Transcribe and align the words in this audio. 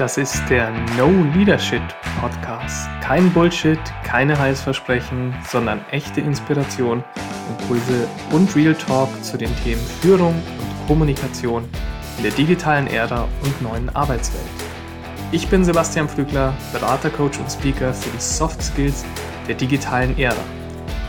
Das 0.00 0.16
ist 0.16 0.42
der 0.48 0.70
No 0.96 1.10
Leadership 1.34 1.82
Podcast. 2.18 2.88
Kein 3.02 3.30
Bullshit, 3.34 3.78
keine 4.02 4.38
Heißversprechen, 4.38 5.34
sondern 5.46 5.84
echte 5.90 6.22
Inspiration, 6.22 7.04
Impulse 7.50 8.08
und 8.32 8.56
Real 8.56 8.74
Talk 8.74 9.10
zu 9.22 9.36
den 9.36 9.54
Themen 9.56 9.82
Führung 10.00 10.32
und 10.32 10.86
Kommunikation 10.86 11.68
in 12.16 12.22
der 12.22 12.32
digitalen 12.32 12.86
Ära 12.86 13.28
und 13.44 13.60
neuen 13.60 13.94
Arbeitswelt. 13.94 14.42
Ich 15.32 15.46
bin 15.48 15.66
Sebastian 15.66 16.08
Pflügler, 16.08 16.54
Berater, 16.72 17.10
Coach 17.10 17.38
und 17.38 17.52
Speaker 17.52 17.92
für 17.92 18.08
die 18.08 18.22
Soft 18.22 18.62
Skills 18.62 19.04
der 19.48 19.54
digitalen 19.54 20.18
Ära. 20.18 20.32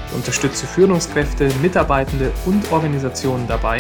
Ich 0.10 0.16
unterstütze 0.16 0.68
Führungskräfte, 0.68 1.50
Mitarbeitende 1.62 2.30
und 2.46 2.70
Organisationen 2.74 3.48
dabei, 3.48 3.78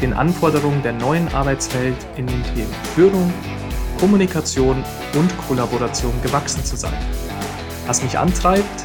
den 0.00 0.12
Anforderungen 0.12 0.80
der 0.84 0.92
neuen 0.92 1.26
Arbeitswelt 1.34 1.96
in 2.16 2.28
den 2.28 2.44
Themen 2.54 2.74
Führung, 2.94 3.32
Kommunikation 3.98 4.84
und 5.14 5.38
Kollaboration 5.46 6.12
gewachsen 6.22 6.64
zu 6.64 6.76
sein. 6.76 6.94
Was 7.86 8.02
mich 8.02 8.18
antreibt, 8.18 8.84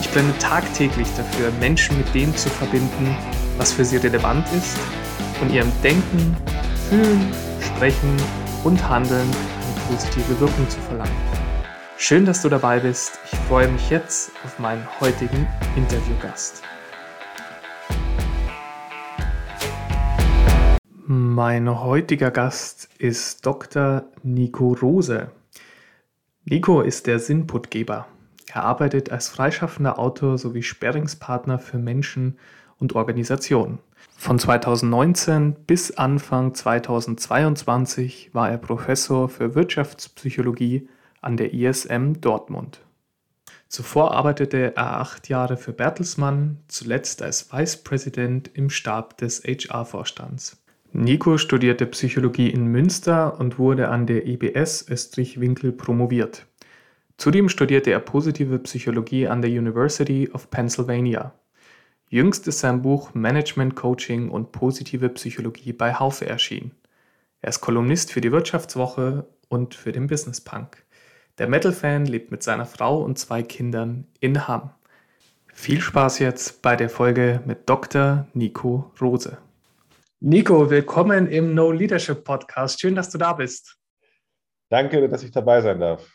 ich 0.00 0.10
brenne 0.10 0.36
tagtäglich 0.38 1.08
dafür, 1.16 1.50
Menschen 1.60 1.96
mit 1.98 2.14
dem 2.14 2.36
zu 2.36 2.48
verbinden, 2.48 3.16
was 3.58 3.72
für 3.72 3.84
sie 3.84 3.98
relevant 3.98 4.46
ist 4.56 4.78
und 5.40 5.52
ihrem 5.52 5.70
Denken, 5.82 6.36
Fühlen, 6.88 7.32
Sprechen 7.60 8.16
und 8.64 8.88
Handeln 8.88 9.28
eine 9.28 9.96
positive 9.96 10.40
Wirkung 10.40 10.68
zu 10.68 10.78
verlangen. 10.80 11.16
Schön, 11.96 12.26
dass 12.26 12.42
du 12.42 12.48
dabei 12.48 12.80
bist. 12.80 13.20
Ich 13.30 13.38
freue 13.48 13.68
mich 13.68 13.90
jetzt 13.90 14.32
auf 14.44 14.58
meinen 14.58 14.86
heutigen 15.00 15.46
Interviewgast. 15.76 16.62
Mein 21.14 21.68
heutiger 21.68 22.30
Gast 22.30 22.88
ist 22.96 23.44
Dr. 23.44 24.04
Nico 24.22 24.72
Rose. 24.72 25.30
Nico 26.46 26.80
ist 26.80 27.06
der 27.06 27.18
Sinnputgeber. 27.18 28.06
Er 28.46 28.64
arbeitet 28.64 29.12
als 29.12 29.28
freischaffender 29.28 29.98
Autor 29.98 30.38
sowie 30.38 30.62
Sperringspartner 30.62 31.58
für 31.58 31.76
Menschen 31.76 32.38
und 32.78 32.94
Organisationen. 32.94 33.78
Von 34.16 34.38
2019 34.38 35.52
bis 35.66 35.90
Anfang 35.98 36.54
2022 36.54 38.30
war 38.32 38.50
er 38.50 38.56
Professor 38.56 39.28
für 39.28 39.54
Wirtschaftspsychologie 39.54 40.88
an 41.20 41.36
der 41.36 41.52
ISM 41.52 42.22
Dortmund. 42.22 42.80
Zuvor 43.68 44.14
arbeitete 44.14 44.74
er 44.76 45.00
acht 45.00 45.28
Jahre 45.28 45.58
für 45.58 45.74
Bertelsmann, 45.74 46.60
zuletzt 46.68 47.20
als 47.20 47.52
Vice 47.52 47.84
President 47.84 48.50
im 48.54 48.70
Stab 48.70 49.18
des 49.18 49.42
HR-Vorstands. 49.44 50.61
Nico 50.94 51.38
studierte 51.38 51.86
Psychologie 51.86 52.50
in 52.50 52.66
Münster 52.66 53.40
und 53.40 53.58
wurde 53.58 53.88
an 53.88 54.06
der 54.06 54.26
IBS 54.26 54.86
Österreich-Winkel 54.90 55.72
promoviert. 55.72 56.46
Zudem 57.16 57.48
studierte 57.48 57.90
er 57.90 57.98
Positive 57.98 58.58
Psychologie 58.58 59.26
an 59.26 59.40
der 59.40 59.50
University 59.50 60.28
of 60.34 60.50
Pennsylvania. 60.50 61.32
Jüngst 62.10 62.46
ist 62.46 62.58
sein 62.58 62.82
Buch 62.82 63.14
Management 63.14 63.74
Coaching 63.74 64.28
und 64.28 64.52
Positive 64.52 65.08
Psychologie 65.08 65.72
bei 65.72 65.94
Haufe 65.94 66.26
erschienen. 66.26 66.72
Er 67.40 67.48
ist 67.48 67.62
Kolumnist 67.62 68.12
für 68.12 68.20
die 68.20 68.30
Wirtschaftswoche 68.30 69.26
und 69.48 69.74
für 69.74 69.92
den 69.92 70.08
Business 70.08 70.42
Punk. 70.42 70.84
Der 71.38 71.48
Metal-Fan 71.48 72.04
lebt 72.04 72.30
mit 72.30 72.42
seiner 72.42 72.66
Frau 72.66 73.02
und 73.02 73.18
zwei 73.18 73.42
Kindern 73.42 74.06
in 74.20 74.46
Hamm. 74.46 74.72
Viel 75.54 75.80
Spaß 75.80 76.18
jetzt 76.18 76.60
bei 76.60 76.76
der 76.76 76.90
Folge 76.90 77.40
mit 77.46 77.66
Dr. 77.66 78.26
Nico 78.34 78.92
Rose. 79.00 79.38
Nico, 80.24 80.70
willkommen 80.70 81.26
im 81.26 81.52
No 81.52 81.72
Leadership 81.72 82.22
Podcast. 82.22 82.80
Schön, 82.80 82.94
dass 82.94 83.10
du 83.10 83.18
da 83.18 83.32
bist. 83.32 83.76
Danke, 84.70 85.08
dass 85.08 85.24
ich 85.24 85.32
dabei 85.32 85.60
sein 85.62 85.80
darf. 85.80 86.08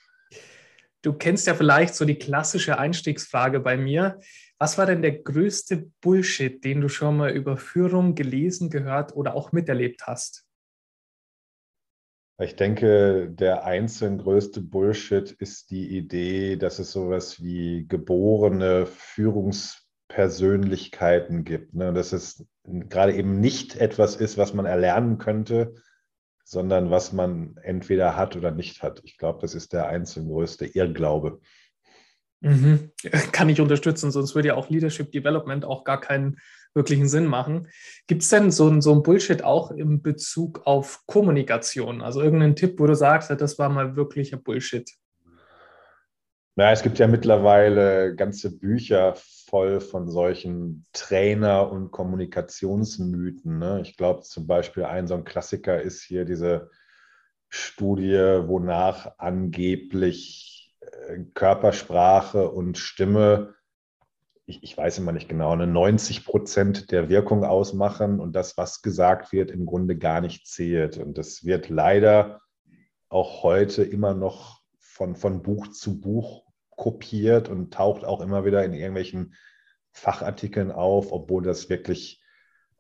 Du 1.01 1.11
kennst 1.11 1.45
ja 1.45 1.53
vielleicht 1.53 1.93
so 1.93 2.05
die 2.05 2.17
klassische 2.17 2.79
Einstiegsfrage 2.79 3.59
bei 3.59 3.75
mir. 3.75 4.21
Was 4.59 4.77
war 4.77 4.85
denn 4.85 5.01
der 5.01 5.11
größte 5.11 5.91
Bullshit, 5.99 6.63
den 6.63 6.79
du 6.79 6.87
schon 6.87 7.17
mal 7.17 7.31
über 7.31 7.57
Führung 7.57 8.15
gelesen, 8.15 8.69
gehört 8.69 9.13
oder 9.13 9.35
auch 9.35 9.51
miterlebt 9.51 10.07
hast? 10.07 10.45
Ich 12.41 12.55
denke, 12.55 13.29
der 13.29 13.65
einzeln 13.65 14.19
größte 14.19 14.61
Bullshit 14.61 15.33
ist 15.33 15.69
die 15.69 15.97
Idee, 15.97 16.55
dass 16.55 16.79
es 16.79 16.93
sowas 16.93 17.43
wie 17.43 17.85
geborene 17.89 18.85
Führungs 18.85 19.85
Persönlichkeiten 20.07 21.43
gibt. 21.43 21.73
Ne? 21.73 21.93
Dass 21.93 22.13
es 22.13 22.45
gerade 22.67 23.13
eben 23.13 23.39
nicht 23.39 23.75
etwas 23.77 24.15
ist, 24.15 24.37
was 24.37 24.53
man 24.53 24.65
erlernen 24.65 25.17
könnte, 25.17 25.75
sondern 26.43 26.91
was 26.91 27.13
man 27.13 27.57
entweder 27.63 28.15
hat 28.15 28.35
oder 28.35 28.51
nicht 28.51 28.83
hat. 28.83 29.01
Ich 29.03 29.17
glaube, 29.17 29.39
das 29.41 29.55
ist 29.55 29.73
der 29.73 29.87
einzelne 29.87 30.29
größte 30.29 30.65
Irrglaube. 30.65 31.39
Mhm. 32.41 32.91
Kann 33.31 33.49
ich 33.49 33.61
unterstützen, 33.61 34.11
sonst 34.11 34.35
würde 34.35 34.49
ja 34.49 34.55
auch 34.55 34.69
Leadership 34.69 35.11
Development 35.11 35.65
auch 35.65 35.83
gar 35.83 35.99
keinen 35.99 36.37
wirklichen 36.73 37.07
Sinn 37.07 37.25
machen. 37.25 37.67
Gibt 38.05 38.21
es 38.21 38.29
denn 38.29 38.51
so, 38.51 38.79
so 38.81 38.93
ein 38.93 39.03
Bullshit 39.03 39.43
auch 39.43 39.71
in 39.71 40.01
Bezug 40.01 40.61
auf 40.65 41.03
Kommunikation? 41.07 42.01
Also 42.01 42.21
irgendeinen 42.21 42.55
Tipp, 42.55 42.79
wo 42.79 42.85
du 42.85 42.95
sagst, 42.95 43.31
das 43.31 43.57
war 43.57 43.69
mal 43.69 43.95
wirklicher 43.95 44.37
Bullshit? 44.37 44.89
Na, 46.59 46.71
es 46.71 46.81
gibt 46.81 46.97
ja 46.97 47.05
mittlerweile 47.05 48.15
ganze 48.15 48.57
Bücher 48.57 49.13
voll 49.15 49.79
von 49.79 50.09
solchen 50.09 50.87
Trainer- 50.91 51.71
und 51.71 51.91
Kommunikationsmythen. 51.91 53.59
Ne? 53.59 53.81
Ich 53.81 53.95
glaube 53.95 54.23
zum 54.23 54.47
Beispiel, 54.47 54.83
ein 54.85 55.05
so 55.05 55.13
ein 55.13 55.23
Klassiker 55.23 55.79
ist 55.79 56.01
hier 56.01 56.25
diese 56.25 56.71
Studie, 57.47 58.41
wonach 58.47 59.19
angeblich 59.19 60.75
äh, 60.79 61.19
Körpersprache 61.35 62.49
und 62.49 62.79
Stimme, 62.79 63.53
ich, 64.47 64.63
ich 64.63 64.75
weiß 64.75 64.97
immer 64.97 65.11
nicht 65.11 65.29
genau, 65.29 65.51
eine 65.51 65.67
90 65.67 66.25
Prozent 66.25 66.91
der 66.91 67.07
Wirkung 67.07 67.43
ausmachen 67.43 68.19
und 68.19 68.35
das, 68.35 68.57
was 68.57 68.81
gesagt 68.81 69.31
wird, 69.31 69.51
im 69.51 69.67
Grunde 69.67 69.95
gar 69.95 70.21
nicht 70.21 70.47
zählt. 70.47 70.97
Und 70.97 71.19
das 71.19 71.45
wird 71.45 71.69
leider 71.69 72.41
auch 73.09 73.43
heute 73.43 73.83
immer 73.83 74.15
noch 74.15 74.63
von, 74.79 75.15
von 75.15 75.43
Buch 75.43 75.67
zu 75.67 76.01
Buch 76.01 76.46
kopiert 76.77 77.49
und 77.49 77.73
taucht 77.73 78.05
auch 78.05 78.21
immer 78.21 78.45
wieder 78.45 78.63
in 78.63 78.73
irgendwelchen 78.73 79.35
Fachartikeln 79.91 80.71
auf, 80.71 81.11
obwohl 81.11 81.43
das 81.43 81.69
wirklich 81.69 82.23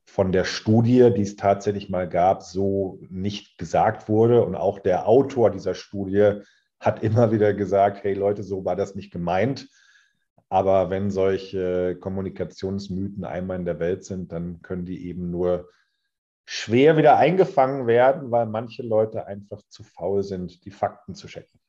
von 0.05 0.31
der 0.31 0.45
Studie, 0.45 1.11
die 1.13 1.23
es 1.23 1.35
tatsächlich 1.35 1.89
mal 1.89 2.07
gab, 2.07 2.43
so 2.43 2.99
nicht 3.09 3.57
gesagt 3.57 4.07
wurde. 4.07 4.45
Und 4.45 4.55
auch 4.55 4.79
der 4.79 5.07
Autor 5.07 5.51
dieser 5.51 5.73
Studie 5.73 6.39
hat 6.79 7.03
immer 7.03 7.31
wieder 7.31 7.53
gesagt, 7.53 8.03
hey 8.03 8.13
Leute, 8.13 8.43
so 8.43 8.63
war 8.63 8.77
das 8.77 8.95
nicht 8.95 9.11
gemeint. 9.11 9.67
Aber 10.47 10.89
wenn 10.89 11.11
solche 11.11 11.97
Kommunikationsmythen 11.99 13.25
einmal 13.25 13.57
in 13.57 13.65
der 13.65 13.79
Welt 13.79 14.05
sind, 14.05 14.31
dann 14.31 14.61
können 14.61 14.85
die 14.85 15.05
eben 15.07 15.29
nur 15.29 15.69
schwer 16.45 16.95
wieder 16.95 17.17
eingefangen 17.17 17.87
werden, 17.87 18.31
weil 18.31 18.45
manche 18.45 18.83
Leute 18.83 19.27
einfach 19.27 19.61
zu 19.67 19.83
faul 19.83 20.23
sind, 20.23 20.63
die 20.63 20.71
Fakten 20.71 21.15
zu 21.15 21.27
checken. 21.27 21.59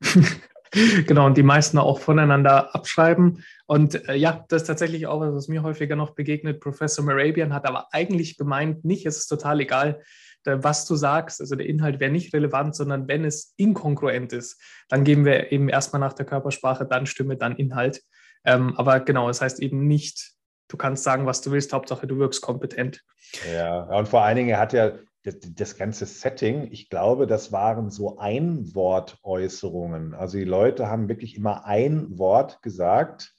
genau, 1.06 1.26
und 1.26 1.36
die 1.36 1.42
meisten 1.42 1.78
auch 1.78 2.00
voneinander 2.00 2.74
abschreiben. 2.74 3.44
Und 3.66 4.08
äh, 4.08 4.14
ja, 4.14 4.44
das 4.48 4.62
ist 4.62 4.68
tatsächlich 4.68 5.06
auch 5.06 5.20
was, 5.20 5.34
was 5.34 5.48
mir 5.48 5.62
häufiger 5.62 5.96
noch 5.96 6.10
begegnet. 6.10 6.60
Professor 6.60 7.04
Morabian 7.04 7.52
hat 7.52 7.66
aber 7.66 7.88
eigentlich 7.92 8.36
gemeint, 8.36 8.84
nicht, 8.84 9.06
es 9.06 9.18
ist 9.18 9.26
total 9.26 9.60
egal, 9.60 10.02
was 10.44 10.86
du 10.86 10.94
sagst. 10.96 11.40
Also 11.40 11.56
der 11.56 11.66
Inhalt 11.66 12.00
wäre 12.00 12.10
nicht 12.10 12.32
relevant, 12.32 12.74
sondern 12.74 13.08
wenn 13.08 13.24
es 13.24 13.54
inkongruent 13.56 14.32
ist, 14.32 14.60
dann 14.88 15.04
geben 15.04 15.24
wir 15.24 15.52
eben 15.52 15.68
erstmal 15.68 16.00
nach 16.00 16.14
der 16.14 16.26
Körpersprache, 16.26 16.86
dann 16.86 17.06
Stimme, 17.06 17.36
dann 17.36 17.56
Inhalt. 17.56 18.02
Ähm, 18.44 18.74
aber 18.76 19.00
genau, 19.00 19.28
es 19.28 19.38
das 19.38 19.44
heißt 19.44 19.60
eben 19.60 19.86
nicht, 19.86 20.32
du 20.68 20.76
kannst 20.76 21.04
sagen, 21.04 21.26
was 21.26 21.40
du 21.40 21.50
willst, 21.50 21.72
Hauptsache 21.72 22.06
du 22.06 22.18
wirkst 22.18 22.40
kompetent. 22.40 23.02
Ja, 23.52 23.82
und 23.84 24.08
vor 24.08 24.22
allen 24.22 24.36
Dingen, 24.36 24.56
hat 24.56 24.72
ja 24.72 24.92
das, 25.32 25.76
ganze 25.76 26.06
Setting, 26.06 26.68
ich 26.70 26.88
glaube, 26.90 27.26
das 27.26 27.52
waren 27.52 27.90
so 27.90 28.18
Einwortäußerungen. 28.18 30.14
Also 30.14 30.38
die 30.38 30.44
Leute 30.44 30.88
haben 30.88 31.08
wirklich 31.08 31.36
immer 31.36 31.64
ein 31.64 32.18
Wort 32.18 32.62
gesagt. 32.62 33.34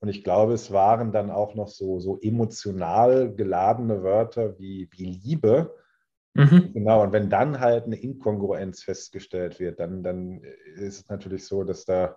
Und 0.00 0.08
ich 0.08 0.24
glaube, 0.24 0.54
es 0.54 0.72
waren 0.72 1.12
dann 1.12 1.30
auch 1.30 1.54
noch 1.54 1.68
so, 1.68 2.00
so 2.00 2.18
emotional 2.20 3.34
geladene 3.34 4.02
Wörter 4.02 4.58
wie, 4.58 4.88
wie 4.92 5.04
Liebe. 5.04 5.74
Mhm. 6.34 6.72
Genau, 6.72 7.02
und 7.02 7.12
wenn 7.12 7.30
dann 7.30 7.60
halt 7.60 7.84
eine 7.84 7.96
Inkongruenz 7.96 8.82
festgestellt 8.82 9.60
wird, 9.60 9.80
dann, 9.80 10.02
dann 10.02 10.42
ist 10.76 11.00
es 11.00 11.08
natürlich 11.08 11.46
so, 11.46 11.62
dass 11.62 11.84
da 11.84 12.16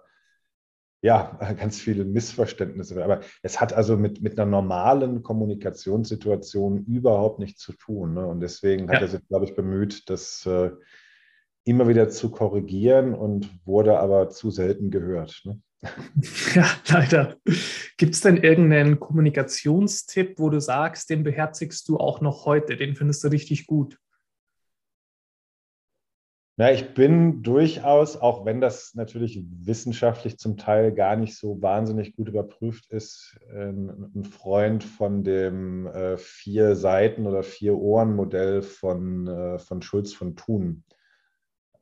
ja, 1.05 1.37
ganz 1.59 1.79
viele 1.79 2.03
Missverständnisse. 2.03 3.03
Aber 3.03 3.21
es 3.43 3.61
hat 3.61 3.73
also 3.73 3.95
mit, 3.95 4.21
mit 4.21 4.39
einer 4.39 4.49
normalen 4.49 5.21
Kommunikationssituation 5.21 6.83
überhaupt 6.85 7.37
nichts 7.37 7.61
zu 7.61 7.73
tun. 7.73 8.15
Ne? 8.15 8.25
Und 8.25 8.39
deswegen 8.39 8.89
hat 8.89 8.95
ja. 8.95 9.01
er 9.01 9.07
sich, 9.09 9.27
glaube 9.27 9.45
ich, 9.45 9.55
bemüht, 9.55 10.09
das 10.09 10.45
äh, 10.47 10.71
immer 11.63 11.87
wieder 11.87 12.09
zu 12.09 12.31
korrigieren 12.31 13.13
und 13.13 13.49
wurde 13.65 13.99
aber 13.99 14.29
zu 14.29 14.49
selten 14.49 14.89
gehört. 14.89 15.43
Ne? 15.45 15.61
Ja, 16.55 16.65
leider. 16.87 17.35
Gibt 17.97 18.15
es 18.15 18.21
denn 18.21 18.37
irgendeinen 18.37 18.99
Kommunikationstipp, 18.99 20.39
wo 20.39 20.49
du 20.49 20.59
sagst, 20.59 21.09
den 21.11 21.23
beherzigst 21.23 21.87
du 21.87 21.97
auch 21.97 22.21
noch 22.21 22.45
heute, 22.45 22.77
den 22.77 22.95
findest 22.95 23.23
du 23.23 23.27
richtig 23.27 23.67
gut? 23.67 23.99
Na, 26.57 26.71
ich 26.71 26.93
bin 26.93 27.43
durchaus, 27.43 28.15
auch 28.15 28.45
wenn 28.45 28.61
das 28.61 28.95
natürlich 28.95 29.43
wissenschaftlich 29.49 30.37
zum 30.37 30.55
Teil 30.55 30.93
gar 30.93 31.17
nicht 31.17 31.37
so 31.37 31.61
wahnsinnig 31.61 32.15
gut 32.15 32.29
überprüft 32.29 32.89
ist, 32.91 33.37
ein 33.53 34.23
Freund 34.23 34.81
von 34.81 35.25
dem 35.25 35.85
äh, 35.87 36.17
vier 36.17 36.77
Seiten 36.77 37.27
oder 37.27 37.43
vier 37.43 37.75
Ohren 37.75 38.15
Modell 38.15 38.61
von, 38.61 39.27
äh, 39.27 39.59
von 39.59 39.81
Schulz 39.81 40.13
von 40.13 40.37
Thun. 40.37 40.85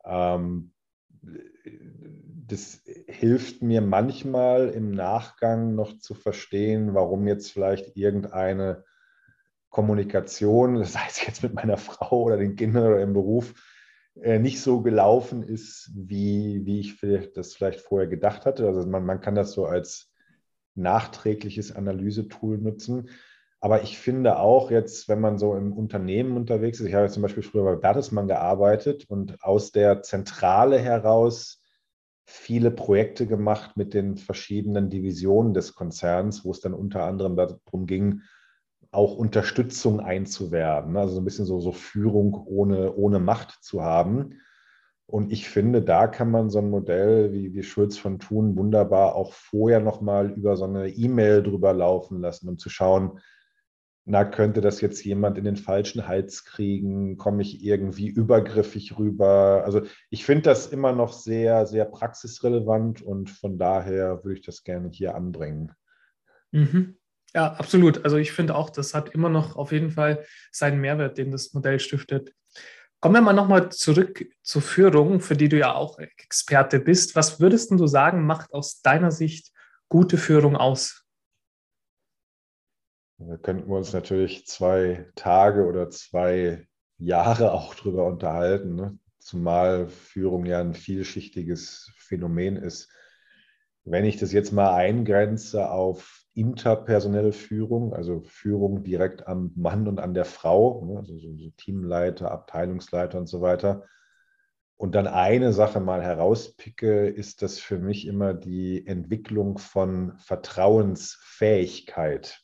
Ähm, 0.04 0.72
das 2.46 2.82
hilft 3.06 3.62
mir 3.62 3.80
manchmal 3.80 4.70
im 4.70 4.90
Nachgang 4.90 5.76
noch 5.76 5.98
zu 5.98 6.14
verstehen, 6.14 6.94
warum 6.94 7.28
jetzt 7.28 7.52
vielleicht 7.52 7.96
irgendeine 7.96 8.84
Kommunikation, 9.70 10.82
sei 10.84 11.04
es 11.08 11.24
jetzt 11.24 11.44
mit 11.44 11.54
meiner 11.54 11.76
Frau 11.78 12.24
oder 12.24 12.36
den 12.36 12.56
Kindern 12.56 12.86
oder 12.86 13.00
im 13.00 13.12
Beruf, 13.12 13.54
nicht 14.14 14.60
so 14.60 14.80
gelaufen 14.80 15.42
ist, 15.42 15.90
wie, 15.94 16.64
wie 16.64 16.80
ich 16.80 17.00
das 17.34 17.54
vielleicht 17.54 17.80
vorher 17.80 18.08
gedacht 18.08 18.46
hatte. 18.46 18.66
Also 18.66 18.86
man, 18.86 19.04
man 19.04 19.20
kann 19.20 19.34
das 19.34 19.52
so 19.52 19.66
als 19.66 20.12
nachträgliches 20.74 21.74
Analysetool 21.74 22.58
nutzen. 22.58 23.10
Aber 23.60 23.82
ich 23.82 23.98
finde 23.98 24.38
auch 24.38 24.70
jetzt, 24.70 25.08
wenn 25.08 25.20
man 25.20 25.38
so 25.38 25.56
im 25.56 25.72
Unternehmen 25.72 26.36
unterwegs 26.36 26.80
ist, 26.80 26.86
ich 26.86 26.94
habe 26.94 27.08
zum 27.08 27.22
Beispiel 27.22 27.42
früher 27.42 27.64
bei 27.64 27.76
Bertelsmann 27.76 28.28
gearbeitet 28.28 29.06
und 29.08 29.42
aus 29.42 29.72
der 29.72 30.02
Zentrale 30.02 30.78
heraus 30.78 31.62
viele 32.26 32.70
Projekte 32.70 33.26
gemacht 33.26 33.76
mit 33.76 33.94
den 33.94 34.16
verschiedenen 34.16 34.90
Divisionen 34.90 35.54
des 35.54 35.74
Konzerns, 35.74 36.44
wo 36.44 36.50
es 36.50 36.60
dann 36.60 36.74
unter 36.74 37.04
anderem 37.04 37.36
darum 37.36 37.86
ging, 37.86 38.22
auch 38.94 39.16
Unterstützung 39.16 40.00
einzuwerben. 40.00 40.92
Ne? 40.92 41.00
Also 41.00 41.14
so 41.14 41.20
ein 41.20 41.24
bisschen 41.24 41.46
so, 41.46 41.60
so 41.60 41.72
Führung 41.72 42.34
ohne, 42.46 42.94
ohne 42.94 43.18
Macht 43.18 43.62
zu 43.62 43.82
haben. 43.82 44.40
Und 45.06 45.32
ich 45.32 45.48
finde, 45.48 45.82
da 45.82 46.06
kann 46.06 46.30
man 46.30 46.48
so 46.48 46.58
ein 46.58 46.70
Modell 46.70 47.32
wie, 47.32 47.54
wie 47.54 47.62
Schulz 47.62 47.98
von 47.98 48.18
Thun 48.18 48.56
wunderbar 48.56 49.14
auch 49.14 49.32
vorher 49.32 49.80
nochmal 49.80 50.30
über 50.30 50.56
so 50.56 50.64
eine 50.64 50.88
E-Mail 50.88 51.42
drüber 51.42 51.72
laufen 51.74 52.20
lassen, 52.20 52.48
um 52.48 52.58
zu 52.58 52.70
schauen, 52.70 53.20
na, 54.06 54.24
könnte 54.24 54.60
das 54.60 54.82
jetzt 54.82 55.02
jemand 55.04 55.38
in 55.38 55.44
den 55.44 55.56
falschen 55.56 56.06
Hals 56.06 56.44
kriegen? 56.44 57.16
Komme 57.16 57.42
ich 57.42 57.64
irgendwie 57.64 58.08
übergriffig 58.08 58.98
rüber? 58.98 59.62
Also 59.64 59.82
ich 60.10 60.26
finde 60.26 60.42
das 60.42 60.66
immer 60.66 60.92
noch 60.92 61.12
sehr, 61.12 61.66
sehr 61.66 61.86
praxisrelevant 61.86 63.00
und 63.00 63.30
von 63.30 63.56
daher 63.56 64.22
würde 64.22 64.38
ich 64.38 64.44
das 64.44 64.62
gerne 64.62 64.90
hier 64.90 65.14
anbringen. 65.14 65.72
Mhm. 66.52 66.96
Ja, 67.34 67.52
absolut. 67.54 68.04
Also 68.04 68.16
ich 68.16 68.32
finde 68.32 68.54
auch, 68.54 68.70
das 68.70 68.94
hat 68.94 69.10
immer 69.10 69.28
noch 69.28 69.56
auf 69.56 69.72
jeden 69.72 69.90
Fall 69.90 70.24
seinen 70.52 70.80
Mehrwert, 70.80 71.18
den 71.18 71.32
das 71.32 71.52
Modell 71.52 71.80
stiftet. 71.80 72.32
Kommen 73.00 73.16
wir 73.16 73.22
mal 73.22 73.32
nochmal 73.32 73.70
zurück 73.70 74.24
zur 74.42 74.62
Führung, 74.62 75.20
für 75.20 75.36
die 75.36 75.48
du 75.48 75.58
ja 75.58 75.74
auch 75.74 75.98
Experte 75.98 76.78
bist. 76.78 77.16
Was 77.16 77.40
würdest 77.40 77.70
du 77.72 77.86
sagen, 77.86 78.24
macht 78.24 78.54
aus 78.54 78.80
deiner 78.82 79.10
Sicht 79.10 79.52
gute 79.88 80.16
Führung 80.16 80.56
aus? 80.56 81.04
Da 83.18 83.36
könnten 83.36 83.68
wir 83.68 83.76
uns 83.76 83.92
natürlich 83.92 84.46
zwei 84.46 85.10
Tage 85.16 85.66
oder 85.66 85.90
zwei 85.90 86.66
Jahre 86.98 87.52
auch 87.52 87.74
drüber 87.74 88.06
unterhalten, 88.06 88.74
ne? 88.74 88.98
zumal 89.18 89.88
Führung 89.88 90.46
ja 90.46 90.60
ein 90.60 90.74
vielschichtiges 90.74 91.92
Phänomen 91.96 92.56
ist. 92.56 92.90
Wenn 93.84 94.04
ich 94.04 94.16
das 94.16 94.32
jetzt 94.32 94.52
mal 94.52 94.74
eingrenze 94.74 95.70
auf 95.70 96.23
interpersonelle 96.34 97.32
Führung, 97.32 97.94
also 97.94 98.20
Führung 98.22 98.82
direkt 98.82 99.26
am 99.26 99.52
Mann 99.54 99.88
und 99.88 100.00
an 100.00 100.14
der 100.14 100.24
Frau, 100.24 100.84
ne, 100.84 100.98
also 100.98 101.18
so, 101.18 101.34
Teamleiter, 101.56 102.30
Abteilungsleiter 102.30 103.18
und 103.18 103.28
so 103.28 103.40
weiter. 103.40 103.84
Und 104.76 104.96
dann 104.96 105.06
eine 105.06 105.52
Sache 105.52 105.78
mal 105.80 106.02
herauspicke, 106.02 107.08
ist 107.08 107.42
das 107.42 107.60
für 107.60 107.78
mich 107.78 108.06
immer 108.06 108.34
die 108.34 108.84
Entwicklung 108.86 109.58
von 109.58 110.18
Vertrauensfähigkeit. 110.18 112.40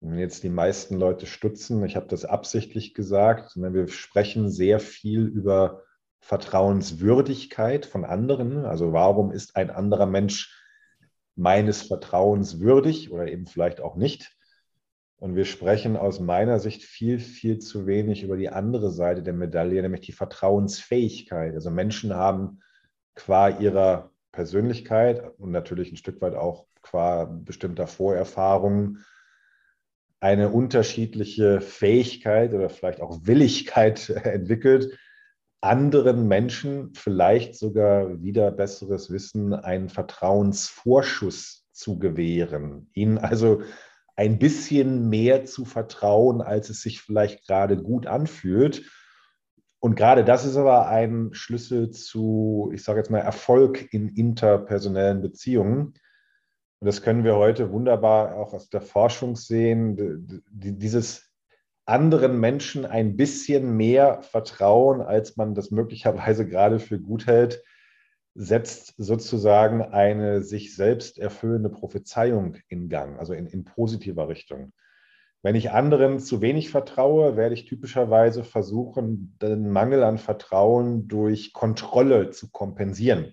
Wenn 0.00 0.18
jetzt 0.18 0.42
die 0.42 0.48
meisten 0.48 0.96
Leute 0.96 1.26
stutzen, 1.26 1.84
ich 1.84 1.96
habe 1.96 2.06
das 2.06 2.24
absichtlich 2.24 2.94
gesagt, 2.94 3.56
ne, 3.56 3.74
wir 3.74 3.88
sprechen 3.88 4.50
sehr 4.50 4.80
viel 4.80 5.26
über 5.26 5.82
Vertrauenswürdigkeit 6.20 7.84
von 7.84 8.06
anderen. 8.06 8.64
Also 8.64 8.92
warum 8.92 9.30
ist 9.30 9.56
ein 9.56 9.70
anderer 9.70 10.06
Mensch 10.06 10.65
meines 11.36 11.82
Vertrauens 11.82 12.60
würdig 12.60 13.12
oder 13.12 13.28
eben 13.28 13.46
vielleicht 13.46 13.80
auch 13.80 13.96
nicht. 13.96 14.36
Und 15.18 15.34
wir 15.34 15.44
sprechen 15.44 15.96
aus 15.96 16.20
meiner 16.20 16.58
Sicht 16.58 16.82
viel, 16.82 17.18
viel 17.18 17.58
zu 17.58 17.86
wenig 17.86 18.22
über 18.22 18.36
die 18.36 18.50
andere 18.50 18.90
Seite 18.90 19.22
der 19.22 19.32
Medaille, 19.32 19.80
nämlich 19.80 20.02
die 20.02 20.12
Vertrauensfähigkeit. 20.12 21.54
Also 21.54 21.70
Menschen 21.70 22.14
haben 22.14 22.60
qua 23.14 23.48
ihrer 23.48 24.10
Persönlichkeit 24.32 25.22
und 25.38 25.50
natürlich 25.50 25.92
ein 25.92 25.96
Stück 25.96 26.20
weit 26.20 26.34
auch 26.34 26.66
qua 26.82 27.24
bestimmter 27.24 27.86
Vorerfahrungen 27.86 29.04
eine 30.20 30.50
unterschiedliche 30.50 31.60
Fähigkeit 31.60 32.52
oder 32.52 32.68
vielleicht 32.68 33.00
auch 33.00 33.20
Willigkeit 33.22 34.08
entwickelt, 34.24 34.98
anderen 35.66 36.28
Menschen 36.28 36.94
vielleicht 36.94 37.56
sogar 37.56 38.22
wieder 38.22 38.50
besseres 38.50 39.10
Wissen 39.10 39.52
einen 39.52 39.88
Vertrauensvorschuss 39.88 41.66
zu 41.72 41.98
gewähren, 41.98 42.90
ihnen 42.94 43.18
also 43.18 43.62
ein 44.16 44.38
bisschen 44.38 45.10
mehr 45.10 45.44
zu 45.44 45.64
vertrauen, 45.64 46.40
als 46.40 46.70
es 46.70 46.80
sich 46.80 47.02
vielleicht 47.02 47.46
gerade 47.46 47.76
gut 47.76 48.06
anfühlt. 48.06 48.90
Und 49.78 49.94
gerade 49.94 50.24
das 50.24 50.46
ist 50.46 50.56
aber 50.56 50.88
ein 50.88 51.30
Schlüssel 51.32 51.90
zu, 51.90 52.70
ich 52.72 52.82
sage 52.82 53.00
jetzt 53.00 53.10
mal, 53.10 53.18
Erfolg 53.18 53.92
in 53.92 54.08
interpersonellen 54.08 55.20
Beziehungen. 55.20 55.94
Und 56.80 56.86
das 56.86 57.02
können 57.02 57.24
wir 57.24 57.36
heute 57.36 57.70
wunderbar 57.72 58.36
auch 58.36 58.54
aus 58.54 58.70
der 58.70 58.80
Forschung 58.80 59.36
sehen. 59.36 60.42
Dieses 60.50 61.30
anderen 61.86 62.38
Menschen 62.38 62.84
ein 62.84 63.16
bisschen 63.16 63.76
mehr 63.76 64.20
vertrauen, 64.22 65.00
als 65.00 65.36
man 65.36 65.54
das 65.54 65.70
möglicherweise 65.70 66.46
gerade 66.46 66.78
für 66.78 67.00
gut 67.00 67.26
hält, 67.26 67.62
setzt 68.34 68.94
sozusagen 68.98 69.80
eine 69.80 70.42
sich 70.42 70.76
selbst 70.76 71.18
erfüllende 71.18 71.70
Prophezeiung 71.70 72.56
in 72.68 72.88
Gang, 72.88 73.18
also 73.18 73.32
in, 73.32 73.46
in 73.46 73.64
positiver 73.64 74.28
Richtung. 74.28 74.72
Wenn 75.42 75.54
ich 75.54 75.70
anderen 75.70 76.18
zu 76.18 76.40
wenig 76.40 76.70
vertraue, 76.70 77.36
werde 77.36 77.54
ich 77.54 77.66
typischerweise 77.66 78.42
versuchen, 78.42 79.36
den 79.40 79.70
Mangel 79.70 80.02
an 80.02 80.18
Vertrauen 80.18 81.08
durch 81.08 81.52
Kontrolle 81.52 82.30
zu 82.30 82.50
kompensieren. 82.50 83.32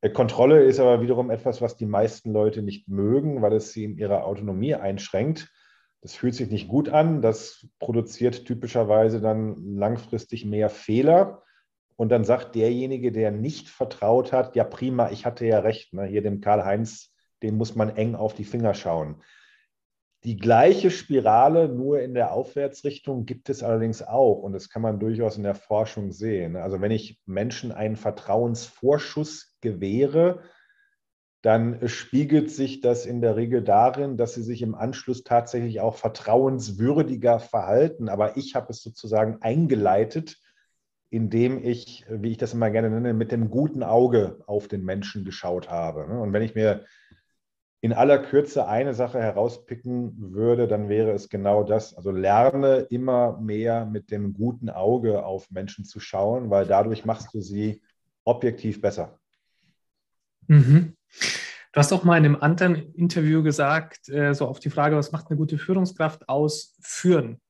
Äh, 0.00 0.10
Kontrolle 0.10 0.64
ist 0.64 0.80
aber 0.80 1.00
wiederum 1.00 1.30
etwas, 1.30 1.62
was 1.62 1.76
die 1.76 1.86
meisten 1.86 2.32
Leute 2.32 2.60
nicht 2.62 2.88
mögen, 2.88 3.40
weil 3.40 3.54
es 3.54 3.72
sie 3.72 3.84
in 3.84 3.98
ihrer 3.98 4.24
Autonomie 4.24 4.74
einschränkt. 4.74 5.52
Das 6.02 6.14
fühlt 6.14 6.34
sich 6.34 6.50
nicht 6.50 6.68
gut 6.68 6.88
an. 6.88 7.22
Das 7.22 7.66
produziert 7.78 8.44
typischerweise 8.44 9.20
dann 9.20 9.76
langfristig 9.76 10.44
mehr 10.44 10.70
Fehler. 10.70 11.42
Und 11.96 12.10
dann 12.10 12.24
sagt 12.24 12.54
derjenige, 12.54 13.10
der 13.10 13.30
nicht 13.30 13.68
vertraut 13.68 14.32
hat, 14.32 14.54
ja 14.54 14.64
prima, 14.64 15.10
ich 15.10 15.24
hatte 15.24 15.46
ja 15.46 15.60
recht. 15.60 15.94
Ne? 15.94 16.04
Hier 16.04 16.22
dem 16.22 16.40
Karl-Heinz, 16.40 17.12
dem 17.42 17.56
muss 17.56 17.74
man 17.74 17.96
eng 17.96 18.14
auf 18.14 18.34
die 18.34 18.44
Finger 18.44 18.74
schauen. 18.74 19.22
Die 20.24 20.36
gleiche 20.36 20.90
Spirale, 20.90 21.68
nur 21.68 22.00
in 22.00 22.12
der 22.12 22.32
Aufwärtsrichtung, 22.32 23.26
gibt 23.26 23.48
es 23.48 23.62
allerdings 23.62 24.02
auch. 24.02 24.42
Und 24.42 24.52
das 24.52 24.68
kann 24.68 24.82
man 24.82 24.98
durchaus 24.98 25.36
in 25.36 25.44
der 25.44 25.54
Forschung 25.54 26.10
sehen. 26.10 26.56
Also 26.56 26.80
wenn 26.80 26.90
ich 26.90 27.20
Menschen 27.26 27.72
einen 27.72 27.96
Vertrauensvorschuss 27.96 29.56
gewähre, 29.60 30.42
dann 31.46 31.86
spiegelt 31.86 32.50
sich 32.50 32.80
das 32.80 33.06
in 33.06 33.20
der 33.20 33.36
Regel 33.36 33.62
darin, 33.62 34.16
dass 34.16 34.34
sie 34.34 34.42
sich 34.42 34.62
im 34.62 34.74
Anschluss 34.74 35.22
tatsächlich 35.22 35.80
auch 35.80 35.94
vertrauenswürdiger 35.94 37.38
verhalten. 37.38 38.08
Aber 38.08 38.36
ich 38.36 38.56
habe 38.56 38.66
es 38.70 38.82
sozusagen 38.82 39.38
eingeleitet, 39.42 40.38
indem 41.08 41.62
ich, 41.62 42.04
wie 42.10 42.32
ich 42.32 42.36
das 42.36 42.52
immer 42.52 42.70
gerne 42.70 42.90
nenne, 42.90 43.14
mit 43.14 43.30
dem 43.30 43.48
guten 43.48 43.84
Auge 43.84 44.40
auf 44.48 44.66
den 44.66 44.84
Menschen 44.84 45.24
geschaut 45.24 45.70
habe. 45.70 46.06
Und 46.06 46.32
wenn 46.32 46.42
ich 46.42 46.56
mir 46.56 46.84
in 47.80 47.92
aller 47.92 48.18
Kürze 48.18 48.66
eine 48.66 48.92
Sache 48.92 49.20
herauspicken 49.20 50.32
würde, 50.34 50.66
dann 50.66 50.88
wäre 50.88 51.12
es 51.12 51.28
genau 51.28 51.62
das. 51.62 51.96
Also 51.96 52.10
lerne 52.10 52.78
immer 52.90 53.38
mehr 53.38 53.86
mit 53.86 54.10
dem 54.10 54.34
guten 54.34 54.68
Auge 54.68 55.24
auf 55.24 55.48
Menschen 55.52 55.84
zu 55.84 56.00
schauen, 56.00 56.50
weil 56.50 56.66
dadurch 56.66 57.04
machst 57.04 57.32
du 57.34 57.40
sie 57.40 57.82
objektiv 58.24 58.80
besser. 58.80 59.20
Mhm. 60.48 60.95
Du 61.72 61.80
hast 61.80 61.92
auch 61.92 62.04
mal 62.04 62.16
in 62.16 62.24
einem 62.24 62.36
anderen 62.36 62.94
Interview 62.94 63.42
gesagt, 63.42 64.08
äh, 64.08 64.34
so 64.34 64.46
auf 64.46 64.60
die 64.60 64.70
Frage, 64.70 64.96
was 64.96 65.12
macht 65.12 65.28
eine 65.28 65.36
gute 65.36 65.58
Führungskraft 65.58 66.28
aus, 66.28 66.76
führen. 66.80 67.40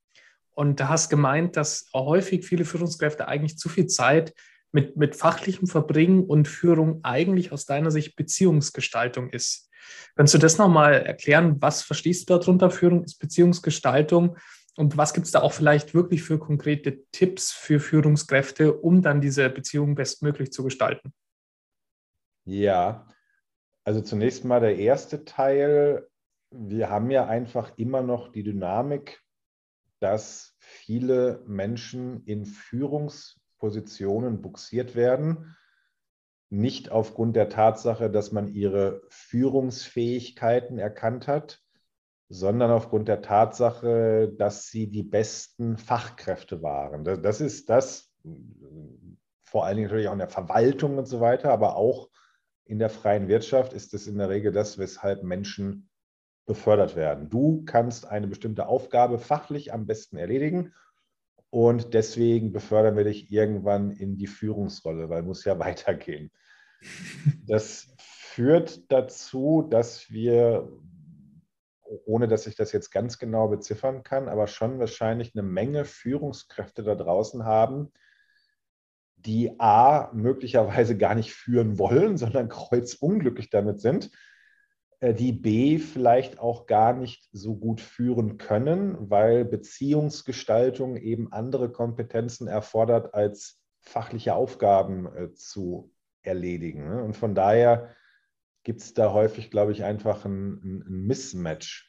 Und 0.51 0.81
da 0.81 0.89
hast 0.89 1.11
gemeint, 1.11 1.57
dass 1.57 1.89
häufig 1.95 2.45
viele 2.45 2.65
Führungskräfte 2.65 3.29
eigentlich 3.29 3.59
zu 3.59 3.69
viel 3.69 3.87
Zeit 3.87 4.35
mit, 4.73 4.97
mit 4.97 5.15
fachlichem 5.15 5.69
Verbringen 5.69 6.25
und 6.25 6.49
Führung 6.49 7.01
eigentlich 7.03 7.53
aus 7.53 7.67
deiner 7.67 7.91
Sicht 7.91 8.17
Beziehungsgestaltung 8.17 9.31
ist. 9.31 9.71
Kannst 10.17 10.35
du 10.35 10.39
das 10.39 10.59
nochmal 10.59 10.95
erklären? 10.95 11.57
Was 11.61 11.83
verstehst 11.83 12.29
du 12.29 12.39
darunter? 12.39 12.71
Führung 12.71 13.05
ist 13.05 13.19
Beziehungsgestaltung. 13.19 14.37
Und 14.77 14.97
was 14.97 15.15
gibt 15.15 15.27
es 15.27 15.33
da 15.33 15.41
auch 15.41 15.53
vielleicht 15.53 15.95
wirklich 15.95 16.23
für 16.23 16.39
konkrete 16.39 17.05
Tipps 17.13 17.53
für 17.53 17.81
Führungskräfte, 17.81 18.75
um 18.75 19.03
dann 19.03 19.21
diese 19.21 19.49
Beziehung 19.49 19.95
bestmöglich 19.95 20.53
zu 20.53 20.65
gestalten? 20.65 21.13
Ja, 22.45 23.07
also 23.87 24.01
zunächst 24.01 24.45
mal 24.45 24.61
der 24.61 24.77
erste 24.77 25.25
Teil. 25.25 26.09
Wir 26.51 26.91
haben 26.91 27.11
ja 27.11 27.27
einfach 27.27 27.73
immer 27.77 28.03
noch 28.03 28.33
die 28.33 28.43
Dynamik, 28.43 29.23
dass 30.01 30.57
viele 30.59 31.45
Menschen 31.47 32.25
in 32.25 32.47
Führungspositionen 32.47 34.43
buxiert 34.43 34.97
werden. 34.97 35.57
Nicht 36.51 36.91
aufgrund 36.91 37.37
der 37.37 37.49
Tatsache, 37.49 38.11
dass 38.11 38.33
man 38.33 38.49
ihre 38.49 39.03
Führungsfähigkeiten 39.09 40.79
erkannt 40.79 41.29
hat, 41.29 41.61
sondern 42.29 42.73
aufgrund 42.73 43.07
der 43.07 43.23
Tatsache, 43.23 44.35
dass 44.37 44.67
sie 44.67 44.89
die 44.89 45.05
besten 45.05 45.79
Fachkräfte 45.79 46.61
waren. 46.61 47.05
Das 47.05 47.41
ist 47.41 47.71
das, 47.71 48.13
vor 49.45 49.65
allen 49.65 49.77
Dingen 49.77 49.89
natürlich 49.89 50.09
auch 50.09 50.13
in 50.13 50.19
der 50.19 50.29
Verwaltung 50.29 50.99
und 50.99 51.07
so 51.07 51.21
weiter, 51.21 51.53
aber 51.53 51.77
auch 51.77 52.09
in 52.67 52.79
der 52.79 52.91
freien 52.91 53.29
Wirtschaft 53.29 53.73
ist 53.73 53.95
es 53.95 54.07
in 54.07 54.19
der 54.19 54.29
Regel 54.29 54.53
das, 54.53 54.77
weshalb 54.77 55.23
Menschen 55.23 55.89
befördert 56.47 56.95
werden. 56.97 57.31
Du 57.31 57.65
kannst 57.65 58.07
eine 58.07 58.27
bestimmte 58.27 58.67
Aufgabe 58.67 59.19
fachlich 59.19 59.73
am 59.73 59.87
besten 59.87 60.17
erledigen 60.17 60.75
und 61.51 61.95
deswegen 61.95 62.53
befördern 62.53 62.97
wir 62.97 63.05
dich 63.05 63.33
irgendwann 63.33 63.91
in 63.91 64.17
die 64.17 64.27
Führungsrolle, 64.27 65.09
weil 65.09 65.23
muss 65.23 65.45
ja 65.45 65.59
weitergehen. 65.59 66.31
Das 67.47 67.89
führt 67.99 68.91
dazu, 68.93 69.67
dass 69.69 70.11
wir 70.11 70.69
ohne 72.05 72.27
dass 72.27 72.47
ich 72.47 72.57
das 72.57 72.73
jetzt 72.73 72.91
ganz 72.91 73.19
genau 73.19 73.49
beziffern 73.49 74.03
kann, 74.03 74.29
aber 74.29 74.49
schon 74.49 74.79
wahrscheinlich 74.79 75.35
eine 75.35 75.45
Menge 75.45 75.85
Führungskräfte 75.85 76.83
da 76.83 76.97
draußen 76.97 77.45
haben, 77.45 77.93
die 79.27 79.59
A, 79.61 80.11
möglicherweise 80.13 80.97
gar 80.97 81.15
nicht 81.15 81.35
führen 81.35 81.79
wollen, 81.79 82.17
sondern 82.17 82.49
kreuzunglücklich 82.49 83.51
damit 83.51 83.81
sind, 83.81 84.11
äh, 85.01 85.15
die 85.15 85.33
B 85.33 85.79
vielleicht 85.79 86.39
auch 86.39 86.67
gar 86.67 86.93
nicht 86.93 87.29
so 87.33 87.57
gut 87.57 87.81
führen 87.81 88.39
können, 88.39 89.11
weil 89.11 89.45
Beziehungsgestaltung 89.45 90.97
eben 90.97 91.33
andere 91.33 91.71
Kompetenzen 91.71 92.49
erfordert, 92.49 93.15
als 93.15 93.61
fachliche 93.81 94.35
Aufgaben 94.35 95.07
äh, 95.15 95.33
zu 95.35 95.93
erledigen. 96.23 96.89
Ne? 96.89 97.03
Und 97.03 97.17
von 97.17 97.35
daher 97.35 97.95
gibt 98.65 98.81
es 98.81 98.95
da 98.95 99.13
häufig, 99.13 99.51
glaube 99.51 99.73
ich, 99.73 99.85
einfach 99.85 100.25
ein, 100.25 100.85
ein, 100.87 101.07
Mismatch. 101.07 101.86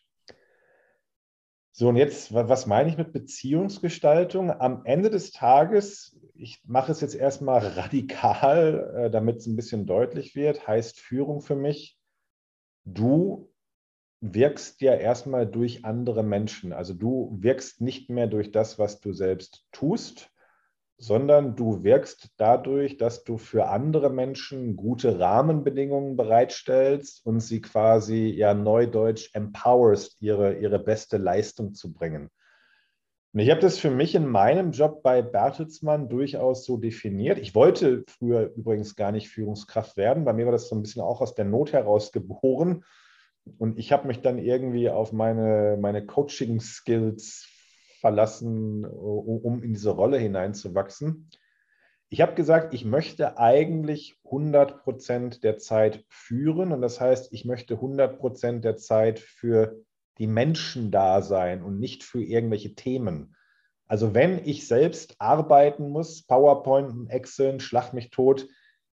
So, 1.79 1.89
und 1.89 1.95
jetzt, 1.95 2.33
was 2.33 2.65
meine 2.65 2.89
ich 2.89 2.97
mit 2.97 3.13
Beziehungsgestaltung? 3.13 4.49
Am 4.49 4.83
Ende 4.85 5.11
des 5.11 5.31
Tages, 5.31 6.19
ich 6.33 6.59
mache 6.65 6.91
es 6.91 7.01
jetzt 7.01 7.13
erstmal 7.13 7.59
radikal, 7.77 8.95
äh, 8.95 9.11
damit 9.11 9.37
es 9.37 9.45
ein 9.45 9.55
bisschen 9.55 9.85
deutlich 9.85 10.35
wird, 10.35 10.67
heißt 10.67 10.99
Führung 10.99 11.39
für 11.39 11.55
mich, 11.55 11.99
du 12.83 13.53
wirkst 14.21 14.81
ja 14.81 14.95
erstmal 14.95 15.45
durch 15.45 15.85
andere 15.85 16.23
Menschen. 16.23 16.73
Also 16.73 16.95
du 16.95 17.37
wirkst 17.41 17.79
nicht 17.79 18.09
mehr 18.09 18.25
durch 18.25 18.51
das, 18.51 18.79
was 18.79 18.99
du 18.99 19.13
selbst 19.13 19.67
tust, 19.71 20.31
sondern 20.97 21.55
du 21.55 21.83
wirkst 21.83 22.29
dadurch, 22.37 22.97
dass 22.97 23.23
du 23.23 23.37
für 23.37 23.67
andere 23.67 24.09
Menschen 24.09 24.75
gute 24.75 25.19
Rahmenbedingungen 25.19 26.17
bereitstellst 26.17 27.23
und 27.25 27.39
sie 27.39 27.61
quasi 27.61 28.29
ja 28.29 28.53
neudeutsch 28.55 29.29
empowerst, 29.33 30.21
ihre, 30.21 30.55
ihre 30.57 30.79
beste 30.79 31.17
Leistung 31.17 31.73
zu 31.73 31.93
bringen. 31.93 32.29
Und 33.33 33.41
ich 33.41 33.51
habe 33.51 33.61
das 33.61 33.77
für 33.77 33.91
mich 33.91 34.15
in 34.15 34.25
meinem 34.25 34.71
Job 34.71 35.03
bei 35.03 35.21
Bertelsmann 35.21 36.09
durchaus 36.09 36.65
so 36.65 36.77
definiert. 36.77 37.37
Ich 37.37 37.53
wollte 37.53 38.03
früher 38.07 38.51
übrigens 38.55 38.95
gar 38.95 39.11
nicht 39.11 39.29
Führungskraft 39.29 39.97
werden. 39.97 40.25
Bei 40.25 40.33
mir 40.33 40.45
war 40.45 40.51
das 40.51 40.67
so 40.69 40.75
ein 40.75 40.81
bisschen 40.81 41.03
auch 41.03 41.21
aus 41.21 41.35
der 41.35 41.45
Not 41.45 41.73
heraus 41.73 42.11
geboren. 42.11 42.83
Und 43.59 43.77
ich 43.77 43.91
habe 43.91 44.07
mich 44.07 44.21
dann 44.21 44.39
irgendwie 44.39 44.89
auf 44.89 45.13
meine, 45.13 45.77
meine 45.79 46.03
Coaching-Skills 46.03 47.47
verlassen, 47.99 48.85
um 48.85 49.63
in 49.63 49.73
diese 49.73 49.91
Rolle 49.91 50.17
hineinzuwachsen. 50.17 51.29
Ich 52.09 52.21
habe 52.21 52.35
gesagt, 52.35 52.73
ich 52.73 52.85
möchte 52.85 53.37
eigentlich 53.37 54.17
100 54.25 54.83
Prozent 54.83 55.43
der 55.43 55.57
Zeit 55.57 56.05
führen. 56.09 56.71
Und 56.71 56.81
das 56.81 57.01
heißt, 57.01 57.33
ich 57.33 57.43
möchte 57.43 57.75
100 57.75 58.17
Prozent 58.17 58.63
der 58.63 58.77
Zeit 58.77 59.19
für 59.19 59.81
die 60.17 60.27
Menschen 60.27 60.89
da 60.89 61.21
sein 61.21 61.63
und 61.63 61.79
nicht 61.79 62.03
für 62.03 62.23
irgendwelche 62.23 62.75
Themen. 62.75 63.35
Also 63.87 64.13
wenn 64.13 64.45
ich 64.45 64.67
selbst 64.67 65.15
arbeiten 65.19 65.89
muss, 65.89 66.23
PowerPoint 66.23 66.91
und 66.91 67.09
Excel, 67.09 67.59
schlag 67.59 67.93
mich 67.93 68.09
tot, 68.09 68.47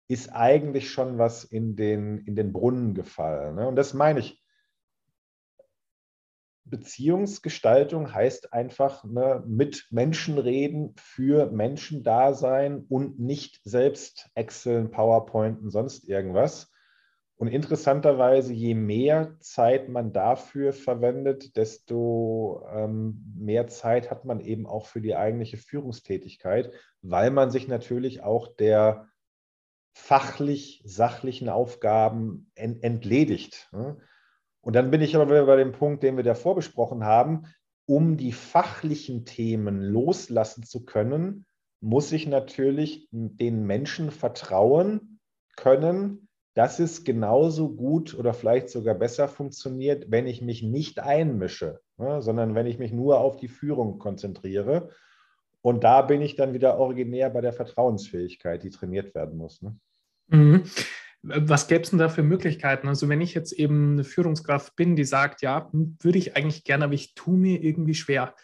ist 0.08 0.32
eigentlich 0.32 0.90
schon 0.90 1.18
was 1.18 1.44
in 1.44 1.76
den, 1.76 2.18
in 2.18 2.34
den 2.34 2.52
Brunnen 2.52 2.94
gefallen. 2.94 3.56
Ne? 3.56 3.68
Und 3.68 3.76
das 3.76 3.92
meine 3.94 4.20
ich. 4.20 4.42
Beziehungsgestaltung 6.70 8.14
heißt 8.14 8.52
einfach 8.52 9.04
ne, 9.04 9.42
mit 9.46 9.86
Menschen 9.90 10.38
reden, 10.38 10.94
für 10.96 11.50
Menschen 11.50 12.02
da 12.02 12.34
sein 12.34 12.84
und 12.88 13.18
nicht 13.18 13.60
selbst 13.64 14.30
Excel, 14.34 14.88
PowerPoint 14.88 15.60
und 15.60 15.70
sonst 15.70 16.08
irgendwas. 16.08 16.70
Und 17.36 17.46
interessanterweise, 17.46 18.52
je 18.52 18.74
mehr 18.74 19.36
Zeit 19.38 19.88
man 19.88 20.12
dafür 20.12 20.72
verwendet, 20.72 21.56
desto 21.56 22.66
ähm, 22.68 23.32
mehr 23.38 23.68
Zeit 23.68 24.10
hat 24.10 24.24
man 24.24 24.40
eben 24.40 24.66
auch 24.66 24.86
für 24.86 25.00
die 25.00 25.14
eigentliche 25.14 25.56
Führungstätigkeit, 25.56 26.72
weil 27.00 27.30
man 27.30 27.52
sich 27.52 27.68
natürlich 27.68 28.22
auch 28.24 28.48
der 28.56 29.08
fachlich 29.92 30.82
sachlichen 30.84 31.48
Aufgaben 31.48 32.50
ent 32.56 32.82
entledigt. 32.82 33.68
Ne? 33.72 33.98
Und 34.68 34.74
dann 34.74 34.90
bin 34.90 35.00
ich 35.00 35.16
aber 35.16 35.30
wieder 35.30 35.46
bei 35.46 35.56
dem 35.56 35.72
Punkt, 35.72 36.02
den 36.02 36.18
wir 36.18 36.24
davor 36.24 36.54
besprochen 36.54 37.02
haben. 37.02 37.46
Um 37.86 38.18
die 38.18 38.32
fachlichen 38.32 39.24
Themen 39.24 39.80
loslassen 39.80 40.62
zu 40.62 40.84
können, 40.84 41.46
muss 41.80 42.12
ich 42.12 42.26
natürlich 42.26 43.08
den 43.10 43.64
Menschen 43.64 44.10
vertrauen 44.10 45.20
können, 45.56 46.28
dass 46.52 46.80
es 46.80 47.04
genauso 47.04 47.70
gut 47.70 48.12
oder 48.12 48.34
vielleicht 48.34 48.68
sogar 48.68 48.94
besser 48.94 49.26
funktioniert, 49.26 50.10
wenn 50.10 50.26
ich 50.26 50.42
mich 50.42 50.62
nicht 50.62 51.00
einmische, 51.00 51.80
ne, 51.96 52.20
sondern 52.20 52.54
wenn 52.54 52.66
ich 52.66 52.78
mich 52.78 52.92
nur 52.92 53.20
auf 53.20 53.38
die 53.38 53.48
Führung 53.48 53.98
konzentriere. 53.98 54.90
Und 55.62 55.82
da 55.82 56.02
bin 56.02 56.20
ich 56.20 56.36
dann 56.36 56.52
wieder 56.52 56.76
originär 56.76 57.30
bei 57.30 57.40
der 57.40 57.54
Vertrauensfähigkeit, 57.54 58.62
die 58.62 58.70
trainiert 58.70 59.14
werden 59.14 59.38
muss. 59.38 59.62
Ne? 59.62 59.78
Mhm. 60.26 60.64
Was 61.22 61.66
gäbe 61.66 61.82
es 61.82 61.90
denn 61.90 61.98
da 61.98 62.08
für 62.08 62.22
Möglichkeiten? 62.22 62.88
Also 62.88 63.08
wenn 63.08 63.20
ich 63.20 63.34
jetzt 63.34 63.52
eben 63.52 63.92
eine 63.92 64.04
Führungskraft 64.04 64.76
bin, 64.76 64.94
die 64.94 65.04
sagt, 65.04 65.42
ja, 65.42 65.68
hm, 65.72 65.96
würde 66.00 66.18
ich 66.18 66.36
eigentlich 66.36 66.64
gerne, 66.64 66.84
aber 66.84 66.94
ich 66.94 67.14
tue 67.14 67.36
mir 67.36 67.62
irgendwie 67.62 67.94
schwer, 67.94 68.34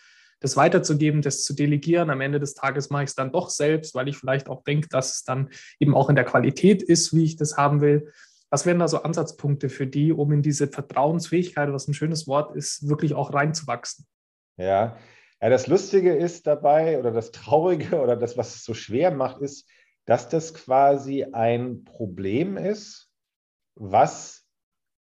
das 0.40 0.57
weiterzugeben, 0.59 1.23
das 1.23 1.43
zu 1.43 1.54
delegieren. 1.54 2.11
Am 2.11 2.21
Ende 2.21 2.38
des 2.38 2.54
Tages 2.54 2.90
mache 2.90 3.04
ich 3.04 3.11
es 3.11 3.14
dann 3.14 3.33
doch 3.33 3.49
selbst, 3.49 3.95
weil 3.95 4.09
ich 4.09 4.19
vielleicht 4.19 4.49
auch 4.49 4.62
denke, 4.62 4.88
dass 4.88 5.14
es 5.14 5.25
dann 5.25 5.49
eben 5.78 5.95
auch 5.95 6.11
in 6.11 6.16
der 6.16 6.26
Qualität 6.26 6.83
ist, 6.83 7.14
wie 7.14 7.25
ich 7.25 7.37
das 7.37 7.57
haben 7.57 7.81
will. 7.81 8.12
Was 8.50 8.66
wären 8.66 8.78
da 8.78 8.87
so 8.87 9.02
Ansatzpunkte 9.02 9.71
für 9.71 9.87
die, 9.87 10.12
um 10.12 10.33
in 10.33 10.43
diese 10.43 10.69
Vertrauensfähigkeit, 10.69 11.73
was 11.73 11.88
ein 11.88 11.95
schönes 11.95 12.26
Wort 12.26 12.54
ist, 12.54 12.88
wirklich 12.88 13.14
auch 13.14 13.33
reinzuwachsen? 13.33 14.07
Ja, 14.59 14.99
ja 15.40 15.49
das 15.49 15.66
Lustige 15.66 16.14
ist 16.14 16.47
dabei 16.47 16.99
oder 16.99 17.11
das 17.11 17.31
Traurige 17.31 18.00
oder 18.00 18.14
das, 18.14 18.37
was 18.37 18.54
es 18.54 18.64
so 18.64 18.75
schwer 18.75 19.12
macht, 19.12 19.40
ist, 19.40 19.66
dass 20.06 20.28
das 20.28 20.54
quasi 20.54 21.25
ein 21.25 21.84
Problem 21.84 22.56
ist, 22.56 23.11
was 23.75 24.46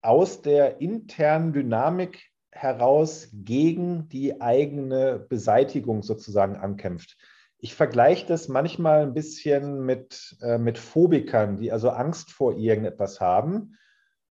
aus 0.02 0.42
der 0.42 0.82
internen 0.82 1.54
Dynamik 1.54 2.32
heraus 2.52 3.30
gegen 3.34 4.10
die 4.10 4.42
eigene 4.42 5.20
Beseitigung 5.20 6.04
sozusagen 6.04 6.58
ankämpft. 6.58 7.18
Ich 7.58 7.76
vergleiche 7.76 8.26
das 8.26 8.48
manchmal 8.48 9.04
ein 9.04 9.14
bisschen 9.14 9.86
mit, 9.86 10.36
äh, 10.42 10.58
mit 10.58 10.78
Phobikern, 10.78 11.58
die 11.58 11.72
also 11.72 11.90
Angst 11.90 12.32
vor 12.32 12.58
irgendetwas 12.58 13.22
haben. 13.22 13.78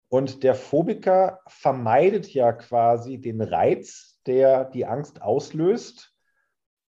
Und 0.08 0.44
der 0.44 0.56
Phobiker 0.56 1.42
vermeidet 1.48 2.32
ja 2.34 2.54
quasi 2.54 3.20
den 3.20 3.42
Reiz, 3.42 4.22
der 4.28 4.66
die 4.66 4.86
Angst 4.86 5.22
auslöst 5.22 6.15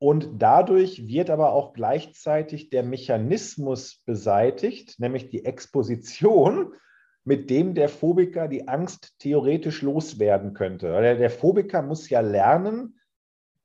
und 0.01 0.31
dadurch 0.39 1.07
wird 1.09 1.29
aber 1.29 1.53
auch 1.53 1.75
gleichzeitig 1.75 2.71
der 2.71 2.83
Mechanismus 2.83 4.03
beseitigt, 4.07 4.99
nämlich 4.99 5.29
die 5.29 5.45
Exposition, 5.45 6.73
mit 7.25 7.51
dem 7.51 7.75
der 7.75 7.91
Phobiker 7.91 8.49
die 8.49 8.67
Angst 8.67 9.15
theoretisch 9.19 9.83
loswerden 9.83 10.55
könnte. 10.55 10.87
Der, 11.03 11.31
Phobiker 11.31 11.83
muss 11.83 12.09
ja 12.09 12.21
lernen, 12.21 12.99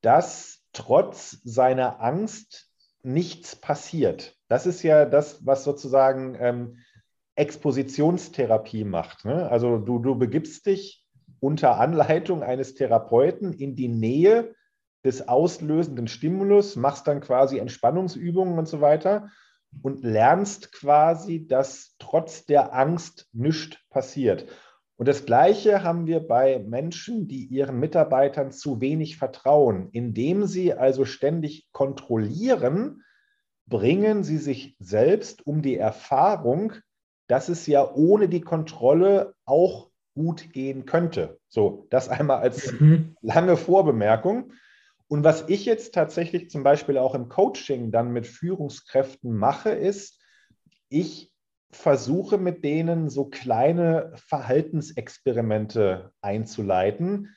dass 0.01 0.62
trotz 0.74 1.39
seiner 1.46 2.01
Angst 2.01 2.70
nichts 3.01 3.56
passiert. 3.56 4.36
Das 4.50 4.65
ist 4.65 4.84
ja 4.84 5.06
das, 5.06 5.46
was 5.46 5.63
sozusagen 5.63 6.36
ähm, 6.38 6.77
Expositionstherapie 7.36 8.84
macht. 8.84 9.24
Ne? 9.24 9.50
Also 9.50 9.77
du, 9.77 10.00
du 10.00 10.15
begibst 10.15 10.65
dich 10.65 11.06
unter 11.39 11.80
Anleitung 11.80 12.44
eines 12.44 12.75
Therapeuten 12.75 13.54
in 13.54 13.77
die 13.77 13.88
Nähe 13.88 14.54
des 15.06 15.28
auslösenden 15.28 16.08
Stimulus, 16.08 16.76
machst 16.76 17.08
dann 17.08 17.22
quasi 17.22 17.60
Entspannungsübungen 17.60 18.58
und 18.58 18.68
so 18.68 18.82
weiter 18.82 19.30
und 19.82 20.04
lernst 20.04 20.72
quasi, 20.72 21.48
dass 21.48 21.96
trotz 22.00 22.46
der 22.46 22.74
Angst 22.74 23.30
nichts 23.32 23.78
passiert. 23.90 24.48
Und 24.98 25.08
das 25.08 25.26
Gleiche 25.26 25.84
haben 25.84 26.08
wir 26.08 26.22
bei 26.22 26.60
Menschen, 26.60 27.28
die 27.28 27.46
ihren 27.46 27.80
Mitarbeitern 27.80 28.52
zu 28.52 28.80
wenig 28.80 29.18
vertrauen. 29.18 29.90
Indem 29.92 30.46
sie 30.46 30.74
also 30.74 31.04
ständig 31.04 31.68
kontrollieren, 31.74 33.04
bringen 33.68 34.24
sie 34.24 34.38
sich 34.38 34.76
selbst 34.80 35.46
um 35.46 35.62
die 35.62 35.78
Erfahrung, 35.78 36.74
dass 37.28 37.50
es 37.50 37.68
ja 37.68 37.94
ohne 37.94 38.30
die 38.30 38.42
Kontrolle 38.42 39.34
auch 39.46 39.90
gut 40.16 40.54
gehen 40.54 40.86
könnte. 40.86 41.40
So, 41.50 41.88
das 41.90 42.08
einmal 42.08 42.40
als 42.40 42.72
mhm. 42.80 43.18
lange 43.22 43.58
Vorbemerkung. 43.58 44.54
Und 45.08 45.24
was 45.24 45.48
ich 45.50 45.66
jetzt 45.66 45.94
tatsächlich 45.94 46.50
zum 46.50 46.64
Beispiel 46.64 46.98
auch 46.98 47.14
im 47.14 47.30
Coaching 47.30 47.92
dann 47.92 48.12
mit 48.12 48.26
Führungskräften 48.26 49.36
mache, 49.36 49.70
ist, 49.70 50.20
ich 50.90 51.32
versuche 51.72 52.38
mit 52.38 52.64
denen 52.64 53.10
so 53.10 53.26
kleine 53.26 54.14
Verhaltensexperimente 54.16 56.12
einzuleiten, 56.22 57.36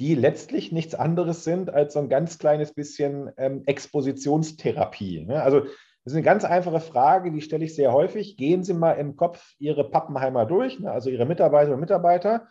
die 0.00 0.14
letztlich 0.14 0.72
nichts 0.72 0.94
anderes 0.94 1.44
sind 1.44 1.70
als 1.70 1.94
so 1.94 2.00
ein 2.00 2.08
ganz 2.08 2.38
kleines 2.38 2.72
bisschen 2.72 3.30
ähm, 3.36 3.62
Expositionstherapie. 3.66 5.24
Ne? 5.24 5.42
Also 5.42 5.60
das 5.60 6.12
ist 6.12 6.16
eine 6.16 6.24
ganz 6.24 6.44
einfache 6.44 6.80
Frage, 6.80 7.30
die 7.30 7.40
stelle 7.40 7.64
ich 7.64 7.74
sehr 7.74 7.92
häufig. 7.92 8.36
Gehen 8.36 8.64
Sie 8.64 8.74
mal 8.74 8.92
im 8.92 9.16
Kopf 9.16 9.54
Ihre 9.58 9.88
Pappenheimer 9.88 10.46
durch, 10.46 10.80
ne? 10.80 10.90
also 10.90 11.10
Ihre 11.10 11.26
Mitarbeiter 11.26 11.74
und 11.74 11.80
Mitarbeiter, 11.80 12.48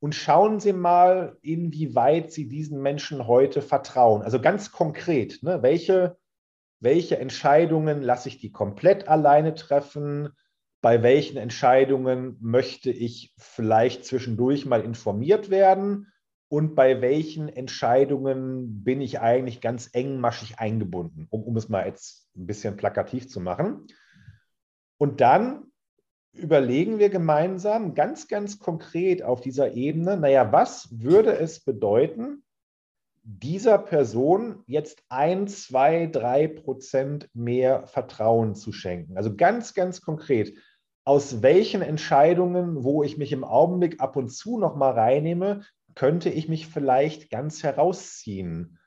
und 0.00 0.14
schauen 0.14 0.60
Sie 0.60 0.72
mal, 0.72 1.36
inwieweit 1.42 2.32
Sie 2.32 2.48
diesen 2.48 2.82
Menschen 2.82 3.26
heute 3.26 3.62
vertrauen. 3.62 4.22
Also 4.22 4.40
ganz 4.40 4.72
konkret, 4.72 5.42
ne? 5.42 5.62
welche, 5.62 6.16
welche 6.80 7.18
Entscheidungen 7.18 8.02
lasse 8.02 8.28
ich 8.28 8.38
die 8.38 8.52
komplett 8.52 9.08
alleine 9.08 9.54
treffen? 9.54 10.30
Bei 10.82 11.02
welchen 11.02 11.38
Entscheidungen 11.38 12.36
möchte 12.40 12.90
ich 12.90 13.32
vielleicht 13.38 14.04
zwischendurch 14.04 14.66
mal 14.66 14.82
informiert 14.82 15.50
werden? 15.50 16.12
Und 16.48 16.76
bei 16.76 17.00
welchen 17.00 17.48
Entscheidungen 17.48 18.84
bin 18.84 19.00
ich 19.00 19.18
eigentlich 19.18 19.60
ganz 19.60 19.90
engmaschig 19.92 20.60
eingebunden, 20.60 21.26
um, 21.30 21.42
um 21.42 21.56
es 21.56 21.68
mal 21.68 21.86
jetzt 21.86 22.28
ein 22.36 22.46
bisschen 22.46 22.76
plakativ 22.76 23.28
zu 23.28 23.40
machen. 23.40 23.88
Und 24.96 25.20
dann 25.20 25.72
überlegen 26.38 26.98
wir 26.98 27.08
gemeinsam 27.08 27.94
ganz, 27.94 28.28
ganz 28.28 28.58
konkret 28.58 29.22
auf 29.22 29.40
dieser 29.40 29.74
Ebene, 29.74 30.16
naja, 30.16 30.52
was 30.52 30.88
würde 30.90 31.36
es 31.36 31.60
bedeuten, 31.60 32.42
dieser 33.22 33.78
Person 33.78 34.62
jetzt 34.66 35.02
ein, 35.08 35.48
zwei, 35.48 36.06
drei 36.06 36.46
Prozent 36.46 37.28
mehr 37.34 37.86
Vertrauen 37.86 38.54
zu 38.54 38.72
schenken? 38.72 39.16
Also 39.16 39.34
ganz, 39.34 39.74
ganz 39.74 40.00
konkret, 40.00 40.56
aus 41.04 41.42
welchen 41.42 41.82
Entscheidungen, 41.82 42.84
wo 42.84 43.02
ich 43.02 43.18
mich 43.18 43.32
im 43.32 43.44
Augenblick 43.44 44.00
ab 44.00 44.16
und 44.16 44.28
zu 44.28 44.58
noch 44.58 44.76
mal 44.76 44.92
reinnehme, 44.92 45.62
könnte 45.94 46.30
ich 46.30 46.48
mich 46.48 46.68
vielleicht 46.68 47.30
ganz 47.30 47.62
herausziehen? 47.62 48.78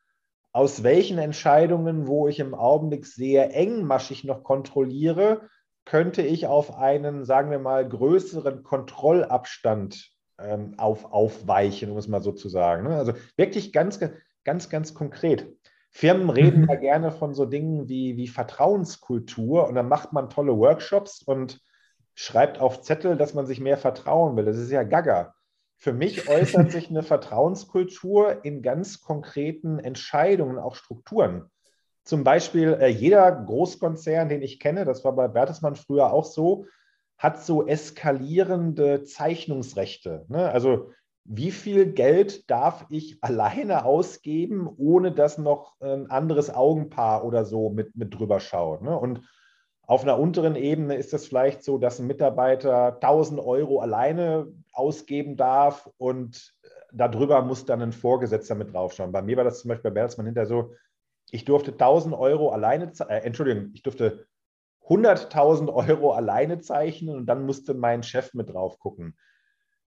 Aus 0.51 0.84
welchen 0.84 1.18
Entscheidungen, 1.18 2.08
wo 2.08 2.27
ich 2.27 2.39
im 2.39 2.56
Augenblick 2.56 3.06
sehr 3.06 3.56
engmaschig 3.56 4.24
noch 4.24 4.44
kontrolliere, 4.44 5.50
könnte 5.89 6.22
ich 6.22 6.46
auf 6.46 6.77
einen, 6.77 7.25
sagen 7.25 7.50
wir 7.50 7.58
mal, 7.58 7.88
größeren 7.88 8.62
Kontrollabstand 8.62 10.12
ähm, 10.38 10.75
auf, 10.77 11.12
aufweichen, 11.12 11.89
um 11.89 11.98
es 11.98 12.08
mal 12.08 12.22
so 12.22 12.31
zu 12.31 12.48
sagen. 12.48 12.84
Ne? 12.84 12.96
Also 12.96 13.13
wirklich 13.38 13.74
ganz, 13.74 14.00
ganz, 14.43 14.69
ganz 14.69 14.93
konkret. 14.93 15.51
Firmen 15.89 16.29
reden 16.29 16.67
da 16.67 16.75
gerne 16.75 17.12
von 17.12 17.34
so 17.34 17.47
Dingen 17.47 17.89
wie, 17.89 18.17
wie 18.17 18.28
Vertrauenskultur 18.28 19.67
und 19.67 19.73
dann 19.73 19.88
macht 19.88 20.13
man 20.13 20.30
tolle 20.30 20.56
Workshops 20.56 21.23
und 21.23 21.60
schreibt 22.13 22.60
auf 22.60 22.82
Zettel, 22.82 23.17
dass 23.17 23.34
man 23.34 23.47
sich 23.47 23.60
mehr 23.60 23.78
vertrauen 23.78 24.38
will. 24.38 24.45
Das 24.45 24.58
ist 24.58 24.69
ja 24.69 24.84
gaga. 24.84 25.34
Für 25.78 25.93
mich 25.93 26.30
äußert 26.30 26.71
sich 26.71 26.91
eine 26.91 27.02
Vertrauenskultur 27.02 28.45
in 28.45 28.62
ganz 28.62 29.02
konkreten 29.02 29.80
Entscheidungen, 29.80 30.60
auch 30.60 30.75
Strukturen. 30.75 31.49
Zum 32.04 32.24
Beispiel 32.24 32.78
äh, 32.80 32.88
jeder 32.88 33.32
Großkonzern, 33.32 34.30
den 34.30 34.42
ich 34.42 34.60
kenne, 34.60 34.86
das 34.86 35.04
war 35.04 35.14
bei 35.16 35.28
Bertelsmann 35.28 35.76
früher 35.76 36.12
auch 36.12 36.26
so, 36.26 36.66
hat 37.18 37.44
so 37.44 37.68
eskalierende 37.68 39.04
Zeichnungsrechte. 39.04 40.26
Ne? 40.30 40.50
Also 40.50 40.92
wie 41.26 41.52
viel 41.52 41.92
Geld 41.92 42.50
darf 42.50 42.86
ich 42.90 43.24
alleine 43.24 43.86
ausgeben, 43.86 44.68
ohne 44.78 45.12
dass 45.12 45.38
noch 45.38 45.80
ein 45.80 46.10
anderes 46.10 46.50
Augenpaar 46.50 47.24
oder 47.24 47.46
so 47.46 47.70
mit, 47.70 47.96
mit 47.96 48.18
drüber 48.18 48.40
schaut. 48.40 48.82
Ne? 48.82 48.98
Und 48.98 49.22
auf 49.90 50.04
einer 50.04 50.18
unteren 50.18 50.56
Ebene 50.56 50.96
ist 50.96 51.14
es 51.14 51.28
vielleicht 51.28 51.64
so, 51.64 51.78
dass 51.78 52.00
ein 52.00 52.08
Mitarbeiter 52.08 52.96
1000 52.96 53.40
Euro 53.40 53.80
alleine 53.80 54.48
ausgeben 54.72 55.36
darf 55.36 55.90
und 55.98 56.54
äh, 56.64 56.68
darüber 56.94 57.42
muss 57.42 57.66
dann 57.66 57.82
ein 57.82 57.92
Vorgesetzter 57.92 58.56
mit 58.56 58.74
draufschauen. 58.74 59.12
Bei 59.12 59.22
mir 59.22 59.36
war 59.36 59.44
das 59.44 59.60
zum 59.60 59.70
Beispiel 59.70 59.92
bei 59.92 59.96
Bertelsmann 59.96 60.28
hinter 60.28 60.46
so, 60.46 60.74
ich 61.32 61.46
durfte 61.46 61.72
1000 61.72 62.15
Euro 62.15 62.50
alleine, 62.50 62.92
äh, 63.08 63.22
Entschuldigung, 63.22 63.72
ich 63.74 63.84
durfte 63.84 64.28
100.000 64.88 65.72
Euro 65.72 66.12
alleine 66.13 66.60
zeichnen 66.60 67.15
und 67.15 67.26
dann 67.28 67.46
musste 67.46 67.74
mein 67.74 68.04
Chef 68.04 68.34
mit 68.34 68.50
drauf 68.52 68.80
gucken. 68.80 69.15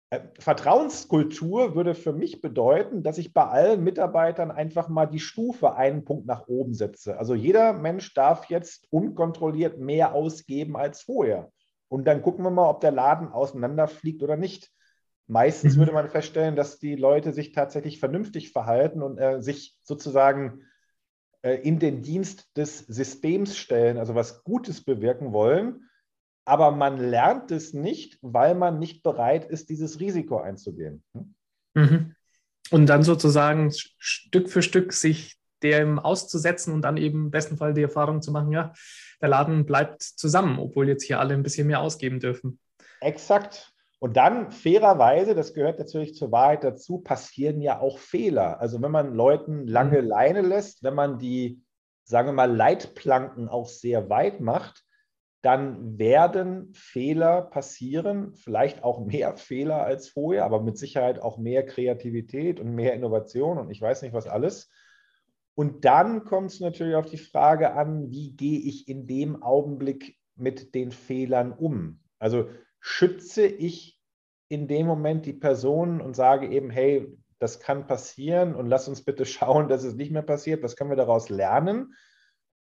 Äh, 0.10 0.22
Vertrauenskultur 0.40 1.76
würde 1.76 1.96
für 1.96 2.14
mich 2.14 2.42
bedeuten, 2.42 3.04
dass 3.04 3.18
ich 3.18 3.34
bei 3.34 3.46
allen 3.46 3.84
Mitarbeitern 3.84 4.52
einfach 4.52 4.90
mal 4.90 5.06
die 5.06 5.20
Stufe 5.20 5.76
einen 5.76 6.04
Punkt 6.04 6.26
nach 6.26 6.48
oben 6.48 6.74
setze. 6.74 7.18
Also 7.18 7.36
jeder 7.36 7.74
Mensch 7.74 8.14
darf 8.14 8.46
jetzt 8.50 8.88
unkontrolliert 8.92 9.80
mehr 9.80 10.14
ausgeben 10.14 10.76
als 10.76 11.02
vorher. 11.02 11.52
Und 11.88 12.06
dann 12.06 12.22
gucken 12.22 12.44
wir 12.44 12.52
mal, 12.52 12.70
ob 12.70 12.82
der 12.82 12.92
Laden 12.92 13.30
auseinanderfliegt 13.32 14.22
oder 14.22 14.36
nicht. 14.36 14.72
Meistens 15.28 15.76
mhm. 15.76 15.80
würde 15.80 15.92
man 15.94 16.10
feststellen, 16.10 16.56
dass 16.56 16.80
die 16.80 16.96
Leute 16.96 17.32
sich 17.32 17.52
tatsächlich 17.52 18.00
vernünftig 18.00 18.52
verhalten 18.52 19.02
und 19.02 19.18
äh, 19.20 19.42
sich 19.42 19.78
sozusagen 19.84 20.64
in 21.42 21.80
den 21.80 22.02
Dienst 22.02 22.50
des 22.58 22.80
Systems 22.80 23.58
stellen, 23.58 23.98
also 23.98 24.16
was 24.16 24.44
Gutes 24.44 24.84
bewirken 24.84 25.32
wollen, 25.32 25.90
aber 26.46 26.72
man 26.72 26.98
lernt 26.98 27.52
es 27.52 27.74
nicht, 27.74 28.18
weil 28.22 28.56
man 28.56 28.80
nicht 28.80 29.04
bereit 29.04 29.46
ist, 29.46 29.70
dieses 29.70 30.00
Risiko 30.00 30.38
einzugehen. 30.38 31.04
Hm? 31.14 31.36
Mhm. 31.76 32.16
Und 32.72 32.88
dann 32.88 33.04
sozusagen 33.04 33.72
Stück 33.72 34.50
für 34.50 34.62
Stück 34.62 34.94
sich 34.94 35.38
dem 35.64 36.00
auszusetzen 36.00 36.74
und 36.74 36.82
dann 36.82 36.98
eben 36.98 37.26
im 37.26 37.32
besten 37.32 37.58
Fall 37.58 37.74
die 37.74 37.82
Erfahrung 37.82 38.22
zu 38.22 38.32
machen, 38.32 38.52
ja, 38.52 38.74
der 39.22 39.30
Laden 39.30 39.66
bleibt 39.66 40.02
zusammen, 40.02 40.58
obwohl 40.60 40.88
jetzt 40.88 41.04
hier 41.04 41.20
alle 41.20 41.34
ein 41.34 41.44
bisschen 41.44 41.68
mehr 41.68 41.82
ausgeben 41.82 42.20
dürfen. 42.20 42.60
Exakt. 43.02 43.74
Und 44.00 44.16
dann 44.16 44.52
fairerweise, 44.52 45.36
das 45.36 45.54
gehört 45.54 45.78
natürlich 45.78 46.16
zur 46.16 46.32
Wahrheit 46.32 46.64
dazu, 46.64 47.00
passieren 47.00 47.62
ja 47.62 47.80
auch 47.80 47.98
Fehler. 47.98 48.62
Also 48.62 48.82
wenn 48.82 48.92
man 48.92 49.14
Leuten 49.14 49.68
lange 49.68 50.02
mhm. 50.02 50.08
Leine 50.08 50.42
lässt, 50.42 50.84
wenn 50.84 50.96
man 50.96 51.20
die, 51.20 51.62
sagen 52.06 52.30
wir 52.30 52.34
mal, 52.34 52.56
Leitplanken 52.56 53.50
auch 53.50 53.68
sehr 53.68 54.10
weit 54.10 54.40
macht, 54.40 54.86
dann 55.42 55.98
werden 55.98 56.74
Fehler 56.74 57.42
passieren, 57.42 58.36
vielleicht 58.36 58.84
auch 58.84 59.06
mehr 59.06 59.36
Fehler 59.38 59.84
als 59.84 60.10
vorher, 60.10 60.46
aber 60.46 60.62
mit 60.62 60.78
Sicherheit 60.78 61.22
auch 61.22 61.38
mehr 61.38 61.66
Kreativität 61.66 62.60
und 62.60 62.74
mehr 62.74 62.94
Innovation 62.94 63.58
und 63.58 63.70
ich 63.70 63.82
weiß 63.82 64.02
nicht 64.02 64.14
was 64.14 64.28
alles. 64.28 64.70
Und 65.56 65.84
dann 65.84 66.24
kommt 66.24 66.52
es 66.52 66.62
natürlich 66.62 66.96
auf 66.96 67.10
die 67.10 67.18
Frage 67.18 67.74
an, 67.74 68.10
wie 68.12 68.32
gehe 68.32 68.60
ich 68.60 68.88
in 68.88 69.08
dem 69.08 69.44
Augenblick 69.44 70.18
mit 70.36 70.74
den 70.74 70.92
Fehlern 70.92 71.52
um? 71.52 72.00
Also 72.18 72.48
schütze 72.80 73.46
ich 73.46 74.00
in 74.48 74.68
dem 74.68 74.88
Moment 74.88 75.26
die 75.26 75.34
Person 75.34 76.02
und 76.02 76.16
sage 76.16 76.48
eben, 76.48 76.70
hey, 76.70 77.08
das 77.38 77.60
kann 77.60 77.88
passieren 77.88 78.56
und 78.56 78.68
lass 78.68 78.88
uns 78.88 79.04
bitte 79.04 79.26
schauen, 79.26 79.70
dass 79.70 79.84
es 79.84 79.96
nicht 79.96 80.12
mehr 80.12 80.24
passiert. 80.24 80.64
Was 80.64 80.76
können 80.76 80.90
wir 80.90 80.98
daraus 80.98 81.30
lernen? 81.30 81.94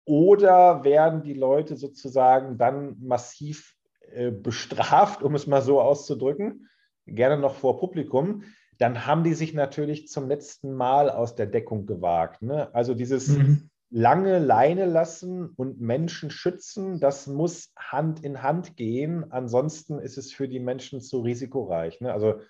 Oder 0.04 0.84
werden 0.84 1.22
die 1.22 1.34
Leute 1.34 1.76
sozusagen 1.76 2.58
dann 2.58 2.96
massiv 3.00 3.74
äh, 4.12 4.30
bestraft, 4.30 5.22
um 5.22 5.34
es 5.34 5.46
mal 5.46 5.62
so 5.62 5.80
auszudrücken, 5.80 6.68
gerne 7.06 7.38
noch 7.38 7.54
vor 7.54 7.78
Publikum? 7.78 8.42
Dann 8.78 9.06
haben 9.06 9.24
die 9.24 9.34
sich 9.34 9.54
natürlich 9.54 10.08
zum 10.08 10.28
letzten 10.28 10.74
Mal 10.74 11.10
aus 11.10 11.34
der 11.34 11.46
Deckung 11.46 11.86
gewagt. 11.86 12.42
Ne? 12.42 12.74
Also 12.74 12.94
dieses, 12.94 13.28
mhm 13.28 13.69
lange 13.90 14.38
Leine 14.38 14.86
lassen 14.86 15.50
und 15.56 15.80
Menschen 15.80 16.30
schützen, 16.30 17.00
das 17.00 17.26
muss 17.26 17.72
Hand 17.76 18.24
in 18.24 18.42
Hand 18.42 18.76
gehen. 18.76 19.30
Ansonsten 19.32 19.98
ist 19.98 20.16
es 20.16 20.32
für 20.32 20.48
die 20.48 20.60
Menschen 20.60 21.00
zu 21.00 21.20
risikoreich. 21.20 22.00
Ne? 22.00 22.12
Also 22.12 22.40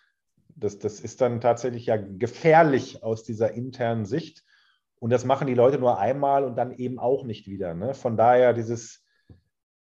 das, 0.55 0.79
das 0.79 1.00
ist 1.00 1.20
dann 1.22 1.40
tatsächlich 1.40 1.87
ja 1.87 1.96
gefährlich 1.96 3.03
aus 3.03 3.24
dieser 3.24 3.53
internen 3.53 4.05
Sicht. 4.05 4.44
Und 4.98 5.11
das 5.11 5.24
machen 5.24 5.46
die 5.46 5.55
Leute 5.55 5.79
nur 5.79 5.98
einmal 5.98 6.44
und 6.44 6.57
dann 6.57 6.72
eben 6.72 6.98
auch 6.98 7.24
nicht 7.24 7.46
wieder. 7.46 7.72
Ne? 7.74 7.94
Von 7.94 8.18
daher 8.18 8.53
dieses, 8.53 9.03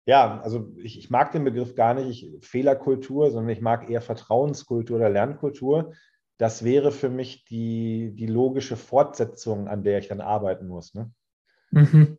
ja, 0.06 0.40
also 0.40 0.72
ich, 0.76 0.96
ich 0.96 1.10
mag 1.10 1.32
den 1.32 1.42
Begriff 1.42 1.74
gar 1.74 1.94
nicht, 1.94 2.22
ich, 2.22 2.46
Fehlerkultur, 2.46 3.32
sondern 3.32 3.50
ich 3.50 3.60
mag 3.60 3.90
eher 3.90 4.00
Vertrauenskultur 4.00 4.96
oder 4.96 5.10
Lernkultur. 5.10 5.92
das 6.36 6.62
wäre 6.62 6.92
für 6.92 7.08
mich 7.08 7.44
die, 7.46 8.12
die 8.14 8.28
logische 8.28 8.76
Fortsetzung, 8.76 9.66
an 9.66 9.82
der 9.82 9.98
ich 9.98 10.06
dann 10.06 10.20
arbeiten 10.20 10.68
muss. 10.68 10.94
Ne? 10.94 11.10
Mhm. 11.70 12.18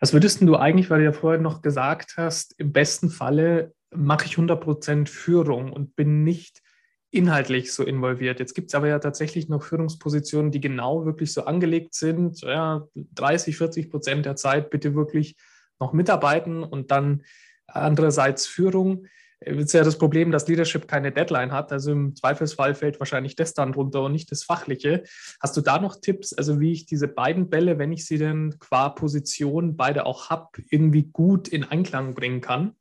Was 0.00 0.12
würdest 0.12 0.40
du 0.42 0.56
eigentlich, 0.56 0.90
weil 0.90 0.98
du 0.98 1.04
ja 1.04 1.12
vorher 1.12 1.40
noch 1.40 1.62
gesagt 1.62 2.14
hast, 2.16 2.54
im 2.58 2.72
besten 2.72 3.10
Falle 3.10 3.72
mache 3.94 4.26
ich 4.26 4.36
100% 4.36 5.08
Führung 5.08 5.72
und 5.72 5.96
bin 5.96 6.24
nicht 6.24 6.62
inhaltlich 7.10 7.72
so 7.72 7.84
involviert. 7.84 8.40
Jetzt 8.40 8.54
gibt 8.54 8.68
es 8.68 8.74
aber 8.74 8.88
ja 8.88 8.98
tatsächlich 8.98 9.48
noch 9.48 9.62
Führungspositionen, 9.62 10.50
die 10.50 10.60
genau 10.60 11.06
wirklich 11.06 11.32
so 11.32 11.44
angelegt 11.44 11.94
sind, 11.94 12.42
ja, 12.42 12.86
30, 12.94 13.56
40 13.56 13.90
Prozent 13.90 14.26
der 14.26 14.36
Zeit 14.36 14.70
bitte 14.70 14.94
wirklich 14.94 15.36
noch 15.78 15.92
mitarbeiten 15.92 16.62
und 16.62 16.90
dann 16.90 17.22
andererseits 17.66 18.46
Führung. 18.46 19.06
Ist 19.46 19.74
ja 19.74 19.84
das 19.84 19.96
Problem, 19.96 20.32
dass 20.32 20.48
Leadership 20.48 20.88
keine 20.88 21.12
Deadline 21.12 21.52
hat. 21.52 21.70
Also 21.70 21.92
im 21.92 22.16
Zweifelsfall 22.16 22.74
fällt 22.74 22.98
wahrscheinlich 22.98 23.36
das 23.36 23.54
dann 23.54 23.74
runter 23.74 24.02
und 24.02 24.10
nicht 24.10 24.32
das 24.32 24.42
Fachliche. 24.42 25.04
Hast 25.40 25.56
du 25.56 25.60
da 25.60 25.78
noch 25.78 26.00
Tipps, 26.00 26.32
also 26.32 26.58
wie 26.58 26.72
ich 26.72 26.84
diese 26.84 27.06
beiden 27.06 27.48
Bälle, 27.48 27.78
wenn 27.78 27.92
ich 27.92 28.06
sie 28.06 28.18
denn 28.18 28.56
qua 28.58 28.88
Position 28.88 29.76
beide 29.76 30.04
auch 30.04 30.30
habe, 30.30 30.48
irgendwie 30.68 31.04
gut 31.04 31.46
in 31.46 31.62
Einklang 31.62 32.14
bringen 32.14 32.40
kann? 32.40 32.74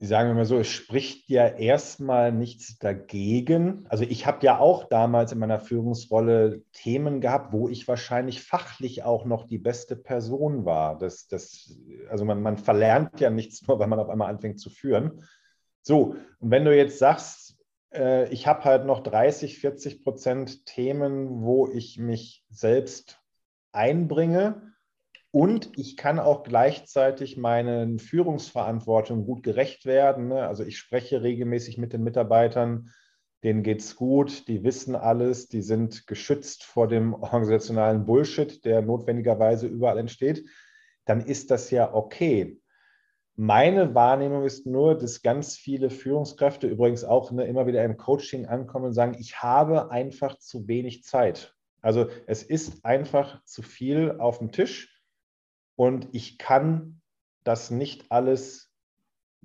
Sagen 0.00 0.30
wir 0.30 0.34
mal 0.34 0.44
so, 0.44 0.58
es 0.58 0.68
spricht 0.68 1.28
ja 1.28 1.46
erstmal 1.46 2.32
nichts 2.32 2.78
dagegen. 2.78 3.86
Also 3.88 4.04
ich 4.04 4.26
habe 4.26 4.44
ja 4.44 4.58
auch 4.58 4.84
damals 4.84 5.32
in 5.32 5.38
meiner 5.38 5.60
Führungsrolle 5.60 6.62
Themen 6.72 7.20
gehabt, 7.20 7.52
wo 7.52 7.68
ich 7.68 7.86
wahrscheinlich 7.88 8.42
fachlich 8.42 9.04
auch 9.04 9.24
noch 9.24 9.46
die 9.46 9.58
beste 9.58 9.96
Person 9.96 10.64
war. 10.64 10.98
Das, 10.98 11.26
das, 11.28 11.78
also 12.10 12.24
man, 12.24 12.42
man 12.42 12.58
verlernt 12.58 13.20
ja 13.20 13.30
nichts 13.30 13.66
nur, 13.66 13.78
wenn 13.78 13.88
man 13.88 14.00
auf 14.00 14.08
einmal 14.08 14.30
anfängt 14.30 14.60
zu 14.60 14.68
führen. 14.68 15.24
So, 15.82 16.16
und 16.40 16.50
wenn 16.50 16.64
du 16.64 16.76
jetzt 16.76 16.98
sagst, 16.98 17.56
äh, 17.92 18.28
ich 18.30 18.46
habe 18.46 18.64
halt 18.64 18.86
noch 18.86 19.02
30, 19.02 19.58
40 19.58 20.02
Prozent 20.02 20.66
Themen, 20.66 21.42
wo 21.42 21.68
ich 21.68 21.98
mich 21.98 22.44
selbst 22.50 23.20
einbringe, 23.72 24.73
und 25.34 25.76
ich 25.76 25.96
kann 25.96 26.20
auch 26.20 26.44
gleichzeitig 26.44 27.36
meinen 27.36 27.98
Führungsverantwortungen 27.98 29.26
gut 29.26 29.42
gerecht 29.42 29.84
werden. 29.84 30.28
Ne? 30.28 30.46
Also 30.46 30.62
ich 30.62 30.78
spreche 30.78 31.24
regelmäßig 31.24 31.76
mit 31.76 31.92
den 31.92 32.04
Mitarbeitern, 32.04 32.90
denen 33.42 33.64
geht 33.64 33.80
es 33.80 33.96
gut, 33.96 34.46
die 34.46 34.62
wissen 34.62 34.94
alles, 34.94 35.48
die 35.48 35.60
sind 35.60 36.06
geschützt 36.06 36.62
vor 36.62 36.86
dem 36.86 37.14
organisationalen 37.14 38.06
Bullshit, 38.06 38.64
der 38.64 38.80
notwendigerweise 38.82 39.66
überall 39.66 39.98
entsteht. 39.98 40.48
Dann 41.04 41.20
ist 41.20 41.50
das 41.50 41.72
ja 41.72 41.92
okay. 41.92 42.60
Meine 43.34 43.92
Wahrnehmung 43.92 44.44
ist 44.44 44.66
nur, 44.66 44.96
dass 44.96 45.22
ganz 45.22 45.56
viele 45.56 45.90
Führungskräfte 45.90 46.68
übrigens 46.68 47.02
auch 47.02 47.32
ne, 47.32 47.44
immer 47.44 47.66
wieder 47.66 47.82
im 47.82 47.96
Coaching 47.96 48.46
ankommen 48.46 48.84
und 48.84 48.92
sagen, 48.92 49.16
ich 49.18 49.42
habe 49.42 49.90
einfach 49.90 50.38
zu 50.38 50.68
wenig 50.68 51.02
Zeit. 51.02 51.56
Also 51.82 52.06
es 52.28 52.44
ist 52.44 52.84
einfach 52.84 53.42
zu 53.44 53.62
viel 53.62 54.20
auf 54.20 54.38
dem 54.38 54.52
Tisch 54.52 54.93
und 55.76 56.08
ich 56.12 56.38
kann 56.38 57.00
das 57.44 57.70
nicht 57.70 58.10
alles 58.10 58.70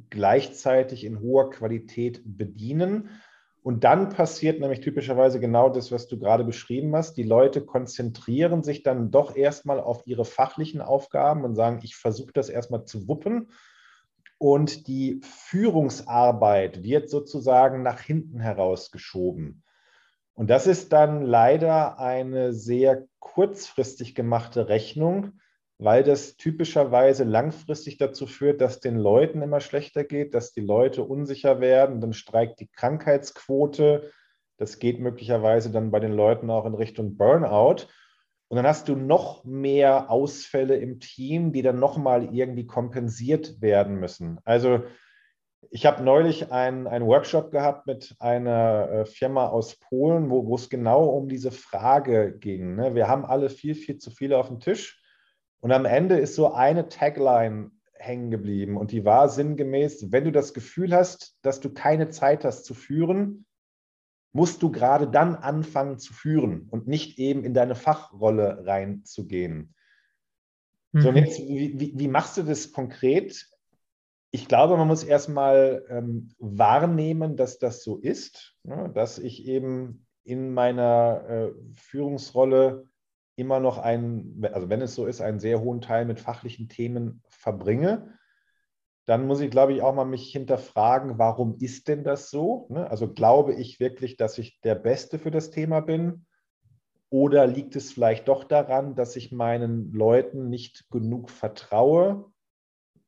gleichzeitig 0.10 1.04
in 1.04 1.20
hoher 1.20 1.50
Qualität 1.50 2.22
bedienen. 2.26 3.10
Und 3.62 3.84
dann 3.84 4.10
passiert 4.10 4.62
nämlich 4.62 4.80
typischerweise 4.80 5.39
genau 5.39 5.70
das, 5.70 5.92
was 5.92 6.08
du 6.08 6.18
gerade 6.18 6.46
beschrieben 6.46 6.96
hast. 6.96 7.18
Die 7.18 7.24
Leute 7.24 7.65
konzentrieren 7.65 8.63
sich 8.63 8.84
dann 8.84 9.12
doch 9.12 9.36
erstmal 9.36 9.82
auf 9.82 10.08
ihre 10.08 10.24
fachlichen 10.24 10.82
Aufgaben 10.82 11.44
und 11.44 11.56
sagen, 11.56 11.82
ich 11.84 11.98
versuche 11.98 12.32
das 12.34 12.48
erstmal 12.48 12.86
zu 12.86 13.08
wuppen. 13.10 13.52
Und 14.38 14.88
die 14.88 15.20
Führungsarbeit 15.22 16.84
wird 16.84 17.10
sozusagen 17.10 17.84
nach 17.84 18.00
hinten 18.00 18.39
herausgeschoben. 18.39 19.63
Und 20.34 20.50
das 20.50 20.65
ist 20.65 20.94
dann 20.94 21.22
leider 21.22 22.00
eine 22.00 22.54
sehr 22.54 23.06
kurzfristig 23.20 24.15
gemachte 24.15 24.70
Rechnung, 24.70 25.34
weil 25.80 26.04
das 26.04 26.36
typischerweise 26.36 27.24
langfristig 27.24 27.98
dazu 27.98 28.28
führt, 28.28 28.60
dass 28.60 28.82
den 28.82 28.98
Leuten 28.98 29.42
immer 29.42 29.62
schlechter 29.62 30.04
geht, 30.04 30.34
dass 30.34 30.52
die 30.52 30.62
Leute 30.62 31.04
unsicher 31.04 31.62
werden, 31.62 32.02
dann 32.02 32.12
streikt 32.12 32.60
die 32.60 32.68
Krankheitsquote, 32.68 34.12
das 34.58 34.80
geht 34.80 35.00
möglicherweise 35.00 35.72
dann 35.72 35.89
bei 35.89 36.02
den 36.02 36.12
Leuten 36.12 36.50
auch 36.50 36.65
in 36.65 36.76
Richtung 36.76 37.15
Burnout. 37.15 37.88
Und 38.50 38.58
dann 38.58 38.68
hast 38.68 38.89
du 38.89 38.96
noch 38.96 39.46
mehr 39.46 40.12
Ausfälle 40.12 40.76
im 40.76 41.00
Team, 41.00 41.54
die 41.54 41.62
dann 41.62 41.80
nochmal 41.80 42.36
irgendwie 42.36 42.68
kompensiert 42.68 43.62
werden 43.62 44.02
müssen. 44.02 44.39
Also 44.44 44.84
ich 45.72 45.86
habe 45.86 46.04
neulich 46.04 46.52
einen, 46.52 46.88
Workshop 47.06 47.52
gehabt 47.52 47.88
mit 47.88 48.15
einer 48.20 48.89
äh, 48.89 49.06
Firma 49.06 49.48
aus 49.48 49.78
Polen, 49.78 50.30
wo, 50.30 50.46
wo 50.46 50.56
es 50.56 50.70
genau 50.70 51.06
um 51.06 51.30
diese 51.30 51.52
Frage 51.52 52.38
ging. 52.38 52.76
Ne? 52.76 52.96
Wir 52.96 53.08
haben 53.08 53.24
alle 53.24 53.50
viel, 53.50 53.76
viel 53.76 53.98
zu 53.98 54.12
viele 54.12 54.38
auf 54.38 54.48
dem 54.48 54.60
Tisch 54.60 54.98
und 55.62 55.72
am 55.72 55.86
Ende 55.86 56.17
ist 56.17 56.36
so 56.36 56.54
eine 56.54 56.89
Tagline 56.89 57.72
hängen 57.93 58.32
geblieben 58.32 58.78
und 58.78 58.91
die 58.91 59.04
war 59.04 59.28
sinngemäß, 59.28 60.12
wenn 60.12 60.24
du 60.24 60.32
das 60.32 60.54
Gefühl 60.54 60.93
hast, 60.93 61.38
dass 61.41 61.60
du 61.60 61.74
keine 61.74 62.10
Zeit 62.10 62.45
hast 62.45 62.63
zu 62.63 62.74
führen, 62.74 63.45
musst 64.32 64.62
du 64.62 64.72
gerade 64.72 65.10
dann 65.10 65.36
anfangen 65.36 65.98
zu 65.98 66.13
führen 66.13 66.67
und 66.69 66.88
nicht 66.88 67.19
eben 67.19 67.43
in 67.43 67.54
deine 67.54 67.76
Fachrolle 67.76 68.65
reinzugehen. 68.65 69.74
Mhm. 70.91 71.02
So, 71.02 71.10
und 71.10 71.15
mhm. 71.15 71.24
jetzt, 71.24 71.39
wie, 71.39 71.80
wie, 71.80 71.93
wie, 71.95 72.08
machst 72.08 72.38
du 72.38 72.43
das 72.43 72.72
konkret? 72.72 73.50
Ich 74.32 74.48
glaube, 74.48 74.78
man 74.78 74.88
muss 74.88 75.04
erstmal 75.04 75.86
ähm, 75.89 76.30
wahrnehmen, 76.38 77.36
dass 77.36 77.58
das 77.58 77.84
so 77.84 77.98
ist, 77.98 78.56
ne? 78.63 78.91
dass 78.93 79.17
ich 79.17 79.45
eben 79.45 80.06
in 80.24 80.54
meiner 80.54 81.26
äh, 81.28 81.52
Führungsrolle 81.74 82.88
immer 83.39 83.60
noch 83.60 83.78
einen, 83.78 84.45
also 84.54 84.69
wenn 84.69 84.82
es 84.82 84.93
so 84.93 85.06
ist, 85.06 85.21
einen 85.21 85.39
sehr 85.39 85.62
hohen 85.62 85.82
Teil 85.82 86.06
mit 86.06 86.19
fachlichen 86.19 86.67
Themen 86.69 87.23
verbringe, 87.30 88.13
dann 89.06 89.25
muss 89.25 89.39
ich, 89.39 89.49
glaube 89.49 89.73
ich, 89.73 89.82
auch 89.82 89.95
mal 89.95 90.06
mich 90.06 90.32
hinterfragen, 90.32 91.17
warum 91.17 91.58
ist 91.60 91.88
denn 91.88 92.04
das 92.04 92.30
so? 92.30 92.67
Ne? 92.69 92.88
Also 92.91 93.12
glaube 93.12 93.56
ich 93.56 93.80
wirklich, 93.80 94.17
dass 94.17 94.38
ich 94.38 94.62
der 94.62 94.75
Beste 94.75 95.17
für 95.17 95.32
das 95.32 95.49
Thema 95.49 95.80
bin? 95.80 96.28
Oder 97.10 97.47
liegt 97.47 97.75
es 97.75 97.91
vielleicht 97.91 98.28
doch 98.28 98.43
daran, 98.43 98.93
dass 98.95 99.15
ich 99.15 99.32
meinen 99.32 99.91
Leuten 99.93 100.49
nicht 100.49 100.91
genug 100.91 101.32
vertraue? 101.32 102.25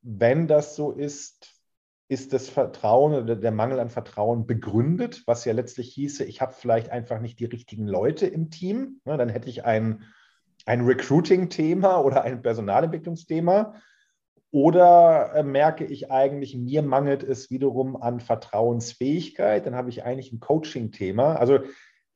Wenn 0.02 0.48
das 0.48 0.76
so 0.76 0.91
ist, 0.91 1.62
ist 2.08 2.34
das 2.34 2.50
Vertrauen 2.50 3.13
oder 3.13 3.36
der 3.36 3.52
Mangel 3.52 3.80
an 3.80 3.89
Vertrauen 3.89 4.48
begründet, 4.48 5.22
was 5.28 5.46
ja 5.46 5.54
letztlich 5.54 5.94
hieße, 5.94 6.26
ich 6.26 6.41
habe 6.41 6.54
vielleicht 6.54 6.89
einfach 6.89 7.22
nicht 7.22 7.39
die 7.39 7.46
richtigen 7.46 7.86
Leute 7.86 8.26
im 8.26 8.50
Team. 8.50 9.02
Ne? 9.06 9.17
Dann 9.17 9.30
hätte 9.30 9.50
ich 9.50 9.65
einen 9.65 10.04
ein 10.65 10.82
Recruiting-Thema 10.82 12.04
oder 12.04 12.24
ein 12.24 12.41
Personalentwicklungsthema? 12.41 13.76
Oder 14.52 15.34
äh, 15.34 15.43
merke 15.43 15.86
ich 15.86 16.12
eigentlich, 16.12 16.58
mir 16.58 16.82
mangelt 16.82 17.24
es 17.24 17.50
wiederum 17.50 17.95
an 17.95 18.19
Vertrauensfähigkeit? 18.19 19.65
Dann 19.65 19.76
habe 19.76 19.89
ich 19.89 20.04
eigentlich 20.04 20.34
ein 20.34 20.41
Coaching-Thema. 20.41 21.36
Also 21.38 21.60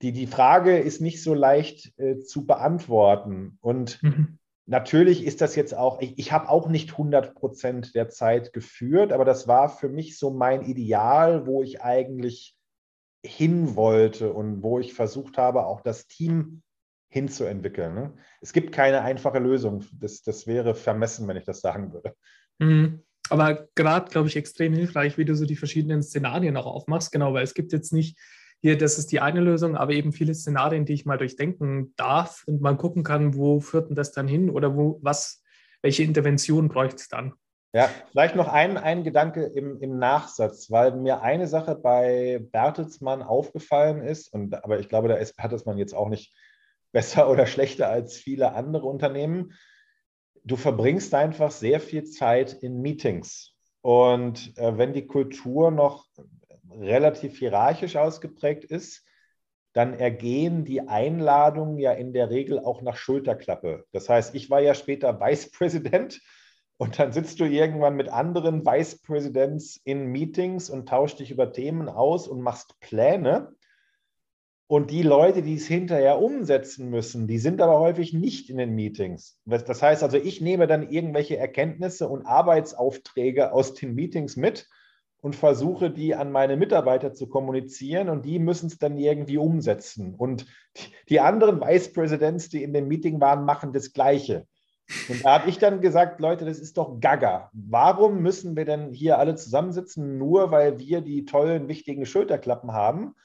die, 0.01 0.12
die 0.12 0.27
Frage 0.27 0.77
ist 0.77 0.99
nicht 0.99 1.23
so 1.23 1.34
leicht 1.34 1.97
äh, 1.97 2.19
zu 2.19 2.45
beantworten. 2.45 3.58
Und 3.62 4.03
mhm. 4.03 4.38
natürlich 4.65 5.25
ist 5.25 5.39
das 5.39 5.55
jetzt 5.55 5.73
auch, 5.75 6.01
ich, 6.01 6.19
ich 6.19 6.34
habe 6.34 6.49
auch 6.49 6.67
nicht 6.67 6.91
100 6.91 7.36
Prozent 7.36 7.95
der 7.95 8.10
Zeit 8.10 8.51
geführt, 8.51 9.13
aber 9.13 9.23
das 9.23 9.47
war 9.47 9.69
für 9.69 9.88
mich 9.88 10.19
so 10.19 10.31
mein 10.31 10.63
Ideal, 10.63 11.47
wo 11.47 11.63
ich 11.63 11.81
eigentlich 11.81 12.58
hin 13.25 13.77
wollte 13.77 14.34
und 14.34 14.62
wo 14.62 14.79
ich 14.79 14.93
versucht 14.93 15.38
habe, 15.38 15.65
auch 15.65 15.81
das 15.81 16.08
Team 16.08 16.62
hinzuentwickeln. 17.15 17.95
Ne? 17.95 18.13
Es 18.41 18.51
gibt 18.51 18.73
keine 18.73 19.01
einfache 19.01 19.39
Lösung. 19.39 19.86
Das, 19.93 20.21
das 20.21 20.47
wäre 20.47 20.75
vermessen, 20.75 21.25
wenn 21.30 21.38
ich 21.38 21.45
das 21.45 21.62
sagen 21.62 21.93
würde. 21.93 22.13
Mhm. 22.60 23.04
Aber 23.30 23.69
gerade, 23.73 24.12
glaube 24.12 24.28
ich, 24.28 24.36
extrem 24.36 24.73
hilfreich, 24.73 25.17
wie 25.17 25.23
du 25.23 25.34
so 25.34 25.45
die 25.45 25.56
verschiedenen 25.56 26.04
Szenarien 26.04 26.58
auch 26.58 26.65
aufmachst. 26.65 27.13
Genau, 27.13 27.34
weil 27.34 27.45
es 27.45 27.54
gibt 27.54 27.71
jetzt 27.71 27.93
nicht 27.93 28.19
hier, 28.62 28.78
das 28.78 28.97
ist 28.97 29.13
die 29.13 29.21
eine 29.21 29.39
Lösung, 29.39 29.78
aber 29.78 29.93
eben 29.93 30.12
viele 30.12 30.36
Szenarien, 30.36 30.84
die 30.84 30.91
ich 30.91 31.06
mal 31.06 31.17
durchdenken 31.17 31.93
darf 31.95 32.43
und 32.47 32.62
mal 32.62 32.75
gucken 32.75 33.04
kann, 33.04 33.36
wo 33.36 33.62
führt 33.62 33.88
denn 33.88 33.95
das 33.95 34.12
dann 34.12 34.28
hin 34.28 34.49
oder 34.49 34.75
wo, 34.75 34.99
was, 35.01 35.41
welche 35.82 36.04
Intervention 36.04 36.67
bräuchte 36.67 36.97
es 36.97 37.08
dann? 37.08 37.34
Ja, 37.73 37.89
vielleicht 38.12 38.36
noch 38.36 38.49
ein, 38.49 38.78
ein 38.78 39.06
Gedanke 39.06 39.43
im, 39.45 39.80
im 39.80 39.97
Nachsatz, 39.99 40.69
weil 40.69 40.97
mir 40.97 41.21
eine 41.21 41.47
Sache 41.47 41.75
bei 41.75 42.45
Bertelsmann 42.51 43.21
aufgefallen 43.21 44.01
ist, 44.01 44.34
und 44.34 44.62
aber 44.65 44.80
ich 44.80 44.89
glaube, 44.89 45.08
da 45.08 45.15
ist 45.15 45.38
Bertelsmann 45.38 45.78
jetzt 45.78 45.95
auch 45.95 46.10
nicht 46.10 46.34
besser 46.95 47.29
oder 47.31 47.45
schlechter 47.45 47.89
als 47.89 48.15
viele 48.15 48.53
andere 48.53 48.88
Unternehmen. 48.88 49.53
Du 50.45 50.55
verbringst 50.55 51.13
einfach 51.13 51.51
sehr 51.51 51.81
viel 51.81 52.05
Zeit 52.05 52.53
in 52.53 52.81
Meetings. 52.81 53.53
Und 53.81 54.58
äh, 54.58 54.77
wenn 54.77 54.93
die 54.93 55.05
Kultur 55.05 55.71
noch 55.71 56.05
relativ 56.71 57.38
hierarchisch 57.38 57.97
ausgeprägt 57.97 58.63
ist, 58.63 59.03
dann 59.73 59.93
ergehen 59.93 60.63
die 60.63 60.88
Einladungen 60.88 61.77
ja 61.77 61.91
in 61.91 62.13
der 62.13 62.29
Regel 62.29 62.60
auch 62.60 62.81
nach 62.81 62.95
Schulterklappe. 62.95 63.84
Das 63.91 64.08
heißt, 64.08 64.34
ich 64.34 64.49
war 64.49 64.62
ja 64.62 64.73
später 64.73 65.19
Vicepräsident 65.19 66.21
Und 66.77 66.97
dann 66.97 67.12
sitzt 67.12 67.41
du 67.41 67.45
irgendwann 67.45 67.95
mit 67.95 68.10
anderen 68.10 68.65
Vice 68.65 69.01
Presidents 69.01 69.81
in 69.84 70.08
Meetings 70.08 70.69
und 70.69 70.88
tauschst 70.88 71.19
dich 71.19 71.31
über 71.31 71.51
Themen 71.51 71.89
aus 71.89 72.27
und 72.27 72.41
machst 72.41 72.79
Pläne. 72.79 73.53
Und 74.67 74.89
die 74.89 75.04
Leute, 75.04 75.43
die 75.43 75.56
es 75.56 75.67
hinterher 75.67 76.19
umsetzen 76.19 76.89
müssen, 76.89 77.28
die 77.28 77.38
sind 77.38 77.62
aber 77.62 77.80
häufig 77.80 78.13
nicht 78.13 78.49
in 78.49 78.58
den 78.58 78.73
Meetings. 78.73 79.39
Das 79.45 79.82
heißt 79.82 80.01
also, 80.01 80.17
ich 80.17 80.41
nehme 80.41 80.65
dann 80.65 80.89
irgendwelche 80.89 81.38
Erkenntnisse 81.38 82.10
und 82.10 82.25
Arbeitsaufträge 82.25 83.54
aus 83.54 83.75
den 83.75 83.93
Meetings 83.93 84.36
mit 84.38 84.67
und 85.21 85.36
versuche, 85.36 85.91
die 85.91 86.15
an 86.15 86.32
meine 86.32 86.58
Mitarbeiter 86.58 87.13
zu 87.13 87.28
kommunizieren 87.28 88.10
und 88.10 88.25
die 88.25 88.39
müssen 88.39 88.67
es 88.67 88.80
dann 88.80 88.97
irgendwie 88.97 89.38
umsetzen. 89.38 90.15
Und 90.15 90.47
die 91.10 91.19
anderen 91.19 91.62
Vice 91.62 91.93
Presidents, 91.93 92.49
die 92.49 92.63
in 92.63 92.73
dem 92.73 92.88
Meeting 92.88 93.21
waren, 93.21 93.45
machen 93.45 93.71
das 93.71 93.93
Gleiche. 93.93 94.47
Und 95.10 95.23
da 95.23 95.39
habe 95.39 95.49
ich 95.49 95.58
dann 95.58 95.82
gesagt, 95.82 96.19
Leute, 96.19 96.45
das 96.45 96.60
ist 96.60 96.78
doch 96.78 96.99
Gaga. 96.99 97.49
Warum 97.54 98.21
müssen 98.21 98.56
wir 98.56 98.65
denn 98.65 98.93
hier 98.93 99.19
alle 99.19 99.36
zusammensitzen, 99.36 100.17
nur 100.17 100.51
weil 100.51 100.80
wir 100.80 101.01
die 101.01 101.25
tollen, 101.25 101.67
wichtigen 101.67 102.06
Schulterklappen 102.06 102.71
haben? 102.71 103.15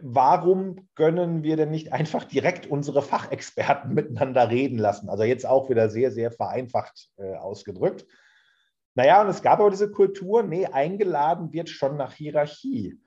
Warum 0.00 0.88
können 0.94 1.42
wir 1.42 1.56
denn 1.56 1.70
nicht 1.70 1.92
einfach 1.92 2.24
direkt 2.24 2.66
unsere 2.66 3.02
Fachexperten 3.02 3.94
miteinander 3.94 4.50
reden 4.50 4.78
lassen? 4.78 5.08
Also 5.08 5.24
jetzt 5.24 5.46
auch 5.46 5.68
wieder 5.68 5.90
sehr, 5.90 6.10
sehr 6.10 6.30
vereinfacht 6.30 7.10
äh, 7.16 7.34
ausgedrückt. 7.34 8.06
Naja, 8.94 9.22
und 9.22 9.28
es 9.28 9.42
gab 9.42 9.60
aber 9.60 9.70
diese 9.70 9.90
Kultur, 9.90 10.42
nee, 10.42 10.66
eingeladen 10.66 11.52
wird 11.52 11.68
schon 11.68 11.96
nach 11.96 12.14
Hierarchie. 12.14 13.00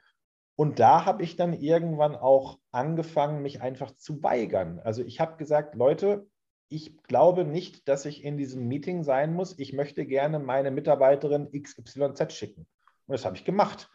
Und 0.55 0.79
da 0.79 1.05
habe 1.05 1.23
ich 1.23 1.35
dann 1.35 1.53
irgendwann 1.53 2.15
auch 2.15 2.59
angefangen, 2.71 3.41
mich 3.41 3.61
einfach 3.61 3.95
zu 3.95 4.21
weigern. 4.23 4.79
Also 4.83 5.03
ich 5.03 5.19
habe 5.19 5.37
gesagt, 5.37 5.75
Leute, 5.75 6.27
ich 6.69 7.01
glaube 7.03 7.45
nicht, 7.45 7.87
dass 7.87 8.05
ich 8.05 8.23
in 8.23 8.37
diesem 8.37 8.67
Meeting 8.67 9.03
sein 9.03 9.33
muss. 9.33 9.57
Ich 9.59 9.71
möchte 9.73 10.05
gerne 10.05 10.39
meine 10.39 10.71
Mitarbeiterin 10.71 11.49
XYZ 11.51 12.33
schicken. 12.33 12.67
Und 13.05 13.13
das 13.13 13.23
habe 13.23 13.37
ich 13.37 13.45
gemacht. 13.45 13.89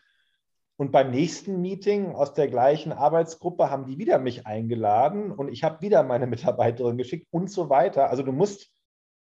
Und 0.76 0.90
beim 0.90 1.10
nächsten 1.10 1.60
Meeting 1.60 2.12
aus 2.12 2.32
der 2.32 2.48
gleichen 2.48 2.92
Arbeitsgruppe 2.92 3.70
haben 3.70 3.86
die 3.86 3.98
wieder 3.98 4.18
mich 4.18 4.46
eingeladen 4.46 5.30
und 5.30 5.48
ich 5.48 5.64
habe 5.64 5.80
wieder 5.82 6.02
meine 6.02 6.26
Mitarbeiterin 6.28 6.96
geschickt 6.96 7.26
und 7.30 7.50
so 7.50 7.68
weiter. 7.68 8.10
Also 8.10 8.22
du 8.22 8.32
musst 8.32 8.70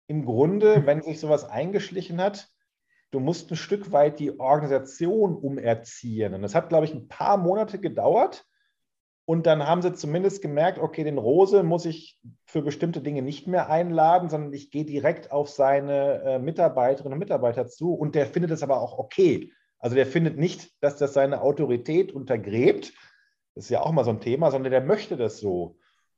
im 0.06 0.24
Grunde, 0.24 0.86
wenn 0.86 1.02
sich 1.02 1.20
sowas 1.20 1.44
eingeschlichen 1.44 2.20
hat, 2.20 2.48
du 3.10 3.20
musst 3.20 3.50
ein 3.50 3.56
Stück 3.56 3.92
weit 3.92 4.18
die 4.18 4.38
Organisation 4.38 5.36
umerziehen. 5.36 6.34
Und 6.34 6.42
das 6.42 6.54
hat, 6.54 6.68
glaube 6.68 6.84
ich, 6.86 6.94
ein 6.94 7.08
paar 7.08 7.36
Monate 7.36 7.78
gedauert. 7.78 8.44
Und 9.24 9.46
dann 9.46 9.64
haben 9.64 9.82
sie 9.82 9.94
zumindest 9.94 10.42
gemerkt, 10.42 10.78
okay, 10.78 11.04
den 11.04 11.18
Rose 11.18 11.62
muss 11.62 11.84
ich 11.84 12.18
für 12.46 12.62
bestimmte 12.62 13.00
Dinge 13.00 13.22
nicht 13.22 13.46
mehr 13.46 13.70
einladen, 13.70 14.28
sondern 14.28 14.52
ich 14.52 14.72
gehe 14.72 14.84
direkt 14.84 15.30
auf 15.30 15.48
seine 15.48 16.22
äh, 16.22 16.38
Mitarbeiterinnen 16.40 17.12
und 17.12 17.20
Mitarbeiter 17.20 17.68
zu. 17.68 17.94
Und 17.94 18.16
der 18.16 18.26
findet 18.26 18.50
es 18.50 18.64
aber 18.64 18.80
auch 18.80 18.98
okay. 18.98 19.52
Also 19.80 19.96
der 19.96 20.06
findet 20.06 20.38
nicht, 20.38 20.70
dass 20.82 20.96
das 20.96 21.14
seine 21.14 21.40
Autorität 21.40 22.12
untergräbt. 22.12 22.92
Das 23.54 23.64
ist 23.64 23.70
ja 23.70 23.80
auch 23.80 23.92
mal 23.92 24.04
so 24.04 24.10
ein 24.10 24.20
Thema, 24.20 24.50
sondern 24.50 24.70
der 24.70 24.82
möchte 24.82 25.16
das 25.16 25.38
so. 25.38 25.76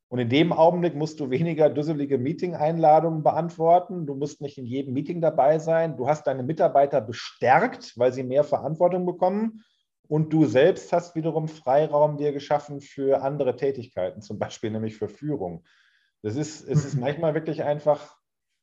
Und 0.08 0.18
in 0.18 0.28
dem 0.28 0.52
Augenblick 0.52 0.94
musst 0.94 1.20
du 1.20 1.30
weniger 1.30 1.70
dusselige 1.70 2.18
Meeting-Einladungen 2.18 3.22
beantworten. 3.22 4.04
Du 4.04 4.14
musst 4.14 4.42
nicht 4.42 4.58
in 4.58 4.66
jedem 4.66 4.92
Meeting 4.92 5.22
dabei 5.22 5.58
sein. 5.58 5.96
Du 5.96 6.06
hast 6.06 6.26
deine 6.26 6.42
Mitarbeiter 6.42 7.00
bestärkt, 7.00 7.94
weil 7.96 8.12
sie 8.12 8.22
mehr 8.22 8.44
Verantwortung 8.44 9.06
bekommen. 9.06 9.64
Und 10.08 10.30
du 10.30 10.44
selbst 10.44 10.92
hast 10.92 11.14
wiederum 11.14 11.48
Freiraum 11.48 12.18
dir 12.18 12.32
geschaffen 12.32 12.82
für 12.82 13.22
andere 13.22 13.56
Tätigkeiten, 13.56 14.20
zum 14.20 14.38
Beispiel 14.38 14.70
nämlich 14.70 14.96
für 14.96 15.08
Führung. 15.08 15.64
Das 16.20 16.36
ist, 16.36 16.68
es 16.68 16.84
ist 16.84 16.94
mhm. 16.96 17.00
manchmal 17.00 17.32
wirklich 17.32 17.62
einfach 17.62 18.14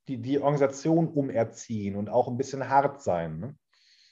die, 0.07 0.21
die 0.21 0.37
Organisation 0.37 1.07
umerziehen 1.07 1.95
und 1.95 2.09
auch 2.09 2.27
ein 2.27 2.37
bisschen 2.37 2.69
hart 2.69 3.01
sein. 3.01 3.39
Ne? 3.39 3.55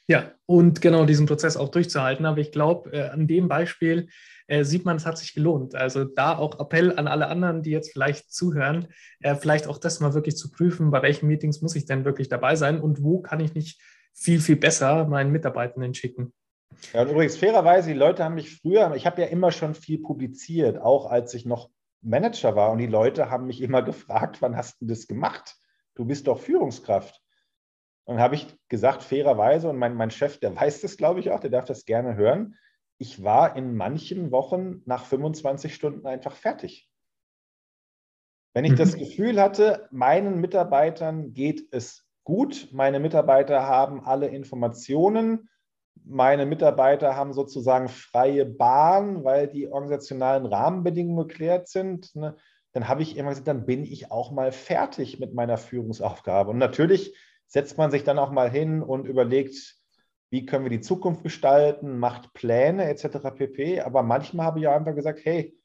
Ja, 0.08 0.32
und 0.46 0.82
genau 0.82 1.06
diesen 1.06 1.26
Prozess 1.26 1.58
auch 1.58 1.70
durchzuhalten. 1.70 2.26
Aber 2.26 2.40
ich 2.40 2.52
glaube, 2.52 2.92
äh, 2.94 3.10
an 3.10 3.28
dem 3.28 3.50
Beispiel 3.50 4.08
äh, 4.48 4.64
sieht 4.64 4.86
man, 4.86 4.96
es 4.96 5.06
hat 5.06 5.18
sich 5.18 5.34
gelohnt. 5.34 5.76
Also 5.76 6.06
da 6.06 6.38
auch 6.38 6.60
Appell 6.60 6.98
an 6.98 7.08
alle 7.08 7.28
anderen, 7.28 7.62
die 7.62 7.72
jetzt 7.72 7.92
vielleicht 7.92 8.32
zuhören, 8.32 8.88
äh, 9.20 9.36
vielleicht 9.36 9.68
auch 9.68 9.78
das 9.78 10.00
mal 10.00 10.14
wirklich 10.14 10.38
zu 10.38 10.50
prüfen, 10.50 10.92
bei 10.92 11.02
welchen 11.02 11.28
Meetings 11.28 11.62
muss 11.62 11.76
ich 11.76 11.86
denn 11.86 12.06
wirklich 12.06 12.30
dabei 12.30 12.56
sein 12.56 12.80
und 12.80 13.04
wo 13.04 13.22
kann 13.22 13.42
ich 13.42 13.54
nicht 13.54 13.82
viel, 14.14 14.40
viel 14.40 14.56
besser 14.56 15.06
meinen 15.06 15.32
Mitarbeitenden 15.32 15.94
schicken. 15.94 16.34
Ja, 16.94 17.02
und 17.02 17.10
übrigens 17.10 17.38
fairerweise, 17.38 17.90
die 17.90 17.98
Leute 17.98 18.24
haben 18.24 18.36
mich 18.36 18.56
früher, 18.56 18.94
ich 18.96 19.06
habe 19.06 19.22
ja 19.22 19.28
immer 19.28 19.52
schon 19.52 19.76
viel 19.76 20.00
publiziert, 20.00 20.80
auch 20.80 21.10
als 21.10 21.34
ich 21.34 21.46
noch 21.46 21.70
Manager 22.02 22.56
war. 22.56 22.72
Und 22.72 22.78
die 22.78 22.88
Leute 22.88 23.30
haben 23.30 23.48
mich 23.48 23.62
immer 23.62 23.82
gefragt, 23.84 24.42
wann 24.42 24.56
hast 24.56 24.82
du 24.82 24.86
das 24.86 25.08
gemacht? 25.08 25.56
Du 25.96 26.06
bist 26.06 26.28
doch 26.28 26.40
Führungskraft. 26.40 27.22
Und 28.08 28.16
dann 28.16 28.24
habe 28.24 28.36
ich 28.36 28.48
gesagt, 28.70 29.04
fairerweise, 29.04 29.70
und 29.70 29.78
mein, 29.78 29.94
mein 29.94 30.12
Chef, 30.12 30.40
der 30.40 30.56
weiß 30.60 30.82
das, 30.82 30.98
glaube 30.98 31.20
ich 31.20 31.32
auch, 31.32 31.42
der 31.42 31.50
darf 31.50 31.66
das 31.66 31.86
gerne 31.86 32.16
hören, 32.16 32.56
ich 33.00 33.24
war 33.24 33.56
in 33.56 33.76
manchen 33.76 34.32
Wochen 34.32 34.82
nach 34.86 35.06
25 35.06 35.76
Stunden 35.76 36.08
einfach 36.08 36.36
fertig. 36.36 36.90
Wenn 38.56 38.66
ich 38.66 38.74
das 38.74 38.96
mhm. 38.96 39.00
Gefühl 39.00 39.40
hatte, 39.40 39.88
meinen 39.92 40.42
Mitarbeitern 40.42 41.34
geht 41.34 41.68
es 41.72 42.08
gut, 42.24 42.70
meine 42.72 43.00
Mitarbeiter 43.00 43.68
haben 43.68 44.04
alle 44.04 44.30
Informationen, 44.30 45.50
meine 46.04 46.46
Mitarbeiter 46.46 47.16
haben 47.16 47.34
sozusagen 47.34 47.90
freie 47.90 48.46
Bahn, 48.46 49.24
weil 49.24 49.48
die 49.48 49.68
organisationalen 49.68 50.46
Rahmenbedingungen 50.46 51.28
geklärt 51.28 51.68
sind. 51.68 52.16
Ne? 52.16 52.36
Dann 52.72 52.88
habe 52.88 53.04
ich 53.04 53.18
immer 53.18 53.30
gesagt, 53.30 53.48
dann 53.48 53.66
bin 53.66 53.84
ich 53.84 54.12
auch 54.12 54.32
mal 54.32 54.52
fertig 54.52 55.20
mit 55.20 55.34
meiner 55.34 55.58
Führungsaufgabe. 55.58 56.50
Und 56.50 56.58
natürlich 56.58 57.16
setzt 57.48 57.78
man 57.78 57.92
sich 57.92 58.04
dann 58.04 58.20
auch 58.20 58.32
mal 58.32 58.50
hin 58.50 58.84
und 58.84 59.08
überlegt, 59.08 59.76
wie 60.30 60.46
können 60.46 60.66
wir 60.66 60.70
die 60.70 60.82
Zukunft 60.82 61.24
gestalten, 61.24 61.98
macht 61.98 62.34
Pläne 62.34 62.86
etc. 62.90 63.32
pp. 63.36 63.82
Aber 63.82 64.04
manchmal 64.04 64.46
habe 64.46 64.60
ich 64.60 64.68
auch 64.68 64.76
einfach 64.76 64.96
gesagt, 64.96 65.22
hey, 65.24 65.58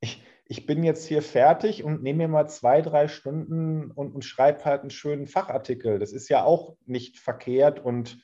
ich, 0.00 0.22
ich 0.46 0.66
bin 0.66 0.82
jetzt 0.82 1.06
hier 1.06 1.22
fertig 1.22 1.84
und 1.84 2.02
nehme 2.02 2.24
mir 2.24 2.28
mal 2.28 2.48
zwei, 2.48 2.82
drei 2.82 3.06
Stunden 3.06 3.90
und, 3.92 4.12
und 4.12 4.24
schreibe 4.24 4.64
halt 4.64 4.80
einen 4.80 4.90
schönen 4.90 5.26
Fachartikel. 5.28 5.98
Das 5.98 6.12
ist 6.12 6.28
ja 6.28 6.44
auch 6.44 6.76
nicht 6.86 7.18
verkehrt 7.18 7.78
und 7.78 8.18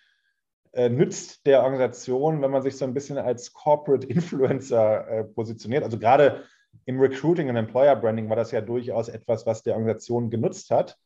äh, 0.73 0.88
nützt 0.88 1.47
der 1.47 1.62
Organisation, 1.62 2.42
wenn 2.42 2.51
man 2.51 2.62
sich 2.62 2.77
so 2.77 2.85
ein 2.85 2.95
bisschen 2.95 3.19
als 3.19 3.53
Corporate 3.53 4.07
Influencer 4.09 5.09
äh, 5.09 5.25
positioniert. 5.25 5.85
Also 5.85 5.99
gerade 5.99 6.42
im 6.85 7.01
Recruiting 7.01 7.49
und 7.49 7.57
Employer 7.57 7.97
Branding 7.97 8.29
war 8.29 8.37
das 8.37 8.51
ja 8.51 8.61
durchaus 8.61 9.09
etwas, 9.09 9.47
was 9.47 9.62
der 9.62 9.75
Organisation 9.75 10.29
genutzt 10.29 10.71
hat. 10.71 10.99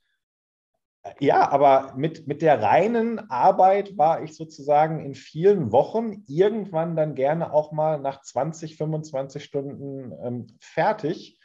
Ja, 1.18 1.50
aber 1.50 1.94
mit, 1.96 2.26
mit 2.26 2.42
der 2.42 2.60
reinen 2.60 3.30
Arbeit 3.30 3.96
war 3.96 4.22
ich 4.22 4.34
sozusagen 4.34 5.04
in 5.04 5.14
vielen 5.14 5.72
Wochen 5.72 6.24
irgendwann 6.26 6.94
dann 6.94 7.14
gerne 7.14 7.52
auch 7.52 7.72
mal 7.72 7.98
nach 7.98 8.20
20, 8.20 8.76
25 8.76 9.42
Stunden 9.42 10.12
ähm, 10.22 10.46
fertig. 10.60 11.38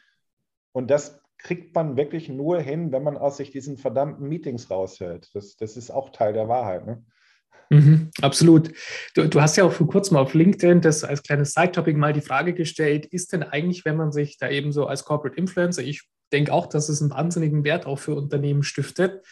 Und 0.73 0.91
das 0.91 1.21
kriegt 1.37 1.73
man 1.73 1.95
wirklich 1.95 2.27
nur 2.27 2.59
hin, 2.59 2.91
wenn 2.91 3.03
man 3.03 3.17
aus 3.17 3.37
sich 3.37 3.51
diesen 3.51 3.77
verdammten 3.77 4.27
Meetings 4.27 4.69
raushält. 4.69 5.29
Das, 5.33 5.55
das 5.55 5.77
ist 5.77 5.89
auch 5.89 6.09
Teil 6.09 6.33
der 6.33 6.49
Wahrheit. 6.49 6.85
Ne? 6.85 7.05
Mhm, 7.69 8.11
absolut. 8.21 8.71
Du, 9.15 9.27
du, 9.27 9.41
hast 9.41 9.55
ja 9.55 9.63
auch 9.63 9.71
vor 9.71 9.87
kurzem 9.87 10.17
auf 10.17 10.33
LinkedIn 10.33 10.81
das 10.81 11.05
als 11.05 11.23
kleines 11.23 11.53
Side-Topic 11.53 11.97
mal 11.97 12.13
die 12.13 12.21
Frage 12.21 12.53
gestellt, 12.53 13.05
ist 13.05 13.31
denn 13.31 13.43
eigentlich, 13.43 13.85
wenn 13.85 13.95
man 13.95 14.11
sich 14.11 14.37
da 14.37 14.49
eben 14.49 14.73
so 14.73 14.85
als 14.85 15.05
Corporate 15.05 15.37
Influencer, 15.37 15.81
ich 15.81 16.03
denke 16.33 16.51
auch, 16.51 16.67
dass 16.67 16.89
es 16.89 17.01
einen 17.01 17.11
wahnsinnigen 17.11 17.63
Wert 17.63 17.85
auch 17.85 17.99
für 17.99 18.15
Unternehmen 18.15 18.63
stiftet, 18.63 19.23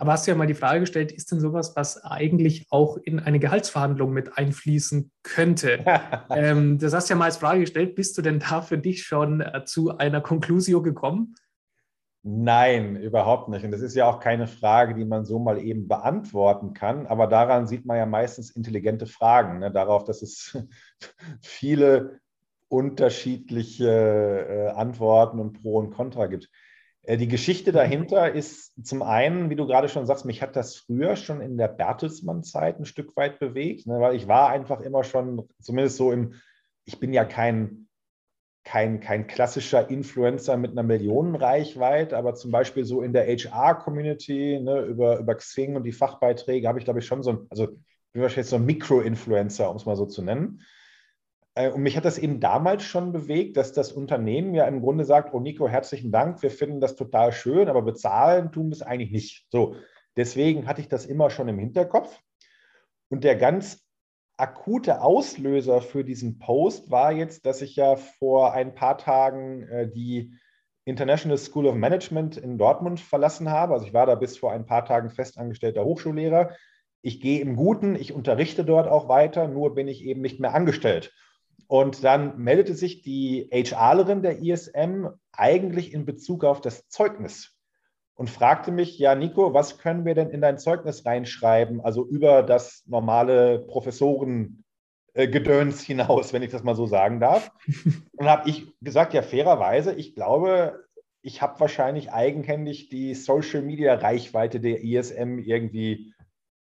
aber 0.00 0.12
hast 0.12 0.26
du 0.26 0.30
ja 0.30 0.36
mal 0.36 0.46
die 0.46 0.54
Frage 0.54 0.80
gestellt, 0.80 1.12
ist 1.12 1.30
denn 1.30 1.40
sowas, 1.40 1.76
was 1.76 2.02
eigentlich 2.02 2.66
auch 2.70 2.96
in 2.96 3.20
eine 3.20 3.38
Gehaltsverhandlung 3.38 4.14
mit 4.14 4.38
einfließen 4.38 5.10
könnte? 5.22 5.84
ähm, 6.30 6.78
das 6.78 6.94
hast 6.94 7.10
du 7.10 7.12
ja 7.12 7.18
mal 7.18 7.26
als 7.26 7.36
Frage 7.36 7.60
gestellt, 7.60 7.96
bist 7.96 8.16
du 8.16 8.22
denn 8.22 8.38
da 8.38 8.62
für 8.62 8.78
dich 8.78 9.02
schon 9.02 9.42
äh, 9.42 9.62
zu 9.66 9.98
einer 9.98 10.22
Conclusio 10.22 10.80
gekommen? 10.80 11.34
Nein, 12.22 12.96
überhaupt 12.96 13.50
nicht. 13.50 13.62
Und 13.62 13.72
das 13.72 13.82
ist 13.82 13.94
ja 13.94 14.06
auch 14.06 14.20
keine 14.20 14.46
Frage, 14.46 14.94
die 14.94 15.04
man 15.04 15.26
so 15.26 15.38
mal 15.38 15.58
eben 15.58 15.86
beantworten 15.86 16.72
kann. 16.72 17.06
Aber 17.06 17.26
daran 17.26 17.66
sieht 17.66 17.84
man 17.84 17.98
ja 17.98 18.06
meistens 18.06 18.56
intelligente 18.56 19.04
Fragen. 19.04 19.58
Ne? 19.58 19.70
Darauf, 19.70 20.04
dass 20.04 20.22
es 20.22 20.56
viele 21.42 22.20
unterschiedliche 22.68 23.86
äh, 23.86 24.68
Antworten 24.68 25.40
und 25.40 25.60
Pro 25.60 25.76
und 25.76 25.90
Contra 25.90 26.26
gibt. 26.26 26.48
Äh, 27.02 27.16
die 27.16 27.28
Geschichte 27.28 27.72
dahinter 27.72 28.32
ist 28.32 28.72
zum 28.84 29.02
einen, 29.02 29.50
wie 29.50 29.56
du 29.56 29.66
gerade 29.66 29.88
schon 29.88 30.06
sagst, 30.06 30.24
mich 30.24 30.42
hat 30.42 30.56
das 30.56 30.76
früher 30.76 31.16
schon 31.16 31.40
in 31.40 31.56
der 31.56 31.68
Bertelsmann-Zeit 31.68 32.78
ein 32.78 32.86
Stück 32.86 33.16
weit 33.16 33.38
bewegt, 33.38 33.86
ne? 33.86 34.00
weil 34.00 34.16
ich 34.16 34.28
war 34.28 34.50
einfach 34.50 34.80
immer 34.80 35.04
schon, 35.04 35.48
zumindest 35.60 35.96
so 35.96 36.12
im, 36.12 36.34
ich 36.84 36.98
bin 37.00 37.12
ja 37.12 37.24
kein 37.24 37.88
kein, 38.64 39.00
kein 39.00 39.26
klassischer 39.26 39.88
Influencer 39.88 40.56
mit 40.56 40.72
einer 40.72 40.82
Millionenreichweite, 40.82 42.16
aber 42.16 42.34
zum 42.34 42.50
Beispiel 42.50 42.84
so 42.84 43.02
in 43.02 43.12
der 43.12 43.26
HR-Community, 43.26 44.60
ne, 44.60 44.82
über, 44.82 45.18
über 45.18 45.34
Xing 45.34 45.76
und 45.76 45.84
die 45.84 45.92
Fachbeiträge 45.92 46.68
habe 46.68 46.78
ich, 46.78 46.84
glaube 46.84 47.00
ich, 47.00 47.06
schon 47.06 47.22
so 47.22 47.30
ein, 47.30 47.46
also 47.48 47.64
ich 47.64 48.12
bin 48.12 48.22
wahrscheinlich 48.22 48.50
so 48.50 48.56
ein 48.56 48.66
Mikro-Influencer, 48.66 49.70
um 49.70 49.76
es 49.76 49.86
mal 49.86 49.96
so 49.96 50.06
zu 50.06 50.22
nennen. 50.22 50.62
Äh, 51.54 51.70
und 51.70 51.82
mich 51.82 51.96
hat 51.96 52.04
das 52.04 52.18
eben 52.18 52.40
damals 52.40 52.82
schon 52.82 53.12
bewegt, 53.12 53.56
dass 53.56 53.72
das 53.72 53.92
Unternehmen 53.92 54.54
ja 54.54 54.66
im 54.66 54.80
Grunde 54.80 55.04
sagt, 55.04 55.34
oh 55.34 55.40
Nico, 55.40 55.68
herzlichen 55.68 56.12
Dank, 56.12 56.42
wir 56.42 56.50
finden 56.50 56.80
das 56.80 56.96
total 56.96 57.32
schön, 57.32 57.68
aber 57.68 57.82
bezahlen 57.82 58.52
tun 58.52 58.68
wir 58.68 58.74
es 58.74 58.82
eigentlich 58.82 59.10
nicht. 59.10 59.46
So, 59.50 59.76
Deswegen 60.16 60.66
hatte 60.66 60.80
ich 60.80 60.88
das 60.88 61.06
immer 61.06 61.30
schon 61.30 61.48
im 61.48 61.58
Hinterkopf. 61.58 62.20
Und 63.08 63.24
der 63.24 63.36
ganz 63.36 63.86
akute 64.36 65.02
Auslöser 65.02 65.80
für 65.82 66.04
diesen 66.04 66.38
Post 66.38 66.90
war 66.90 67.12
jetzt, 67.12 67.46
dass 67.46 67.62
ich 67.62 67.76
ja 67.76 67.96
vor 67.96 68.52
ein 68.52 68.74
paar 68.74 68.98
Tagen 68.98 69.62
äh, 69.64 69.90
die 69.90 70.32
International 70.84 71.38
School 71.38 71.66
of 71.66 71.74
Management 71.74 72.36
in 72.36 72.58
Dortmund 72.58 73.00
verlassen 73.00 73.50
habe. 73.50 73.74
Also 73.74 73.86
ich 73.86 73.94
war 73.94 74.06
da 74.06 74.14
bis 74.14 74.38
vor 74.38 74.52
ein 74.52 74.66
paar 74.66 74.84
Tagen 74.84 75.10
festangestellter 75.10 75.84
Hochschullehrer. 75.84 76.56
Ich 77.02 77.20
gehe 77.20 77.40
im 77.40 77.56
Guten, 77.56 77.94
ich 77.94 78.12
unterrichte 78.12 78.64
dort 78.64 78.88
auch 78.88 79.08
weiter, 79.08 79.46
nur 79.46 79.74
bin 79.74 79.88
ich 79.88 80.04
eben 80.04 80.20
nicht 80.20 80.40
mehr 80.40 80.54
angestellt. 80.54 81.12
Und 81.66 82.04
dann 82.04 82.38
meldete 82.38 82.74
sich 82.74 83.02
die 83.02 83.48
HRlerin 83.52 84.22
der 84.22 84.42
ISM 84.42 85.08
eigentlich 85.32 85.92
in 85.92 86.04
Bezug 86.04 86.44
auf 86.44 86.60
das 86.60 86.88
Zeugnis 86.88 87.56
und 88.20 88.28
fragte 88.28 88.70
mich, 88.70 88.98
ja, 88.98 89.14
Nico, 89.14 89.54
was 89.54 89.78
können 89.78 90.04
wir 90.04 90.14
denn 90.14 90.28
in 90.28 90.42
dein 90.42 90.58
Zeugnis 90.58 91.06
reinschreiben, 91.06 91.80
also 91.80 92.06
über 92.06 92.42
das 92.42 92.84
normale 92.86 93.60
Professorengedöns 93.60 94.60
hinaus, 95.82 96.34
wenn 96.34 96.42
ich 96.42 96.50
das 96.50 96.62
mal 96.62 96.74
so 96.74 96.84
sagen 96.84 97.18
darf. 97.18 97.50
Und 98.12 98.28
habe 98.28 98.50
ich 98.50 98.74
gesagt, 98.82 99.14
ja, 99.14 99.22
fairerweise, 99.22 99.94
ich 99.94 100.14
glaube, 100.14 100.84
ich 101.22 101.40
habe 101.40 101.60
wahrscheinlich 101.60 102.12
eigenhändig 102.12 102.90
die 102.90 103.14
Social-Media-Reichweite 103.14 104.60
der 104.60 104.82
ISM 104.82 105.38
irgendwie 105.38 106.12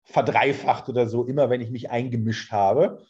verdreifacht 0.03 0.89
oder 0.89 1.07
so, 1.07 1.25
immer 1.25 1.49
wenn 1.49 1.61
ich 1.61 1.71
mich 1.71 1.89
eingemischt 1.89 2.51
habe. 2.51 3.03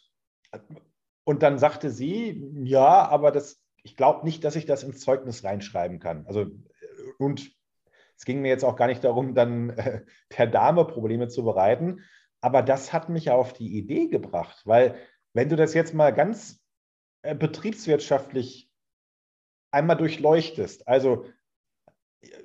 Und 1.28 1.42
dann 1.42 1.58
sagte 1.58 1.90
sie, 1.90 2.42
ja, 2.64 3.06
aber 3.06 3.30
das, 3.30 3.62
ich 3.82 3.98
glaube 3.98 4.24
nicht, 4.24 4.44
dass 4.44 4.56
ich 4.56 4.64
das 4.64 4.82
ins 4.82 5.00
Zeugnis 5.00 5.44
reinschreiben 5.44 5.98
kann. 5.98 6.24
Also, 6.26 6.46
und 7.18 7.54
es 8.16 8.24
ging 8.24 8.40
mir 8.40 8.48
jetzt 8.48 8.64
auch 8.64 8.76
gar 8.76 8.86
nicht 8.86 9.04
darum, 9.04 9.34
dann 9.34 9.68
äh, 9.76 10.06
der 10.38 10.46
Dame 10.46 10.86
Probleme 10.86 11.28
zu 11.28 11.44
bereiten, 11.44 12.00
aber 12.40 12.62
das 12.62 12.94
hat 12.94 13.10
mich 13.10 13.28
auf 13.28 13.52
die 13.52 13.76
Idee 13.76 14.06
gebracht, 14.06 14.62
weil 14.64 14.96
wenn 15.34 15.50
du 15.50 15.56
das 15.56 15.74
jetzt 15.74 15.92
mal 15.92 16.14
ganz 16.14 16.64
äh, 17.20 17.34
betriebswirtschaftlich 17.34 18.72
einmal 19.70 19.98
durchleuchtest, 19.98 20.88
also 20.88 21.26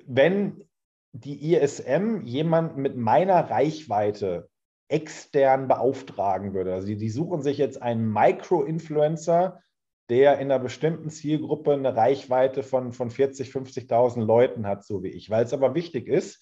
wenn 0.04 0.68
die 1.12 1.54
ISM 1.54 2.20
jemanden 2.24 2.82
mit 2.82 2.96
meiner 2.98 3.48
Reichweite 3.48 4.50
extern 4.94 5.66
beauftragen 5.66 6.54
würde. 6.54 6.72
Also 6.72 6.86
die, 6.86 6.96
die 6.96 7.10
suchen 7.10 7.42
sich 7.42 7.58
jetzt 7.58 7.82
einen 7.82 8.12
Micro-Influencer, 8.12 9.60
der 10.08 10.34
in 10.38 10.52
einer 10.52 10.60
bestimmten 10.60 11.10
Zielgruppe 11.10 11.72
eine 11.72 11.96
Reichweite 11.96 12.62
von, 12.62 12.92
von 12.92 13.10
40, 13.10 13.50
50.000 13.50 14.24
Leuten 14.24 14.68
hat, 14.68 14.84
so 14.84 15.02
wie 15.02 15.08
ich. 15.08 15.30
Weil 15.30 15.44
es 15.44 15.52
aber 15.52 15.74
wichtig 15.74 16.06
ist, 16.06 16.40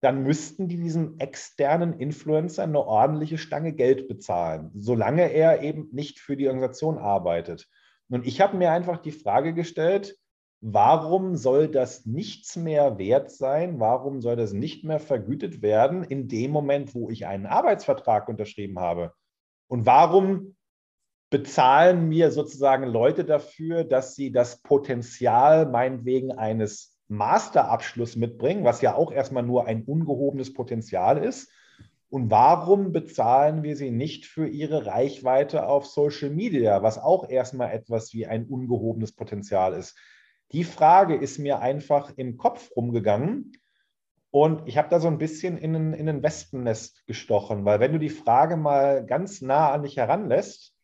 dann 0.00 0.24
müssten 0.24 0.66
die 0.66 0.76
diesem 0.76 1.20
externen 1.20 2.00
Influencer 2.00 2.64
eine 2.64 2.80
ordentliche 2.80 3.38
Stange 3.38 3.72
Geld 3.72 4.08
bezahlen, 4.08 4.72
solange 4.74 5.32
er 5.32 5.62
eben 5.62 5.88
nicht 5.92 6.18
für 6.18 6.36
die 6.36 6.48
Organisation 6.48 6.98
arbeitet. 6.98 7.68
Und 8.10 8.26
ich 8.26 8.40
habe 8.40 8.56
mir 8.56 8.72
einfach 8.72 8.98
die 8.98 9.12
Frage 9.12 9.54
gestellt, 9.54 10.16
Warum 10.60 11.36
soll 11.36 11.68
das 11.68 12.04
nichts 12.04 12.56
mehr 12.56 12.98
wert 12.98 13.30
sein? 13.30 13.78
Warum 13.78 14.20
soll 14.20 14.34
das 14.34 14.52
nicht 14.52 14.84
mehr 14.84 14.98
vergütet 14.98 15.62
werden 15.62 16.02
in 16.02 16.26
dem 16.26 16.50
Moment, 16.50 16.94
wo 16.94 17.10
ich 17.10 17.26
einen 17.26 17.46
Arbeitsvertrag 17.46 18.28
unterschrieben 18.28 18.80
habe? 18.80 19.12
Und 19.68 19.86
warum 19.86 20.56
bezahlen 21.30 22.08
mir 22.08 22.32
sozusagen 22.32 22.86
Leute 22.86 23.24
dafür, 23.24 23.84
dass 23.84 24.16
sie 24.16 24.32
das 24.32 24.60
Potenzial 24.62 25.66
meinetwegen 25.66 26.32
eines 26.32 26.96
Masterabschlusses 27.06 28.16
mitbringen, 28.16 28.64
was 28.64 28.80
ja 28.80 28.94
auch 28.94 29.12
erstmal 29.12 29.44
nur 29.44 29.66
ein 29.66 29.84
ungehobenes 29.84 30.52
Potenzial 30.54 31.18
ist? 31.22 31.52
Und 32.10 32.30
warum 32.30 32.90
bezahlen 32.90 33.62
wir 33.62 33.76
sie 33.76 33.90
nicht 33.90 34.26
für 34.26 34.48
ihre 34.48 34.86
Reichweite 34.86 35.66
auf 35.66 35.86
Social 35.86 36.30
Media, 36.30 36.82
was 36.82 36.98
auch 36.98 37.28
erstmal 37.28 37.72
etwas 37.72 38.12
wie 38.14 38.26
ein 38.26 38.46
ungehobenes 38.46 39.12
Potenzial 39.12 39.74
ist? 39.74 39.96
Die 40.52 40.64
Frage 40.64 41.14
ist 41.14 41.38
mir 41.38 41.60
einfach 41.60 42.12
im 42.16 42.38
Kopf 42.38 42.70
rumgegangen 42.74 43.52
und 44.30 44.66
ich 44.66 44.78
habe 44.78 44.88
da 44.88 45.00
so 45.00 45.08
ein 45.08 45.18
bisschen 45.18 45.58
in 45.58 45.74
ein, 45.74 45.92
in 45.92 46.08
ein 46.08 46.22
Wespennest 46.22 47.06
gestochen, 47.06 47.64
weil 47.64 47.80
wenn 47.80 47.92
du 47.92 47.98
die 47.98 48.08
Frage 48.08 48.56
mal 48.56 49.04
ganz 49.04 49.42
nah 49.42 49.72
an 49.72 49.82
dich 49.82 49.96
heranlässt 49.96 50.74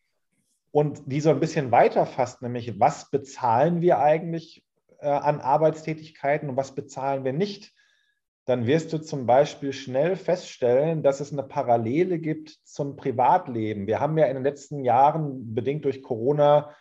und 0.71 1.03
die 1.05 1.21
so 1.21 1.29
ein 1.29 1.39
bisschen 1.39 1.71
weiterfasst, 1.71 2.41
nämlich 2.41 2.79
was 2.79 3.09
bezahlen 3.09 3.81
wir 3.81 3.99
eigentlich 3.99 4.63
äh, 4.99 5.07
an 5.07 5.41
Arbeitstätigkeiten 5.41 6.49
und 6.49 6.57
was 6.57 6.75
bezahlen 6.75 7.23
wir 7.23 7.33
nicht, 7.33 7.73
dann 8.45 8.67
wirst 8.67 8.93
du 8.93 8.99
zum 8.99 9.25
Beispiel 9.25 9.73
schnell 9.73 10.15
feststellen, 10.15 11.01
dass 11.01 11.19
es 11.19 11.31
eine 11.31 11.43
Parallele 11.43 12.19
gibt 12.19 12.59
zum 12.63 12.95
Privatleben. 12.95 13.87
Wir 13.87 13.99
haben 13.99 14.17
ja 14.17 14.25
in 14.25 14.35
den 14.35 14.43
letzten 14.43 14.83
Jahren, 14.83 15.55
bedingt 15.55 15.85
durch 15.85 16.03
Corona, 16.03 16.75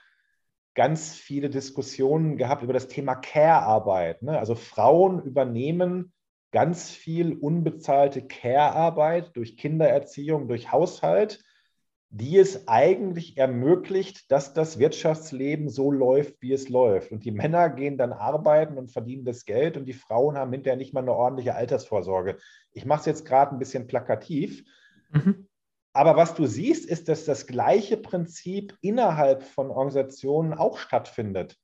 ganz 0.75 1.15
viele 1.15 1.51
Diskussionen 1.51 2.37
gehabt 2.37 2.63
über 2.63 2.73
das 2.73 2.89
Thema 2.89 3.15
Care-Arbeit. 3.15 4.23
Ne? 4.23 4.39
Also 4.39 4.55
Frauen 4.55 5.23
übernehmen 5.23 6.13
ganz 6.51 6.91
viel 6.91 7.37
unbezahlte 7.37 8.27
Care-Arbeit 8.27 9.37
durch 9.37 9.57
Kindererziehung, 9.57 10.49
durch 10.49 10.73
Haushalt, 10.73 11.43
die 12.11 12.39
es 12.39 12.69
eigentlich 12.69 13.37
ermöglicht, 13.39 14.31
dass 14.31 14.55
das 14.55 14.79
Wirtschaftsleben 14.79 15.69
so 15.69 15.91
läuft, 15.91 16.41
wie 16.41 16.53
es 16.53 16.69
läuft. 16.69 17.11
Und 17.11 17.25
die 17.25 17.33
Männer 17.33 17.71
gehen 17.71 17.99
dann 17.99 18.13
arbeiten 18.13 18.79
und 18.79 18.93
verdienen 18.93 19.25
das 19.25 19.45
Geld 19.45 19.77
und 19.77 19.87
die 19.87 19.95
Frauen 19.95 20.39
haben 20.39 20.53
hinterher 20.53 20.77
nicht 20.77 20.95
mal 20.95 21.01
eine 21.01 21.13
ordentliche 21.13 21.57
Altersvorsorge. 21.57 22.39
Ich 22.73 22.85
mache 22.85 23.01
es 23.01 23.07
jetzt 23.07 23.25
gerade 23.25 23.53
ein 23.53 23.59
bisschen 23.59 23.89
plakativ. 23.89 24.65
Mhm. 25.11 25.49
Aber 25.95 26.17
was 26.17 26.35
du 26.35 26.47
siehst, 26.47 26.87
ist, 26.87 27.09
dass 27.09 27.25
das 27.25 27.47
gleiche 27.47 27.97
Prinzip 27.97 28.77
innerhalb 28.81 29.45
von 29.45 29.71
Organisationen 29.71 30.53
auch 30.53 30.77
stattfindet. 30.77 31.57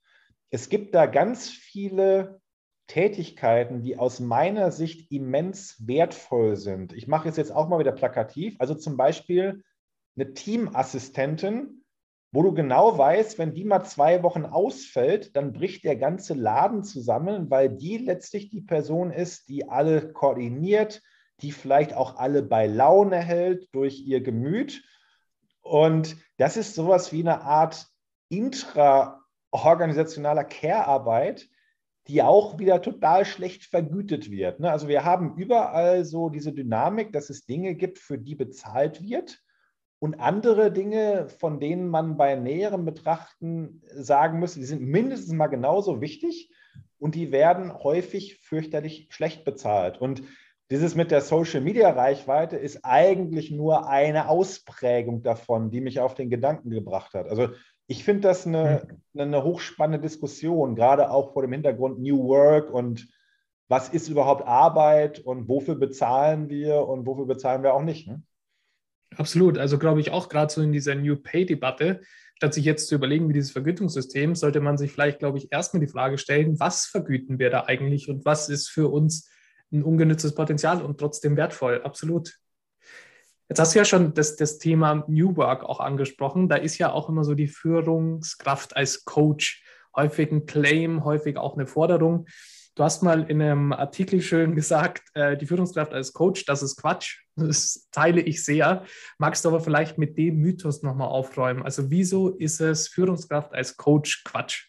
Es 0.50 0.68
gibt 0.68 0.94
da 0.94 1.06
ganz 1.06 1.50
viele 1.50 2.40
Tätigkeiten, 2.86 3.82
die 3.82 3.98
aus 3.98 4.20
meiner 4.20 4.70
Sicht 4.70 5.10
immens 5.10 5.76
wertvoll 5.86 6.56
sind. 6.56 6.92
Ich 6.92 7.08
mache 7.08 7.28
es 7.28 7.36
jetzt 7.36 7.52
auch 7.52 7.68
mal 7.68 7.80
wieder 7.80 7.92
plakativ. 7.92 8.54
Also 8.60 8.74
zum 8.74 8.96
Beispiel 8.96 9.64
eine 10.16 10.32
Teamassistentin, 10.32 11.84
wo 12.32 12.42
du 12.44 12.54
genau 12.54 12.96
weißt, 12.96 13.38
wenn 13.38 13.54
die 13.54 13.64
mal 13.64 13.84
zwei 13.84 14.22
Wochen 14.22 14.44
ausfällt, 14.44 15.34
dann 15.34 15.52
bricht 15.52 15.82
der 15.82 15.96
ganze 15.96 16.34
Laden 16.34 16.84
zusammen, 16.84 17.50
weil 17.50 17.68
die 17.68 17.98
letztlich 17.98 18.50
die 18.50 18.60
Person 18.60 19.10
ist, 19.10 19.48
die 19.48 19.68
alle 19.68 20.12
koordiniert, 20.12 21.02
die 21.42 21.52
vielleicht 21.52 21.94
auch 21.94 22.16
alle 22.16 22.42
bei 22.42 22.66
Laune 22.66 23.18
hält 23.18 23.72
durch 23.74 24.02
ihr 24.06 24.20
Gemüt. 24.20 24.82
Und 25.60 26.16
das 26.38 26.56
ist 26.56 26.74
sowas 26.74 27.12
wie 27.12 27.20
eine 27.20 27.42
Art 27.42 27.86
intraorganisationaler 28.28 30.44
Care-Arbeit, 30.44 31.48
die 32.08 32.22
auch 32.22 32.58
wieder 32.58 32.82
total 32.82 33.24
schlecht 33.24 33.64
vergütet 33.64 34.30
wird. 34.30 34.60
Ne? 34.60 34.70
Also 34.70 34.88
wir 34.88 35.04
haben 35.04 35.36
überall 35.36 36.04
so 36.04 36.28
diese 36.28 36.52
Dynamik, 36.52 37.12
dass 37.12 37.30
es 37.30 37.46
Dinge 37.46 37.74
gibt, 37.74 37.98
für 37.98 38.18
die 38.18 38.34
bezahlt 38.34 39.02
wird 39.02 39.42
und 40.00 40.18
andere 40.18 40.72
Dinge, 40.72 41.28
von 41.28 41.60
denen 41.60 41.88
man 41.88 42.16
bei 42.16 42.34
näherem 42.34 42.84
Betrachten 42.84 43.82
sagen 43.92 44.40
müsste, 44.40 44.58
die 44.58 44.66
sind 44.66 44.82
mindestens 44.82 45.34
mal 45.34 45.48
genauso 45.48 46.00
wichtig 46.00 46.50
und 46.98 47.14
die 47.14 47.32
werden 47.32 47.72
häufig 47.72 48.40
fürchterlich 48.40 49.08
schlecht 49.10 49.44
bezahlt. 49.44 50.00
Und 50.00 50.22
dieses 50.70 50.94
mit 50.94 51.10
der 51.10 51.20
Social-Media-Reichweite 51.20 52.56
ist 52.56 52.84
eigentlich 52.84 53.50
nur 53.50 53.88
eine 53.88 54.28
Ausprägung 54.28 55.22
davon, 55.22 55.70
die 55.70 55.80
mich 55.80 55.98
auf 55.98 56.14
den 56.14 56.30
Gedanken 56.30 56.70
gebracht 56.70 57.14
hat. 57.14 57.28
Also 57.28 57.48
ich 57.88 58.04
finde 58.04 58.22
das 58.22 58.46
eine, 58.46 58.82
hm. 59.14 59.20
eine 59.20 59.42
hochspannende 59.42 60.00
Diskussion, 60.00 60.76
gerade 60.76 61.10
auch 61.10 61.32
vor 61.32 61.42
dem 61.42 61.52
Hintergrund 61.52 61.98
New 61.98 62.24
Work 62.28 62.70
und 62.72 63.08
was 63.68 63.88
ist 63.88 64.08
überhaupt 64.08 64.46
Arbeit 64.46 65.18
und 65.20 65.48
wofür 65.48 65.74
bezahlen 65.74 66.48
wir 66.48 66.86
und 66.86 67.06
wofür 67.06 67.26
bezahlen 67.26 67.62
wir 67.62 67.74
auch 67.74 67.82
nicht. 67.82 68.06
Ne? 68.06 68.22
Absolut. 69.16 69.58
Also 69.58 69.76
glaube 69.78 70.00
ich 70.00 70.12
auch 70.12 70.28
gerade 70.28 70.52
so 70.52 70.62
in 70.62 70.72
dieser 70.72 70.94
New 70.94 71.16
Pay-Debatte, 71.16 72.00
statt 72.36 72.54
sich 72.54 72.64
jetzt 72.64 72.86
zu 72.86 72.94
überlegen, 72.94 73.28
wie 73.28 73.32
dieses 73.32 73.50
Vergütungssystem, 73.50 74.36
sollte 74.36 74.60
man 74.60 74.78
sich 74.78 74.92
vielleicht, 74.92 75.18
glaube 75.18 75.38
ich, 75.38 75.52
erstmal 75.52 75.80
die 75.80 75.90
Frage 75.90 76.16
stellen, 76.16 76.60
was 76.60 76.86
vergüten 76.86 77.38
wir 77.40 77.50
da 77.50 77.64
eigentlich 77.64 78.08
und 78.08 78.24
was 78.24 78.48
ist 78.48 78.68
für 78.68 78.88
uns 78.88 79.28
ein 79.72 79.82
ungenütztes 79.82 80.34
Potenzial 80.34 80.82
und 80.82 80.98
trotzdem 80.98 81.36
wertvoll, 81.36 81.82
absolut. 81.82 82.34
Jetzt 83.48 83.58
hast 83.58 83.74
du 83.74 83.80
ja 83.80 83.84
schon 83.84 84.14
das, 84.14 84.36
das 84.36 84.58
Thema 84.58 85.04
New 85.08 85.36
Work 85.36 85.64
auch 85.64 85.80
angesprochen. 85.80 86.48
Da 86.48 86.54
ist 86.54 86.78
ja 86.78 86.92
auch 86.92 87.08
immer 87.08 87.24
so 87.24 87.34
die 87.34 87.48
Führungskraft 87.48 88.76
als 88.76 89.04
Coach 89.04 89.64
häufig 89.96 90.30
ein 90.30 90.46
Claim, 90.46 91.04
häufig 91.04 91.36
auch 91.36 91.56
eine 91.56 91.66
Forderung. 91.66 92.26
Du 92.76 92.84
hast 92.84 93.02
mal 93.02 93.28
in 93.28 93.42
einem 93.42 93.72
Artikel 93.72 94.20
schön 94.22 94.54
gesagt, 94.54 95.02
äh, 95.14 95.36
die 95.36 95.46
Führungskraft 95.46 95.92
als 95.92 96.12
Coach, 96.12 96.44
das 96.44 96.62
ist 96.62 96.76
Quatsch. 96.76 97.18
Das 97.36 97.88
teile 97.90 98.20
ich 98.20 98.44
sehr. 98.44 98.84
Magst 99.18 99.44
du 99.44 99.48
aber 99.48 99.60
vielleicht 99.60 99.98
mit 99.98 100.18
dem 100.18 100.36
Mythos 100.36 100.82
nochmal 100.82 101.08
aufräumen? 101.08 101.62
Also 101.62 101.90
wieso 101.90 102.28
ist 102.28 102.60
es 102.60 102.86
Führungskraft 102.86 103.52
als 103.52 103.76
Coach 103.76 104.24
Quatsch? 104.24 104.68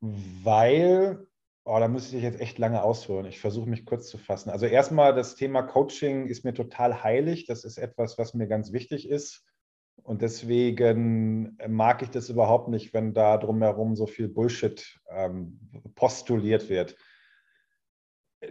Weil 0.00 1.27
Oh, 1.70 1.78
da 1.78 1.86
müsste 1.86 2.16
ich 2.16 2.22
jetzt 2.22 2.40
echt 2.40 2.56
lange 2.56 2.82
ausholen. 2.82 3.26
Ich 3.26 3.40
versuche 3.40 3.68
mich 3.68 3.84
kurz 3.84 4.08
zu 4.08 4.16
fassen. 4.16 4.48
Also 4.48 4.64
erstmal, 4.64 5.14
das 5.14 5.34
Thema 5.34 5.60
Coaching 5.60 6.26
ist 6.26 6.42
mir 6.42 6.54
total 6.54 7.02
heilig. 7.02 7.44
Das 7.44 7.62
ist 7.62 7.76
etwas, 7.76 8.16
was 8.16 8.32
mir 8.32 8.46
ganz 8.46 8.72
wichtig 8.72 9.06
ist. 9.06 9.44
Und 10.02 10.22
deswegen 10.22 11.58
mag 11.68 12.00
ich 12.00 12.08
das 12.08 12.30
überhaupt 12.30 12.68
nicht, 12.68 12.94
wenn 12.94 13.12
da 13.12 13.36
drumherum 13.36 13.96
so 13.96 14.06
viel 14.06 14.28
Bullshit 14.28 14.98
ähm, 15.10 15.60
postuliert 15.94 16.70
wird. 16.70 16.96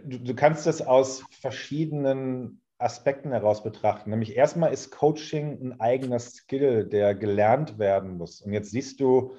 Du, 0.04 0.18
du 0.18 0.34
kannst 0.36 0.66
das 0.66 0.80
aus 0.80 1.24
verschiedenen 1.40 2.62
Aspekten 2.78 3.32
heraus 3.32 3.64
betrachten. 3.64 4.10
Nämlich 4.10 4.36
erstmal 4.36 4.72
ist 4.72 4.92
Coaching 4.92 5.60
ein 5.60 5.80
eigener 5.80 6.20
Skill, 6.20 6.86
der 6.86 7.16
gelernt 7.16 7.80
werden 7.80 8.16
muss. 8.16 8.40
Und 8.40 8.52
jetzt 8.52 8.70
siehst 8.70 9.00
du, 9.00 9.34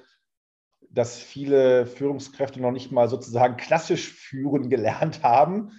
dass 0.90 1.18
viele 1.18 1.86
Führungskräfte 1.86 2.60
noch 2.60 2.72
nicht 2.72 2.90
mal 2.92 3.08
sozusagen 3.08 3.56
klassisch 3.56 4.12
führen 4.12 4.68
gelernt 4.70 5.22
haben. 5.22 5.70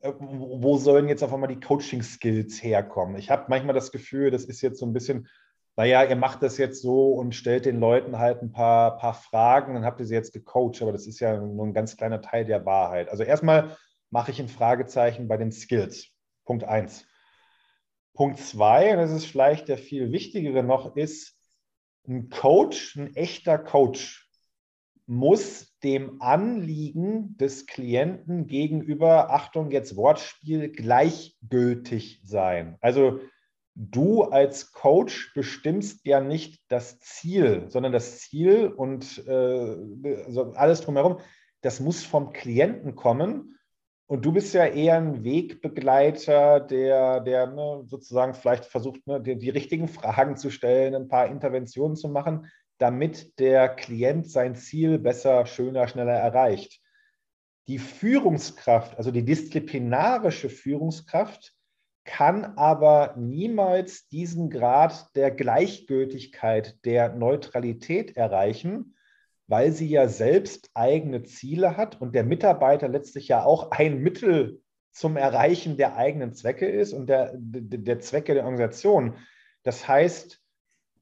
Äh, 0.00 0.12
wo 0.18 0.76
sollen 0.76 1.08
jetzt 1.08 1.22
auf 1.22 1.32
einmal 1.32 1.48
die 1.48 1.60
Coaching-Skills 1.60 2.62
herkommen? 2.62 3.16
Ich 3.16 3.30
habe 3.30 3.46
manchmal 3.48 3.74
das 3.74 3.92
Gefühl, 3.92 4.30
das 4.30 4.44
ist 4.44 4.60
jetzt 4.60 4.80
so 4.80 4.86
ein 4.86 4.92
bisschen, 4.92 5.28
naja, 5.76 6.02
ihr 6.02 6.16
macht 6.16 6.42
das 6.42 6.58
jetzt 6.58 6.82
so 6.82 7.12
und 7.12 7.34
stellt 7.34 7.64
den 7.64 7.78
Leuten 7.78 8.18
halt 8.18 8.42
ein 8.42 8.50
paar, 8.50 8.96
paar 8.96 9.14
Fragen, 9.14 9.74
dann 9.74 9.84
habt 9.84 10.00
ihr 10.00 10.06
sie 10.06 10.14
jetzt 10.14 10.32
gecoacht, 10.32 10.82
aber 10.82 10.92
das 10.92 11.06
ist 11.06 11.20
ja 11.20 11.38
nur 11.38 11.66
ein 11.66 11.74
ganz 11.74 11.96
kleiner 11.96 12.20
Teil 12.20 12.44
der 12.44 12.66
Wahrheit. 12.66 13.08
Also 13.10 13.22
erstmal 13.22 13.76
mache 14.10 14.32
ich 14.32 14.40
ein 14.40 14.48
Fragezeichen 14.48 15.28
bei 15.28 15.36
den 15.36 15.52
Skills. 15.52 16.08
Punkt 16.44 16.64
eins. 16.64 17.06
Punkt 18.14 18.40
zwei, 18.40 18.90
und 18.90 18.98
das 18.98 19.12
ist 19.12 19.26
vielleicht 19.26 19.68
der 19.68 19.78
viel 19.78 20.10
wichtigere 20.10 20.64
noch, 20.64 20.96
ist, 20.96 21.38
ein 22.08 22.30
Coach, 22.30 22.96
ein 22.96 23.14
echter 23.14 23.58
Coach, 23.58 24.27
muss 25.08 25.74
dem 25.82 26.20
Anliegen 26.20 27.36
des 27.38 27.66
Klienten 27.66 28.46
gegenüber, 28.46 29.30
Achtung, 29.30 29.70
jetzt 29.70 29.96
Wortspiel, 29.96 30.70
gleichgültig 30.70 32.20
sein. 32.24 32.76
Also 32.82 33.20
du 33.74 34.24
als 34.24 34.72
Coach 34.72 35.32
bestimmst 35.34 36.04
ja 36.04 36.20
nicht 36.20 36.62
das 36.68 36.98
Ziel, 37.00 37.64
sondern 37.68 37.92
das 37.92 38.18
Ziel 38.18 38.66
und 38.66 39.26
äh, 39.26 40.22
also 40.26 40.52
alles 40.52 40.82
drumherum, 40.82 41.20
das 41.62 41.80
muss 41.80 42.04
vom 42.04 42.34
Klienten 42.34 42.94
kommen. 42.94 43.54
Und 44.10 44.26
du 44.26 44.32
bist 44.32 44.52
ja 44.52 44.66
eher 44.66 44.96
ein 44.96 45.24
Wegbegleiter, 45.24 46.60
der, 46.60 47.20
der 47.20 47.46
ne, 47.46 47.82
sozusagen 47.86 48.34
vielleicht 48.34 48.66
versucht, 48.66 49.06
ne, 49.06 49.22
die, 49.22 49.38
die 49.38 49.50
richtigen 49.50 49.88
Fragen 49.88 50.36
zu 50.36 50.50
stellen, 50.50 50.94
ein 50.94 51.08
paar 51.08 51.28
Interventionen 51.28 51.96
zu 51.96 52.08
machen 52.08 52.46
damit 52.78 53.38
der 53.38 53.68
Klient 53.68 54.30
sein 54.30 54.54
Ziel 54.56 54.98
besser, 54.98 55.46
schöner, 55.46 55.88
schneller 55.88 56.14
erreicht. 56.14 56.80
Die 57.66 57.78
Führungskraft, 57.78 58.96
also 58.96 59.10
die 59.10 59.24
disziplinarische 59.24 60.48
Führungskraft, 60.48 61.54
kann 62.04 62.56
aber 62.56 63.14
niemals 63.18 64.08
diesen 64.08 64.48
Grad 64.48 65.14
der 65.14 65.30
Gleichgültigkeit, 65.30 66.82
der 66.86 67.12
Neutralität 67.14 68.16
erreichen, 68.16 68.96
weil 69.46 69.72
sie 69.72 69.88
ja 69.88 70.08
selbst 70.08 70.70
eigene 70.72 71.24
Ziele 71.24 71.76
hat 71.76 72.00
und 72.00 72.14
der 72.14 72.24
Mitarbeiter 72.24 72.88
letztlich 72.88 73.28
ja 73.28 73.44
auch 73.44 73.72
ein 73.72 73.98
Mittel 74.00 74.62
zum 74.90 75.16
Erreichen 75.18 75.76
der 75.76 75.96
eigenen 75.96 76.32
Zwecke 76.32 76.66
ist 76.66 76.94
und 76.94 77.08
der, 77.08 77.32
der 77.36 78.00
Zwecke 78.00 78.32
der 78.32 78.44
Organisation. 78.44 79.14
Das 79.62 79.86
heißt, 79.86 80.40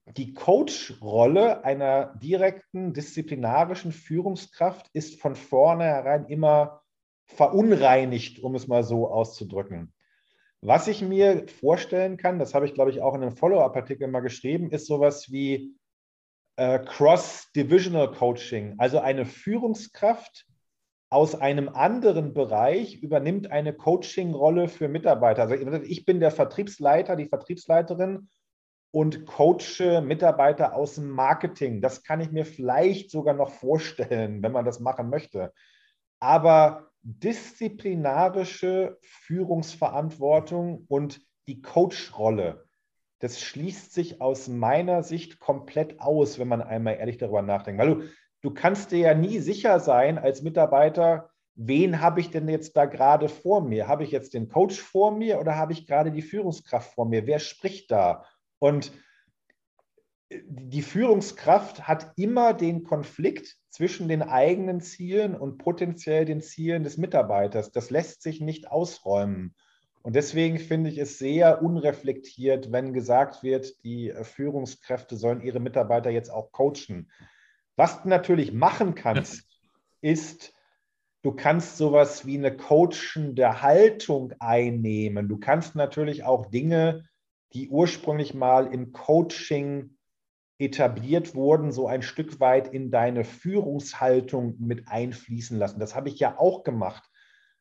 die 0.06 0.34
Coach-Rolle 0.34 1.64
einer 1.64 2.14
direkten 2.16 2.92
disziplinarischen 2.92 3.92
Führungskraft 3.92 4.88
ist 4.92 5.20
von 5.20 5.34
vornherein 5.34 6.26
immer 6.26 6.82
verunreinigt, 7.24 8.38
um 8.38 8.54
es 8.54 8.68
mal 8.68 8.84
so 8.84 9.08
auszudrücken. 9.10 9.92
Was 10.60 10.86
ich 10.86 11.02
mir 11.02 11.46
vorstellen 11.48 12.16
kann, 12.16 12.38
das 12.38 12.54
habe 12.54 12.66
ich, 12.66 12.74
glaube 12.74 12.90
ich, 12.90 13.02
auch 13.02 13.14
in 13.14 13.22
einem 13.22 13.36
Follow-up-Artikel 13.36 14.08
mal 14.08 14.20
geschrieben, 14.20 14.70
ist 14.70 14.86
sowas 14.86 15.30
wie 15.30 15.74
äh, 16.56 16.78
Cross-Divisional 16.78 18.12
Coaching. 18.12 18.76
Also 18.78 19.00
eine 19.00 19.26
Führungskraft 19.26 20.46
aus 21.10 21.34
einem 21.34 21.68
anderen 21.68 22.32
Bereich 22.32 23.02
übernimmt 23.02 23.50
eine 23.50 23.72
Coaching-Rolle 23.74 24.68
für 24.68 24.88
Mitarbeiter. 24.88 25.42
Also 25.42 25.54
ich 25.82 26.04
bin 26.04 26.20
der 26.20 26.30
Vertriebsleiter, 26.30 27.16
die 27.16 27.28
Vertriebsleiterin 27.28 28.28
und 28.96 29.26
coache 29.26 30.00
Mitarbeiter 30.00 30.74
aus 30.74 30.94
dem 30.94 31.10
Marketing. 31.10 31.82
Das 31.82 32.02
kann 32.02 32.22
ich 32.22 32.32
mir 32.32 32.46
vielleicht 32.46 33.10
sogar 33.10 33.34
noch 33.34 33.50
vorstellen, 33.50 34.42
wenn 34.42 34.52
man 34.52 34.64
das 34.64 34.80
machen 34.80 35.10
möchte. 35.10 35.52
Aber 36.18 36.88
disziplinarische 37.02 38.96
Führungsverantwortung 39.02 40.86
und 40.88 41.20
die 41.46 41.60
Coach-Rolle, 41.60 42.64
das 43.18 43.38
schließt 43.38 43.92
sich 43.92 44.22
aus 44.22 44.48
meiner 44.48 45.02
Sicht 45.02 45.40
komplett 45.40 46.00
aus, 46.00 46.38
wenn 46.38 46.48
man 46.48 46.62
einmal 46.62 46.96
ehrlich 46.96 47.18
darüber 47.18 47.42
nachdenkt. 47.42 47.78
Weil 47.78 47.96
du, 47.96 48.02
du 48.40 48.54
kannst 48.54 48.92
dir 48.92 48.98
ja 49.00 49.14
nie 49.14 49.40
sicher 49.40 49.78
sein 49.78 50.16
als 50.16 50.40
Mitarbeiter, 50.40 51.28
wen 51.54 52.00
habe 52.00 52.20
ich 52.20 52.30
denn 52.30 52.48
jetzt 52.48 52.78
da 52.78 52.86
gerade 52.86 53.28
vor 53.28 53.60
mir? 53.60 53.88
Habe 53.88 54.04
ich 54.04 54.10
jetzt 54.10 54.32
den 54.32 54.48
Coach 54.48 54.80
vor 54.80 55.10
mir 55.10 55.38
oder 55.38 55.56
habe 55.56 55.74
ich 55.74 55.86
gerade 55.86 56.10
die 56.10 56.22
Führungskraft 56.22 56.94
vor 56.94 57.04
mir? 57.04 57.26
Wer 57.26 57.40
spricht 57.40 57.90
da? 57.90 58.24
Und 58.58 58.92
die 60.30 60.82
Führungskraft 60.82 61.86
hat 61.86 62.12
immer 62.16 62.52
den 62.52 62.82
Konflikt 62.82 63.56
zwischen 63.70 64.08
den 64.08 64.22
eigenen 64.22 64.80
Zielen 64.80 65.36
und 65.36 65.58
potenziell 65.58 66.24
den 66.24 66.40
Zielen 66.40 66.82
des 66.82 66.96
Mitarbeiters. 66.96 67.70
Das 67.70 67.90
lässt 67.90 68.22
sich 68.22 68.40
nicht 68.40 68.68
ausräumen. 68.68 69.54
Und 70.02 70.14
deswegen 70.16 70.58
finde 70.58 70.90
ich 70.90 70.98
es 70.98 71.18
sehr 71.18 71.62
unreflektiert, 71.62 72.72
wenn 72.72 72.92
gesagt 72.92 73.42
wird, 73.42 73.82
die 73.84 74.12
Führungskräfte 74.22 75.16
sollen 75.16 75.42
ihre 75.42 75.60
Mitarbeiter 75.60 76.10
jetzt 76.10 76.30
auch 76.30 76.52
coachen. 76.52 77.10
Was 77.76 78.02
du 78.02 78.08
natürlich 78.08 78.52
machen 78.52 78.94
kannst, 78.94 79.44
ist, 80.00 80.54
du 81.22 81.32
kannst 81.32 81.76
sowas 81.76 82.24
wie 82.24 82.38
eine 82.38 82.56
coachende 82.56 83.62
Haltung 83.62 84.32
einnehmen. 84.38 85.28
Du 85.28 85.38
kannst 85.38 85.74
natürlich 85.74 86.24
auch 86.24 86.46
Dinge 86.46 87.04
die 87.56 87.70
ursprünglich 87.70 88.34
mal 88.34 88.66
im 88.66 88.92
Coaching 88.92 89.96
etabliert 90.58 91.34
wurden, 91.34 91.72
so 91.72 91.86
ein 91.86 92.02
Stück 92.02 92.38
weit 92.38 92.68
in 92.68 92.90
deine 92.90 93.24
Führungshaltung 93.24 94.56
mit 94.58 94.88
einfließen 94.88 95.58
lassen. 95.58 95.80
Das 95.80 95.96
habe 95.96 96.10
ich 96.10 96.18
ja 96.18 96.38
auch 96.38 96.64
gemacht. 96.64 97.02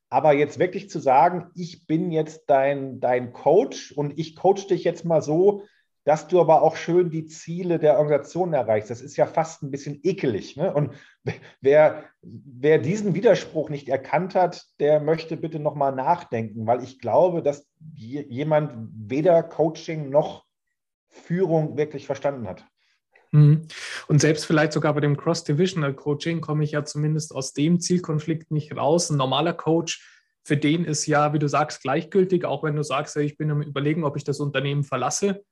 Aber 0.09 0.33
jetzt 0.33 0.59
wirklich 0.59 0.89
zu 0.89 0.99
sagen, 0.99 1.49
ich 1.55 1.87
bin 1.87 2.11
jetzt 2.11 2.49
dein, 2.49 2.99
dein 2.99 3.31
Coach 3.31 3.93
und 3.93 4.19
ich 4.19 4.35
coach 4.35 4.67
dich 4.67 4.83
jetzt 4.83 5.05
mal 5.05 5.21
so, 5.21 5.63
dass 6.05 6.27
du 6.27 6.39
aber 6.39 6.61
auch 6.61 6.75
schön 6.75 7.09
die 7.09 7.25
Ziele 7.25 7.79
der 7.79 7.97
Organisation 7.97 8.53
erreichst. 8.53 8.91
Das 8.91 9.01
ist 9.01 9.17
ja 9.17 9.25
fast 9.25 9.63
ein 9.63 9.71
bisschen 9.71 9.99
ekelig. 10.03 10.55
Ne? 10.55 10.71
Und 10.71 10.91
wer, 11.61 12.05
wer 12.21 12.77
diesen 12.77 13.15
Widerspruch 13.15 13.69
nicht 13.69 13.89
erkannt 13.89 14.35
hat, 14.35 14.65
der 14.79 15.01
möchte 15.01 15.35
bitte 15.35 15.59
nochmal 15.59 15.93
nachdenken, 15.93 16.67
weil 16.67 16.83
ich 16.83 16.99
glaube, 16.99 17.41
dass 17.41 17.67
jemand 17.95 18.89
weder 18.95 19.41
Coaching 19.41 20.09
noch 20.09 20.45
Führung 21.09 21.75
wirklich 21.75 22.05
verstanden 22.05 22.47
hat. 22.47 22.63
Mhm. 23.31 23.67
Und 24.07 24.21
selbst 24.21 24.45
vielleicht 24.45 24.73
sogar 24.73 24.93
bei 24.93 25.01
dem 25.01 25.17
Cross-Divisional 25.17 25.95
Coaching 25.95 26.39
komme 26.39 26.63
ich 26.63 26.71
ja 26.71 26.85
zumindest 26.85 27.33
aus 27.33 27.53
dem 27.53 27.79
Zielkonflikt 27.79 28.51
nicht 28.51 28.77
raus. 28.77 29.09
Ein 29.09 29.17
normaler 29.17 29.53
Coach, 29.53 30.07
für 30.43 30.55
den 30.55 30.85
ist 30.85 31.07
ja, 31.07 31.33
wie 31.33 31.39
du 31.39 31.49
sagst, 31.49 31.81
gleichgültig, 31.81 32.45
auch 32.45 32.61
wenn 32.61 32.75
du 32.75 32.83
sagst, 32.83 33.17
ich 33.17 33.37
bin 33.37 33.49
am 33.49 33.63
Überlegen, 33.63 34.03
ob 34.03 34.15
ich 34.17 34.23
das 34.23 34.39
Unternehmen 34.39 34.83
verlasse 34.83 35.43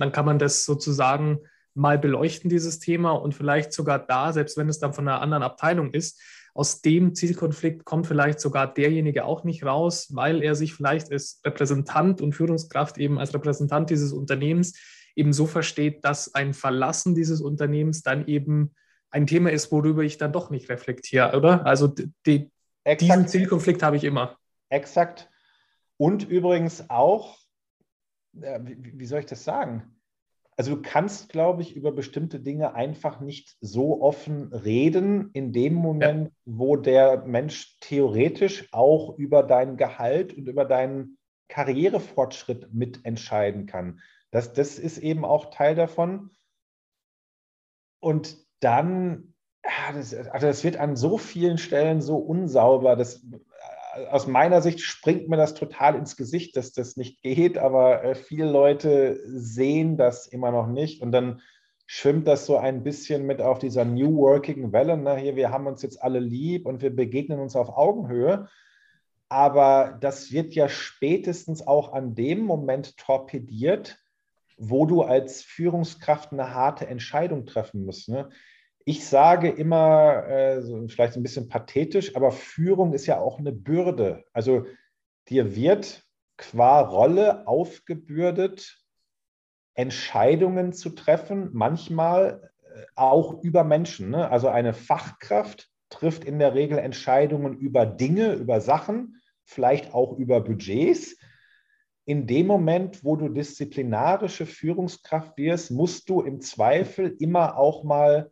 dann 0.00 0.12
kann 0.12 0.26
man 0.26 0.38
das 0.38 0.64
sozusagen 0.64 1.40
mal 1.74 1.98
beleuchten, 1.98 2.50
dieses 2.50 2.78
Thema 2.78 3.12
und 3.12 3.34
vielleicht 3.34 3.72
sogar 3.72 3.98
da, 3.98 4.32
selbst 4.32 4.56
wenn 4.56 4.68
es 4.68 4.78
dann 4.78 4.92
von 4.92 5.06
einer 5.08 5.20
anderen 5.20 5.42
Abteilung 5.42 5.92
ist, 5.92 6.20
aus 6.54 6.80
dem 6.80 7.14
Zielkonflikt 7.14 7.84
kommt 7.84 8.08
vielleicht 8.08 8.40
sogar 8.40 8.72
derjenige 8.72 9.24
auch 9.24 9.44
nicht 9.44 9.64
raus, 9.64 10.08
weil 10.12 10.42
er 10.42 10.56
sich 10.56 10.74
vielleicht 10.74 11.12
als 11.12 11.40
Repräsentant 11.44 12.20
und 12.20 12.32
Führungskraft 12.32 12.98
eben 12.98 13.18
als 13.18 13.32
Repräsentant 13.32 13.90
dieses 13.90 14.12
Unternehmens 14.12 14.74
eben 15.14 15.32
so 15.32 15.46
versteht, 15.46 16.04
dass 16.04 16.34
ein 16.34 16.54
Verlassen 16.54 17.14
dieses 17.14 17.40
Unternehmens 17.40 18.02
dann 18.02 18.26
eben 18.26 18.74
ein 19.10 19.26
Thema 19.26 19.52
ist, 19.52 19.70
worüber 19.70 20.02
ich 20.02 20.18
dann 20.18 20.32
doch 20.32 20.50
nicht 20.50 20.68
reflektiere, 20.68 21.36
oder? 21.36 21.64
Also 21.64 21.86
die, 22.26 22.50
diesen 23.00 23.28
Zielkonflikt 23.28 23.82
habe 23.82 23.96
ich 23.96 24.04
immer. 24.04 24.36
Exakt. 24.68 25.30
Und 25.96 26.28
übrigens 26.28 26.90
auch, 26.90 27.36
wie, 28.40 28.98
wie 28.98 29.06
soll 29.06 29.20
ich 29.20 29.26
das 29.26 29.44
sagen? 29.44 29.94
Also 30.56 30.74
du 30.74 30.82
kannst, 30.82 31.28
glaube 31.28 31.62
ich, 31.62 31.76
über 31.76 31.92
bestimmte 31.92 32.40
Dinge 32.40 32.74
einfach 32.74 33.20
nicht 33.20 33.56
so 33.60 34.02
offen 34.02 34.52
reden 34.52 35.30
in 35.32 35.52
dem 35.52 35.74
Moment, 35.74 36.28
ja. 36.28 36.32
wo 36.46 36.74
der 36.76 37.24
Mensch 37.26 37.78
theoretisch 37.80 38.68
auch 38.72 39.16
über 39.18 39.44
dein 39.44 39.76
Gehalt 39.76 40.36
und 40.36 40.48
über 40.48 40.64
deinen 40.64 41.18
Karrierefortschritt 41.48 42.74
mitentscheiden 42.74 43.66
kann. 43.66 44.00
Das, 44.32 44.52
das 44.52 44.80
ist 44.80 44.98
eben 44.98 45.24
auch 45.24 45.50
Teil 45.50 45.76
davon. 45.76 46.30
Und 48.00 48.36
dann 48.58 49.34
das, 49.94 50.14
also 50.14 50.46
das 50.46 50.64
wird 50.64 50.76
an 50.76 50.96
so 50.96 51.18
vielen 51.18 51.58
Stellen 51.58 52.00
so 52.00 52.16
unsauber. 52.16 52.96
Das, 52.96 53.24
aus 54.10 54.26
meiner 54.26 54.62
Sicht 54.62 54.80
springt 54.80 55.28
mir 55.28 55.36
das 55.36 55.54
total 55.54 55.94
ins 55.94 56.16
Gesicht, 56.16 56.56
dass 56.56 56.72
das 56.72 56.96
nicht 56.96 57.22
geht, 57.22 57.58
aber 57.58 58.04
äh, 58.04 58.14
viele 58.14 58.50
Leute 58.50 59.20
sehen 59.24 59.96
das 59.96 60.26
immer 60.26 60.50
noch 60.50 60.66
nicht 60.66 61.02
und 61.02 61.12
dann 61.12 61.40
schwimmt 61.86 62.28
das 62.28 62.44
so 62.44 62.58
ein 62.58 62.84
bisschen 62.84 63.26
mit 63.26 63.40
auf 63.40 63.58
dieser 63.58 63.84
New 63.84 64.18
Working 64.18 64.72
Welle. 64.72 64.96
Ne? 64.98 65.16
Hier, 65.16 65.36
wir 65.36 65.50
haben 65.50 65.66
uns 65.66 65.82
jetzt 65.82 66.02
alle 66.02 66.20
lieb 66.20 66.66
und 66.66 66.82
wir 66.82 66.94
begegnen 66.94 67.40
uns 67.40 67.56
auf 67.56 67.70
Augenhöhe. 67.70 68.48
Aber 69.30 69.96
das 70.00 70.30
wird 70.30 70.54
ja 70.54 70.68
spätestens 70.68 71.66
auch 71.66 71.92
an 71.92 72.14
dem 72.14 72.40
Moment 72.40 72.98
torpediert, 72.98 73.98
wo 74.58 74.84
du 74.84 75.02
als 75.02 75.42
Führungskraft 75.42 76.32
eine 76.32 76.54
harte 76.54 76.86
Entscheidung 76.86 77.46
treffen 77.46 77.86
musst. 77.86 78.10
Ne? 78.10 78.28
Ich 78.88 79.06
sage 79.06 79.50
immer, 79.50 80.26
äh, 80.28 80.88
vielleicht 80.88 81.14
ein 81.14 81.22
bisschen 81.22 81.46
pathetisch, 81.46 82.16
aber 82.16 82.32
Führung 82.32 82.94
ist 82.94 83.04
ja 83.04 83.20
auch 83.20 83.38
eine 83.38 83.52
Bürde. 83.52 84.24
Also 84.32 84.64
dir 85.28 85.54
wird 85.54 86.06
qua 86.38 86.80
Rolle 86.80 87.46
aufgebürdet, 87.46 88.82
Entscheidungen 89.74 90.72
zu 90.72 90.88
treffen, 90.88 91.50
manchmal 91.52 92.50
äh, 92.62 92.86
auch 92.94 93.42
über 93.42 93.62
Menschen. 93.62 94.08
Ne? 94.08 94.30
Also 94.30 94.48
eine 94.48 94.72
Fachkraft 94.72 95.68
trifft 95.90 96.24
in 96.24 96.38
der 96.38 96.54
Regel 96.54 96.78
Entscheidungen 96.78 97.58
über 97.58 97.84
Dinge, 97.84 98.32
über 98.32 98.62
Sachen, 98.62 99.20
vielleicht 99.44 99.92
auch 99.92 100.16
über 100.16 100.40
Budgets. 100.40 101.18
In 102.06 102.26
dem 102.26 102.46
Moment, 102.46 103.04
wo 103.04 103.16
du 103.16 103.28
disziplinarische 103.28 104.46
Führungskraft 104.46 105.36
wirst, 105.36 105.72
musst 105.72 106.08
du 106.08 106.22
im 106.22 106.40
Zweifel 106.40 107.14
immer 107.18 107.58
auch 107.58 107.84
mal 107.84 108.30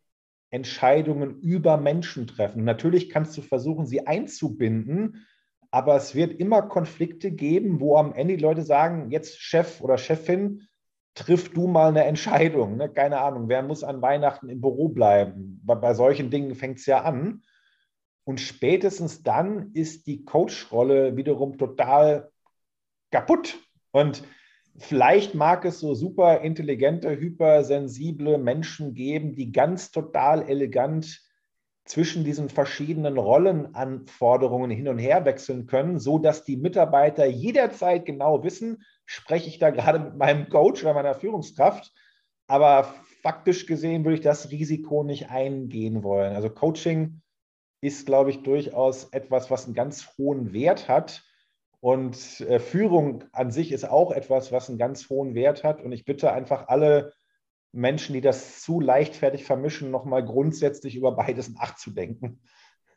Entscheidungen 0.51 1.41
über 1.41 1.77
Menschen 1.77 2.27
treffen. 2.27 2.65
Natürlich 2.65 3.11
kannst 3.11 3.37
du 3.37 3.43
versuchen, 3.43 3.87
sie 3.87 4.07
einzubinden, 4.07 5.27
aber 5.71 5.97
es 5.97 6.15
wird 6.15 6.39
immer 6.39 6.63
Konflikte 6.63 7.31
geben, 7.31 7.81
wo 7.81 7.97
am 7.97 8.15
Ende 8.15 8.37
die 8.37 8.43
Leute 8.43 8.63
sagen, 8.63 9.11
jetzt 9.11 9.41
Chef 9.41 9.81
oder 9.81 9.99
Chefin, 9.99 10.63
triff 11.15 11.53
du 11.53 11.67
mal 11.67 11.89
eine 11.89 12.05
Entscheidung. 12.05 12.77
Ne? 12.77 12.89
Keine 12.91 13.21
Ahnung, 13.21 13.49
wer 13.49 13.63
muss 13.63 13.83
an 13.83 14.03
Weihnachten 14.03 14.49
im 14.49 14.61
Büro 14.61 14.89
bleiben? 14.89 15.61
Bei, 15.65 15.75
bei 15.75 15.95
solchen 15.95 16.31
Dingen 16.31 16.55
fängt 16.55 16.79
es 16.79 16.87
ja 16.87 17.03
an. 17.03 17.43
Und 18.25 18.41
spätestens 18.41 19.23
dann 19.23 19.73
ist 19.73 20.07
die 20.07 20.25
Coach-Rolle 20.25 21.17
wiederum 21.17 21.59
total 21.59 22.31
kaputt. 23.11 23.59
Und 23.93 24.25
Vielleicht 24.79 25.35
mag 25.35 25.65
es 25.65 25.81
so 25.81 25.95
super 25.95 26.41
intelligente, 26.43 27.19
hypersensible 27.19 28.39
Menschen 28.39 28.95
geben, 28.95 29.35
die 29.35 29.53
ganz 29.53 29.91
total 29.91 30.49
elegant 30.49 31.23
zwischen 31.87 32.25
diesen 32.25 32.49
verschiedenen 32.49 33.17
Rollenanforderungen 33.17 34.71
hin 34.71 34.89
und 34.89 34.99
her 34.99 35.25
wechseln 35.25 35.67
können, 35.67 35.99
so 35.99 36.19
dass 36.19 36.45
die 36.45 36.57
Mitarbeiter 36.57 37.27
jederzeit 37.27 38.05
genau 38.05 38.43
wissen, 38.43 38.83
spreche 39.07 39.49
ich 39.49 39.59
da 39.59 39.71
gerade 39.71 40.01
mit 40.01 40.17
meinem 40.17 40.49
Coach 40.49 40.83
oder 40.83 40.95
meiner 40.95 41.15
Führungskraft, 41.15 41.93
aber 42.49 42.93
faktisch 43.23 43.67
gesehen 43.67 44.05
würde 44.05 44.17
ich 44.17 44.21
das 44.21 44.51
Risiko 44.51 45.05
nicht 45.05 45.31
eingehen 45.31 46.03
wollen. 46.03 46.35
Also 46.35 46.51
Coaching 46.51 47.23
ist, 47.81 48.07
glaube 48.07 48.31
ich, 48.31 48.43
durchaus 48.43 49.05
etwas, 49.13 49.51
was 49.51 49.67
einen 49.67 49.75
ganz 49.75 50.17
hohen 50.19 50.53
Wert 50.53 50.89
hat 50.89 51.23
und 51.87 52.41
äh, 52.41 52.59
Führung 52.59 53.23
an 53.31 53.53
sich 53.53 53.71
ist 53.71 53.89
auch 53.89 54.11
etwas, 54.11 54.51
was 54.51 54.69
einen 54.69 54.77
ganz 54.77 55.09
hohen 55.09 55.37
Wert 55.37 55.63
hat. 55.63 55.81
Und 55.81 55.93
ich 55.93 56.05
bitte 56.05 56.33
einfach 56.33 56.67
alle 56.67 57.13
Menschen, 57.71 58.13
die 58.13 58.21
das 58.21 58.61
zu 58.61 58.81
leichtfertig 58.81 59.45
vermischen, 59.45 59.93
nochmal 59.93 60.25
grundsätzlich 60.25 60.97
über 60.97 61.13
beides 61.13 61.49
nachzudenken. 61.49 62.41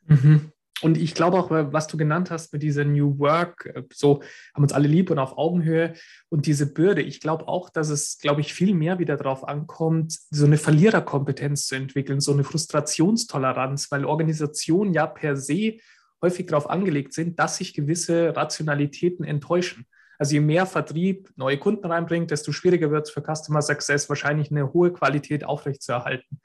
Mhm. 0.08 0.50
Und 0.82 0.98
ich 0.98 1.14
glaube 1.14 1.38
auch, 1.38 1.50
was 1.50 1.86
du 1.86 1.98
genannt 1.98 2.32
hast 2.32 2.52
mit 2.52 2.64
dieser 2.64 2.84
New 2.84 3.16
Work, 3.20 3.66
äh, 3.66 3.84
so 3.92 4.24
haben 4.56 4.64
uns 4.64 4.72
alle 4.72 4.88
lieb 4.88 5.12
und 5.12 5.20
auf 5.20 5.38
Augenhöhe 5.38 5.94
und 6.28 6.46
diese 6.46 6.66
Bürde. 6.66 7.02
Ich 7.02 7.20
glaube 7.20 7.46
auch, 7.46 7.70
dass 7.70 7.90
es, 7.90 8.18
glaube 8.18 8.40
ich, 8.40 8.52
viel 8.52 8.74
mehr 8.74 8.98
wieder 8.98 9.16
darauf 9.16 9.46
ankommt, 9.46 10.18
so 10.32 10.46
eine 10.46 10.56
Verliererkompetenz 10.56 11.68
zu 11.68 11.76
entwickeln, 11.76 12.18
so 12.18 12.32
eine 12.32 12.42
Frustrationstoleranz, 12.42 13.92
weil 13.92 14.04
Organisationen 14.04 14.94
ja 14.94 15.06
per 15.06 15.36
se 15.36 15.76
häufig 16.22 16.46
darauf 16.46 16.68
angelegt 16.68 17.12
sind, 17.12 17.38
dass 17.38 17.56
sich 17.56 17.74
gewisse 17.74 18.36
Rationalitäten 18.36 19.24
enttäuschen. 19.24 19.86
Also 20.18 20.34
je 20.34 20.40
mehr 20.40 20.66
Vertrieb 20.66 21.30
neue 21.36 21.58
Kunden 21.58 21.86
reinbringt, 21.86 22.30
desto 22.30 22.52
schwieriger 22.52 22.90
wird 22.90 23.06
es 23.06 23.10
für 23.10 23.22
Customer 23.22 23.62
Success 23.62 24.08
wahrscheinlich 24.08 24.50
eine 24.50 24.72
hohe 24.72 24.92
Qualität 24.92 25.44
aufrechtzuerhalten. 25.44 26.40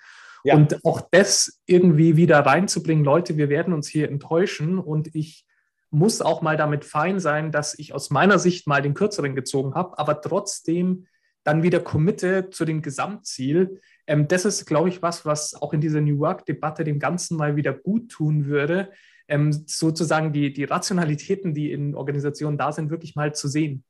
Ja. 0.46 0.56
Und 0.56 0.86
auch 0.86 1.02
das 1.12 1.62
irgendwie 1.66 2.16
wieder 2.16 2.40
reinzubringen, 2.40 3.04
Leute, 3.04 3.36
wir 3.36 3.50
werden 3.50 3.74
uns 3.74 3.88
hier 3.88 4.08
enttäuschen 4.10 4.80
und 4.80 5.14
ich 5.14 5.46
muss 5.90 6.22
auch 6.22 6.42
mal 6.42 6.56
damit 6.56 6.86
fein 6.86 7.20
sein, 7.20 7.52
dass 7.52 7.78
ich 7.78 7.94
aus 7.94 8.12
meiner 8.12 8.38
Sicht 8.38 8.68
mal 8.68 8.82
den 8.82 8.94
kürzeren 8.94 9.36
gezogen 9.36 9.74
habe, 9.74 9.98
aber 9.98 10.22
trotzdem 10.22 11.08
dann 11.44 11.64
wieder 11.64 11.80
committe 11.80 12.50
zu 12.50 12.66
dem 12.66 12.82
Gesamtziel. 12.82 13.82
Ähm, 14.08 14.28
das 14.28 14.46
ist, 14.46 14.66
glaube 14.66 14.90
ich, 14.90 15.02
was, 15.02 15.26
was 15.26 15.54
auch 15.54 15.74
in 15.74 15.82
dieser 15.82 16.02
New 16.02 16.20
Work-Debatte 16.20 16.84
dem 16.84 17.00
Ganzen 17.00 17.38
mal 17.38 17.56
wieder 17.56 17.74
gut 17.74 18.12
tun 18.12 18.46
würde, 18.46 18.92
ähm, 19.28 19.52
sozusagen 19.52 20.34
die, 20.34 20.54
die 20.54 20.64
Rationalitäten, 20.64 21.54
die 21.54 21.72
in 21.72 21.96
Organisationen 21.96 22.58
da 22.58 22.72
sind, 22.72 22.90
wirklich 22.90 23.16
mal 23.16 23.34
zu 23.34 23.48
sehen. 23.48 23.84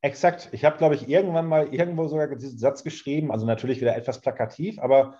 Exakt. 0.00 0.48
Ich 0.52 0.64
habe, 0.64 0.78
glaube 0.78 0.96
ich, 0.96 1.08
irgendwann 1.08 1.46
mal 1.46 1.72
irgendwo 1.72 2.08
sogar 2.08 2.34
diesen 2.34 2.58
Satz 2.58 2.82
geschrieben, 2.82 3.30
also 3.30 3.46
natürlich 3.46 3.80
wieder 3.80 3.96
etwas 3.96 4.20
plakativ, 4.20 4.78
aber 4.80 5.18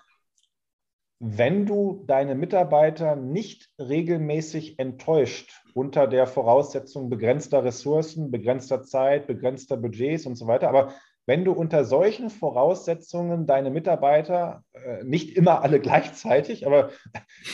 wenn 1.25 1.65
du 1.65 2.03
deine 2.05 2.35
Mitarbeiter 2.35 3.15
nicht 3.15 3.69
regelmäßig 3.79 4.77
enttäuscht 4.77 5.53
unter 5.73 6.05
der 6.05 6.27
Voraussetzung 6.27 7.09
begrenzter 7.09 7.63
Ressourcen, 7.63 8.29
begrenzter 8.29 8.83
Zeit, 8.83 9.25
begrenzter 9.25 9.77
Budgets 9.77 10.25
und 10.25 10.35
so 10.35 10.47
weiter, 10.47 10.67
aber 10.67 10.93
wenn 11.25 11.45
du 11.45 11.53
unter 11.53 11.85
solchen 11.85 12.29
Voraussetzungen 12.29 13.47
deine 13.47 13.69
Mitarbeiter, 13.71 14.63
äh, 14.73 15.03
nicht 15.03 15.37
immer 15.37 15.61
alle 15.61 15.79
gleichzeitig, 15.81 16.65
aber 16.65 16.91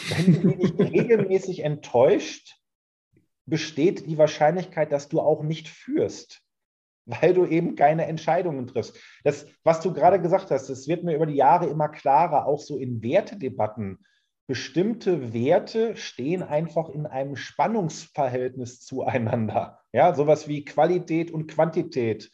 wenn 0.09 0.33
du 0.33 0.49
die 0.49 0.55
nicht 0.55 0.79
regelmäßig 0.79 1.63
enttäuscht, 1.63 2.55
besteht 3.45 4.05
die 4.05 4.17
Wahrscheinlichkeit, 4.17 4.91
dass 4.91 5.09
du 5.09 5.19
auch 5.19 5.43
nicht 5.43 5.69
führst, 5.69 6.41
weil 7.05 7.33
du 7.33 7.45
eben 7.45 7.75
keine 7.75 8.05
Entscheidungen 8.05 8.67
triffst. 8.67 8.99
Das, 9.23 9.47
was 9.63 9.81
du 9.81 9.93
gerade 9.93 10.21
gesagt 10.21 10.51
hast, 10.51 10.69
das 10.69 10.87
wird 10.87 11.03
mir 11.03 11.15
über 11.15 11.25
die 11.25 11.35
Jahre 11.35 11.65
immer 11.67 11.89
klarer, 11.89 12.45
auch 12.45 12.59
so 12.59 12.77
in 12.77 13.01
Wertedebatten. 13.01 13.99
Bestimmte 14.47 15.33
Werte 15.33 15.95
stehen 15.95 16.41
einfach 16.41 16.89
in 16.89 17.05
einem 17.05 17.35
Spannungsverhältnis 17.35 18.81
zueinander. 18.81 19.79
Ja, 19.93 20.13
sowas 20.13 20.47
wie 20.47 20.65
Qualität 20.65 21.31
und 21.31 21.47
Quantität 21.47 22.31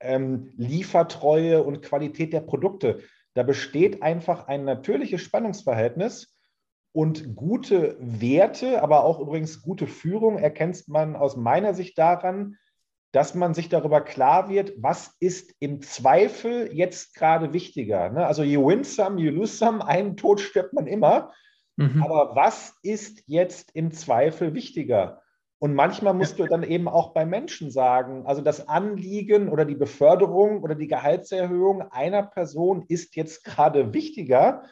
ähm, 0.00 0.52
Liefertreue 0.56 1.62
und 1.62 1.82
Qualität 1.82 2.32
der 2.32 2.40
Produkte. 2.40 3.00
Da 3.34 3.42
besteht 3.42 4.02
einfach 4.02 4.48
ein 4.48 4.64
natürliches 4.64 5.20
Spannungsverhältnis 5.20 6.36
und 6.92 7.36
gute 7.36 7.96
Werte, 8.00 8.82
aber 8.82 9.04
auch 9.04 9.20
übrigens 9.20 9.60
gute 9.60 9.86
Führung 9.86 10.38
erkennt 10.38 10.88
man 10.88 11.14
aus 11.16 11.36
meiner 11.36 11.74
Sicht 11.74 11.98
daran, 11.98 12.56
dass 13.12 13.34
man 13.34 13.54
sich 13.54 13.68
darüber 13.68 14.00
klar 14.00 14.48
wird, 14.48 14.72
was 14.78 15.14
ist 15.20 15.54
im 15.58 15.80
Zweifel 15.82 16.70
jetzt 16.72 17.14
gerade 17.14 17.52
wichtiger. 17.52 18.10
Ne? 18.10 18.26
Also 18.26 18.42
you 18.42 18.66
win 18.66 18.84
some, 18.84 19.20
you 19.20 19.30
lose 19.30 19.56
some, 19.56 19.86
einen 19.86 20.16
Tod 20.16 20.40
stirbt 20.40 20.72
man 20.72 20.86
immer. 20.86 21.32
Mhm. 21.76 22.02
Aber 22.02 22.34
was 22.34 22.78
ist 22.82 23.22
jetzt 23.26 23.70
im 23.74 23.90
Zweifel 23.92 24.54
wichtiger? 24.54 25.22
Und 25.58 25.74
manchmal 25.74 26.12
musst 26.12 26.38
du 26.38 26.46
dann 26.46 26.62
eben 26.62 26.86
auch 26.86 27.14
bei 27.14 27.24
Menschen 27.24 27.70
sagen, 27.70 28.26
also 28.26 28.42
das 28.42 28.68
Anliegen 28.68 29.48
oder 29.48 29.64
die 29.64 29.74
Beförderung 29.74 30.62
oder 30.62 30.74
die 30.74 30.86
Gehaltserhöhung 30.86 31.82
einer 31.90 32.22
Person 32.24 32.84
ist 32.88 33.16
jetzt 33.16 33.42
gerade 33.42 33.94
wichtiger. 33.94 34.64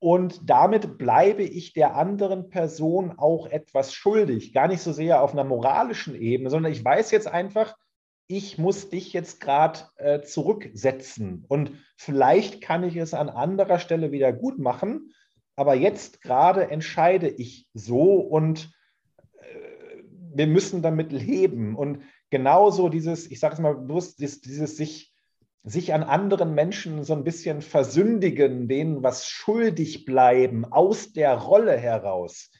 Und 0.00 0.48
damit 0.48 0.98
bleibe 0.98 1.42
ich 1.42 1.72
der 1.72 1.94
anderen 1.94 2.48
Person 2.48 3.14
auch 3.16 3.46
etwas 3.46 3.92
schuldig. 3.92 4.52
Gar 4.52 4.68
nicht 4.68 4.80
so 4.80 4.92
sehr 4.92 5.22
auf 5.22 5.32
einer 5.32 5.44
moralischen 5.44 6.16
Ebene, 6.16 6.50
sondern 6.50 6.72
ich 6.72 6.84
weiß 6.84 7.12
jetzt 7.12 7.28
einfach, 7.28 7.76
ich 8.26 8.58
muss 8.58 8.90
dich 8.90 9.12
jetzt 9.12 9.40
gerade 9.40 9.80
äh, 9.96 10.20
zurücksetzen. 10.22 11.44
Und 11.48 11.72
vielleicht 11.96 12.60
kann 12.60 12.82
ich 12.82 12.96
es 12.96 13.14
an 13.14 13.28
anderer 13.28 13.78
Stelle 13.78 14.10
wieder 14.12 14.32
gut 14.32 14.58
machen. 14.58 15.12
Aber 15.56 15.74
jetzt 15.74 16.22
gerade 16.22 16.70
entscheide 16.70 17.28
ich 17.28 17.68
so 17.72 18.14
und 18.14 18.70
wir 20.34 20.46
müssen 20.46 20.82
damit 20.82 21.12
leben. 21.12 21.74
Und 21.76 22.02
genauso 22.30 22.88
dieses, 22.88 23.30
ich 23.30 23.40
sage 23.40 23.54
es 23.54 23.60
mal 23.60 23.74
bewusst, 23.74 24.20
dieses, 24.20 24.40
dieses 24.40 24.76
sich, 24.76 25.14
sich 25.64 25.92
an 25.94 26.02
anderen 26.02 26.54
Menschen 26.54 27.02
so 27.04 27.14
ein 27.14 27.24
bisschen 27.24 27.62
versündigen, 27.62 28.68
denen 28.68 29.02
was 29.02 29.26
schuldig 29.26 30.04
bleiben, 30.04 30.64
aus 30.64 31.12
der 31.12 31.34
Rolle 31.34 31.76
heraus, 31.76 32.50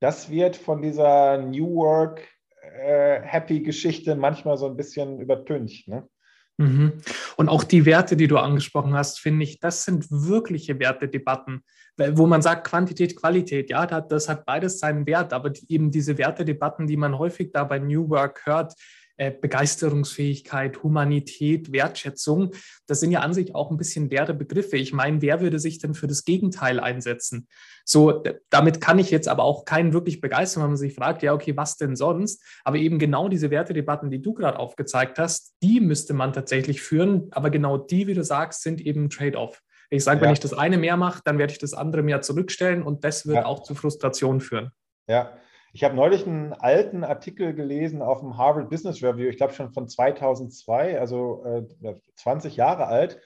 das 0.00 0.30
wird 0.30 0.56
von 0.56 0.82
dieser 0.82 1.38
New 1.38 1.76
Work 1.76 2.28
äh, 2.62 4.14
manchmal 4.16 4.58
so 4.58 4.66
ein 4.66 4.76
bisschen 4.76 5.20
übertüncht. 5.20 5.88
Ne? 5.88 6.08
Mhm. 6.56 6.92
Und 7.36 7.48
auch 7.48 7.64
die 7.64 7.84
Werte, 7.84 8.16
die 8.16 8.28
du 8.28 8.38
angesprochen 8.38 8.94
hast, 8.94 9.18
finde 9.18 9.44
ich, 9.44 9.58
das 9.58 9.84
sind 9.84 10.06
wirkliche 10.10 10.78
Wertedebatten, 10.78 11.64
wo 11.96 12.26
man 12.26 12.42
sagt, 12.42 12.66
Quantität, 12.66 13.16
Qualität, 13.16 13.70
ja, 13.70 13.86
das 13.86 14.28
hat 14.28 14.46
beides 14.46 14.78
seinen 14.78 15.06
Wert, 15.06 15.32
aber 15.32 15.52
eben 15.68 15.90
diese 15.90 16.18
Wertedebatten, 16.18 16.86
die 16.86 16.96
man 16.96 17.18
häufig 17.18 17.50
da 17.52 17.64
bei 17.64 17.78
New 17.78 18.08
Work 18.08 18.42
hört, 18.46 18.74
äh, 19.16 19.30
Begeisterungsfähigkeit, 19.30 20.82
Humanität, 20.82 21.72
Wertschätzung, 21.72 22.50
das 22.86 23.00
sind 23.00 23.12
ja 23.12 23.20
an 23.20 23.32
sich 23.32 23.54
auch 23.54 23.70
ein 23.70 23.76
bisschen 23.76 24.10
leere 24.10 24.34
Begriffe. 24.34 24.76
Ich 24.76 24.92
meine, 24.92 25.22
wer 25.22 25.40
würde 25.40 25.58
sich 25.58 25.78
denn 25.78 25.94
für 25.94 26.06
das 26.06 26.24
Gegenteil 26.24 26.80
einsetzen? 26.80 27.46
So, 27.84 28.24
damit 28.50 28.80
kann 28.80 28.98
ich 28.98 29.10
jetzt 29.10 29.28
aber 29.28 29.44
auch 29.44 29.64
keinen 29.64 29.92
wirklich 29.92 30.20
begeistern, 30.20 30.62
wenn 30.62 30.70
man 30.70 30.76
sich 30.76 30.94
fragt, 30.94 31.22
ja, 31.22 31.32
okay, 31.32 31.56
was 31.56 31.76
denn 31.76 31.96
sonst? 31.96 32.42
Aber 32.64 32.76
eben 32.76 32.98
genau 32.98 33.28
diese 33.28 33.50
Wertedebatten, 33.50 34.10
die 34.10 34.22
du 34.22 34.34
gerade 34.34 34.58
aufgezeigt 34.58 35.18
hast, 35.18 35.54
die 35.62 35.80
müsste 35.80 36.14
man 36.14 36.32
tatsächlich 36.32 36.82
führen. 36.82 37.28
Aber 37.30 37.50
genau 37.50 37.76
die, 37.76 38.06
wie 38.06 38.14
du 38.14 38.24
sagst, 38.24 38.62
sind 38.62 38.80
eben 38.80 39.10
Trade-off. 39.10 39.62
Ich 39.90 40.02
sage, 40.02 40.20
ja. 40.20 40.26
wenn 40.26 40.32
ich 40.32 40.40
das 40.40 40.54
eine 40.54 40.78
mehr 40.78 40.96
mache, 40.96 41.20
dann 41.24 41.38
werde 41.38 41.52
ich 41.52 41.58
das 41.58 41.74
andere 41.74 42.02
mehr 42.02 42.20
zurückstellen 42.20 42.82
und 42.82 43.04
das 43.04 43.26
wird 43.26 43.36
ja. 43.36 43.46
auch 43.46 43.62
zu 43.62 43.74
Frustration 43.74 44.40
führen. 44.40 44.72
Ja, 45.06 45.36
ich 45.74 45.82
habe 45.82 45.96
neulich 45.96 46.24
einen 46.24 46.52
alten 46.52 47.02
Artikel 47.02 47.52
gelesen 47.52 48.00
auf 48.00 48.20
dem 48.20 48.38
Harvard 48.38 48.70
Business 48.70 49.02
Review, 49.02 49.28
ich 49.28 49.36
glaube 49.36 49.54
schon 49.54 49.72
von 49.72 49.88
2002, 49.88 51.00
also 51.00 51.44
äh, 51.44 51.94
20 52.14 52.54
Jahre 52.54 52.86
alt, 52.86 53.20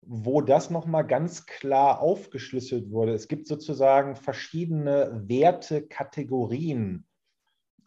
wo 0.00 0.40
das 0.40 0.70
nochmal 0.70 1.06
ganz 1.06 1.44
klar 1.44 2.00
aufgeschlüsselt 2.00 2.90
wurde. 2.90 3.12
Es 3.12 3.28
gibt 3.28 3.46
sozusagen 3.46 4.16
verschiedene 4.16 5.24
Wertekategorien 5.26 7.06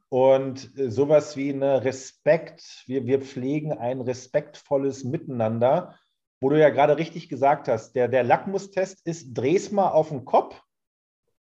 und 0.09 0.77
äh, 0.77 0.91
sowas 0.91 1.35
wie 1.35 1.51
eine 1.51 1.83
Respekt. 1.83 2.83
Wir, 2.85 3.07
wir 3.07 3.21
pflegen 3.21 3.73
ein 3.73 3.99
respektvolles 3.99 5.05
Miteinander, 5.05 5.97
wo 6.39 6.49
du 6.49 6.59
ja 6.59 6.69
gerade 6.69 6.97
richtig 6.99 7.29
gesagt 7.29 7.67
hast, 7.67 7.93
der, 7.95 8.07
der 8.07 8.23
Lackmustest 8.23 9.07
ist, 9.07 9.33
dreh's 9.33 9.71
mal 9.71 9.89
auf 9.89 10.09
den 10.09 10.23
Kopf 10.23 10.61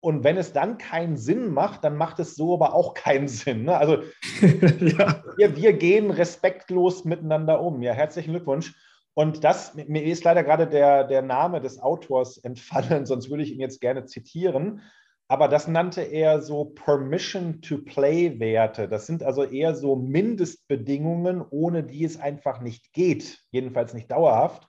und 0.01 0.23
wenn 0.23 0.37
es 0.37 0.53
dann 0.53 0.79
keinen 0.79 1.17
Sinn 1.17 1.53
macht, 1.53 1.83
dann 1.83 1.97
macht 1.97 2.21
es 2.21 2.37
so 2.37 2.55
aber 2.55 2.75
auch 2.75 2.95
keinen 2.95 3.29
Sinn. 3.29 3.65
Ne? 3.65 3.77
Also 3.77 4.03
ja. 4.81 5.23
wir, 5.37 5.57
wir, 5.57 5.73
gehen 5.73 6.11
respektlos 6.11 7.05
miteinander 7.05 7.61
um. 7.61 7.83
Ja, 7.83 7.93
herzlichen 7.93 8.33
Glückwunsch. 8.33 8.75
Und 9.15 9.43
das, 9.43 9.75
mir 9.75 10.05
ist 10.05 10.23
leider 10.23 10.45
gerade 10.45 10.69
der, 10.69 11.03
der 11.03 11.23
Name 11.23 11.61
des 11.61 11.81
Autors 11.81 12.39
entfallen, 12.39 13.05
sonst 13.07 13.31
würde 13.31 13.43
ich 13.43 13.53
ihn 13.53 13.61
jetzt 13.61 13.81
gerne 13.81 14.05
zitieren. 14.05 14.83
Aber 15.31 15.49
das 15.49 15.69
nannte 15.69 16.01
er 16.01 16.41
so 16.41 16.67
Permission 16.67 17.61
to 17.61 17.79
Play 17.79 18.41
Werte. 18.41 18.89
Das 18.89 19.07
sind 19.07 19.23
also 19.23 19.45
eher 19.45 19.75
so 19.75 19.95
Mindestbedingungen, 19.97 21.45
ohne 21.51 21.83
die 21.83 22.05
es 22.05 22.19
einfach 22.19 22.63
nicht 22.63 22.95
geht, 22.95 23.41
jedenfalls 23.51 23.93
nicht 23.93 24.11
dauerhaft. 24.11 24.69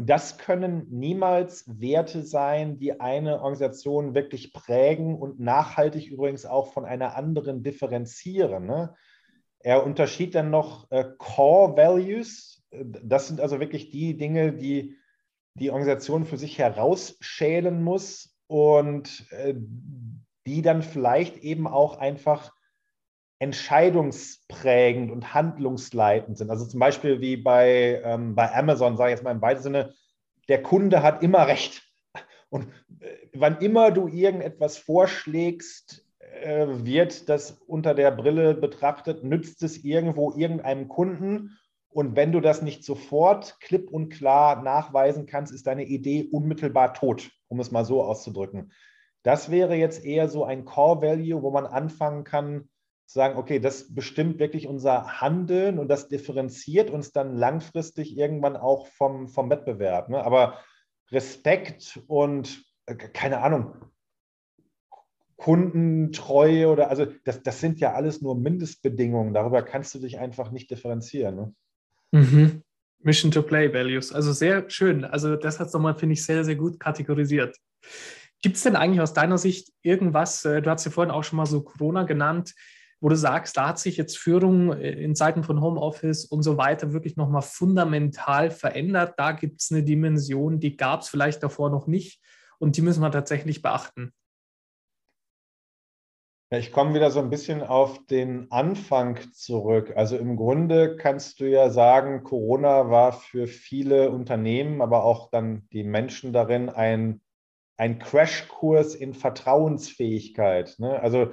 Und 0.00 0.08
das 0.08 0.38
können 0.38 0.86
niemals 0.88 1.78
Werte 1.78 2.22
sein, 2.22 2.78
die 2.78 3.02
eine 3.02 3.42
Organisation 3.42 4.14
wirklich 4.14 4.54
prägen 4.54 5.14
und 5.14 5.40
nachhaltig 5.40 6.06
übrigens 6.10 6.46
auch 6.46 6.72
von 6.72 6.86
einer 6.86 7.16
anderen 7.16 7.62
differenzieren. 7.62 8.64
Ne? 8.64 8.94
Er 9.58 9.84
unterschied 9.84 10.34
dann 10.34 10.48
noch 10.48 10.90
äh, 10.90 11.04
Core 11.18 11.76
Values. 11.76 12.64
Das 12.70 13.28
sind 13.28 13.42
also 13.42 13.60
wirklich 13.60 13.90
die 13.90 14.16
Dinge, 14.16 14.54
die 14.54 14.96
die 15.52 15.70
Organisation 15.70 16.24
für 16.24 16.38
sich 16.38 16.56
herausschälen 16.56 17.82
muss 17.82 18.38
und 18.46 19.30
äh, 19.32 19.52
die 20.46 20.62
dann 20.62 20.80
vielleicht 20.80 21.36
eben 21.44 21.66
auch 21.66 21.98
einfach 21.98 22.54
entscheidungsprägend 23.40 25.10
und 25.10 25.34
handlungsleitend 25.34 26.38
sind. 26.38 26.50
Also 26.50 26.66
zum 26.66 26.78
Beispiel 26.78 27.20
wie 27.20 27.36
bei, 27.38 28.00
ähm, 28.04 28.34
bei 28.34 28.54
Amazon, 28.54 28.96
sage 28.96 29.10
ich 29.10 29.16
jetzt 29.16 29.24
mal 29.24 29.32
im 29.32 29.42
weitesten 29.42 29.72
Sinne, 29.72 29.94
der 30.48 30.62
Kunde 30.62 31.02
hat 31.02 31.22
immer 31.22 31.46
recht. 31.46 31.82
Und 32.50 32.68
äh, 33.00 33.16
wann 33.32 33.58
immer 33.58 33.90
du 33.90 34.08
irgendetwas 34.08 34.76
vorschlägst, 34.76 36.06
äh, 36.42 36.66
wird 36.68 37.30
das 37.30 37.52
unter 37.66 37.94
der 37.94 38.10
Brille 38.10 38.54
betrachtet, 38.54 39.24
nützt 39.24 39.62
es 39.62 39.84
irgendwo 39.84 40.32
irgendeinem 40.36 40.88
Kunden. 40.88 41.58
Und 41.88 42.16
wenn 42.16 42.32
du 42.32 42.40
das 42.40 42.60
nicht 42.60 42.84
sofort 42.84 43.58
klipp 43.60 43.90
und 43.90 44.10
klar 44.10 44.62
nachweisen 44.62 45.24
kannst, 45.24 45.52
ist 45.54 45.66
deine 45.66 45.84
Idee 45.84 46.28
unmittelbar 46.30 46.92
tot, 46.92 47.30
um 47.48 47.58
es 47.58 47.70
mal 47.70 47.86
so 47.86 48.02
auszudrücken. 48.02 48.72
Das 49.22 49.50
wäre 49.50 49.76
jetzt 49.76 50.04
eher 50.04 50.28
so 50.28 50.44
ein 50.44 50.66
Core 50.66 51.00
Value, 51.00 51.42
wo 51.42 51.50
man 51.50 51.66
anfangen 51.66 52.24
kann, 52.24 52.68
sagen, 53.12 53.36
okay, 53.36 53.58
das 53.58 53.92
bestimmt 53.92 54.38
wirklich 54.38 54.66
unser 54.66 55.20
Handeln 55.20 55.78
und 55.78 55.88
das 55.88 56.08
differenziert 56.08 56.90
uns 56.90 57.12
dann 57.12 57.36
langfristig 57.36 58.16
irgendwann 58.16 58.56
auch 58.56 58.86
vom, 58.86 59.28
vom 59.28 59.50
Wettbewerb. 59.50 60.08
Ne? 60.08 60.22
Aber 60.22 60.60
Respekt 61.10 62.00
und 62.06 62.64
äh, 62.86 62.94
keine 62.94 63.40
Ahnung, 63.40 63.74
Kundentreue 65.36 66.68
oder 66.68 66.90
also 66.90 67.06
das, 67.24 67.42
das 67.42 67.60
sind 67.60 67.80
ja 67.80 67.94
alles 67.94 68.20
nur 68.20 68.38
Mindestbedingungen. 68.38 69.34
Darüber 69.34 69.62
kannst 69.62 69.94
du 69.94 69.98
dich 69.98 70.18
einfach 70.18 70.50
nicht 70.50 70.70
differenzieren. 70.70 71.34
Ne? 71.34 71.54
Mhm. 72.12 72.62
Mission 73.02 73.30
to 73.30 73.42
Play 73.42 73.72
Values. 73.72 74.12
Also 74.12 74.32
sehr 74.32 74.68
schön. 74.68 75.04
Also 75.04 75.36
das 75.36 75.58
hat 75.58 75.68
es 75.68 75.72
nochmal, 75.72 75.96
finde 75.96 76.12
ich, 76.12 76.24
sehr, 76.24 76.44
sehr 76.44 76.56
gut 76.56 76.78
kategorisiert. 76.78 77.56
Gibt 78.42 78.56
es 78.56 78.62
denn 78.62 78.76
eigentlich 78.76 79.00
aus 79.00 79.14
deiner 79.14 79.38
Sicht 79.38 79.72
irgendwas, 79.82 80.44
äh, 80.44 80.62
du 80.62 80.70
hast 80.70 80.84
ja 80.84 80.90
vorhin 80.90 81.10
auch 81.10 81.24
schon 81.24 81.38
mal 81.38 81.46
so 81.46 81.62
Corona 81.62 82.04
genannt, 82.04 82.54
wo 83.00 83.08
du 83.08 83.16
sagst, 83.16 83.56
da 83.56 83.68
hat 83.68 83.78
sich 83.78 83.96
jetzt 83.96 84.18
Führung 84.18 84.72
äh, 84.72 84.90
in 84.90 85.14
Zeiten 85.14 85.42
von 85.42 85.60
Homeoffice 85.60 86.26
und 86.26 86.42
so 86.42 86.56
weiter 86.56 86.92
wirklich 86.92 87.16
nochmal 87.16 87.42
fundamental 87.42 88.50
verändert. 88.50 89.14
Da 89.16 89.32
gibt 89.32 89.60
es 89.62 89.72
eine 89.72 89.82
Dimension, 89.82 90.60
die 90.60 90.76
gab 90.76 91.00
es 91.00 91.08
vielleicht 91.08 91.42
davor 91.42 91.70
noch 91.70 91.86
nicht 91.86 92.22
und 92.58 92.76
die 92.76 92.82
müssen 92.82 93.02
wir 93.02 93.10
tatsächlich 93.10 93.62
beachten. 93.62 94.12
Ich 96.52 96.72
komme 96.72 96.94
wieder 96.94 97.12
so 97.12 97.20
ein 97.20 97.30
bisschen 97.30 97.62
auf 97.62 98.04
den 98.06 98.50
Anfang 98.50 99.20
zurück. 99.32 99.92
Also 99.94 100.16
im 100.16 100.36
Grunde 100.36 100.96
kannst 100.96 101.38
du 101.38 101.48
ja 101.48 101.70
sagen, 101.70 102.24
Corona 102.24 102.90
war 102.90 103.12
für 103.12 103.46
viele 103.46 104.10
Unternehmen, 104.10 104.82
aber 104.82 105.04
auch 105.04 105.30
dann 105.30 105.68
die 105.72 105.84
Menschen 105.84 106.32
darin 106.32 106.68
ein, 106.68 107.20
ein 107.76 108.00
Crashkurs 108.00 108.96
in 108.96 109.14
Vertrauensfähigkeit. 109.14 110.74
Ne? 110.78 110.98
Also 111.00 111.30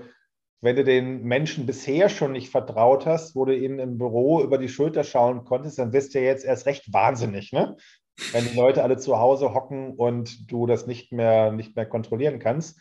wenn 0.62 0.76
du 0.76 0.84
den 0.84 1.24
Menschen 1.24 1.66
bisher 1.66 2.10
schon 2.10 2.32
nicht 2.32 2.50
vertraut 2.50 3.06
hast, 3.06 3.36
wo 3.36 3.46
du 3.46 3.56
ihnen 3.56 3.80
im 3.80 3.98
Büro 3.98 4.42
über 4.42 4.58
die 4.58 4.70
Schulter 4.70 5.04
schauen 5.04 5.46
konntest, 5.46 5.78
dann 5.78 5.94
wirst 5.94 6.14
du 6.14 6.20
ja 6.20 6.26
jetzt 6.26 6.46
erst 6.46 6.66
recht 6.66 6.92
wahnsinnig, 6.94 7.52
ne? 7.54 7.76
Wenn 8.32 8.46
die 8.46 8.56
Leute 8.56 8.82
alle 8.82 8.98
zu 8.98 9.20
Hause 9.20 9.54
hocken 9.54 9.94
und 9.94 10.52
du 10.52 10.66
das 10.66 10.88
nicht 10.88 11.12
mehr, 11.12 11.52
nicht 11.52 11.76
mehr 11.76 11.86
kontrollieren 11.86 12.40
kannst. 12.40 12.80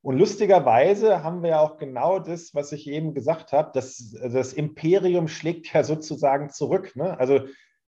Und 0.00 0.18
lustigerweise 0.18 1.22
haben 1.22 1.42
wir 1.42 1.50
ja 1.50 1.60
auch 1.60 1.76
genau 1.76 2.18
das, 2.18 2.54
was 2.54 2.72
ich 2.72 2.88
eben 2.88 3.12
gesagt 3.12 3.52
habe, 3.52 3.70
das, 3.74 4.16
das 4.20 4.54
Imperium 4.54 5.28
schlägt 5.28 5.72
ja 5.74 5.84
sozusagen 5.84 6.48
zurück. 6.48 6.96
Ne? 6.96 7.18
Also 7.20 7.40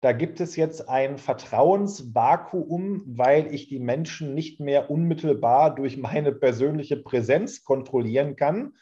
da 0.01 0.12
gibt 0.12 0.41
es 0.41 0.55
jetzt 0.55 0.89
ein 0.89 1.19
Vertrauensvakuum, 1.19 3.03
weil 3.07 3.53
ich 3.53 3.69
die 3.69 3.81
Menschen 3.81 4.35
nicht 4.35 4.61
mehr 4.61 4.91
unmittelbar 4.91 5.75
durch 5.75 5.97
meine 5.97 6.33
persönliche 6.33 6.97
Präsenz 6.97 7.64
kontrollieren 7.64 8.37
kann, 8.37 8.75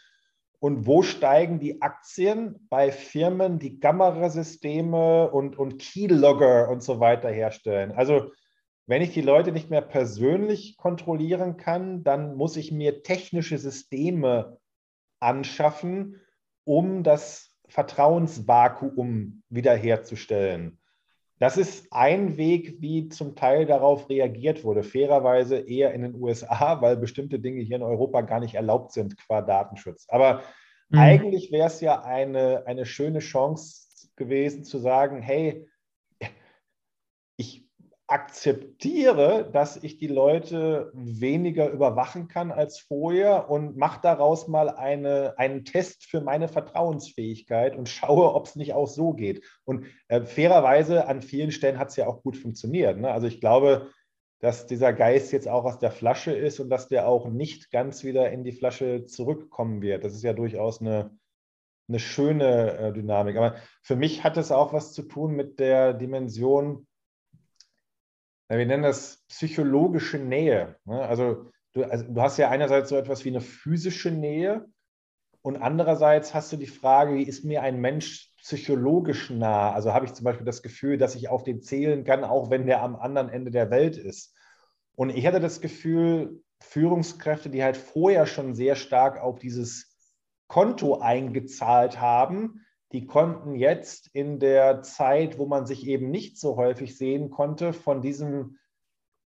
und 0.59 0.87
wo 0.87 1.03
steigen 1.03 1.61
die 1.61 1.83
Aktien 1.83 2.67
bei 2.71 2.91
Firmen, 2.91 3.59
die 3.59 3.79
Kamerasysteme 3.79 5.31
und, 5.31 5.59
und 5.59 5.79
Keylogger 5.79 6.69
und 6.69 6.83
so 6.83 7.01
weiter 7.01 7.31
herstellen? 7.31 7.93
Also 7.93 8.33
wenn 8.87 9.03
ich 9.03 9.13
die 9.13 9.23
Leute 9.23 9.53
nicht 9.53 9.69
mehr 9.69 9.83
persönlich 9.83 10.77
kontrollieren 10.77 11.57
kann, 11.57 12.05
dann 12.05 12.37
muss 12.37 12.57
ich 12.57 12.71
mir 12.71 13.03
technische 13.03 13.59
Systeme 13.59 14.59
anschaffen, 15.21 16.21
um 16.65 17.03
das 17.03 17.51
Vertrauensvakuum 17.69 19.43
wiederherzustellen. 19.49 20.79
Das 21.39 21.59
ist 21.59 21.93
ein 21.93 22.39
Weg, 22.39 22.81
wie 22.81 23.09
zum 23.09 23.35
Teil 23.35 23.67
darauf 23.67 24.09
reagiert 24.09 24.65
wurde. 24.65 24.83
Fairerweise 24.83 25.59
eher 25.59 25.93
in 25.93 26.03
den 26.03 26.15
USA, 26.15 26.81
weil 26.81 26.97
bestimmte 26.97 27.39
Dinge 27.39 27.63
hier 27.63 27.77
in 27.77 27.83
Europa 27.83 28.23
gar 28.23 28.41
nicht 28.41 28.55
erlaubt 28.55 28.93
sind 28.93 29.17
qua 29.19 29.43
Datenschutz. 29.43 30.07
Aber 30.09 30.43
mhm. 30.89 30.99
eigentlich 30.99 31.53
wäre 31.53 31.67
es 31.67 31.81
ja 31.81 32.03
eine, 32.03 32.67
eine 32.67 32.87
schöne 32.87 33.19
Chance 33.19 34.09
gewesen 34.17 34.65
zu 34.65 34.79
sagen, 34.79 35.21
hey, 35.21 35.69
akzeptiere, 38.09 39.51
dass 39.53 39.77
ich 39.83 39.99
die 39.99 40.07
Leute 40.07 40.93
weniger 40.95 41.69
überwachen 41.71 42.29
kann 42.29 42.53
als 42.53 42.79
vorher 42.79 43.51
und 43.51 43.77
mache 43.77 44.01
daraus 44.01 44.47
mal 44.47 44.69
eine, 44.69 45.35
einen 45.39 45.65
Test 45.65 46.05
für 46.05 46.21
meine 46.21 46.47
Vertrauensfähigkeit 46.47 47.75
und 47.75 47.89
schaue, 47.89 48.33
ob 48.33 48.47
es 48.47 48.55
nicht 48.55 48.75
auch 48.75 48.87
so 48.87 49.13
geht. 49.13 49.45
Und 49.65 49.87
äh, 50.07 50.23
fairerweise 50.23 51.09
an 51.09 51.21
vielen 51.21 51.51
Stellen 51.51 51.79
hat 51.79 51.89
es 51.89 51.97
ja 51.97 52.07
auch 52.07 52.23
gut 52.23 52.37
funktioniert. 52.37 52.97
Ne? 52.99 53.11
Also 53.11 53.27
ich 53.27 53.41
glaube, 53.41 53.91
dass 54.39 54.67
dieser 54.67 54.93
Geist 54.93 55.33
jetzt 55.33 55.49
auch 55.49 55.65
aus 55.65 55.81
der 55.81 55.91
Flasche 55.91 56.33
ist 56.33 56.61
und 56.61 56.71
dass 56.71 56.89
der 56.89 57.09
auch 57.09 57.29
nicht 57.29 57.73
ganz 57.73 58.05
wieder 58.05 58.31
in 58.31 58.45
die 58.45 58.53
Flasche 58.53 59.07
zurückkommen 59.07 59.83
wird. 59.83 60.05
Das 60.05 60.15
ist 60.15 60.23
ja 60.23 60.33
durchaus 60.33 60.81
eine, 60.81 61.19
eine 61.89 61.99
schöne 61.99 62.79
äh, 62.79 62.93
Dynamik. 62.93 63.37
Aber 63.37 63.57
für 63.83 63.97
mich 63.97 64.23
hat 64.23 64.37
es 64.37 64.53
auch 64.53 64.73
was 64.73 64.93
zu 64.93 65.03
tun 65.03 65.35
mit 65.35 65.59
der 65.59 65.93
Dimension, 65.93 66.87
wir 68.49 68.67
nennen 68.67 68.83
das 68.83 69.25
psychologische 69.29 70.19
Nähe. 70.19 70.77
Ne? 70.85 71.01
Also 71.03 71.51
du, 71.73 71.85
also 71.85 72.05
du 72.07 72.21
hast 72.21 72.39
ja 72.39 72.49
einerseits 72.49 72.89
so 72.89 72.97
etwas 72.97 73.25
wie 73.25 73.31
eine 73.31 73.41
physische 73.41 74.11
Nähe 74.11 74.67
und 75.43 75.57
andererseits 75.57 76.35
hast 76.35 76.53
du 76.53 76.57
die 76.57 76.67
Frage, 76.67 77.15
wie 77.15 77.23
ist 77.23 77.45
mir 77.45 77.63
ein 77.63 77.81
Mensch 77.81 78.33
psychologisch 78.39 79.31
nah? 79.31 79.73
Also 79.73 79.95
habe 79.95 80.07
ich 80.07 80.13
zum 80.13 80.25
Beispiel 80.25 80.45
das 80.45 80.63
Gefühl, 80.63 80.99
dass 80.99 81.15
ich 81.15 81.29
auf 81.29 81.45
den 81.45 81.63
zählen 81.63 82.03
kann, 82.03 82.25
auch 82.25 82.51
wenn 82.51 82.67
der 82.67 82.83
am 82.83 82.97
anderen 82.97 83.29
Ende 83.29 83.53
der 83.53 83.71
Welt 83.71 83.97
ist. 83.97 84.35
Und 84.97 85.11
ich 85.11 85.25
hatte 85.25 85.39
das 85.39 85.61
Gefühl, 85.61 86.43
Führungskräfte, 86.61 87.49
die 87.49 87.63
halt 87.63 87.77
vorher 87.77 88.27
schon 88.27 88.55
sehr 88.57 88.75
stark 88.75 89.21
auf 89.21 89.39
dieses 89.39 89.97
Konto 90.49 90.99
eingezahlt 90.99 92.01
haben, 92.01 92.66
die 92.93 93.07
konnten 93.07 93.55
jetzt 93.55 94.09
in 94.13 94.39
der 94.39 94.83
Zeit, 94.83 95.39
wo 95.39 95.47
man 95.47 95.67
sich 95.67 95.87
eben 95.87 96.11
nicht 96.11 96.39
so 96.39 96.57
häufig 96.57 96.97
sehen 96.97 97.31
konnte, 97.31 97.73
von 97.73 98.01
diesem 98.01 98.59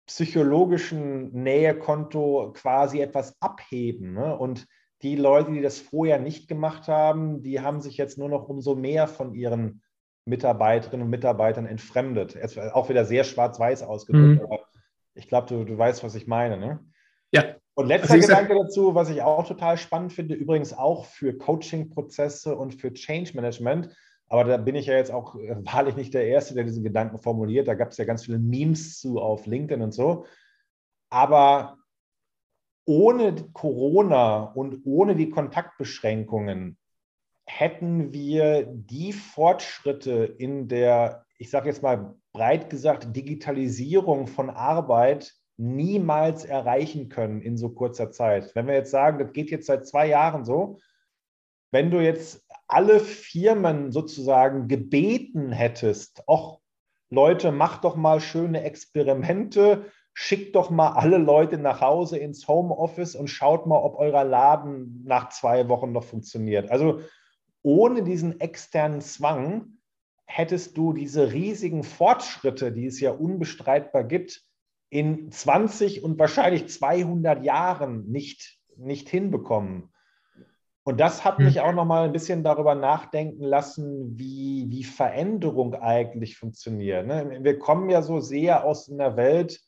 psychologischen 0.06 1.30
Nähekonto 1.32 2.52
quasi 2.54 3.00
etwas 3.00 3.36
abheben. 3.40 4.14
Ne? 4.14 4.36
Und 4.36 4.66
die 5.02 5.16
Leute, 5.16 5.52
die 5.52 5.62
das 5.62 5.78
vorher 5.78 6.18
nicht 6.18 6.48
gemacht 6.48 6.88
haben, 6.88 7.42
die 7.42 7.60
haben 7.60 7.80
sich 7.80 7.96
jetzt 7.96 8.18
nur 8.18 8.28
noch 8.28 8.48
umso 8.48 8.74
mehr 8.74 9.06
von 9.06 9.34
ihren 9.34 9.82
Mitarbeiterinnen 10.26 11.04
und 11.04 11.10
Mitarbeitern 11.10 11.66
entfremdet. 11.66 12.34
Jetzt 12.34 12.58
auch 12.58 12.88
wieder 12.88 13.04
sehr 13.04 13.24
schwarz-weiß 13.24 13.82
ausgedrückt, 13.82 14.40
mhm. 14.40 14.44
aber 14.44 14.60
ich 15.14 15.28
glaube, 15.28 15.48
du, 15.48 15.64
du 15.64 15.76
weißt, 15.76 16.02
was 16.02 16.14
ich 16.14 16.26
meine. 16.26 16.56
Ne? 16.56 16.80
Ja. 17.32 17.56
Und 17.80 17.88
letzter 17.88 18.14
also 18.14 18.28
Gedanke 18.28 18.54
dazu, 18.54 18.94
was 18.94 19.08
ich 19.08 19.22
auch 19.22 19.46
total 19.46 19.78
spannend 19.78 20.12
finde, 20.12 20.34
übrigens 20.34 20.74
auch 20.74 21.06
für 21.06 21.36
Coaching-Prozesse 21.36 22.54
und 22.54 22.74
für 22.74 22.92
Change 22.92 23.32
Management. 23.34 23.96
Aber 24.28 24.44
da 24.44 24.58
bin 24.58 24.74
ich 24.74 24.86
ja 24.86 24.94
jetzt 24.94 25.10
auch 25.10 25.34
wahrlich 25.64 25.96
nicht 25.96 26.12
der 26.12 26.26
Erste, 26.26 26.54
der 26.54 26.64
diesen 26.64 26.84
Gedanken 26.84 27.18
formuliert. 27.18 27.68
Da 27.68 27.74
gab 27.74 27.88
es 27.88 27.96
ja 27.96 28.04
ganz 28.04 28.24
viele 28.26 28.38
Memes 28.38 29.00
zu 29.00 29.18
auf 29.18 29.46
LinkedIn 29.46 29.82
und 29.82 29.92
so. 29.92 30.26
Aber 31.08 31.78
ohne 32.84 33.34
Corona 33.52 34.42
und 34.42 34.82
ohne 34.84 35.16
die 35.16 35.30
Kontaktbeschränkungen 35.30 36.76
hätten 37.46 38.12
wir 38.12 38.66
die 38.66 39.12
Fortschritte 39.12 40.24
in 40.38 40.68
der, 40.68 41.24
ich 41.38 41.50
sage 41.50 41.68
jetzt 41.68 41.82
mal 41.82 42.14
breit 42.32 42.68
gesagt, 42.68 43.16
Digitalisierung 43.16 44.26
von 44.26 44.50
Arbeit 44.50 45.39
niemals 45.60 46.46
erreichen 46.46 47.10
können 47.10 47.42
in 47.42 47.58
so 47.58 47.68
kurzer 47.68 48.10
Zeit. 48.10 48.54
Wenn 48.54 48.66
wir 48.66 48.74
jetzt 48.74 48.90
sagen, 48.90 49.18
das 49.18 49.32
geht 49.32 49.50
jetzt 49.50 49.66
seit 49.66 49.86
zwei 49.86 50.06
Jahren 50.06 50.44
so, 50.44 50.78
wenn 51.70 51.90
du 51.90 52.00
jetzt 52.00 52.44
alle 52.66 52.98
Firmen 52.98 53.92
sozusagen 53.92 54.68
gebeten 54.68 55.52
hättest, 55.52 56.26
auch 56.26 56.60
Leute, 57.10 57.52
macht 57.52 57.84
doch 57.84 57.94
mal 57.94 58.20
schöne 58.20 58.62
Experimente, 58.62 59.84
schickt 60.14 60.56
doch 60.56 60.70
mal 60.70 60.92
alle 60.92 61.18
Leute 61.18 61.58
nach 61.58 61.80
Hause 61.80 62.16
ins 62.16 62.48
Homeoffice 62.48 63.14
und 63.14 63.28
schaut 63.28 63.66
mal, 63.66 63.78
ob 63.78 63.98
euer 63.98 64.24
Laden 64.24 65.02
nach 65.04 65.28
zwei 65.28 65.68
Wochen 65.68 65.92
noch 65.92 66.04
funktioniert. 66.04 66.70
Also 66.70 67.00
ohne 67.62 68.02
diesen 68.02 68.40
externen 68.40 69.02
Zwang 69.02 69.78
hättest 70.24 70.78
du 70.78 70.92
diese 70.94 71.32
riesigen 71.32 71.82
Fortschritte, 71.82 72.72
die 72.72 72.86
es 72.86 72.98
ja 73.00 73.10
unbestreitbar 73.10 74.04
gibt, 74.04 74.44
in 74.90 75.30
20 75.30 76.04
und 76.04 76.18
wahrscheinlich 76.18 76.68
200 76.68 77.44
Jahren 77.44 78.10
nicht, 78.10 78.58
nicht 78.76 79.08
hinbekommen. 79.08 79.90
Und 80.82 80.98
das 80.98 81.24
hat 81.24 81.38
mich 81.38 81.56
hm. 81.56 81.62
auch 81.62 81.72
noch 81.72 81.84
mal 81.84 82.04
ein 82.04 82.12
bisschen 82.12 82.42
darüber 82.42 82.74
nachdenken 82.74 83.44
lassen, 83.44 84.18
wie, 84.18 84.66
wie 84.70 84.82
Veränderung 84.82 85.74
eigentlich 85.74 86.36
funktioniert. 86.36 87.06
Ne? 87.06 87.38
Wir 87.42 87.58
kommen 87.58 87.90
ja 87.90 88.02
so 88.02 88.18
sehr 88.18 88.64
aus 88.64 88.90
einer 88.90 89.16
Welt, 89.16 89.60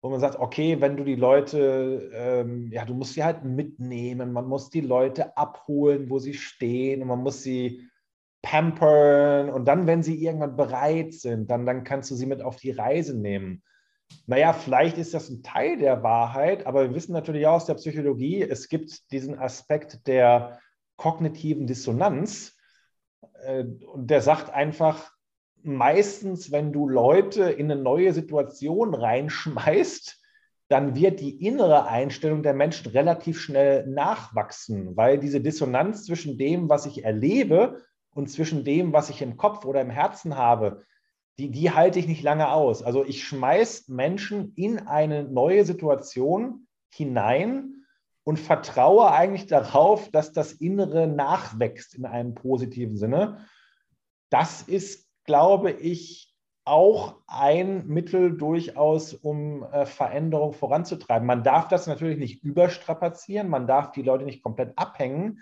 wo 0.00 0.10
man 0.10 0.18
sagt, 0.18 0.40
okay, 0.40 0.80
wenn 0.80 0.96
du 0.96 1.04
die 1.04 1.14
Leute, 1.14 2.10
ähm, 2.12 2.72
ja, 2.72 2.84
du 2.84 2.94
musst 2.94 3.14
sie 3.14 3.22
halt 3.22 3.44
mitnehmen, 3.44 4.32
man 4.32 4.48
muss 4.48 4.68
die 4.68 4.80
Leute 4.80 5.36
abholen, 5.36 6.10
wo 6.10 6.18
sie 6.18 6.34
stehen 6.34 7.02
und 7.02 7.08
man 7.08 7.22
muss 7.22 7.44
sie 7.44 7.88
pampern 8.42 9.48
und 9.48 9.66
dann, 9.66 9.86
wenn 9.86 10.02
sie 10.02 10.20
irgendwann 10.20 10.56
bereit 10.56 11.12
sind, 11.14 11.48
dann, 11.50 11.64
dann 11.64 11.84
kannst 11.84 12.10
du 12.10 12.16
sie 12.16 12.26
mit 12.26 12.42
auf 12.42 12.56
die 12.56 12.72
Reise 12.72 13.16
nehmen. 13.16 13.62
Naja, 14.26 14.52
vielleicht 14.52 14.98
ist 14.98 15.14
das 15.14 15.28
ein 15.28 15.42
Teil 15.42 15.78
der 15.78 16.02
Wahrheit, 16.02 16.66
aber 16.66 16.84
wir 16.84 16.94
wissen 16.94 17.12
natürlich 17.12 17.46
auch 17.46 17.54
aus 17.54 17.66
der 17.66 17.74
Psychologie, 17.74 18.42
es 18.42 18.68
gibt 18.68 19.10
diesen 19.10 19.38
Aspekt 19.38 20.06
der 20.06 20.60
kognitiven 20.96 21.66
Dissonanz. 21.66 22.56
Äh, 23.44 23.64
und 23.64 24.08
der 24.08 24.22
sagt 24.22 24.50
einfach, 24.50 25.12
meistens, 25.62 26.52
wenn 26.52 26.72
du 26.72 26.88
Leute 26.88 27.44
in 27.44 27.70
eine 27.70 27.80
neue 27.80 28.12
Situation 28.12 28.94
reinschmeißt, 28.94 30.18
dann 30.68 30.94
wird 30.94 31.20
die 31.20 31.44
innere 31.44 31.86
Einstellung 31.86 32.42
der 32.42 32.54
Menschen 32.54 32.90
relativ 32.92 33.38
schnell 33.38 33.86
nachwachsen, 33.86 34.96
weil 34.96 35.18
diese 35.18 35.40
Dissonanz 35.40 36.06
zwischen 36.06 36.38
dem, 36.38 36.68
was 36.68 36.86
ich 36.86 37.04
erlebe 37.04 37.82
und 38.14 38.30
zwischen 38.30 38.64
dem, 38.64 38.92
was 38.92 39.10
ich 39.10 39.20
im 39.20 39.36
Kopf 39.36 39.64
oder 39.64 39.82
im 39.82 39.90
Herzen 39.90 40.38
habe, 40.38 40.84
die, 41.38 41.50
die 41.50 41.70
halte 41.70 41.98
ich 41.98 42.06
nicht 42.06 42.22
lange 42.22 42.50
aus. 42.50 42.82
Also 42.82 43.04
ich 43.04 43.24
schmeiße 43.24 43.92
Menschen 43.92 44.52
in 44.54 44.86
eine 44.86 45.24
neue 45.24 45.64
Situation 45.64 46.66
hinein 46.90 47.86
und 48.24 48.38
vertraue 48.38 49.10
eigentlich 49.10 49.46
darauf, 49.46 50.10
dass 50.10 50.32
das 50.32 50.52
Innere 50.52 51.06
nachwächst 51.06 51.94
in 51.94 52.06
einem 52.06 52.34
positiven 52.34 52.96
Sinne. 52.96 53.46
Das 54.30 54.62
ist, 54.62 55.08
glaube 55.24 55.72
ich, 55.72 56.32
auch 56.64 57.16
ein 57.26 57.88
Mittel 57.88 58.36
durchaus, 58.36 59.14
um 59.14 59.64
äh, 59.64 59.84
Veränderung 59.84 60.52
voranzutreiben. 60.52 61.26
Man 61.26 61.42
darf 61.42 61.66
das 61.66 61.88
natürlich 61.88 62.18
nicht 62.18 62.44
überstrapazieren, 62.44 63.48
man 63.48 63.66
darf 63.66 63.90
die 63.90 64.02
Leute 64.02 64.24
nicht 64.24 64.42
komplett 64.42 64.78
abhängen, 64.78 65.40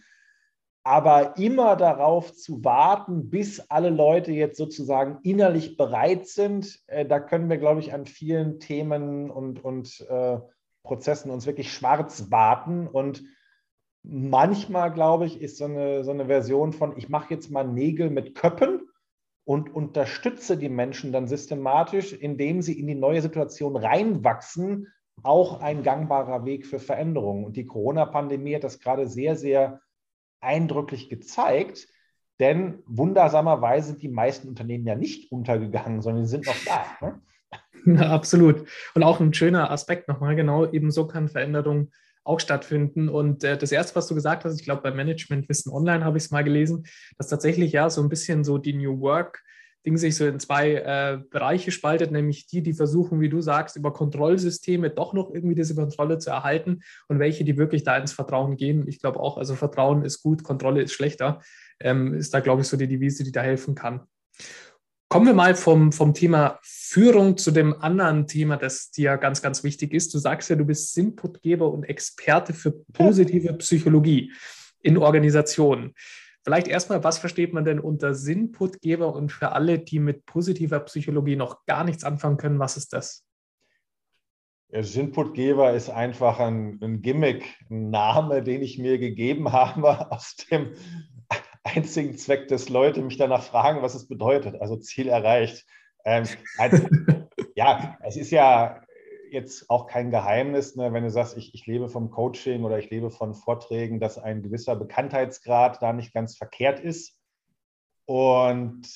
aber 0.83 1.37
immer 1.37 1.77
darauf 1.77 2.33
zu 2.33 2.65
warten, 2.65 3.29
bis 3.29 3.61
alle 3.69 3.91
Leute 3.91 4.33
jetzt 4.33 4.57
sozusagen 4.57 5.19
innerlich 5.23 5.77
bereit 5.77 6.27
sind, 6.27 6.81
äh, 6.87 7.05
da 7.05 7.21
können 7.21 7.51
wir, 7.51 7.59
glaube 7.59 7.81
ich, 7.81 7.93
an 7.93 8.07
vielen 8.07 8.61
Themen 8.61 9.31
und, 9.31 9.63
und 9.63 10.01
äh, 10.09 10.39
Prozessen 10.83 11.31
uns 11.31 11.47
wirklich 11.47 11.73
schwarz 11.73 12.31
warten. 12.31 12.87
Und 12.87 13.23
manchmal, 14.03 14.93
glaube 14.93 15.27
ich, 15.27 15.41
ist 15.41 15.59
so 15.59 15.67
eine, 15.67 16.03
so 16.03 16.13
eine 16.13 16.27
Version 16.27 16.73
von, 16.73 16.97
ich 16.97 17.09
mache 17.09 17.35
jetzt 17.35 17.51
mal 17.51 17.65
Nägel 17.65 18.09
mit 18.09 18.35
Köppen 18.35 18.89
und 19.45 19.75
unterstütze 19.75 20.57
die 20.57 20.69
Menschen 20.71 21.13
dann 21.13 21.29
systematisch, 21.29 22.15
indem 22.15 22.63
sie 22.63 22.79
in 22.79 22.87
die 22.87 22.95
neue 22.95 23.21
Situation 23.21 23.77
reinwachsen, 23.77 24.89
auch 25.23 25.61
ein 25.61 25.83
gangbarer 25.83 26.47
Weg 26.47 26.67
für 26.67 26.79
Veränderungen. 26.79 27.45
Und 27.45 27.57
die 27.57 27.67
Corona-Pandemie 27.67 28.55
hat 28.55 28.65
das 28.65 28.81
gerade 28.81 29.07
sehr, 29.07 29.37
sehr 29.37 29.81
eindrücklich 30.41 31.09
gezeigt, 31.09 31.89
denn 32.41 32.83
wundersamerweise 32.87 33.89
sind 33.89 34.03
die 34.03 34.09
meisten 34.09 34.49
Unternehmen 34.49 34.87
ja 34.87 34.95
nicht 34.95 35.31
untergegangen, 35.31 36.01
sondern 36.01 36.25
sie 36.25 36.31
sind 36.31 36.47
noch 36.47 36.65
da. 36.65 37.07
Ne? 37.07 37.21
Ja, 37.87 38.11
absolut. 38.11 38.69
Und 38.95 39.03
auch 39.03 39.21
ein 39.21 39.33
schöner 39.33 39.71
Aspekt 39.71 40.07
nochmal, 40.07 40.37
genau, 40.37 40.71
ebenso 40.71 41.07
kann 41.07 41.31
Veränderung 41.31 41.91
auch 42.25 42.39
stattfinden. 42.39 43.09
Und 43.09 43.43
äh, 43.43 43.57
das 43.57 43.73
Erste, 43.73 43.97
was 43.97 44.07
du 44.07 44.15
gesagt 44.15 44.45
hast, 44.45 44.59
ich 44.59 44.65
glaube, 44.65 44.83
bei 44.83 44.91
Management 44.91 45.49
Wissen 45.49 45.73
Online 45.73 46.05
habe 46.05 46.19
ich 46.19 46.25
es 46.25 46.31
mal 46.31 46.45
gelesen, 46.45 46.85
dass 47.17 47.29
tatsächlich 47.29 47.73
ja 47.73 47.89
so 47.89 48.03
ein 48.03 48.11
bisschen 48.11 48.45
so 48.45 48.59
die 48.59 48.75
New 48.75 49.01
Work 49.01 49.43
Ding 49.87 49.97
sich 49.97 50.17
so 50.17 50.27
in 50.27 50.39
zwei 50.39 50.75
äh, 50.75 51.19
Bereiche 51.31 51.71
spaltet, 51.71 52.11
nämlich 52.11 52.47
die, 52.47 52.63
die 52.63 52.75
versuchen, 52.75 53.21
wie 53.21 53.29
du 53.29 53.41
sagst, 53.41 53.77
über 53.77 53.93
Kontrollsysteme 53.93 54.91
doch 54.91 55.15
noch 55.15 55.33
irgendwie 55.33 55.55
diese 55.55 55.75
Kontrolle 55.75 56.19
zu 56.19 56.31
erhalten 56.31 56.81
und 57.09 57.19
welche, 57.19 57.45
die 57.45 57.57
wirklich 57.57 57.83
da 57.83 57.97
ins 57.97 58.13
Vertrauen 58.13 58.57
gehen. 58.57 58.87
Ich 58.89 59.01
glaube 59.01 59.21
auch, 59.21 59.39
also 59.39 59.55
Vertrauen 59.55 60.05
ist 60.05 60.23
gut, 60.23 60.45
Kontrolle 60.45 60.83
ist 60.83 60.93
schlechter, 60.93 61.41
ähm, 61.81 62.15
ist 62.15 62.35
da, 62.35 62.41
glaube 62.41 62.63
ich, 62.63 62.69
so 62.69 62.77
die 62.77 62.89
Devise, 62.89 63.25
die 63.25 63.33
da 63.33 63.41
helfen 63.41 63.75
kann. 63.75 64.03
Kommen 65.09 65.27
wir 65.27 65.35
mal 65.35 65.57
vom, 65.57 65.91
vom 65.91 66.15
Thema 66.15 66.61
Führung 66.63 67.37
zu 67.37 67.51
dem 67.51 67.81
anderen 67.83 68.29
Thema, 68.29 68.57
das 68.57 68.93
dir 68.93 69.17
ganz, 69.17 69.43
ganz 69.43 69.65
wichtig 69.65 69.93
ist. 69.93 70.15
Du 70.15 70.19
sagst 70.19 70.51
ja, 70.51 70.57
du 70.57 70.65
bist 70.65 70.97
Inputgeber 70.97 71.69
und 71.69 71.83
Experte 71.83 72.53
für 72.53 72.71
positive 72.93 73.55
Psychologie 73.55 74.33
in 74.83 74.99
Organisationen. 74.99 75.95
Vielleicht 76.43 76.69
erstmal, 76.69 77.05
was 77.05 77.19
versteht 77.19 77.53
man 77.53 77.65
denn 77.65 77.81
unter 77.81 78.15
Sinnputgeber 78.15 79.15
und 79.15 79.31
für 79.31 79.53
alle, 79.53 79.79
die 79.79 79.99
mit 79.99 80.25
positiver 80.25 80.81
Psychologie 80.81 81.37
noch 81.37 81.67
gar 81.67 81.85
nichts 81.85 82.03
anfangen 82.05 82.39
können, 82.39 82.59
was 82.59 82.77
ist 82.77 82.93
das? 82.93 83.27
Ja, 84.73 84.83
Sinnputgeber 84.83 85.73
ist 85.73 85.91
einfach 85.91 86.39
ein, 86.39 86.79
ein 86.83 87.03
Gimmick, 87.03 87.45
ein 87.71 87.91
Name, 87.91 88.43
den 88.43 88.63
ich 88.63 88.79
mir 88.79 88.99
gegeben 88.99 89.53
habe 89.53 90.11
aus 90.11 90.37
dem 90.51 90.73
einzigen 91.65 92.17
Zweck, 92.17 92.49
dass 92.49 92.69
Leute 92.69 93.03
mich 93.03 93.19
danach 93.19 93.43
fragen, 93.43 93.83
was 93.83 93.95
es 93.95 94.09
bedeutet. 94.09 94.61
Also 94.61 94.77
Ziel 94.77 95.09
erreicht. 95.09 95.67
Ähm, 96.05 96.27
also, 96.57 96.87
ja, 97.55 97.99
es 98.03 98.17
ist 98.17 98.31
ja 98.31 98.81
jetzt 99.33 99.71
auch 99.71 99.87
kein 99.87 100.11
Geheimnis, 100.11 100.77
ne, 100.77 100.93
wenn 100.93 101.05
du 101.05 101.11
sagst, 101.11 101.37
ich, 101.37 101.55
ich 101.55 101.67
lebe 101.67 101.89
vom 101.89 102.11
Coaching 102.11 102.65
oder 102.65 102.79
ich 102.79 102.91
lebe 102.91 103.11
von 103.11 103.35
Vorträgen, 103.35 104.01
dass 104.01 104.19
ein 104.19 104.43
gewisser 104.43 104.77
Bekanntheitsgrad 104.77 105.81
da 105.83 105.93
nicht 105.93 106.13
ganz 106.13 106.37
verkehrt 106.37 106.81
ist. 106.81 107.17
Und 108.07 108.87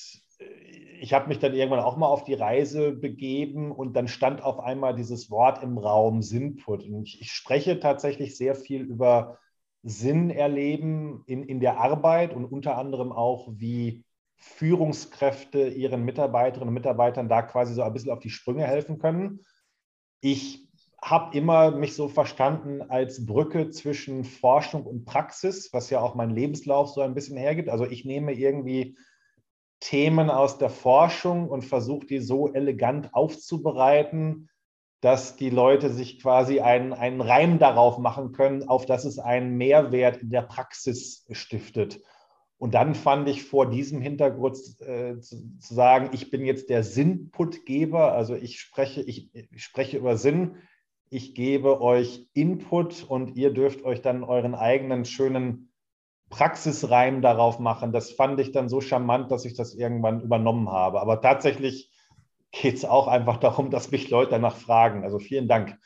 ich 0.99 1.13
habe 1.13 1.27
mich 1.27 1.39
dann 1.39 1.53
irgendwann 1.53 1.79
auch 1.79 1.97
mal 1.97 2.07
auf 2.07 2.23
die 2.23 2.33
Reise 2.33 2.91
begeben 2.91 3.71
und 3.71 3.93
dann 3.93 4.07
stand 4.07 4.43
auf 4.43 4.59
einmal 4.59 4.95
dieses 4.95 5.29
Wort 5.29 5.63
im 5.63 5.77
Raum 5.77 6.21
Sinnput. 6.21 6.83
Und 6.83 7.03
ich, 7.03 7.21
ich 7.21 7.31
spreche 7.31 7.79
tatsächlich 7.79 8.37
sehr 8.37 8.55
viel 8.55 8.81
über 8.81 9.39
Sinn 9.83 10.29
erleben 10.29 11.23
in, 11.27 11.43
in 11.43 11.59
der 11.59 11.79
Arbeit 11.79 12.33
und 12.33 12.45
unter 12.45 12.77
anderem 12.77 13.11
auch, 13.11 13.47
wie 13.51 14.03
Führungskräfte 14.37 15.67
ihren 15.67 16.03
Mitarbeiterinnen 16.03 16.69
und 16.69 16.73
Mitarbeitern 16.73 17.29
da 17.29 17.41
quasi 17.41 17.73
so 17.73 17.83
ein 17.83 17.93
bisschen 17.93 18.11
auf 18.11 18.19
die 18.19 18.29
Sprünge 18.29 18.65
helfen 18.65 18.99
können. 18.99 19.39
Ich 20.21 20.67
habe 21.01 21.37
immer 21.37 21.71
mich 21.71 21.95
so 21.95 22.07
verstanden 22.07 22.81
als 22.81 23.25
Brücke 23.25 23.69
zwischen 23.69 24.23
Forschung 24.23 24.85
und 24.85 25.05
Praxis, 25.05 25.71
was 25.71 25.89
ja 25.91 25.99
auch 25.99 26.15
mein 26.15 26.31
Lebenslauf 26.31 26.89
so 26.89 27.01
ein 27.01 27.13
bisschen 27.13 27.37
hergibt. 27.37 27.69
Also 27.69 27.85
ich 27.85 28.05
nehme 28.05 28.33
irgendwie 28.33 28.97
Themen 29.79 30.31
aus 30.31 30.57
der 30.57 30.71
Forschung 30.71 31.47
und 31.47 31.63
versuche 31.63 32.07
die 32.07 32.19
so 32.19 32.51
elegant 32.51 33.13
aufzubereiten, 33.13 34.49
dass 35.01 35.35
die 35.35 35.51
Leute 35.51 35.91
sich 35.91 36.19
quasi 36.19 36.61
einen, 36.61 36.91
einen 36.91 37.21
Reim 37.21 37.59
darauf 37.59 37.99
machen 37.99 38.31
können, 38.31 38.67
auf 38.67 38.87
dass 38.87 39.05
es 39.05 39.19
einen 39.19 39.57
Mehrwert 39.57 40.17
in 40.17 40.31
der 40.31 40.41
Praxis 40.41 41.27
stiftet. 41.29 41.99
Und 42.57 42.73
dann 42.73 42.95
fand 42.95 43.27
ich 43.27 43.43
vor 43.43 43.69
diesem 43.69 44.01
Hintergrund 44.01 44.57
äh, 44.79 45.19
zu, 45.19 45.57
zu, 45.59 45.73
sagen, 45.73 46.09
ich 46.13 46.31
bin 46.31 46.45
jetzt 46.45 46.69
der 46.69 46.83
Sinnputgeber, 46.83 48.13
also 48.13 48.35
ich 48.35 48.59
spreche, 48.59 49.01
ich, 49.01 49.29
ich 49.33 49.63
spreche 49.63 49.97
über 49.97 50.17
Sinn, 50.17 50.55
ich 51.09 51.35
gebe 51.35 51.81
euch 51.81 52.27
Input 52.33 53.03
und 53.03 53.35
ihr 53.35 53.53
dürft 53.53 53.83
euch 53.83 54.01
dann 54.01 54.23
euren 54.23 54.55
eigenen 54.55 55.05
schönen 55.05 55.71
Praxisreim 56.29 57.21
darauf 57.21 57.59
machen. 57.59 57.91
Das 57.91 58.11
fand 58.11 58.39
ich 58.39 58.51
dann 58.51 58.69
so 58.69 58.81
charmant, 58.81 59.31
dass 59.31 59.45
ich 59.45 59.53
das 59.53 59.75
irgendwann 59.75 60.21
übernommen 60.21 60.69
habe. 60.69 61.01
Aber 61.01 61.21
tatsächlich 61.21 61.91
geht 62.51 62.75
es 62.75 62.85
auch 62.85 63.07
einfach 63.07 63.37
darum, 63.37 63.69
dass 63.69 63.91
mich 63.91 64.09
Leute 64.09 64.31
danach 64.31 64.55
fragen. 64.55 65.03
Also 65.03 65.19
vielen 65.19 65.47
Dank. 65.47 65.77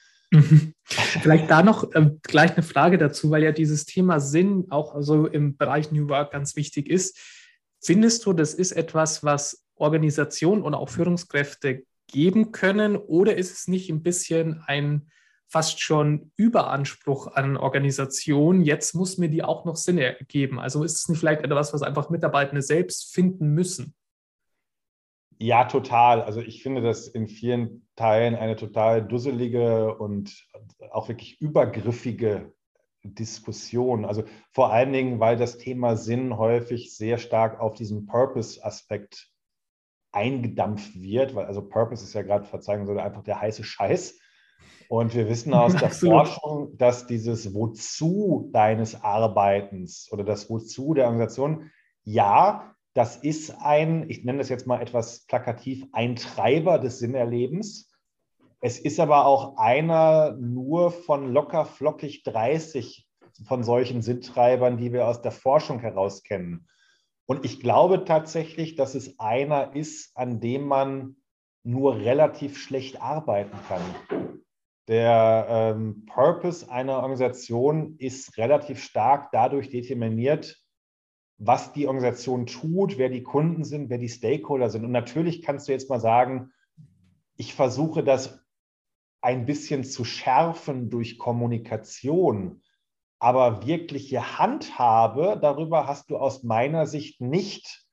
Vielleicht 0.89 1.49
da 1.51 1.61
noch 1.61 1.93
äh, 1.93 2.11
gleich 2.23 2.53
eine 2.53 2.63
Frage 2.63 2.97
dazu, 2.97 3.29
weil 3.29 3.43
ja 3.43 3.51
dieses 3.51 3.85
Thema 3.85 4.19
Sinn 4.19 4.65
auch 4.69 4.95
also 4.95 5.27
im 5.27 5.55
Bereich 5.55 5.91
New 5.91 6.09
Work 6.09 6.31
ganz 6.31 6.55
wichtig 6.55 6.89
ist. 6.89 7.17
Findest 7.81 8.25
du, 8.25 8.33
das 8.33 8.53
ist 8.53 8.71
etwas, 8.71 9.23
was 9.23 9.63
Organisationen 9.75 10.63
und 10.63 10.73
auch 10.73 10.89
Führungskräfte 10.89 11.83
geben 12.07 12.51
können 12.51 12.95
oder 12.95 13.35
ist 13.35 13.53
es 13.53 13.67
nicht 13.67 13.89
ein 13.89 14.03
bisschen 14.03 14.63
ein 14.65 15.09
fast 15.47 15.81
schon 15.81 16.31
Überanspruch 16.35 17.27
an 17.27 17.55
Organisation? 17.57 18.61
Jetzt 18.61 18.95
muss 18.95 19.17
mir 19.17 19.29
die 19.29 19.43
auch 19.43 19.65
noch 19.65 19.75
Sinn 19.75 19.97
ergeben. 19.97 20.59
Also 20.59 20.83
ist 20.83 20.95
es 20.95 21.09
nicht 21.09 21.19
vielleicht 21.19 21.43
etwas, 21.43 21.73
was 21.73 21.81
einfach 21.81 22.09
Mitarbeitende 22.09 22.61
selbst 22.61 23.13
finden 23.13 23.53
müssen? 23.53 23.95
Ja, 25.41 25.63
total. 25.63 26.21
Also 26.21 26.41
ich 26.41 26.61
finde 26.61 26.81
das 26.81 27.07
in 27.07 27.27
vielen 27.29 27.87
Teilen 27.95 28.35
eine 28.35 28.57
total 28.57 29.01
dusselige 29.01 29.95
und 29.95 30.45
auch 30.91 31.07
wirklich 31.07 31.39
übergriffige 31.39 32.53
Diskussion. 33.03 34.03
Also 34.03 34.25
vor 34.51 34.73
allen 34.73 34.91
Dingen, 34.91 35.21
weil 35.21 35.37
das 35.37 35.57
Thema 35.57 35.95
Sinn 35.95 36.37
häufig 36.37 36.93
sehr 36.95 37.17
stark 37.17 37.61
auf 37.61 37.75
diesen 37.75 38.05
Purpose-Aspekt 38.05 39.31
eingedampft 40.11 40.99
wird, 40.99 41.35
weil 41.35 41.45
also 41.45 41.61
Purpose 41.61 42.03
ist 42.03 42.13
ja 42.13 42.23
gerade, 42.23 42.45
verzeihen 42.45 42.85
soll, 42.85 42.99
einfach 42.99 43.23
der 43.23 43.39
heiße 43.39 43.63
Scheiß. 43.63 44.19
Und 44.89 45.13
wir 45.13 45.29
wissen 45.29 45.53
aus 45.53 45.73
der 45.77 45.91
Forschung, 45.91 46.75
dass 46.77 47.07
dieses 47.07 47.53
Wozu 47.53 48.49
deines 48.51 49.01
Arbeitens 49.03 50.09
oder 50.11 50.25
das 50.25 50.49
Wozu 50.49 50.93
der 50.93 51.05
Organisation, 51.05 51.71
ja, 52.03 52.75
das 52.93 53.17
ist 53.17 53.51
ein, 53.61 54.09
ich 54.09 54.23
nenne 54.23 54.39
das 54.39 54.49
jetzt 54.49 54.67
mal 54.67 54.81
etwas 54.81 55.25
plakativ, 55.25 55.85
ein 55.91 56.15
Treiber 56.15 56.79
des 56.79 56.99
Sinnerlebens. 56.99 57.91
Es 58.61 58.79
ist 58.79 58.99
aber 58.99 59.25
auch 59.25 59.57
einer 59.57 60.35
nur 60.39 60.91
von 60.91 61.31
locker 61.31 61.65
flockig 61.65 62.23
30 62.23 63.07
von 63.47 63.63
solchen 63.63 64.01
Sinntreibern, 64.01 64.77
die 64.77 64.91
wir 64.91 65.07
aus 65.07 65.21
der 65.21 65.31
Forschung 65.31 65.79
heraus 65.79 66.23
kennen. 66.23 66.67
Und 67.25 67.45
ich 67.45 67.59
glaube 67.59 68.05
tatsächlich, 68.05 68.75
dass 68.75 68.95
es 68.95 69.19
einer 69.19 69.75
ist, 69.75 70.11
an 70.15 70.39
dem 70.39 70.65
man 70.65 71.15
nur 71.63 71.97
relativ 71.97 72.57
schlecht 72.57 73.01
arbeiten 73.01 73.57
kann. 73.67 74.35
Der 74.87 75.45
ähm, 75.47 76.05
Purpose 76.07 76.69
einer 76.71 76.97
Organisation 76.97 77.95
ist 77.99 78.37
relativ 78.37 78.81
stark 78.81 79.29
dadurch 79.31 79.69
determiniert, 79.69 80.57
was 81.39 81.71
die 81.71 81.87
Organisation 81.87 82.45
tut, 82.45 82.97
wer 82.97 83.09
die 83.09 83.23
Kunden 83.23 83.63
sind, 83.63 83.89
wer 83.89 83.97
die 83.97 84.09
Stakeholder 84.09 84.69
sind. 84.69 84.83
Und 84.83 84.91
natürlich 84.91 85.41
kannst 85.41 85.67
du 85.67 85.71
jetzt 85.71 85.89
mal 85.89 85.99
sagen, 85.99 86.51
ich 87.37 87.53
versuche 87.53 88.03
das 88.03 88.45
ein 89.21 89.45
bisschen 89.45 89.85
zu 89.85 90.03
schärfen 90.03 90.89
durch 90.89 91.17
Kommunikation, 91.17 92.61
aber 93.19 93.65
wirkliche 93.65 94.37
Handhabe 94.37 95.39
darüber 95.41 95.87
hast 95.87 96.09
du 96.09 96.17
aus 96.17 96.43
meiner 96.43 96.85
Sicht 96.85 97.21
nicht, 97.21 97.85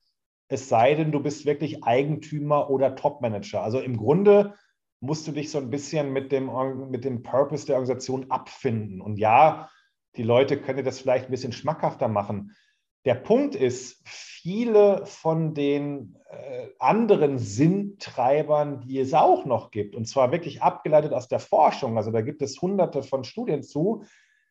es 0.48 0.68
sei 0.68 0.94
denn, 0.94 1.10
du 1.10 1.20
bist 1.20 1.46
wirklich 1.46 1.84
Eigentümer 1.84 2.70
oder 2.70 2.94
Topmanager. 2.94 3.62
Also 3.62 3.80
im 3.80 3.96
Grunde 3.96 4.54
musst 5.00 5.26
du 5.26 5.32
dich 5.32 5.50
so 5.50 5.58
ein 5.58 5.70
bisschen 5.70 6.12
mit 6.12 6.30
dem, 6.30 6.50
mit 6.90 7.04
dem 7.04 7.22
Purpose 7.22 7.66
der 7.66 7.76
Organisation 7.76 8.30
abfinden. 8.30 9.00
Und 9.00 9.18
ja, 9.18 9.68
die 10.16 10.22
Leute 10.22 10.60
können 10.60 10.84
das 10.84 11.00
vielleicht 11.00 11.26
ein 11.26 11.32
bisschen 11.32 11.52
schmackhafter 11.52 12.06
machen. 12.08 12.54
Der 13.06 13.14
Punkt 13.14 13.54
ist, 13.54 14.02
viele 14.04 15.06
von 15.06 15.54
den 15.54 16.16
äh, 16.28 16.66
anderen 16.80 17.38
Sinntreibern, 17.38 18.80
die 18.80 18.98
es 18.98 19.14
auch 19.14 19.46
noch 19.46 19.70
gibt, 19.70 19.94
und 19.94 20.06
zwar 20.06 20.32
wirklich 20.32 20.60
abgeleitet 20.60 21.12
aus 21.12 21.28
der 21.28 21.38
Forschung, 21.38 21.96
also 21.96 22.10
da 22.10 22.20
gibt 22.20 22.42
es 22.42 22.60
hunderte 22.60 23.04
von 23.04 23.22
Studien 23.22 23.62
zu, 23.62 24.02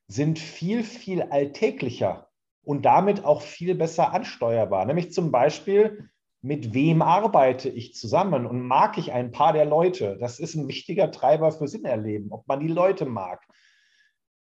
sind 0.07 0.39
viel, 0.39 0.83
viel 0.83 1.21
alltäglicher 1.21 2.29
und 2.63 2.85
damit 2.85 3.25
auch 3.25 3.41
viel 3.41 3.75
besser 3.75 4.13
ansteuerbar. 4.13 4.85
Nämlich 4.85 5.11
zum 5.11 5.31
Beispiel, 5.31 6.09
mit 6.41 6.73
wem 6.73 7.01
arbeite 7.01 7.67
ich 7.67 7.93
zusammen 7.93 8.45
und 8.45 8.61
mag 8.61 8.97
ich 8.97 9.11
ein 9.11 9.31
paar 9.31 9.51
der 9.51 9.65
Leute? 9.65 10.17
Das 10.21 10.39
ist 10.39 10.55
ein 10.55 10.69
wichtiger 10.69 11.11
Treiber 11.11 11.51
für 11.51 11.67
Sinnerleben, 11.67 12.31
ob 12.31 12.47
man 12.47 12.61
die 12.61 12.67
Leute 12.67 13.05
mag 13.05 13.45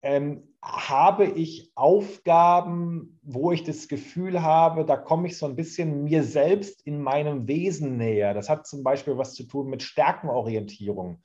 ähm, 0.03 0.43
habe 0.61 1.25
ich 1.25 1.71
Aufgaben, 1.75 3.19
wo 3.23 3.51
ich 3.51 3.63
das 3.63 3.87
Gefühl 3.87 4.41
habe, 4.41 4.85
da 4.85 4.97
komme 4.97 5.27
ich 5.27 5.37
so 5.37 5.45
ein 5.45 5.55
bisschen 5.55 6.03
mir 6.03 6.23
selbst 6.23 6.85
in 6.85 7.01
meinem 7.01 7.47
Wesen 7.47 7.97
näher. 7.97 8.33
Das 8.33 8.49
hat 8.49 8.67
zum 8.67 8.83
Beispiel 8.83 9.17
was 9.17 9.33
zu 9.33 9.43
tun 9.43 9.69
mit 9.69 9.81
Stärkenorientierung. 9.81 11.23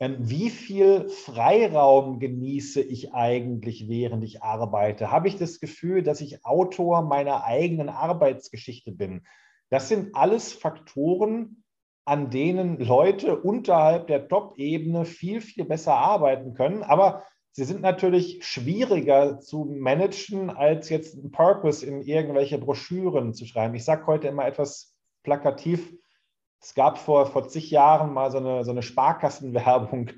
Ähm, 0.00 0.16
wie 0.20 0.48
viel 0.48 1.08
Freiraum 1.08 2.18
genieße 2.18 2.80
ich 2.80 3.12
eigentlich, 3.12 3.88
während 3.88 4.24
ich 4.24 4.42
arbeite? 4.42 5.10
Habe 5.10 5.28
ich 5.28 5.36
das 5.36 5.60
Gefühl, 5.60 6.02
dass 6.02 6.20
ich 6.20 6.44
Autor 6.44 7.02
meiner 7.02 7.44
eigenen 7.44 7.88
Arbeitsgeschichte 7.88 8.92
bin? 8.92 9.26
Das 9.70 9.88
sind 9.88 10.14
alles 10.14 10.52
Faktoren, 10.52 11.64
an 12.06 12.30
denen 12.30 12.78
Leute 12.78 13.38
unterhalb 13.38 14.06
der 14.06 14.28
Top-Ebene 14.28 15.04
viel, 15.04 15.42
viel 15.42 15.64
besser 15.64 15.94
arbeiten 15.94 16.54
können. 16.54 16.82
Aber 16.82 17.24
Sie 17.52 17.64
sind 17.64 17.80
natürlich 17.80 18.44
schwieriger 18.44 19.40
zu 19.40 19.64
managen, 19.64 20.50
als 20.50 20.88
jetzt 20.90 21.18
einen 21.18 21.30
Purpose 21.30 21.84
in 21.84 22.02
irgendwelche 22.02 22.58
Broschüren 22.58 23.34
zu 23.34 23.46
schreiben. 23.46 23.74
Ich 23.74 23.84
sage 23.84 24.06
heute 24.06 24.28
immer 24.28 24.46
etwas 24.46 24.94
plakativ. 25.22 25.92
Es 26.60 26.74
gab 26.74 26.98
vor, 26.98 27.26
vor 27.26 27.48
zig 27.48 27.70
Jahren 27.70 28.12
mal 28.12 28.30
so 28.30 28.38
eine, 28.38 28.64
so 28.64 28.70
eine 28.70 28.82
Sparkassenwerbung. 28.82 30.10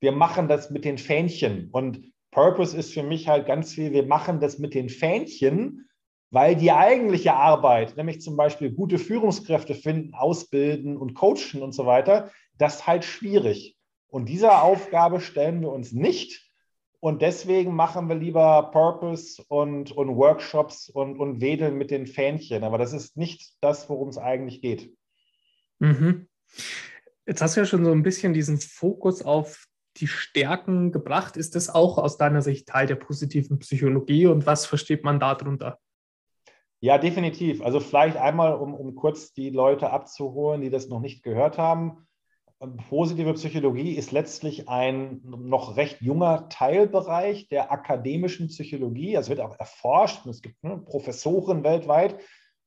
Wir 0.00 0.12
machen 0.12 0.48
das 0.48 0.70
mit 0.70 0.84
den 0.84 0.98
Fähnchen. 0.98 1.70
Und 1.70 2.12
Purpose 2.30 2.76
ist 2.76 2.92
für 2.92 3.02
mich 3.02 3.28
halt 3.28 3.46
ganz 3.46 3.72
viel, 3.72 3.92
wir 3.92 4.06
machen 4.06 4.40
das 4.40 4.58
mit 4.58 4.74
den 4.74 4.88
Fähnchen, 4.88 5.88
weil 6.30 6.56
die 6.56 6.72
eigentliche 6.72 7.34
Arbeit, 7.34 7.96
nämlich 7.96 8.20
zum 8.20 8.36
Beispiel 8.36 8.72
gute 8.72 8.98
Führungskräfte 8.98 9.74
finden, 9.74 10.14
ausbilden 10.14 10.96
und 10.96 11.14
coachen 11.14 11.62
und 11.62 11.72
so 11.72 11.86
weiter, 11.86 12.32
das 12.58 12.76
ist 12.76 12.86
halt 12.88 13.04
schwierig. 13.04 13.76
Und 14.08 14.28
dieser 14.28 14.62
Aufgabe 14.62 15.20
stellen 15.20 15.60
wir 15.60 15.70
uns 15.70 15.92
nicht, 15.92 16.43
und 17.04 17.20
deswegen 17.20 17.74
machen 17.74 18.08
wir 18.08 18.14
lieber 18.14 18.70
Purpose 18.72 19.44
und, 19.48 19.92
und 19.92 20.16
Workshops 20.16 20.88
und, 20.88 21.18
und 21.18 21.42
wedeln 21.42 21.76
mit 21.76 21.90
den 21.90 22.06
Fähnchen. 22.06 22.64
Aber 22.64 22.78
das 22.78 22.94
ist 22.94 23.14
nicht 23.18 23.58
das, 23.60 23.90
worum 23.90 24.08
es 24.08 24.16
eigentlich 24.16 24.62
geht. 24.62 24.90
Mhm. 25.80 26.28
Jetzt 27.26 27.42
hast 27.42 27.56
du 27.56 27.60
ja 27.60 27.66
schon 27.66 27.84
so 27.84 27.92
ein 27.92 28.02
bisschen 28.02 28.32
diesen 28.32 28.56
Fokus 28.56 29.20
auf 29.20 29.66
die 29.98 30.06
Stärken 30.06 30.92
gebracht. 30.92 31.36
Ist 31.36 31.56
das 31.56 31.68
auch 31.68 31.98
aus 31.98 32.16
deiner 32.16 32.40
Sicht 32.40 32.68
Teil 32.68 32.86
der 32.86 32.94
positiven 32.94 33.58
Psychologie 33.58 34.26
und 34.26 34.46
was 34.46 34.64
versteht 34.64 35.04
man 35.04 35.20
darunter? 35.20 35.78
Ja, 36.80 36.96
definitiv. 36.96 37.60
Also 37.60 37.80
vielleicht 37.80 38.16
einmal, 38.16 38.54
um, 38.54 38.72
um 38.72 38.94
kurz 38.94 39.34
die 39.34 39.50
Leute 39.50 39.90
abzuholen, 39.90 40.62
die 40.62 40.70
das 40.70 40.88
noch 40.88 41.00
nicht 41.00 41.22
gehört 41.22 41.58
haben. 41.58 42.06
Positive 42.66 43.34
Psychologie 43.34 43.92
ist 43.92 44.12
letztlich 44.12 44.68
ein 44.68 45.20
noch 45.24 45.76
recht 45.76 46.00
junger 46.00 46.48
Teilbereich 46.48 47.48
der 47.48 47.72
akademischen 47.72 48.48
Psychologie. 48.48 49.14
Es 49.14 49.28
wird 49.28 49.40
auch 49.40 49.58
erforscht. 49.58 50.26
Es 50.26 50.42
gibt 50.42 50.62
ne, 50.62 50.78
Professoren 50.78 51.64
weltweit. 51.64 52.18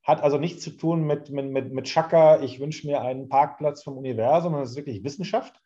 Hat 0.03 0.21
also 0.21 0.37
nichts 0.37 0.63
zu 0.63 0.71
tun 0.71 1.05
mit, 1.05 1.29
mit, 1.29 1.51
mit, 1.51 1.73
mit 1.73 1.85
Chaka, 1.85 2.41
ich 2.41 2.59
wünsche 2.59 2.87
mir 2.87 3.01
einen 3.01 3.27
Parkplatz 3.29 3.83
vom 3.83 3.97
Universum, 3.97 4.51
sondern 4.51 4.63
es 4.63 4.71
ist 4.71 4.77
wirklich 4.77 5.03
Wissenschaft. 5.03 5.61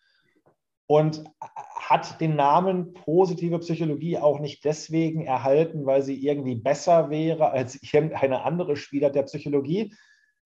Und 0.87 1.23
hat 1.39 2.19
den 2.19 2.35
Namen 2.35 2.93
positive 2.93 3.59
Psychologie 3.59 4.17
auch 4.17 4.39
nicht 4.39 4.65
deswegen 4.65 5.25
erhalten, 5.25 5.85
weil 5.85 6.01
sie 6.01 6.25
irgendwie 6.25 6.55
besser 6.55 7.09
wäre 7.09 7.51
als 7.51 7.81
irgendeine 7.93 8.43
andere 8.43 8.75
Spieler 8.75 9.09
der 9.09 9.23
Psychologie, 9.23 9.93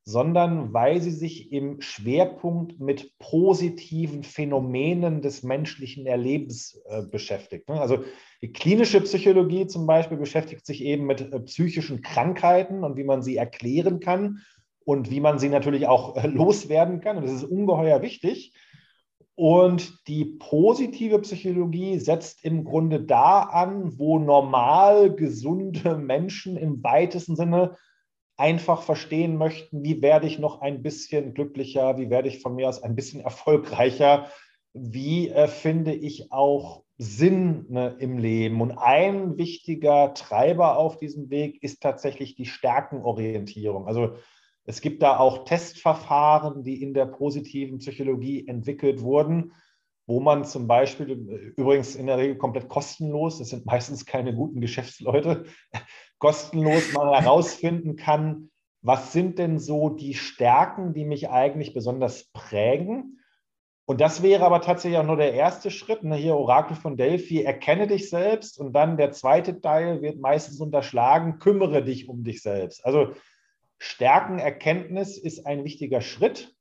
sondern 0.08 0.72
weil 0.72 1.01
sie 1.01 1.12
sich 1.12 1.51
im 1.51 1.82
Schwerpunkt 1.82 2.80
mit 2.80 3.18
positiven 3.18 4.24
Phänomenen 4.24 5.24
des 5.24 5.41
menschlichen 5.41 6.06
Erlebens 6.06 6.80
äh, 6.88 7.01
beschäftigt. 7.01 7.68
Ne? 7.68 7.82
Also 7.82 8.03
die 8.43 8.53
klinische 8.53 9.01
Psychologie 9.01 9.66
zum 9.66 9.88
Beispiel 9.88 10.18
beschäftigt 10.18 10.64
sich 10.68 10.84
eben 10.84 11.08
mit 11.08 11.22
äh, 11.22 11.39
psychischen 11.39 12.03
Krankheiten 12.03 12.84
und 12.84 12.97
wie 12.97 13.03
man 13.03 13.24
sie 13.24 13.36
erklären 13.36 13.99
kann 13.99 14.41
und 14.86 15.10
wie 15.10 15.20
man 15.20 15.39
sie 15.39 15.49
natürlich 15.49 15.88
auch 15.88 16.16
äh, 16.16 16.28
loswerden 16.28 17.01
kann. 17.01 17.18
Und 17.18 17.24
das 17.24 17.34
ist 17.34 17.43
ungeheuer 17.43 18.03
wichtig. 18.03 18.53
Und 19.34 20.08
die 20.08 20.26
positive 20.26 21.20
Psychologie 21.20 21.97
setzt 21.97 22.45
im 22.45 22.64
Grunde 22.64 23.01
da 23.01 23.41
an, 23.41 23.97
wo 23.97 24.20
normal 24.20 25.16
gesunde 25.16 25.97
Menschen 25.97 26.58
im 26.58 26.84
weitesten 26.84 27.36
Sinne 27.36 27.76
einfach 28.38 28.82
verstehen 28.82 29.38
möchten, 29.38 29.84
wie 29.84 30.02
werde 30.02 30.28
ich 30.28 30.40
noch 30.40 30.62
ein 30.62 30.82
bisschen 30.82 31.34
glücklicher, 31.34 31.98
wie 31.98 32.10
werde 32.10 32.28
ich 32.28 32.42
von 32.42 32.56
mir 32.56 32.68
aus 32.68 32.84
ein 32.84 32.96
bisschen 32.96 33.22
erfolgreicher, 33.22 34.30
wie 34.74 35.30
äh, 35.30 35.48
finde 35.48 35.94
ich 35.94 36.32
auch 36.32 36.84
Sinn 36.98 37.66
ne, 37.70 37.96
im 38.00 38.18
Leben. 38.18 38.62
Und 38.62 38.78
ein 38.78 39.38
wichtiger 39.38 40.14
Treiber 40.14 40.78
auf 40.78 40.98
diesem 40.98 41.30
Weg 41.30 41.62
ist 41.64 41.82
tatsächlich 41.82 42.36
die 42.36 42.46
Stärkenorientierung. 42.46 43.88
Also 43.88 44.16
es 44.66 44.82
gibt 44.82 45.04
da 45.04 45.18
auch 45.18 45.46
Testverfahren, 45.46 46.64
die 46.64 46.82
in 46.82 46.94
der 46.94 47.06
positiven 47.06 47.78
Psychologie 47.78 48.48
entwickelt 48.48 49.02
wurden, 49.02 49.54
wo 50.08 50.20
man 50.20 50.46
zum 50.46 50.68
Beispiel, 50.68 51.54
übrigens 51.56 51.96
in 51.96 52.08
der 52.08 52.18
Regel 52.18 52.38
komplett 52.38 52.70
kostenlos, 52.70 53.40
das 53.40 53.50
sind 53.50 53.66
meistens 53.66 54.06
keine 54.06 54.34
guten 54.36 54.62
Geschäftsleute, 54.62 55.46
kostenlos 56.26 56.92
mal 56.94 57.22
herausfinden 57.22 57.98
kann, 57.98 58.50
was 58.82 59.14
sind 59.14 59.38
denn 59.38 59.60
so 59.60 59.90
die 59.90 60.16
Stärken, 60.16 60.92
die 60.96 61.06
mich 61.06 61.30
eigentlich 61.30 61.76
besonders 61.76 62.32
prägen. 62.34 63.20
Und 63.86 64.02
das 64.02 64.24
wäre 64.24 64.44
aber 64.44 64.62
tatsächlich 64.62 64.98
auch 64.98 65.06
nur 65.06 65.18
der 65.18 65.36
erste 65.36 65.70
Schritt. 65.70 66.04
Ne? 66.04 66.16
Hier 66.16 66.36
Orakel 66.36 66.76
von 66.76 66.98
Delphi, 66.98 67.44
erkenne 67.44 67.86
dich 67.86 68.10
selbst. 68.10 68.60
Und 68.60 68.74
dann 68.74 68.98
der 68.98 69.12
zweite 69.12 69.62
Teil 69.62 70.02
wird 70.02 70.20
meistens 70.20 70.60
unterschlagen, 70.60 71.38
kümmere 71.38 71.84
dich 71.84 72.10
um 72.10 72.24
dich 72.24 72.42
selbst. 72.42 72.84
Also 72.84 73.14
Stärkenerkenntnis 73.78 75.20
ist 75.20 75.46
ein 75.46 75.64
wichtiger 75.64 76.02
Schritt. 76.02 76.56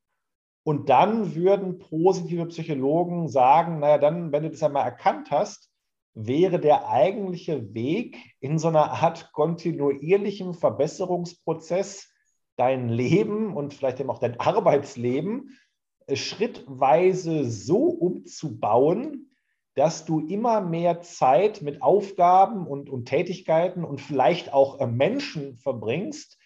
Und 0.62 0.90
dann 0.90 1.34
würden 1.34 1.78
positive 1.78 2.44
Psychologen 2.48 3.28
sagen, 3.28 3.78
naja, 3.78 3.96
dann, 3.96 4.30
wenn 4.30 4.42
du 4.42 4.50
das 4.50 4.62
einmal 4.62 4.84
erkannt 4.84 5.30
hast, 5.30 5.70
wäre 6.14 6.60
der 6.60 6.88
eigentliche 6.88 7.74
Weg 7.74 8.16
in 8.40 8.58
so 8.58 8.68
einer 8.68 8.92
Art 8.92 9.32
kontinuierlichem 9.32 10.54
Verbesserungsprozess 10.54 12.10
dein 12.56 12.88
Leben 12.88 13.54
und 13.54 13.74
vielleicht 13.74 14.00
eben 14.00 14.10
auch 14.10 14.20
dein 14.20 14.38
Arbeitsleben 14.38 15.58
schrittweise 16.12 17.44
so 17.44 17.86
umzubauen, 17.86 19.30
dass 19.74 20.04
du 20.04 20.20
immer 20.20 20.60
mehr 20.60 21.00
Zeit 21.00 21.62
mit 21.62 21.82
Aufgaben 21.82 22.66
und, 22.66 22.88
und 22.88 23.06
Tätigkeiten 23.06 23.84
und 23.84 24.00
vielleicht 24.00 24.52
auch 24.52 24.80
äh, 24.80 24.86
Menschen 24.86 25.56
verbringst, 25.56 26.38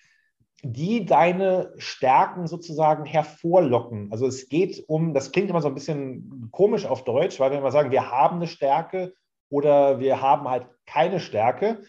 die 0.62 1.04
deine 1.04 1.72
Stärken 1.76 2.46
sozusagen 2.46 3.04
hervorlocken. 3.04 4.10
Also 4.10 4.26
es 4.26 4.48
geht 4.48 4.88
um, 4.88 5.14
das 5.14 5.30
klingt 5.30 5.50
immer 5.50 5.60
so 5.60 5.68
ein 5.68 5.74
bisschen 5.74 6.48
komisch 6.50 6.86
auf 6.86 7.04
Deutsch, 7.04 7.38
weil 7.38 7.50
wir 7.50 7.58
immer 7.58 7.70
sagen, 7.70 7.90
wir 7.90 8.10
haben 8.10 8.36
eine 8.36 8.48
Stärke 8.48 9.12
oder 9.50 10.00
wir 10.00 10.20
haben 10.20 10.48
halt 10.48 10.66
keine 10.86 11.20
Stärke. 11.20 11.82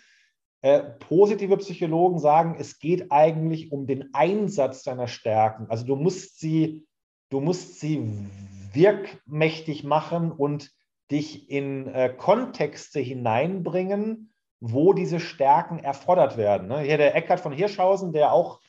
Äh, 0.62 0.82
positive 0.82 1.57
Psychologen 1.57 2.20
sagen, 2.20 2.57
es 2.60 2.80
geht 2.80 3.12
eigentlich 3.12 3.72
um 3.72 3.88
den 3.88 4.14
Einsatz 4.14 4.84
deiner 4.84 5.07
Stärken. 5.07 5.68
Also 5.70 5.86
du 5.86 5.95
musst 5.95 6.39
sie, 6.39 6.86
du 7.30 7.39
musst 7.39 7.80
sie 7.80 8.28
wirkmächtig 8.74 9.84
machen 9.84 10.32
und 10.32 10.72
dich 11.12 11.49
in 11.49 11.88
äh, 11.88 12.10
Kontexte 12.10 12.99
hineinbringen, 12.99 14.34
wo 14.60 14.93
diese 14.93 15.20
Stärken 15.20 15.80
erfordert 15.80 16.38
werden. 16.38 16.68
Ne? 16.68 16.82
Hier 16.82 16.97
der 16.97 17.16
Eckhard 17.16 17.39
von 17.39 17.53
Hirschhausen, 17.53 18.12
der 18.12 18.34
auch 18.34 18.60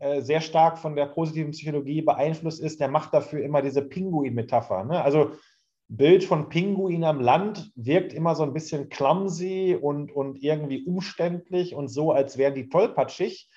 äh, 0.00 0.22
sehr 0.22 0.40
stark 0.40 0.78
von 0.78 0.96
der 0.96 1.06
positiven 1.06 1.50
Psychologie 1.52 2.02
beeinflusst 2.02 2.60
ist, 2.60 2.80
der 2.80 2.88
macht 2.88 3.12
dafür 3.12 3.44
immer 3.44 3.62
diese 3.62 3.82
Pinguin-Metapher. 3.82 4.84
Ne? 4.84 5.02
Also 5.02 5.32
Bild 5.88 6.22
von 6.22 6.50
Pinguin 6.50 7.02
am 7.02 7.20
Land 7.20 7.72
wirkt 7.74 8.12
immer 8.12 8.34
so 8.34 8.42
ein 8.42 8.52
bisschen 8.52 8.90
clumsy 8.90 9.76
und, 9.80 10.12
und 10.12 10.42
irgendwie 10.42 10.84
umständlich 10.84 11.74
und 11.74 11.88
so, 11.88 12.12
als 12.12 12.36
wären 12.36 12.54
die 12.54 12.68
tollpatschig. 12.68 13.48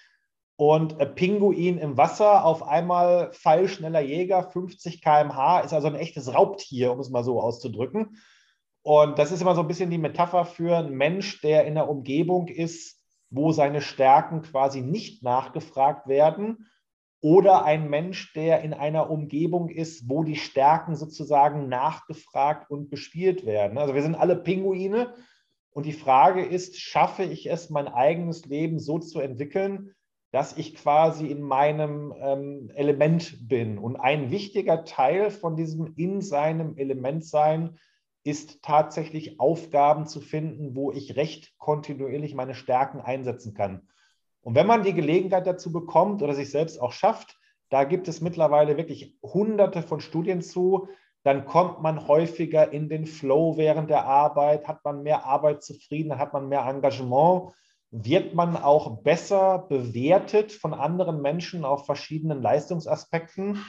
Und 0.55 0.99
äh, 0.99 1.07
Pinguin 1.07 1.77
im 1.77 1.97
Wasser, 1.97 2.45
auf 2.45 2.63
einmal 2.63 3.34
fallschneller 3.34 3.99
Jäger, 3.99 4.43
50 4.43 5.01
km/h, 5.01 5.59
ist 5.61 5.73
also 5.73 5.88
ein 5.88 5.95
echtes 5.95 6.34
Raubtier, 6.34 6.93
um 6.93 6.99
es 6.99 7.09
mal 7.09 7.23
so 7.23 7.41
auszudrücken. 7.41 8.17
Und 8.82 9.19
das 9.19 9.32
ist 9.32 9.41
immer 9.41 9.55
so 9.55 9.61
ein 9.61 9.67
bisschen 9.67 9.89
die 9.89 9.97
Metapher 9.97 10.45
für 10.45 10.77
einen 10.77 10.95
Mensch, 10.95 11.41
der 11.41 11.65
in 11.65 11.77
einer 11.77 11.89
Umgebung 11.89 12.47
ist, 12.47 12.97
wo 13.29 13.51
seine 13.51 13.82
Stärken 13.82 14.41
quasi 14.41 14.82
nicht 14.82 15.21
nachgefragt 15.23 16.07
werden 16.07 16.67
oder 17.22 17.63
ein 17.65 17.89
Mensch, 17.89 18.34
der 18.34 18.61
in 18.61 18.74
einer 18.74 19.09
Umgebung 19.09 19.69
ist, 19.69 20.09
wo 20.09 20.24
die 20.24 20.36
Stärken 20.36 20.95
sozusagen 20.95 21.69
nachgefragt 21.69 22.69
und 22.72 22.89
bespielt 22.89 23.45
werden. 23.45 23.78
Also 23.78 23.93
wir 23.93 24.01
sind 24.01 24.15
alle 24.15 24.36
Pinguine 24.36 25.13
und 25.69 25.86
die 25.86 25.93
Frage 25.93 26.43
ist, 26.43 26.80
schaffe 26.80 27.24
ich 27.24 27.49
es, 27.49 27.69
mein 27.69 27.88
eigenes 27.88 28.45
Leben 28.45 28.80
so 28.80 28.97
zu 28.97 29.19
entwickeln, 29.19 29.93
dass 30.32 30.57
ich 30.57 30.76
quasi 30.76 31.28
in 31.28 31.41
meinem 31.41 32.13
ähm, 32.17 32.72
Element 32.74 33.47
bin. 33.47 33.78
Und 33.78 33.97
ein 33.97 34.32
wichtiger 34.32 34.84
Teil 34.84 35.30
von 35.30 35.55
diesem 35.55 35.93
in 35.97 36.22
seinem 36.22 36.78
Element 36.78 37.26
sein 37.26 37.78
ist 38.24 38.61
tatsächlich 38.61 39.39
Aufgaben 39.39 40.05
zu 40.05 40.22
finden, 40.22 40.76
wo 40.76 40.91
ich 40.91 41.15
recht 41.15 41.57
kontinuierlich 41.57 42.34
meine 42.34 42.55
Stärken 42.55 43.01
einsetzen 43.01 43.53
kann. 43.53 43.88
Und 44.42 44.56
wenn 44.56 44.68
man 44.68 44.84
die 44.84 44.94
Gelegenheit 44.94 45.46
dazu 45.46 45.72
bekommt 45.72 46.22
oder 46.22 46.34
sich 46.34 46.50
selbst 46.50 46.82
auch 46.82 46.92
schafft, 46.92 47.38
da 47.70 47.84
gibt 47.84 48.08
es 48.08 48.22
mittlerweile 48.22 48.78
wirklich 48.78 49.16
hunderte 49.24 49.82
von 49.82 50.02
Studien 50.02 50.42
zu, 50.42 50.88
dann 51.24 51.46
kommt 51.46 51.82
man 51.82 52.08
häufiger 52.08 52.72
in 52.74 52.89
den 52.89 53.06
Flow 53.06 53.56
während 53.58 53.89
der 53.89 54.06
Arbeit, 54.06 54.68
hat 54.68 54.84
man 54.84 55.04
mehr 55.04 55.26
Arbeitszufriedenheit, 55.26 56.20
hat 56.20 56.34
man 56.34 56.50
mehr 56.50 56.66
Engagement, 56.66 57.54
wird 57.92 58.34
man 58.34 58.56
auch 58.58 59.04
besser 59.04 59.60
bewertet 59.70 60.52
von 60.52 60.74
anderen 60.74 61.22
Menschen 61.22 61.64
auf 61.64 61.86
verschiedenen 61.86 62.42
Leistungsaspekten 62.42 63.64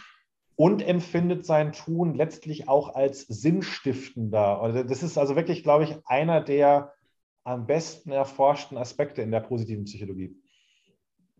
und 0.57 0.87
empfindet 0.87 1.45
sein 1.45 1.73
Tun 1.73 2.14
letztlich 2.14 2.68
auch 2.68 2.95
als 2.95 3.23
sinnstiftender. 3.23 4.61
Also 4.61 4.83
das 4.83 5.03
ist 5.03 5.18
also 5.18 5.37
wirklich, 5.37 5.62
glaube 5.62 5.85
ich, 5.85 5.97
einer 6.07 6.41
der 6.41 6.93
am 7.45 7.66
besten 7.66 8.12
erforschten 8.12 8.79
Aspekte 8.79 9.23
in 9.23 9.31
der 9.31 9.41
positiven 9.41 9.85
Psychologie. 9.85 10.41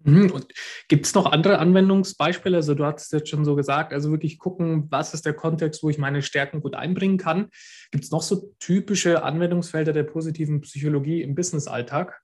Mhm, 0.05 0.33
und 0.33 0.47
gibt 0.89 1.07
es 1.07 1.15
noch 1.15 1.27
andere 1.27 1.59
Anwendungsbeispiele? 1.59 2.57
Also 2.57 2.75
du 2.75 2.85
hast 2.85 3.05
es 3.05 3.11
jetzt 3.11 3.29
schon 3.29 3.45
so 3.45 3.55
gesagt, 3.55 3.93
also 3.93 4.11
wirklich 4.11 4.39
gucken, 4.39 4.87
was 4.91 5.15
ist 5.15 5.25
der 5.25 5.35
Kontext, 5.35 5.83
wo 5.83 5.91
ich 5.91 5.99
meine 5.99 6.23
Stärken 6.23 6.61
gut 6.61 6.75
einbringen 6.75 7.19
kann. 7.19 7.49
Gibt 7.91 8.05
es 8.05 8.11
noch 8.11 8.23
so 8.23 8.55
typische 8.59 9.23
Anwendungsfelder 9.23 9.93
der 9.93 10.05
positiven 10.05 10.61
Psychologie 10.63 11.23
im 11.23 11.35
Business-Alltag? 11.35 12.21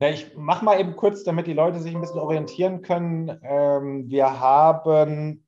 Ja, 0.00 0.08
ich 0.08 0.34
mache 0.36 0.64
mal 0.64 0.80
eben 0.80 0.96
kurz, 0.96 1.24
damit 1.24 1.46
die 1.46 1.52
Leute 1.52 1.80
sich 1.80 1.94
ein 1.94 2.00
bisschen 2.00 2.20
orientieren 2.20 2.80
können. 2.80 3.38
Ähm, 3.42 4.08
wir 4.08 4.40
haben 4.40 5.46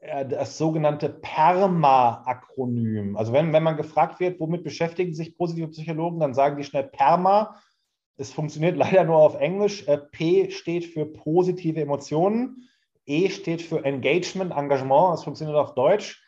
äh, 0.00 0.24
das 0.24 0.56
sogenannte 0.56 1.10
PERMA-Akronym. 1.10 3.16
Also 3.16 3.34
wenn, 3.34 3.52
wenn 3.52 3.62
man 3.62 3.76
gefragt 3.76 4.20
wird, 4.20 4.40
womit 4.40 4.64
beschäftigen 4.64 5.14
sich 5.14 5.36
positive 5.36 5.68
Psychologen, 5.68 6.20
dann 6.20 6.32
sagen 6.32 6.56
die 6.56 6.64
schnell 6.64 6.84
PERMA 6.84 7.60
es 8.20 8.32
funktioniert 8.32 8.76
leider 8.76 9.04
nur 9.04 9.16
auf 9.16 9.40
Englisch. 9.40 9.88
Äh, 9.88 9.98
P 9.98 10.50
steht 10.50 10.84
für 10.84 11.06
positive 11.06 11.80
Emotionen. 11.80 12.68
E 13.06 13.28
steht 13.30 13.62
für 13.62 13.84
Engagement, 13.84 14.52
Engagement. 14.52 15.14
Es 15.14 15.24
funktioniert 15.24 15.56
auf 15.56 15.74
Deutsch. 15.74 16.22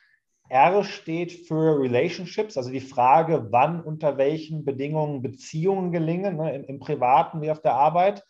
R 0.49 0.85
steht 0.85 1.33
für 1.33 1.81
Relationships, 1.81 2.59
also 2.59 2.71
die 2.71 2.81
Frage, 2.81 3.47
wann 3.51 3.81
unter 3.81 4.19
welchen 4.19 4.67
Bedingungen 4.67 5.23
Beziehungen 5.23 5.93
gelingen, 5.93 6.37
ne, 6.37 6.55
im, 6.55 6.65
im, 6.65 6.79
Privaten 6.79 7.41
wie 7.41 7.51
auf 7.51 7.63
der 7.63 7.75
Arbeit. 7.75 8.23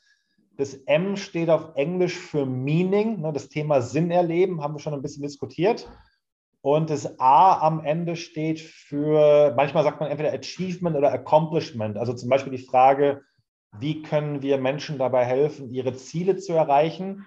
Das 0.57 0.75
M 0.75 1.17
steht 1.17 1.51
auf 1.51 1.71
Englisch 1.75 2.17
für 2.17 2.47
Meaning. 2.47 3.23
Ne, 3.23 3.33
das 3.33 3.49
Thema 3.49 3.81
Sinn 3.81 4.11
erleben 4.11 4.63
haben 4.63 4.75
wir 4.75 4.79
schon 4.79 4.95
ein 4.95 5.03
bisschen 5.03 5.23
diskutiert. 5.23 5.89
Und 6.61 6.91
das 6.91 7.19
A 7.19 7.59
am 7.61 7.85
Ende 7.85 8.15
steht 8.15 8.61
für, 8.61 9.53
manchmal 9.57 9.83
sagt 9.83 9.99
man 9.99 10.11
entweder 10.11 10.33
Achievement 10.33 10.97
oder 10.97 11.13
Accomplishment. 11.13 11.97
Also 11.97 12.13
zum 12.13 12.29
Beispiel 12.29 12.53
die 12.53 12.65
Frage, 12.65 13.23
wie 13.79 14.03
können 14.03 14.43
wir 14.43 14.59
Menschen 14.59 14.99
dabei 14.99 15.25
helfen, 15.25 15.71
ihre 15.71 15.95
Ziele 15.95 16.37
zu 16.37 16.53
erreichen? 16.53 17.27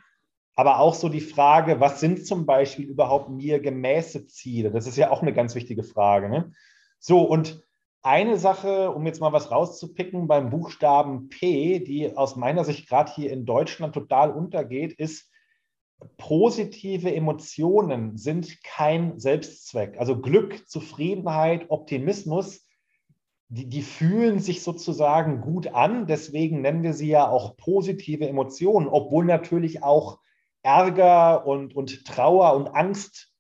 Aber 0.55 0.79
auch 0.79 0.93
so 0.93 1.09
die 1.09 1.21
Frage, 1.21 1.79
was 1.79 1.99
sind 1.99 2.25
zum 2.25 2.45
Beispiel 2.45 2.85
überhaupt 2.85 3.29
mir 3.29 3.59
gemäße 3.59 4.27
Ziele? 4.27 4.71
Das 4.71 4.87
ist 4.87 4.95
ja 4.95 5.11
auch 5.11 5.21
eine 5.21 5.33
ganz 5.33 5.55
wichtige 5.55 5.83
Frage. 5.83 6.29
Ne? 6.29 6.53
So, 6.99 7.21
und 7.23 7.61
eine 8.03 8.37
Sache, 8.37 8.91
um 8.91 9.05
jetzt 9.05 9.19
mal 9.19 9.33
was 9.33 9.51
rauszupicken 9.51 10.27
beim 10.27 10.51
Buchstaben 10.51 11.29
P, 11.29 11.79
die 11.79 12.15
aus 12.15 12.35
meiner 12.35 12.63
Sicht 12.63 12.87
gerade 12.87 13.11
hier 13.11 13.31
in 13.31 13.45
Deutschland 13.45 13.95
total 13.95 14.31
untergeht, 14.31 14.93
ist, 14.93 15.31
positive 16.17 17.13
Emotionen 17.13 18.17
sind 18.17 18.63
kein 18.63 19.19
Selbstzweck. 19.19 19.97
Also 19.97 20.21
Glück, 20.21 20.67
Zufriedenheit, 20.67 21.69
Optimismus, 21.69 22.64
die, 23.49 23.67
die 23.69 23.81
fühlen 23.81 24.39
sich 24.39 24.63
sozusagen 24.63 25.41
gut 25.41 25.67
an. 25.67 26.07
Deswegen 26.07 26.61
nennen 26.61 26.83
wir 26.83 26.93
sie 26.93 27.09
ja 27.09 27.27
auch 27.27 27.57
positive 27.57 28.27
Emotionen, 28.27 28.87
obwohl 28.87 29.25
natürlich 29.25 29.83
auch 29.83 30.19
Ärger 30.63 31.45
und, 31.45 31.75
und 31.75 32.05
Trauer 32.05 32.55
und 32.55 32.67
Angst 32.67 33.31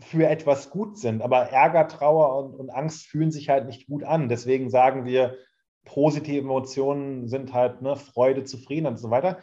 für 0.00 0.28
etwas 0.28 0.70
gut 0.70 0.96
sind. 0.96 1.22
Aber 1.22 1.50
Ärger, 1.50 1.88
Trauer 1.88 2.36
und, 2.44 2.54
und 2.54 2.70
Angst 2.70 3.06
fühlen 3.06 3.32
sich 3.32 3.48
halt 3.48 3.66
nicht 3.66 3.88
gut 3.88 4.04
an. 4.04 4.28
Deswegen 4.28 4.70
sagen 4.70 5.04
wir, 5.04 5.36
positive 5.84 6.38
Emotionen 6.38 7.26
sind 7.26 7.52
halt 7.52 7.82
ne, 7.82 7.96
Freude, 7.96 8.44
Zufriedenheit 8.44 8.92
und 8.92 8.98
so 8.98 9.10
weiter. 9.10 9.42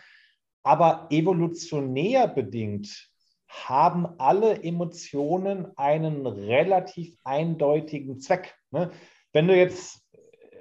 Aber 0.63 1.07
evolutionär 1.11 2.27
bedingt 2.27 3.09
haben 3.49 4.07
alle 4.17 4.63
Emotionen 4.63 5.77
einen 5.77 6.25
relativ 6.25 7.15
eindeutigen 7.23 8.19
Zweck. 8.19 8.55
Ne? 8.71 8.91
Wenn 9.33 9.47
du 9.47 9.55
jetzt 9.55 10.04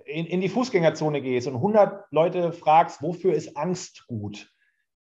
in, 0.06 0.26
in 0.26 0.40
die 0.40 0.48
Fußgängerzone 0.48 1.22
gehst 1.22 1.46
und 1.46 1.56
100 1.56 2.06
Leute 2.10 2.52
fragst, 2.52 3.02
wofür 3.02 3.34
ist 3.34 3.56
Angst 3.56 4.06
gut? 4.06 4.50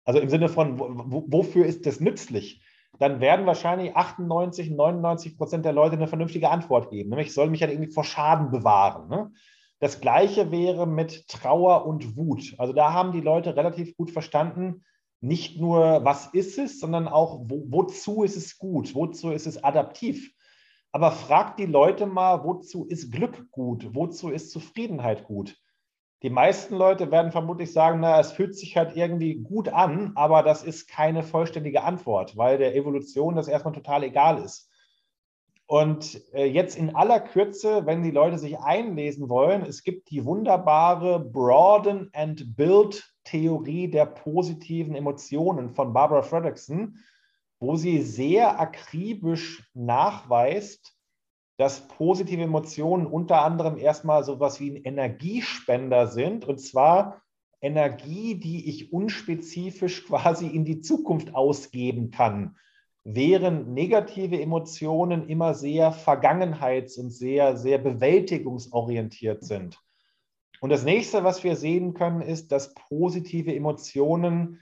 Also 0.06 0.20
im 0.20 0.30
Sinne 0.30 0.50
von, 0.50 0.80
wofür 0.80 1.66
ist 1.66 1.86
das 1.86 2.00
nützlich? 2.00 2.64
Dann 3.00 3.20
werden 3.20 3.46
wahrscheinlich 3.46 3.96
98, 3.96 4.72
99 4.72 5.38
Prozent 5.38 5.66
der 5.66 5.74
Leute 5.74 5.96
eine 5.96 6.08
vernünftige 6.08 6.50
Antwort 6.50 6.90
geben. 6.90 7.10
Nämlich, 7.10 7.28
ich 7.28 7.34
soll 7.34 7.50
mich 7.50 7.62
halt 7.62 7.72
irgendwie 7.72 7.92
vor 7.92 8.04
Schaden 8.04 8.50
bewahren. 8.50 9.10
Ne? 9.10 9.32
Das 9.80 10.02
Gleiche 10.02 10.52
wäre 10.52 10.88
mit 10.88 11.28
Trauer 11.28 11.86
und 11.86 12.18
Wut. 12.18 12.56
Also 12.58 12.74
da 12.74 12.94
haben 12.94 13.12
die 13.12 13.22
Leute 13.22 13.56
relativ 13.56 13.96
gut 13.96 14.12
verstanden, 14.12 14.84
nicht 15.20 15.60
nur, 15.60 16.06
was 16.06 16.28
ist 16.28 16.58
es, 16.58 16.80
sondern 16.80 17.08
auch, 17.08 17.42
wo, 17.46 17.66
wozu 17.68 18.24
ist 18.24 18.38
es 18.38 18.58
gut, 18.58 18.96
wozu 18.96 19.32
ist 19.32 19.48
es 19.48 19.64
adaptiv. 19.64 20.32
Aber 20.98 21.12
fragt 21.12 21.60
die 21.60 21.68
Leute 21.68 22.08
mal, 22.08 22.44
wozu 22.44 22.88
ist 22.88 23.12
Glück 23.12 23.52
gut, 23.52 23.94
wozu 23.94 24.30
ist 24.30 24.50
Zufriedenheit 24.50 25.26
gut? 25.26 25.56
Die 26.24 26.32
meisten 26.32 26.76
Leute 26.76 27.12
werden 27.12 27.32
vermutlich 27.32 27.72
sagen, 27.72 28.00
na, 28.00 28.20
es 28.20 28.32
fühlt 28.32 28.56
sich 28.56 28.76
halt 28.76 28.96
irgendwie 28.96 29.36
gut 29.36 29.70
an, 29.70 30.14
aber 30.16 30.42
das 30.42 30.64
ist 30.64 30.88
keine 30.88 31.22
vollständige 31.22 31.84
Antwort, 31.84 32.36
weil 32.36 32.58
der 32.58 32.76
Evolution 32.76 33.36
das 33.36 33.48
erstmal 33.48 33.76
total 33.76 34.06
egal 34.06 34.44
ist. 34.44 34.72
Und 35.68 36.20
äh, 36.34 36.46
jetzt 36.46 36.76
in 36.76 36.96
aller 36.96 37.20
Kürze, 37.20 37.86
wenn 37.86 38.02
die 38.02 38.10
Leute 38.10 38.40
sich 38.40 38.58
einlesen 38.58 39.30
wollen, 39.30 39.62
es 39.62 39.84
gibt 39.84 40.10
die 40.10 40.26
wunderbare 40.26 41.20
Broaden 41.20 42.10
and 42.14 42.58
Build 42.58 43.08
Theorie 43.24 43.88
der 43.88 44.08
positiven 44.08 44.96
Emotionen 44.96 45.70
von 45.70 45.94
Barbara 45.94 46.24
Fredrickson, 46.24 46.98
wo 47.60 47.76
sie 47.76 48.02
sehr 48.02 48.60
akribisch 48.60 49.70
nachweist, 49.74 50.96
dass 51.58 51.88
positive 51.88 52.44
Emotionen 52.44 53.08
unter 53.08 53.42
anderem 53.42 53.78
erstmal 53.78 54.24
so 54.24 54.36
etwas 54.36 54.60
wie 54.60 54.72
ein 54.72 54.84
Energiespender 54.84 56.08
sind, 56.08 56.46
und 56.46 56.60
zwar 56.60 57.24
Energie, 57.62 58.36
die 58.36 58.70
ich 58.70 58.94
unspezifisch 58.94 60.06
quasi 60.06 60.48
in 60.48 60.66
die 60.66 60.82
Zukunft 60.82 61.34
ausgeben 61.34 62.12
kann, 62.12 62.56
während 63.04 63.70
negative 63.70 64.40
Emotionen 64.40 65.28
immer 65.28 65.56
sehr 65.56 65.92
vergangenheits- 65.92 67.00
und 67.00 67.10
sehr, 67.10 67.58
sehr 67.58 67.80
bewältigungsorientiert 67.80 69.44
sind. 69.44 69.80
Und 70.60 70.70
das 70.70 70.84
nächste, 70.84 71.24
was 71.24 71.44
wir 71.44 71.56
sehen 71.56 71.94
können, 71.94 72.22
ist, 72.22 72.52
dass 72.52 72.74
positive 72.74 73.56
Emotionen 73.56 74.60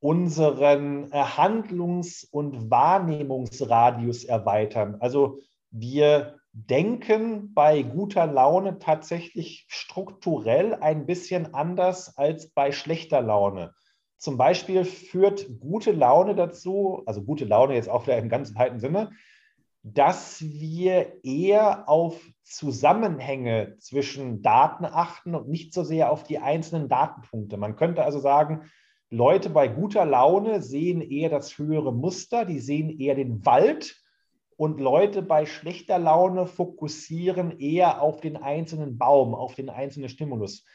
unseren 0.00 1.10
Handlungs- 1.12 2.24
und 2.24 2.70
Wahrnehmungsradius 2.70 4.24
erweitern. 4.24 4.96
Also 5.00 5.38
wir 5.70 6.38
denken 6.52 7.52
bei 7.54 7.82
guter 7.82 8.26
Laune 8.26 8.78
tatsächlich 8.78 9.66
strukturell 9.68 10.74
ein 10.74 11.06
bisschen 11.06 11.54
anders 11.54 12.16
als 12.16 12.50
bei 12.50 12.72
schlechter 12.72 13.20
Laune. 13.20 13.74
Zum 14.16 14.36
Beispiel 14.36 14.84
führt 14.84 15.60
gute 15.60 15.92
Laune 15.92 16.34
dazu, 16.34 17.02
also 17.06 17.22
gute 17.22 17.44
Laune 17.44 17.74
jetzt 17.74 17.88
auch 17.88 18.06
wieder 18.06 18.18
im 18.18 18.28
ganz 18.28 18.54
weiten 18.56 18.80
Sinne, 18.80 19.12
dass 19.84 20.42
wir 20.42 21.24
eher 21.24 21.88
auf 21.88 22.20
Zusammenhänge 22.42 23.76
zwischen 23.78 24.42
Daten 24.42 24.84
achten 24.84 25.34
und 25.34 25.48
nicht 25.48 25.72
so 25.72 25.84
sehr 25.84 26.10
auf 26.10 26.24
die 26.24 26.38
einzelnen 26.38 26.88
Datenpunkte. 26.88 27.56
Man 27.56 27.76
könnte 27.76 28.02
also 28.02 28.18
sagen, 28.18 28.68
Leute 29.10 29.48
bei 29.50 29.68
guter 29.68 30.04
Laune 30.04 30.62
sehen 30.62 31.00
eher 31.00 31.30
das 31.30 31.56
höhere 31.56 31.92
Muster, 31.92 32.44
die 32.44 32.60
sehen 32.60 32.90
eher 33.00 33.14
den 33.14 33.44
Wald 33.46 33.96
und 34.56 34.80
Leute 34.80 35.22
bei 35.22 35.46
schlechter 35.46 35.98
Laune 35.98 36.46
fokussieren 36.46 37.58
eher 37.58 38.02
auf 38.02 38.20
den 38.20 38.36
einzelnen 38.36 38.98
Baum, 38.98 39.34
auf 39.34 39.54
den 39.54 39.70
einzelnen 39.70 40.08
Stimulus. 40.08 40.66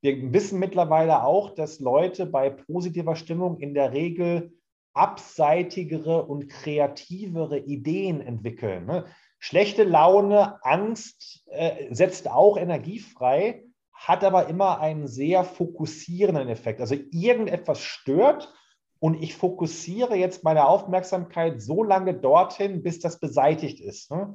Wir 0.00 0.32
wissen 0.32 0.58
mittlerweile 0.58 1.24
auch, 1.24 1.50
dass 1.54 1.80
Leute 1.80 2.26
bei 2.26 2.50
positiver 2.50 3.14
Stimmung 3.14 3.58
in 3.58 3.74
der 3.74 3.92
Regel 3.92 4.52
abseitigere 4.94 6.28
und 6.28 6.48
kreativere 6.48 7.58
Ideen 7.58 8.20
entwickeln. 8.20 8.86
Ne? 8.86 9.06
Schlechte 9.38 9.84
Laune, 9.84 10.64
Angst 10.64 11.44
äh, 11.50 11.92
setzt 11.92 12.30
auch 12.30 12.56
Energie 12.56 13.00
frei, 13.00 13.64
hat 14.08 14.24
aber 14.24 14.48
immer 14.48 14.80
einen 14.80 15.06
sehr 15.06 15.44
fokussierenden 15.44 16.48
Effekt. 16.48 16.80
Also 16.80 16.96
irgendetwas 17.12 17.80
stört 17.80 18.52
und 18.98 19.22
ich 19.22 19.36
fokussiere 19.36 20.16
jetzt 20.16 20.42
meine 20.42 20.66
Aufmerksamkeit 20.66 21.62
so 21.62 21.84
lange 21.84 22.14
dorthin, 22.14 22.82
bis 22.82 22.98
das 22.98 23.20
beseitigt 23.20 23.80
ist. 23.80 24.10
Ne? 24.10 24.34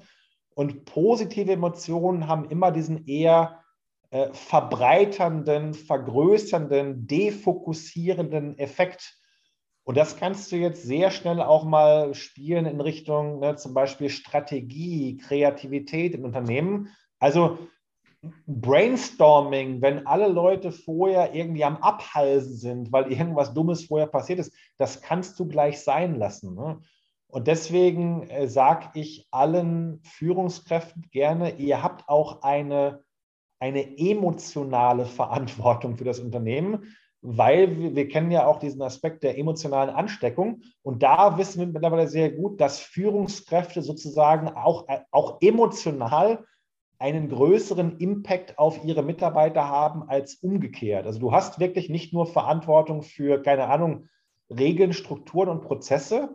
Und 0.55 0.85
positive 0.85 1.51
Emotionen 1.51 2.27
haben 2.27 2.49
immer 2.49 2.71
diesen 2.71 3.05
eher 3.07 3.63
äh, 4.09 4.29
verbreiternden, 4.31 5.73
vergrößernden, 5.73 7.05
defokussierenden 7.05 8.57
Effekt. 8.57 9.17
Und 9.83 9.97
das 9.97 10.15
kannst 10.15 10.49
du 10.51 10.55
jetzt 10.55 10.83
sehr 10.83 11.11
schnell 11.11 11.41
auch 11.41 11.65
mal 11.65 12.13
spielen 12.13 12.65
in 12.65 12.79
Richtung 12.79 13.39
ne, 13.39 13.57
zum 13.57 13.73
Beispiel 13.73 14.09
Strategie, 14.09 15.17
Kreativität 15.17 16.13
im 16.13 16.23
Unternehmen. 16.23 16.89
Also 17.19 17.57
Brainstorming, 18.47 19.81
wenn 19.81 20.07
alle 20.07 20.27
Leute 20.27 20.71
vorher 20.71 21.33
irgendwie 21.35 21.63
am 21.63 21.77
Abhalsen 21.77 22.55
sind, 22.55 22.91
weil 22.91 23.11
irgendwas 23.11 23.53
Dummes 23.53 23.85
vorher 23.85 24.07
passiert 24.07 24.39
ist, 24.39 24.53
das 24.77 25.01
kannst 25.01 25.39
du 25.39 25.47
gleich 25.47 25.81
sein 25.81 26.15
lassen. 26.15 26.55
Ne? 26.55 26.81
Und 27.27 27.47
deswegen 27.47 28.23
äh, 28.29 28.47
sage 28.47 28.89
ich 28.95 29.27
allen 29.31 30.01
Führungskräften 30.03 31.09
gerne, 31.11 31.55
ihr 31.57 31.83
habt 31.83 32.09
auch 32.09 32.41
eine, 32.41 33.03
eine 33.59 33.97
emotionale 33.97 35.05
Verantwortung 35.05 35.97
für 35.97 36.05
das 36.05 36.19
Unternehmen 36.19 36.95
weil 37.21 37.77
wir, 37.77 37.95
wir, 37.95 38.07
kennen 38.07 38.31
ja 38.31 38.45
auch 38.45 38.59
diesen 38.59 38.81
Aspekt 38.81 39.23
der 39.23 39.37
emotionalen 39.37 39.89
Ansteckung. 39.89 40.61
Und 40.81 41.03
da 41.03 41.37
wissen 41.37 41.59
wir 41.59 41.67
mittlerweile 41.67 42.07
sehr 42.07 42.31
gut, 42.31 42.61
dass 42.61 42.79
Führungskräfte 42.79 43.81
sozusagen 43.81 44.49
auch, 44.49 44.87
auch 45.11 45.41
emotional 45.41 46.45
einen 46.99 47.29
größeren 47.29 47.97
Impact 47.97 48.57
auf 48.57 48.83
ihre 48.83 49.03
Mitarbeiter 49.03 49.67
haben 49.67 50.09
als 50.09 50.35
umgekehrt. 50.35 51.05
Also 51.05 51.19
du 51.19 51.31
hast 51.31 51.59
wirklich 51.59 51.89
nicht 51.89 52.13
nur 52.13 52.25
Verantwortung 52.25 53.03
für, 53.03 53.41
keine 53.41 53.67
Ahnung, 53.67 54.07
Regeln, 54.49 54.93
Strukturen 54.93 55.49
und 55.49 55.61
Prozesse, 55.61 56.29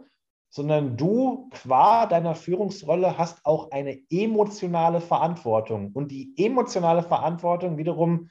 sondern 0.51 0.97
du 0.97 1.49
qua 1.51 2.07
deiner 2.07 2.35
Führungsrolle 2.35 3.17
hast 3.17 3.45
auch 3.45 3.71
eine 3.71 3.99
emotionale 4.11 5.01
Verantwortung. 5.01 5.93
Und 5.95 6.13
die 6.13 6.35
emotionale 6.37 7.03
Verantwortung 7.03 7.79
wiederum 7.79 8.29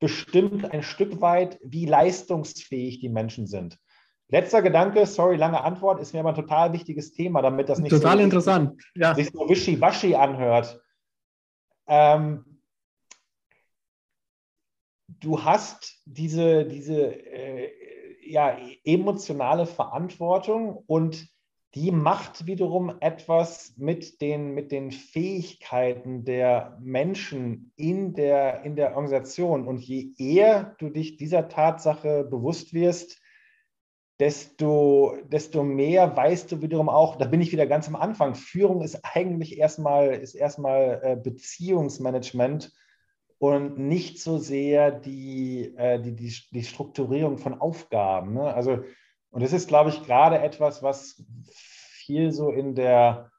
bestimmt 0.00 0.72
ein 0.72 0.82
Stück 0.82 1.20
weit, 1.20 1.60
wie 1.62 1.86
leistungsfähig 1.86 2.98
die 2.98 3.08
Menschen 3.08 3.46
sind. 3.46 3.78
Letzter 4.28 4.62
Gedanke, 4.62 5.06
sorry, 5.06 5.36
lange 5.36 5.62
Antwort, 5.62 6.00
ist 6.00 6.12
mir 6.12 6.20
aber 6.20 6.30
ein 6.30 6.34
total 6.34 6.72
wichtiges 6.72 7.12
Thema, 7.12 7.42
damit 7.42 7.68
das 7.68 7.78
nicht 7.78 7.90
total 7.90 8.18
so 8.18 8.24
interessant. 8.24 8.82
Ja. 8.94 9.14
sich 9.14 9.30
so 9.30 9.48
wischiwaschi 9.48 10.14
anhört. 10.14 10.80
Ähm, 11.90 12.44
du 15.08 15.44
hast 15.44 16.00
diese, 16.06 16.64
diese 16.64 17.14
äh, 17.14 17.70
ja, 18.30 18.56
emotionale 18.84 19.66
Verantwortung 19.66 20.84
und 20.86 21.28
die 21.74 21.90
macht 21.92 22.46
wiederum 22.46 22.96
etwas 23.00 23.74
mit 23.76 24.20
den, 24.20 24.54
mit 24.54 24.72
den 24.72 24.90
Fähigkeiten 24.90 26.24
der 26.24 26.78
Menschen 26.80 27.72
in 27.76 28.14
der, 28.14 28.62
in 28.62 28.74
der 28.74 28.90
Organisation. 28.90 29.66
Und 29.68 29.80
je 29.80 30.12
eher 30.16 30.76
du 30.78 30.90
dich 30.90 31.16
dieser 31.16 31.48
Tatsache 31.48 32.24
bewusst 32.24 32.72
wirst, 32.72 33.20
desto, 34.20 35.16
desto 35.24 35.64
mehr 35.64 36.14
weißt 36.14 36.52
du 36.52 36.60
wiederum 36.60 36.90
auch, 36.90 37.16
da 37.16 37.24
bin 37.24 37.40
ich 37.40 37.52
wieder 37.52 37.66
ganz 37.66 37.88
am 37.88 37.96
Anfang, 37.96 38.34
Führung 38.34 38.82
ist 38.82 39.00
eigentlich 39.02 39.58
erstmal, 39.58 40.10
ist 40.10 40.34
erstmal 40.34 41.00
äh, 41.02 41.16
Beziehungsmanagement 41.16 42.70
und 43.38 43.78
nicht 43.78 44.20
so 44.20 44.36
sehr 44.36 44.92
die, 44.92 45.74
äh, 45.76 46.00
die, 46.00 46.14
die, 46.14 46.32
die 46.52 46.62
Strukturierung 46.62 47.38
von 47.38 47.58
Aufgaben. 47.58 48.34
Ne? 48.34 48.52
Also, 48.52 48.84
und 49.30 49.42
das 49.42 49.54
ist, 49.54 49.68
glaube 49.68 49.88
ich, 49.88 50.02
gerade 50.04 50.38
etwas, 50.38 50.82
was 50.82 51.24
viel 51.50 52.30
so 52.32 52.50
in 52.50 52.74
der, 52.74 53.30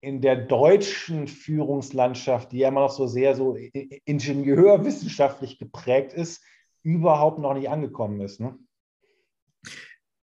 in 0.00 0.20
der 0.20 0.36
deutschen 0.36 1.26
Führungslandschaft, 1.26 2.52
die 2.52 2.58
ja 2.58 2.68
immer 2.68 2.82
noch 2.82 2.92
so 2.92 3.08
sehr 3.08 3.34
so 3.34 3.56
ingenieurwissenschaftlich 4.04 5.58
geprägt 5.58 6.12
ist, 6.12 6.44
überhaupt 6.82 7.40
noch 7.40 7.54
nicht 7.54 7.68
angekommen 7.68 8.20
ist. 8.20 8.38
Ne? 8.38 8.56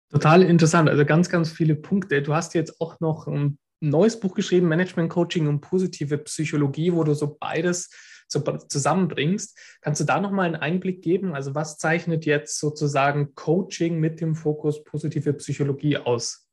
Total 0.09 0.41
interessant. 0.41 0.89
Also 0.89 1.05
ganz, 1.05 1.29
ganz 1.29 1.51
viele 1.51 1.75
Punkte. 1.75 2.21
Du 2.21 2.33
hast 2.33 2.53
jetzt 2.53 2.79
auch 2.79 2.99
noch 2.99 3.27
ein 3.27 3.57
neues 3.81 4.19
Buch 4.19 4.33
geschrieben, 4.33 4.67
Management 4.67 5.09
Coaching 5.09 5.47
und 5.47 5.61
positive 5.61 6.17
Psychologie, 6.19 6.93
wo 6.93 7.03
du 7.03 7.13
so 7.13 7.37
beides 7.39 7.89
so 8.27 8.41
zusammenbringst. 8.41 9.57
Kannst 9.81 10.01
du 10.01 10.05
da 10.05 10.19
nochmal 10.19 10.47
einen 10.47 10.55
Einblick 10.55 11.01
geben? 11.01 11.33
Also 11.33 11.55
was 11.55 11.77
zeichnet 11.77 12.25
jetzt 12.25 12.59
sozusagen 12.59 13.35
Coaching 13.35 13.99
mit 13.99 14.21
dem 14.21 14.35
Fokus 14.35 14.83
positive 14.83 15.33
Psychologie 15.33 15.97
aus? 15.97 16.47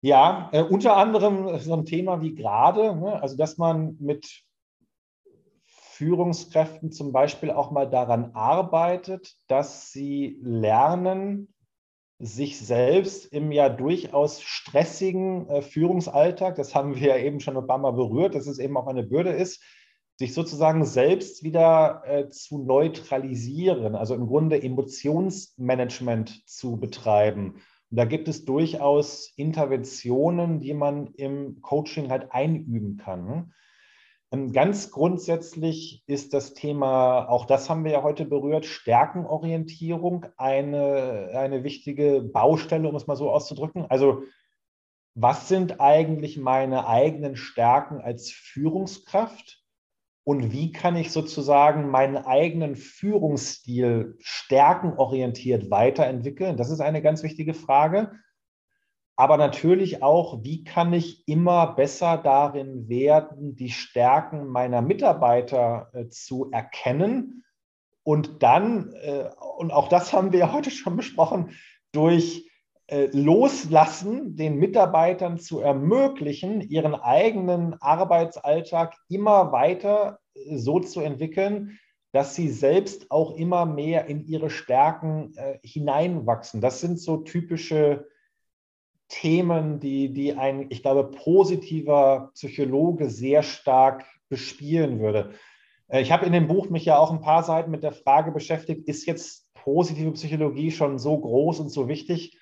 Ja, 0.00 0.50
äh, 0.52 0.62
unter 0.62 0.96
anderem 0.96 1.58
so 1.60 1.74
ein 1.74 1.86
Thema 1.86 2.20
wie 2.20 2.34
gerade, 2.34 2.94
ne? 2.94 3.22
also 3.22 3.36
dass 3.36 3.56
man 3.56 3.96
mit 4.00 4.44
Führungskräften 5.94 6.90
zum 6.90 7.12
Beispiel 7.12 7.50
auch 7.50 7.70
mal 7.70 7.88
daran 7.88 8.32
arbeitet, 8.34 9.34
dass 9.46 9.92
sie 9.92 10.38
lernen, 10.42 11.54
sich 12.18 12.58
selbst 12.58 13.26
im 13.32 13.52
ja 13.52 13.68
durchaus 13.68 14.40
stressigen 14.40 15.48
äh, 15.48 15.62
Führungsalltag, 15.62 16.56
das 16.56 16.74
haben 16.74 16.94
wir 16.94 17.08
ja 17.08 17.16
eben 17.16 17.40
schon 17.40 17.56
ein 17.56 17.66
paar 17.66 17.78
Mal 17.78 17.92
berührt, 17.92 18.34
dass 18.34 18.46
es 18.46 18.58
eben 18.58 18.76
auch 18.76 18.86
eine 18.86 19.02
Bürde 19.02 19.30
ist, 19.30 19.62
sich 20.16 20.32
sozusagen 20.32 20.84
selbst 20.84 21.42
wieder 21.42 22.02
äh, 22.06 22.28
zu 22.28 22.58
neutralisieren, 22.64 23.96
also 23.96 24.14
im 24.14 24.26
Grunde 24.26 24.62
Emotionsmanagement 24.62 26.48
zu 26.48 26.78
betreiben. 26.78 27.54
Und 27.90 27.96
da 27.98 28.04
gibt 28.04 28.28
es 28.28 28.44
durchaus 28.44 29.32
Interventionen, 29.36 30.60
die 30.60 30.74
man 30.74 31.08
im 31.14 31.60
Coaching 31.62 32.10
halt 32.10 32.32
einüben 32.32 32.96
kann. 32.96 33.52
Ähm, 34.34 34.52
ganz 34.52 34.90
grundsätzlich 34.90 36.02
ist 36.06 36.34
das 36.34 36.54
Thema, 36.54 37.28
auch 37.28 37.44
das 37.46 37.70
haben 37.70 37.84
wir 37.84 37.92
ja 37.92 38.02
heute 38.02 38.24
berührt, 38.24 38.66
Stärkenorientierung 38.66 40.26
eine, 40.36 41.30
eine 41.34 41.62
wichtige 41.62 42.20
Baustelle, 42.20 42.88
um 42.88 42.96
es 42.96 43.06
mal 43.06 43.16
so 43.16 43.30
auszudrücken. 43.30 43.86
Also 43.88 44.22
was 45.14 45.46
sind 45.48 45.80
eigentlich 45.80 46.36
meine 46.36 46.88
eigenen 46.88 47.36
Stärken 47.36 48.00
als 48.00 48.32
Führungskraft 48.32 49.62
und 50.24 50.50
wie 50.50 50.72
kann 50.72 50.96
ich 50.96 51.12
sozusagen 51.12 51.88
meinen 51.88 52.16
eigenen 52.16 52.74
Führungsstil 52.74 54.16
stärkenorientiert 54.18 55.70
weiterentwickeln? 55.70 56.56
Das 56.56 56.70
ist 56.70 56.80
eine 56.80 57.02
ganz 57.02 57.22
wichtige 57.22 57.54
Frage 57.54 58.10
aber 59.16 59.36
natürlich 59.36 60.02
auch, 60.02 60.42
wie 60.42 60.64
kann 60.64 60.92
ich 60.92 61.26
immer 61.28 61.74
besser 61.74 62.18
darin 62.18 62.88
werden, 62.88 63.54
die 63.54 63.70
Stärken 63.70 64.46
meiner 64.48 64.82
Mitarbeiter 64.82 65.90
äh, 65.92 66.08
zu 66.08 66.50
erkennen 66.50 67.44
und 68.04 68.42
dann, 68.42 68.92
äh, 69.02 69.30
und 69.56 69.72
auch 69.72 69.88
das 69.88 70.12
haben 70.12 70.32
wir 70.32 70.52
heute 70.52 70.70
schon 70.70 70.96
besprochen, 70.96 71.50
durch 71.92 72.50
äh, 72.86 73.08
Loslassen 73.12 74.36
den 74.36 74.56
Mitarbeitern 74.56 75.38
zu 75.38 75.60
ermöglichen, 75.60 76.60
ihren 76.60 76.94
eigenen 76.94 77.80
Arbeitsalltag 77.80 78.94
immer 79.08 79.52
weiter 79.52 80.18
äh, 80.34 80.58
so 80.58 80.80
zu 80.80 81.00
entwickeln, 81.00 81.78
dass 82.12 82.34
sie 82.34 82.50
selbst 82.50 83.10
auch 83.10 83.36
immer 83.36 83.64
mehr 83.64 84.06
in 84.06 84.26
ihre 84.26 84.50
Stärken 84.50 85.32
äh, 85.36 85.58
hineinwachsen. 85.62 86.60
Das 86.60 86.80
sind 86.80 87.00
so 87.00 87.18
typische 87.18 88.06
Themen, 89.08 89.80
die, 89.80 90.12
die 90.12 90.34
ein, 90.34 90.66
ich 90.70 90.82
glaube, 90.82 91.10
positiver 91.10 92.30
Psychologe 92.34 93.10
sehr 93.10 93.42
stark 93.42 94.04
bespielen 94.28 95.00
würde. 95.00 95.34
Äh, 95.88 96.02
ich 96.02 96.12
habe 96.12 96.26
in 96.26 96.32
dem 96.32 96.48
Buch 96.48 96.70
mich 96.70 96.84
ja 96.84 96.98
auch 96.98 97.10
ein 97.10 97.20
paar 97.20 97.42
Seiten 97.42 97.70
mit 97.70 97.82
der 97.82 97.92
Frage 97.92 98.32
beschäftigt, 98.32 98.88
ist 98.88 99.06
jetzt 99.06 99.52
positive 99.54 100.12
Psychologie 100.12 100.70
schon 100.70 100.98
so 100.98 101.18
groß 101.18 101.60
und 101.60 101.70
so 101.70 101.88
wichtig, 101.88 102.38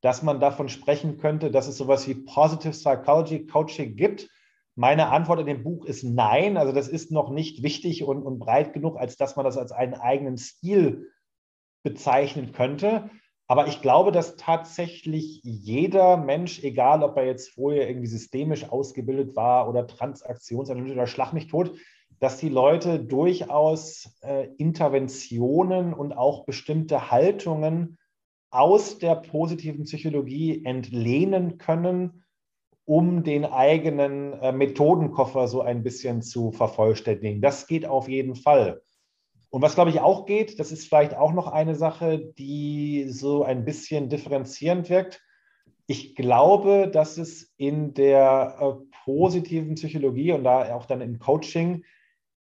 dass 0.00 0.22
man 0.22 0.40
davon 0.40 0.68
sprechen 0.68 1.18
könnte, 1.18 1.50
dass 1.50 1.68
es 1.68 1.76
sowas 1.76 2.08
wie 2.08 2.14
Positive 2.14 2.72
Psychology 2.72 3.46
Coaching 3.46 3.96
gibt? 3.96 4.28
Meine 4.74 5.08
Antwort 5.08 5.40
in 5.40 5.46
dem 5.46 5.62
Buch 5.62 5.84
ist 5.84 6.02
nein. 6.02 6.56
Also 6.56 6.72
das 6.72 6.88
ist 6.88 7.12
noch 7.12 7.30
nicht 7.30 7.62
wichtig 7.62 8.04
und, 8.04 8.22
und 8.22 8.38
breit 8.38 8.72
genug, 8.72 8.96
als 8.96 9.16
dass 9.16 9.36
man 9.36 9.44
das 9.44 9.56
als 9.56 9.70
einen 9.70 9.94
eigenen 9.94 10.38
Stil 10.38 11.10
bezeichnen 11.82 12.52
könnte. 12.52 13.10
Aber 13.48 13.66
ich 13.66 13.82
glaube, 13.82 14.12
dass 14.12 14.36
tatsächlich 14.36 15.40
jeder 15.42 16.16
Mensch, 16.16 16.62
egal 16.62 17.02
ob 17.02 17.16
er 17.16 17.26
jetzt 17.26 17.50
vorher 17.50 17.88
irgendwie 17.88 18.06
systemisch 18.06 18.70
ausgebildet 18.70 19.36
war 19.36 19.68
oder 19.68 19.86
Transaktionsanalyse 19.86 20.94
oder 20.94 21.06
Schlag 21.06 21.32
mich 21.32 21.48
tot, 21.48 21.76
dass 22.20 22.38
die 22.38 22.48
Leute 22.48 23.00
durchaus 23.00 24.16
äh, 24.22 24.48
Interventionen 24.56 25.92
und 25.92 26.12
auch 26.12 26.44
bestimmte 26.44 27.10
Haltungen 27.10 27.98
aus 28.50 28.98
der 28.98 29.16
positiven 29.16 29.84
Psychologie 29.84 30.64
entlehnen 30.64 31.58
können, 31.58 32.24
um 32.84 33.24
den 33.24 33.44
eigenen 33.44 34.34
äh, 34.34 34.52
Methodenkoffer 34.52 35.48
so 35.48 35.62
ein 35.62 35.82
bisschen 35.82 36.22
zu 36.22 36.52
vervollständigen. 36.52 37.40
Das 37.40 37.66
geht 37.66 37.86
auf 37.86 38.08
jeden 38.08 38.36
Fall. 38.36 38.82
Und 39.52 39.60
was, 39.60 39.74
glaube 39.74 39.90
ich, 39.90 40.00
auch 40.00 40.24
geht, 40.24 40.58
das 40.58 40.72
ist 40.72 40.88
vielleicht 40.88 41.14
auch 41.14 41.34
noch 41.34 41.46
eine 41.46 41.74
Sache, 41.74 42.18
die 42.38 43.04
so 43.10 43.44
ein 43.44 43.66
bisschen 43.66 44.08
differenzierend 44.08 44.88
wirkt. 44.88 45.22
Ich 45.86 46.16
glaube, 46.16 46.90
dass 46.90 47.18
es 47.18 47.52
in 47.58 47.92
der 47.92 48.56
äh, 48.58 48.96
positiven 49.04 49.74
Psychologie 49.74 50.32
und 50.32 50.44
da 50.44 50.74
auch 50.74 50.86
dann 50.86 51.02
im 51.02 51.18
Coaching 51.18 51.84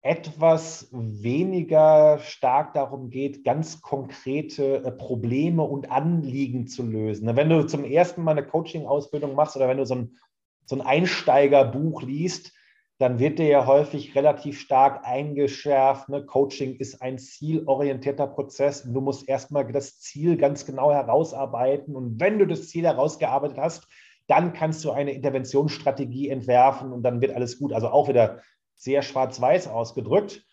etwas 0.01 0.87
weniger 0.93 2.19
stark 2.19 2.73
darum 2.73 3.09
geht, 3.09 3.43
ganz 3.43 3.81
konkrete 3.81 4.85
äh, 4.85 4.91
Probleme 4.91 5.63
und 5.63 5.91
Anliegen 5.91 6.67
zu 6.67 6.83
lösen. 6.83 7.35
Wenn 7.35 7.49
du 7.49 7.67
zum 7.67 7.83
ersten 7.83 8.23
Mal 8.23 8.31
eine 8.31 8.47
Coaching-Ausbildung 8.47 9.35
machst 9.35 9.57
oder 9.57 9.67
wenn 9.67 9.77
du 9.77 9.85
so 9.85 9.95
ein, 9.95 10.17
so 10.65 10.77
ein 10.77 10.81
Einsteigerbuch 10.81 12.01
liest, 12.01 12.53
dann 12.99 13.19
wird 13.19 13.39
dir 13.39 13.47
ja 13.47 13.65
häufig 13.65 14.15
relativ 14.15 14.59
stark 14.59 15.05
eingeschärft. 15.05 16.09
Ne? 16.09 16.25
Coaching 16.25 16.75
ist 16.75 17.01
ein 17.01 17.17
zielorientierter 17.17 18.27
Prozess 18.27 18.85
und 18.85 18.93
du 18.93 19.01
musst 19.01 19.27
erstmal 19.27 19.71
das 19.71 19.99
Ziel 19.99 20.37
ganz 20.37 20.65
genau 20.65 20.91
herausarbeiten. 20.91 21.95
Und 21.95 22.19
wenn 22.19 22.39
du 22.39 22.45
das 22.45 22.69
Ziel 22.69 22.85
herausgearbeitet 22.85 23.57
hast, 23.57 23.87
dann 24.27 24.53
kannst 24.53 24.85
du 24.85 24.91
eine 24.91 25.11
Interventionsstrategie 25.11 26.29
entwerfen 26.29 26.93
und 26.93 27.03
dann 27.03 27.19
wird 27.19 27.35
alles 27.35 27.59
gut. 27.59 27.73
Also 27.73 27.89
auch 27.89 28.07
wieder 28.07 28.41
sehr 28.75 29.01
schwarz-weiß 29.01 29.67
ausgedrückt. 29.67 30.45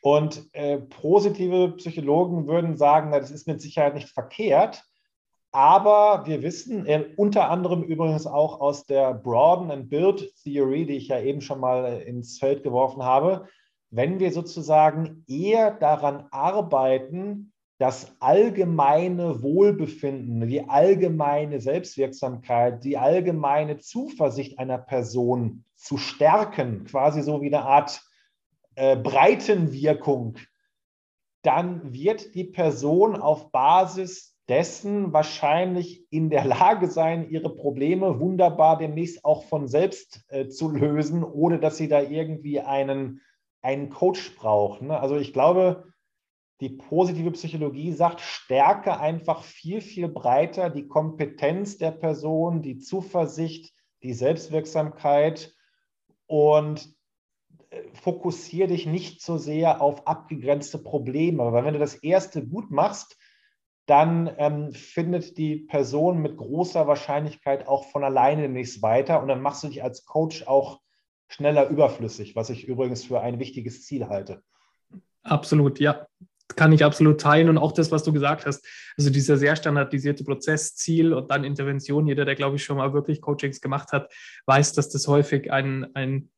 Und 0.00 0.48
äh, 0.54 0.78
positive 0.78 1.72
Psychologen 1.76 2.46
würden 2.46 2.76
sagen, 2.76 3.10
na, 3.10 3.20
das 3.20 3.30
ist 3.30 3.46
mit 3.46 3.60
Sicherheit 3.60 3.94
nicht 3.94 4.08
verkehrt. 4.08 4.84
Aber 5.56 6.26
wir 6.26 6.42
wissen 6.42 6.84
äh, 6.84 7.06
unter 7.16 7.48
anderem 7.48 7.82
übrigens 7.82 8.26
auch 8.26 8.60
aus 8.60 8.84
der 8.84 9.14
Broaden 9.14 9.70
and 9.70 9.88
Build 9.88 10.34
Theory, 10.42 10.84
die 10.84 10.98
ich 10.98 11.08
ja 11.08 11.18
eben 11.18 11.40
schon 11.40 11.60
mal 11.60 11.86
äh, 11.86 12.02
ins 12.02 12.38
Feld 12.38 12.62
geworfen 12.62 13.02
habe, 13.02 13.48
wenn 13.88 14.20
wir 14.20 14.32
sozusagen 14.32 15.24
eher 15.26 15.70
daran 15.70 16.26
arbeiten, 16.30 17.54
das 17.78 18.14
allgemeine 18.20 19.42
Wohlbefinden, 19.42 20.46
die 20.46 20.68
allgemeine 20.68 21.58
Selbstwirksamkeit, 21.58 22.84
die 22.84 22.98
allgemeine 22.98 23.78
Zuversicht 23.78 24.58
einer 24.58 24.76
Person 24.76 25.64
zu 25.74 25.96
stärken, 25.96 26.84
quasi 26.84 27.22
so 27.22 27.40
wie 27.40 27.46
eine 27.46 27.64
Art 27.64 28.02
äh, 28.74 28.94
Breitenwirkung, 28.94 30.36
dann 31.40 31.94
wird 31.94 32.34
die 32.34 32.44
Person 32.44 33.16
auf 33.16 33.50
Basis 33.52 34.35
dessen 34.48 35.12
wahrscheinlich 35.12 36.06
in 36.10 36.30
der 36.30 36.44
Lage 36.44 36.88
sein, 36.88 37.30
ihre 37.30 37.54
Probleme 37.54 38.20
wunderbar 38.20 38.78
demnächst 38.78 39.24
auch 39.24 39.44
von 39.44 39.66
selbst 39.66 40.24
äh, 40.28 40.48
zu 40.48 40.70
lösen, 40.70 41.24
ohne 41.24 41.58
dass 41.58 41.76
sie 41.76 41.88
da 41.88 42.00
irgendwie 42.00 42.60
einen, 42.60 43.20
einen 43.62 43.90
Coach 43.90 44.36
braucht. 44.36 44.82
Ne? 44.82 44.98
Also 44.98 45.16
ich 45.16 45.32
glaube, 45.32 45.84
die 46.60 46.70
positive 46.70 47.32
Psychologie 47.32 47.92
sagt, 47.92 48.20
stärke 48.20 48.98
einfach 48.98 49.42
viel, 49.42 49.80
viel 49.80 50.08
breiter 50.08 50.70
die 50.70 50.86
Kompetenz 50.86 51.76
der 51.76 51.90
Person, 51.90 52.62
die 52.62 52.78
Zuversicht, 52.78 53.74
die 54.02 54.14
Selbstwirksamkeit 54.14 55.54
und 56.26 56.88
äh, 57.70 57.82
fokussiere 57.94 58.68
dich 58.68 58.86
nicht 58.86 59.22
so 59.22 59.36
sehr 59.38 59.82
auf 59.82 60.06
abgegrenzte 60.06 60.78
Probleme. 60.78 61.52
Weil 61.52 61.64
wenn 61.64 61.74
du 61.74 61.80
das 61.80 61.96
erste 61.96 62.46
gut 62.46 62.70
machst, 62.70 63.18
dann 63.86 64.30
ähm, 64.38 64.72
findet 64.72 65.38
die 65.38 65.56
Person 65.56 66.20
mit 66.20 66.36
großer 66.36 66.86
Wahrscheinlichkeit 66.86 67.68
auch 67.68 67.84
von 67.90 68.02
alleine 68.02 68.48
nichts 68.48 68.82
weiter 68.82 69.22
und 69.22 69.28
dann 69.28 69.40
machst 69.40 69.62
du 69.62 69.68
dich 69.68 69.82
als 69.82 70.04
Coach 70.04 70.46
auch 70.46 70.80
schneller 71.28 71.68
überflüssig, 71.68 72.36
was 72.36 72.50
ich 72.50 72.66
übrigens 72.66 73.04
für 73.04 73.20
ein 73.20 73.38
wichtiges 73.38 73.84
Ziel 73.84 74.08
halte. 74.08 74.42
Absolut, 75.22 75.80
ja. 75.80 76.06
Kann 76.54 76.72
ich 76.72 76.84
absolut 76.84 77.20
teilen 77.20 77.48
und 77.48 77.58
auch 77.58 77.72
das, 77.72 77.90
was 77.90 78.04
du 78.04 78.12
gesagt 78.12 78.46
hast. 78.46 78.64
Also 78.96 79.10
dieser 79.10 79.36
sehr 79.36 79.56
standardisierte 79.56 80.22
Prozess, 80.22 80.76
Ziel 80.76 81.12
und 81.12 81.28
dann 81.30 81.42
Intervention. 81.42 82.06
Jeder, 82.06 82.24
der, 82.24 82.36
glaube 82.36 82.56
ich, 82.56 82.64
schon 82.64 82.76
mal 82.76 82.92
wirklich 82.92 83.20
Coachings 83.20 83.60
gemacht 83.60 83.90
hat, 83.90 84.12
weiß, 84.46 84.72
dass 84.72 84.88
das 84.88 85.08
häufig 85.08 85.52
ein, 85.52 85.88
ein 85.94 86.30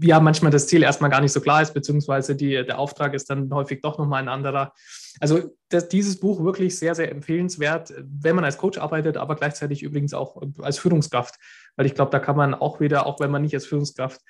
ja, 0.00 0.18
manchmal 0.18 0.50
das 0.50 0.66
Ziel 0.66 0.82
erstmal 0.82 1.10
gar 1.10 1.20
nicht 1.20 1.32
so 1.32 1.40
klar 1.40 1.62
ist, 1.62 1.72
beziehungsweise 1.72 2.34
die, 2.34 2.50
der 2.64 2.78
Auftrag 2.78 3.14
ist 3.14 3.30
dann 3.30 3.52
häufig 3.52 3.80
doch 3.80 3.96
nochmal 3.98 4.22
ein 4.22 4.28
anderer. 4.28 4.72
Also 5.20 5.54
das, 5.68 5.88
dieses 5.88 6.18
Buch 6.18 6.42
wirklich 6.42 6.76
sehr, 6.76 6.94
sehr 6.94 7.10
empfehlenswert, 7.10 7.94
wenn 7.98 8.34
man 8.34 8.44
als 8.44 8.58
Coach 8.58 8.78
arbeitet, 8.78 9.16
aber 9.16 9.36
gleichzeitig 9.36 9.82
übrigens 9.82 10.12
auch 10.12 10.42
als 10.60 10.78
Führungskraft, 10.78 11.36
weil 11.76 11.86
ich 11.86 11.94
glaube, 11.94 12.10
da 12.10 12.18
kann 12.18 12.36
man 12.36 12.54
auch 12.54 12.80
wieder, 12.80 13.06
auch 13.06 13.20
wenn 13.20 13.30
man 13.30 13.42
nicht 13.42 13.54
als 13.54 13.66
Führungskraft 13.66 14.20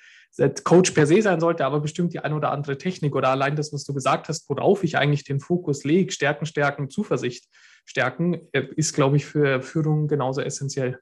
Coach 0.63 0.91
per 0.91 1.07
se 1.07 1.21
sein 1.21 1.39
sollte, 1.39 1.65
aber 1.65 1.79
bestimmt 1.79 2.13
die 2.13 2.19
ein 2.19 2.33
oder 2.33 2.51
andere 2.51 2.77
Technik 2.77 3.15
oder 3.15 3.29
allein 3.29 3.55
das, 3.55 3.73
was 3.73 3.83
du 3.83 3.93
gesagt 3.93 4.29
hast, 4.29 4.47
worauf 4.49 4.83
ich 4.83 4.97
eigentlich 4.97 5.23
den 5.23 5.39
Fokus 5.39 5.83
lege, 5.83 6.11
Stärken, 6.11 6.45
Stärken, 6.45 6.89
Zuversicht 6.89 7.45
stärken, 7.85 8.35
ist, 8.75 8.93
glaube 8.93 9.17
ich, 9.17 9.25
für 9.25 9.61
Führung 9.63 10.07
genauso 10.07 10.41
essentiell. 10.41 10.99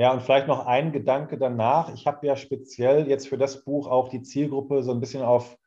Ja, 0.00 0.14
und 0.14 0.22
vielleicht 0.22 0.46
noch 0.46 0.64
ein 0.64 0.92
Gedanke 0.92 1.36
danach. 1.36 1.92
Ich 1.92 2.06
habe 2.06 2.26
ja 2.26 2.34
speziell 2.34 3.06
jetzt 3.06 3.28
für 3.28 3.36
das 3.36 3.64
Buch 3.64 3.86
auch 3.86 4.08
die 4.08 4.22
Zielgruppe 4.22 4.82
so 4.82 4.92
ein 4.92 5.00
bisschen 5.00 5.20
auf 5.20 5.58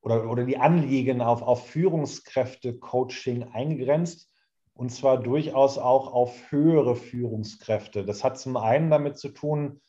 oder, 0.00 0.28
oder 0.28 0.42
die 0.42 0.58
Anliegen 0.58 1.20
auf, 1.20 1.40
auf 1.40 1.68
Führungskräfte-Coaching 1.68 3.44
eingegrenzt. 3.52 4.28
Und 4.74 4.90
zwar 4.90 5.18
durchaus 5.18 5.78
auch 5.78 6.12
auf 6.12 6.50
höhere 6.50 6.96
Führungskräfte. 6.96 8.04
Das 8.04 8.24
hat 8.24 8.40
zum 8.40 8.56
einen 8.56 8.90
damit 8.90 9.18
zu 9.18 9.28
tun, 9.28 9.80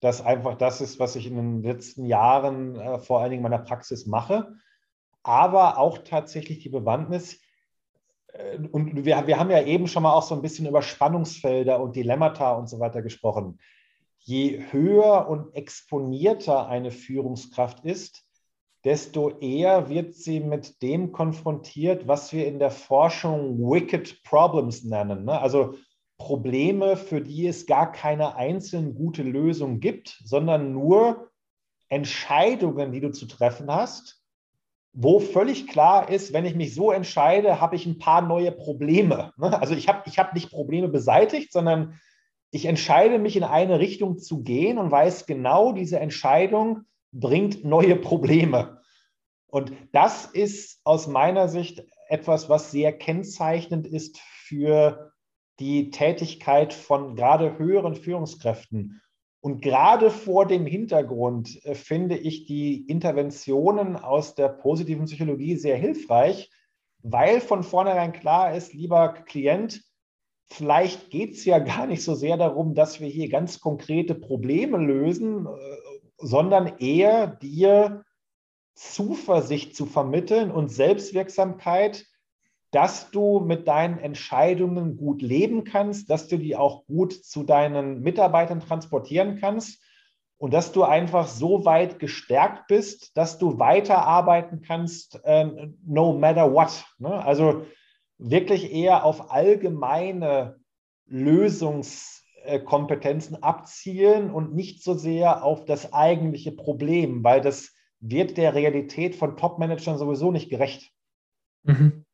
dass 0.00 0.26
einfach 0.26 0.56
das 0.56 0.80
ist, 0.80 0.98
was 0.98 1.14
ich 1.14 1.28
in 1.28 1.36
den 1.36 1.62
letzten 1.62 2.06
Jahren 2.06 2.74
äh, 2.80 2.98
vor 2.98 3.20
allen 3.20 3.30
Dingen 3.30 3.44
in 3.44 3.48
meiner 3.48 3.62
Praxis 3.62 4.06
mache, 4.06 4.56
aber 5.22 5.78
auch 5.78 5.98
tatsächlich 5.98 6.64
die 6.64 6.68
Bewandtnis. 6.68 7.40
Äh, 8.32 8.58
und 8.70 9.04
wir, 9.04 9.26
wir 9.26 9.38
haben 9.38 9.50
ja 9.50 9.62
eben 9.62 9.86
schon 9.86 10.02
mal 10.02 10.14
auch 10.14 10.22
so 10.22 10.34
ein 10.34 10.42
bisschen 10.42 10.66
über 10.66 10.82
Spannungsfelder 10.82 11.80
und 11.80 11.96
Dilemmata 11.96 12.52
und 12.52 12.68
so 12.68 12.80
weiter 12.80 13.02
gesprochen. 13.02 13.58
Je 14.18 14.60
höher 14.70 15.28
und 15.28 15.54
exponierter 15.54 16.68
eine 16.68 16.90
Führungskraft 16.90 17.84
ist, 17.84 18.24
desto 18.84 19.38
eher 19.40 19.88
wird 19.88 20.14
sie 20.14 20.40
mit 20.40 20.82
dem 20.82 21.12
konfrontiert, 21.12 22.08
was 22.08 22.32
wir 22.32 22.46
in 22.46 22.58
der 22.58 22.70
Forschung 22.70 23.58
Wicked 23.58 24.22
Problems 24.24 24.84
nennen. 24.84 25.24
Ne? 25.24 25.38
Also 25.38 25.74
Probleme, 26.18 26.96
für 26.96 27.20
die 27.20 27.46
es 27.46 27.66
gar 27.66 27.92
keine 27.92 28.36
einzelne 28.36 28.92
gute 28.92 29.22
Lösung 29.22 29.80
gibt, 29.80 30.20
sondern 30.24 30.72
nur 30.72 31.30
Entscheidungen, 31.88 32.92
die 32.92 33.00
du 33.00 33.10
zu 33.10 33.26
treffen 33.26 33.70
hast, 33.70 34.19
wo 34.92 35.20
völlig 35.20 35.68
klar 35.68 36.08
ist, 36.08 36.32
wenn 36.32 36.44
ich 36.44 36.54
mich 36.54 36.74
so 36.74 36.90
entscheide, 36.90 37.60
habe 37.60 37.76
ich 37.76 37.86
ein 37.86 37.98
paar 37.98 38.22
neue 38.22 38.52
Probleme. 38.52 39.32
Ne? 39.36 39.58
Also 39.60 39.74
ich 39.74 39.88
habe 39.88 40.02
ich 40.06 40.18
hab 40.18 40.34
nicht 40.34 40.50
Probleme 40.50 40.88
beseitigt, 40.88 41.52
sondern 41.52 42.00
ich 42.50 42.66
entscheide 42.66 43.18
mich 43.18 43.36
in 43.36 43.44
eine 43.44 43.78
Richtung 43.78 44.18
zu 44.18 44.42
gehen 44.42 44.78
und 44.78 44.90
weiß 44.90 45.26
genau, 45.26 45.72
diese 45.72 46.00
Entscheidung 46.00 46.82
bringt 47.12 47.64
neue 47.64 47.96
Probleme. 47.96 48.80
Und 49.46 49.72
das 49.92 50.26
ist 50.26 50.80
aus 50.84 51.06
meiner 51.06 51.48
Sicht 51.48 51.84
etwas, 52.08 52.48
was 52.48 52.70
sehr 52.70 52.92
kennzeichnend 52.92 53.86
ist 53.86 54.18
für 54.18 55.12
die 55.60 55.90
Tätigkeit 55.90 56.72
von 56.72 57.14
gerade 57.14 57.58
höheren 57.58 57.94
Führungskräften. 57.94 59.00
Und 59.40 59.62
gerade 59.62 60.10
vor 60.10 60.46
dem 60.46 60.66
Hintergrund 60.66 61.64
äh, 61.64 61.74
finde 61.74 62.16
ich 62.16 62.44
die 62.44 62.86
Interventionen 62.86 63.96
aus 63.96 64.34
der 64.34 64.48
positiven 64.48 65.06
Psychologie 65.06 65.56
sehr 65.56 65.76
hilfreich, 65.76 66.50
weil 67.02 67.40
von 67.40 67.62
vornherein 67.62 68.12
klar 68.12 68.54
ist, 68.54 68.74
lieber 68.74 69.14
Klient, 69.14 69.82
vielleicht 70.46 71.10
geht 71.10 71.32
es 71.32 71.44
ja 71.44 71.58
gar 71.58 71.86
nicht 71.86 72.04
so 72.04 72.14
sehr 72.14 72.36
darum, 72.36 72.74
dass 72.74 73.00
wir 73.00 73.08
hier 73.08 73.28
ganz 73.28 73.60
konkrete 73.60 74.14
Probleme 74.14 74.76
lösen, 74.76 75.46
äh, 75.46 75.50
sondern 76.18 76.78
eher 76.78 77.26
dir 77.26 78.04
Zuversicht 78.74 79.74
zu 79.74 79.86
vermitteln 79.86 80.50
und 80.50 80.68
Selbstwirksamkeit 80.68 82.06
dass 82.70 83.10
du 83.10 83.40
mit 83.40 83.66
deinen 83.66 83.98
Entscheidungen 83.98 84.96
gut 84.96 85.22
leben 85.22 85.64
kannst, 85.64 86.08
dass 86.08 86.28
du 86.28 86.38
die 86.38 86.54
auch 86.56 86.86
gut 86.86 87.12
zu 87.12 87.42
deinen 87.42 88.02
Mitarbeitern 88.02 88.60
transportieren 88.60 89.40
kannst 89.40 89.82
und 90.38 90.54
dass 90.54 90.70
du 90.72 90.84
einfach 90.84 91.26
so 91.26 91.64
weit 91.64 91.98
gestärkt 91.98 92.68
bist, 92.68 93.16
dass 93.16 93.38
du 93.38 93.58
weiterarbeiten 93.58 94.62
kannst, 94.62 95.18
äh, 95.24 95.72
no 95.84 96.12
matter 96.12 96.52
what. 96.52 96.84
Ne? 96.98 97.12
Also 97.24 97.66
wirklich 98.18 98.72
eher 98.72 99.04
auf 99.04 99.32
allgemeine 99.32 100.60
Lösungskompetenzen 101.06 103.42
abzielen 103.42 104.30
und 104.30 104.54
nicht 104.54 104.84
so 104.84 104.94
sehr 104.94 105.42
auf 105.42 105.64
das 105.64 105.92
eigentliche 105.92 106.52
Problem, 106.52 107.24
weil 107.24 107.40
das 107.40 107.74
wird 107.98 108.36
der 108.36 108.54
Realität 108.54 109.16
von 109.16 109.36
Top-Managern 109.36 109.98
sowieso 109.98 110.30
nicht 110.30 110.48
gerecht. 110.48 110.92
Mhm. 111.64 112.04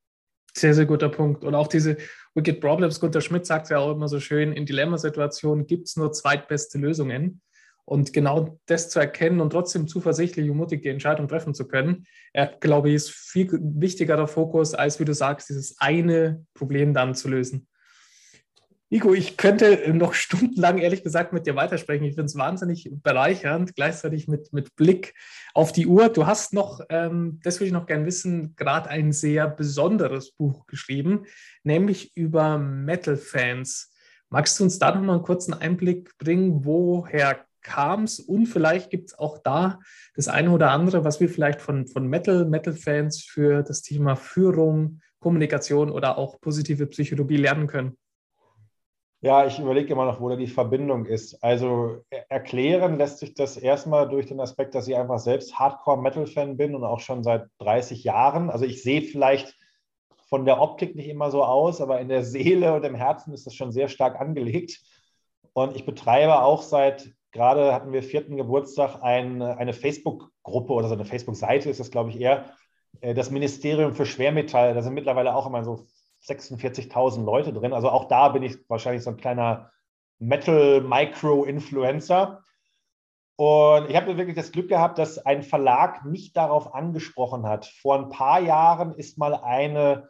Sehr, 0.57 0.73
sehr 0.73 0.87
guter 0.87 1.11
Punkt. 1.11 1.45
Und 1.45 1.55
auch 1.55 1.67
diese 1.67 1.99
Wicked 2.35 2.63
Problems, 2.63 2.99
Gunter 2.99 3.21
Schmidt 3.21 3.45
sagt 3.45 3.69
ja 3.69 3.77
auch 3.77 3.93
immer 3.93 4.09
so 4.09 4.21
schön, 4.21 4.53
in 4.53 4.65
Dilemmasituationen 4.65 5.67
gibt 5.67 5.89
es 5.89 5.97
nur 5.97 6.13
zweitbeste 6.13 6.79
Lösungen. 6.79 7.43
Und 7.85 8.15
genau 8.15 8.59
das 8.65 8.89
zu 8.89 8.99
erkennen 8.99 9.41
und 9.41 9.51
trotzdem 9.51 9.87
zuversichtlich 9.87 10.49
und 10.49 10.57
mutig 10.57 10.81
die 10.81 10.89
Entscheidung 10.89 11.29
treffen 11.29 11.53
zu 11.53 11.69
können, 11.69 12.07
er, 12.33 12.47
glaube 12.47 12.89
ich, 12.89 12.95
ist 12.95 13.11
viel 13.11 13.51
wichtigerer 13.53 14.27
Fokus, 14.27 14.73
als 14.73 14.99
wie 14.99 15.05
du 15.05 15.13
sagst, 15.13 15.51
dieses 15.51 15.79
eine 15.79 16.47
Problem 16.55 16.95
dann 16.95 17.15
zu 17.15 17.29
lösen. 17.29 17.69
Nico, 18.89 19.15
ich 19.15 19.37
könnte 19.37 19.93
noch 19.95 20.15
stundenlang, 20.15 20.79
ehrlich 20.79 21.03
gesagt, 21.03 21.33
mit 21.33 21.45
dir 21.45 21.57
weitersprechen. 21.57 22.05
Ich 22.05 22.15
finde 22.15 22.27
es 22.27 22.37
wahnsinnig 22.37 22.89
bereichernd, 23.03 23.75
gleichzeitig 23.75 24.29
mit, 24.29 24.53
mit 24.53 24.77
Blick 24.77 25.15
auf 25.55 25.73
die 25.73 25.89
Uhr. 25.89 26.09
Du 26.09 26.27
hast 26.27 26.55
noch, 26.55 26.81
ähm, 26.89 27.41
das 27.43 27.57
würde 27.57 27.67
ich 27.67 27.73
noch 27.73 27.87
gerne 27.87 28.07
wissen, 28.07 28.55
gerade 28.55 28.89
ein 28.89 29.11
sehr 29.11 29.49
besonderes 29.49 30.31
Buch 30.31 30.69
geschrieben, 30.69 31.25
nämlich 31.65 32.17
über 32.17 32.59
Metal-Fans. 32.59 33.93
Magst 34.29 34.61
du 34.61 34.65
uns 34.65 34.79
da 34.79 34.95
noch 34.95 35.03
mal 35.03 35.15
einen 35.15 35.23
kurzen 35.25 35.55
Einblick 35.55 36.17
bringen, 36.19 36.65
woher 36.65 37.45
kam 37.63 38.05
es? 38.05 38.21
Und 38.21 38.47
vielleicht 38.47 38.91
gibt 38.91 39.11
es 39.11 39.19
auch 39.19 39.39
da 39.39 39.81
das 40.15 40.29
eine 40.29 40.51
oder 40.51 40.71
andere, 40.71 41.05
was 41.05 41.19
wir 41.19 41.29
vielleicht 41.29 41.61
von, 41.61 41.89
von 41.89 42.07
Metal, 42.07 42.45
Metal-Fans 42.45 43.25
für 43.25 43.65
das 43.65 43.83
Thema 43.83 44.15
Führung, 44.15 45.01
Kommunikation 45.19 45.91
oder 45.91 46.19
auch 46.19 46.41
positive 46.41 46.87
Psychologie 46.87 47.39
lernen 47.39 47.67
können. 47.67 47.97
Ja, 49.27 49.45
ich 49.45 49.59
überlege 49.59 49.93
immer 49.93 50.05
noch, 50.05 50.21
wo 50.21 50.29
da 50.29 50.37
die 50.37 50.47
Verbindung 50.47 51.05
ist. 51.05 51.43
Also 51.43 52.05
erklären 52.29 52.97
lässt 52.97 53.19
sich 53.19 53.35
das 53.35 53.57
erstmal 53.57 54.09
durch 54.09 54.27
den 54.27 54.39
Aspekt, 54.39 54.77
dass 54.77 54.87
ich 54.87 54.95
einfach 54.95 55.19
selbst 55.19 55.59
Hardcore-Metal-Fan 55.59 56.57
bin 56.57 56.77
und 56.77 56.85
auch 56.85 57.01
schon 57.01 57.25
seit 57.25 57.49
30 57.59 58.05
Jahren. 58.05 58.51
Also 58.51 58.67
ich 58.67 58.85
sehe 58.85 59.03
vielleicht 59.03 59.57
von 60.29 60.45
der 60.45 60.61
Optik 60.61 60.95
nicht 60.95 61.09
immer 61.09 61.33
so 61.33 61.43
aus, 61.43 61.81
aber 61.81 61.99
in 61.99 62.09
der 62.09 62.23
Seele 62.23 62.73
und 62.73 62.85
im 62.85 62.95
Herzen 62.95 63.35
ist 63.35 63.49
das 63.49 63.55
schon 63.55 63.73
sehr 63.73 63.89
stark 63.89 64.21
angelegt. 64.21 64.81
Und 65.55 65.75
ich 65.75 65.85
betreibe 65.85 66.43
auch 66.43 66.63
seit, 66.63 67.11
gerade 67.33 67.75
hatten 67.75 67.93
wir 67.93 68.05
vierten 68.05 68.37
Geburtstag, 68.37 69.03
ein, 69.03 69.43
eine 69.43 69.73
Facebook-Gruppe 69.73 70.73
oder 70.73 70.87
so 70.87 70.95
eine 70.95 71.05
Facebook-Seite 71.05 71.69
ist 71.69 71.81
das, 71.81 71.91
glaube 71.91 72.11
ich, 72.11 72.21
eher, 72.21 72.53
äh, 73.01 73.13
das 73.13 73.33
Ministerium 73.33 73.93
für 73.93 74.07
Schwermetall. 74.07 74.73
Da 74.75 74.83
sind 74.83 74.95
mittlerweile 74.95 75.35
auch 75.35 75.49
immer 75.49 75.65
so 75.65 75.85
46.000 76.29 77.25
Leute 77.25 77.53
drin. 77.53 77.73
Also 77.73 77.91
auch 77.91 78.07
da 78.09 78.31
bin 78.31 78.43
ich 78.43 78.59
wahrscheinlich 78.69 79.03
so 79.03 79.11
ein 79.11 79.17
kleiner 79.17 79.71
Metal-Micro-Influencer. 80.19 82.43
Und 83.37 83.91
ich 83.91 83.97
habe 83.97 84.17
wirklich 84.17 84.37
das 84.37 84.53
Glück 84.53 84.69
gehabt, 84.69 84.99
dass 84.99 85.19
ein 85.19 85.43
Verlag 85.43 86.05
mich 86.05 86.33
darauf 86.33 86.75
angesprochen 86.75 87.47
hat. 87.47 87.67
Vor 87.67 87.97
ein 87.97 88.09
paar 88.09 88.41
Jahren 88.41 88.95
ist 88.95 89.19
mal 89.19 89.35
eine 89.35 90.09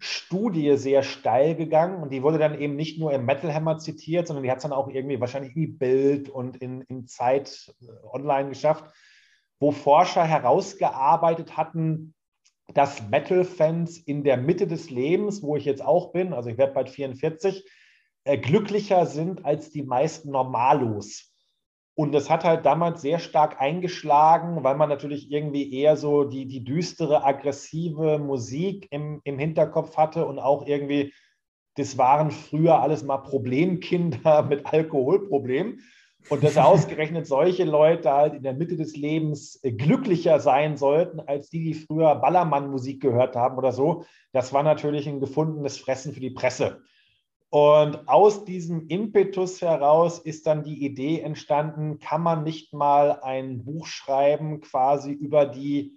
Studie 0.00 0.76
sehr 0.76 1.04
steil 1.04 1.54
gegangen 1.54 2.02
und 2.02 2.10
die 2.10 2.22
wurde 2.22 2.38
dann 2.38 2.58
eben 2.58 2.74
nicht 2.74 2.98
nur 2.98 3.12
im 3.12 3.24
Metal 3.24 3.54
Hammer 3.54 3.78
zitiert, 3.78 4.26
sondern 4.26 4.42
die 4.42 4.50
hat 4.50 4.58
es 4.58 4.64
dann 4.64 4.72
auch 4.72 4.88
irgendwie 4.88 5.20
wahrscheinlich 5.20 5.56
in 5.56 5.78
Bild 5.78 6.28
und 6.28 6.56
in, 6.56 6.82
in 6.82 7.06
Zeit 7.06 7.72
äh, 7.80 7.86
online 8.12 8.48
geschafft, 8.48 8.84
wo 9.60 9.70
Forscher 9.70 10.24
herausgearbeitet 10.24 11.56
hatten, 11.56 12.14
dass 12.72 13.08
Metal-Fans 13.08 13.98
in 13.98 14.24
der 14.24 14.36
Mitte 14.36 14.66
des 14.66 14.90
Lebens, 14.90 15.42
wo 15.42 15.56
ich 15.56 15.64
jetzt 15.64 15.84
auch 15.84 16.12
bin, 16.12 16.32
also 16.32 16.48
ich 16.48 16.58
werde 16.58 16.72
bald 16.72 16.88
44, 16.88 17.64
äh, 18.24 18.38
glücklicher 18.38 19.06
sind 19.06 19.44
als 19.44 19.70
die 19.70 19.82
meisten 19.82 20.30
Normalos. 20.30 21.34
Und 21.96 22.12
das 22.12 22.28
hat 22.28 22.42
halt 22.42 22.66
damals 22.66 23.02
sehr 23.02 23.20
stark 23.20 23.60
eingeschlagen, 23.60 24.64
weil 24.64 24.74
man 24.74 24.88
natürlich 24.88 25.30
irgendwie 25.30 25.72
eher 25.72 25.96
so 25.96 26.24
die, 26.24 26.46
die 26.46 26.64
düstere, 26.64 27.22
aggressive 27.22 28.18
Musik 28.18 28.88
im, 28.90 29.20
im 29.22 29.38
Hinterkopf 29.38 29.96
hatte 29.96 30.26
und 30.26 30.40
auch 30.40 30.66
irgendwie, 30.66 31.12
das 31.76 31.96
waren 31.96 32.32
früher 32.32 32.80
alles 32.80 33.04
mal 33.04 33.18
Problemkinder 33.18 34.42
mit 34.48 34.66
Alkoholproblemen. 34.66 35.82
Und 36.30 36.42
dass 36.42 36.56
ausgerechnet 36.56 37.26
solche 37.26 37.64
Leute 37.64 38.10
halt 38.10 38.34
in 38.34 38.42
der 38.42 38.54
Mitte 38.54 38.76
des 38.76 38.96
Lebens 38.96 39.60
äh, 39.62 39.72
glücklicher 39.72 40.40
sein 40.40 40.76
sollten, 40.76 41.20
als 41.20 41.50
die, 41.50 41.62
die 41.62 41.74
früher 41.74 42.14
Ballermann-Musik 42.16 43.02
gehört 43.02 43.36
haben 43.36 43.58
oder 43.58 43.72
so, 43.72 44.04
das 44.32 44.52
war 44.52 44.62
natürlich 44.62 45.08
ein 45.08 45.20
gefundenes 45.20 45.76
Fressen 45.76 46.14
für 46.14 46.20
die 46.20 46.30
Presse. 46.30 46.82
Und 47.50 48.08
aus 48.08 48.44
diesem 48.44 48.88
Impetus 48.88 49.62
heraus 49.62 50.18
ist 50.18 50.46
dann 50.46 50.64
die 50.64 50.84
Idee 50.84 51.20
entstanden, 51.20 52.00
kann 52.00 52.20
man 52.20 52.42
nicht 52.42 52.72
mal 52.72 53.20
ein 53.20 53.64
Buch 53.64 53.86
schreiben, 53.86 54.60
quasi 54.60 55.12
über 55.12 55.46
die, 55.46 55.96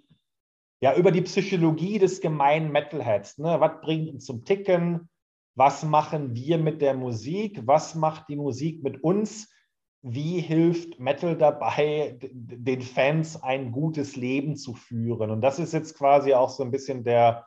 ja, 0.80 0.94
über 0.94 1.10
die 1.10 1.22
Psychologie 1.22 1.98
des 1.98 2.20
gemeinen 2.20 2.70
Metalheads. 2.70 3.38
Ne? 3.38 3.56
Was 3.58 3.80
bringt 3.80 4.10
uns 4.10 4.26
zum 4.26 4.44
Ticken? 4.44 5.08
Was 5.56 5.82
machen 5.82 6.36
wir 6.36 6.58
mit 6.58 6.80
der 6.80 6.94
Musik? 6.94 7.62
Was 7.64 7.96
macht 7.96 8.28
die 8.28 8.36
Musik 8.36 8.84
mit 8.84 9.02
uns? 9.02 9.50
Wie 10.02 10.40
hilft 10.40 11.00
Metal 11.00 11.36
dabei, 11.36 12.18
den 12.20 12.82
Fans 12.82 13.42
ein 13.42 13.72
gutes 13.72 14.16
Leben 14.16 14.56
zu 14.56 14.74
führen? 14.74 15.30
Und 15.30 15.40
das 15.40 15.58
ist 15.58 15.72
jetzt 15.72 15.96
quasi 15.96 16.34
auch 16.34 16.50
so 16.50 16.62
ein 16.62 16.70
bisschen 16.70 17.04
der, 17.04 17.46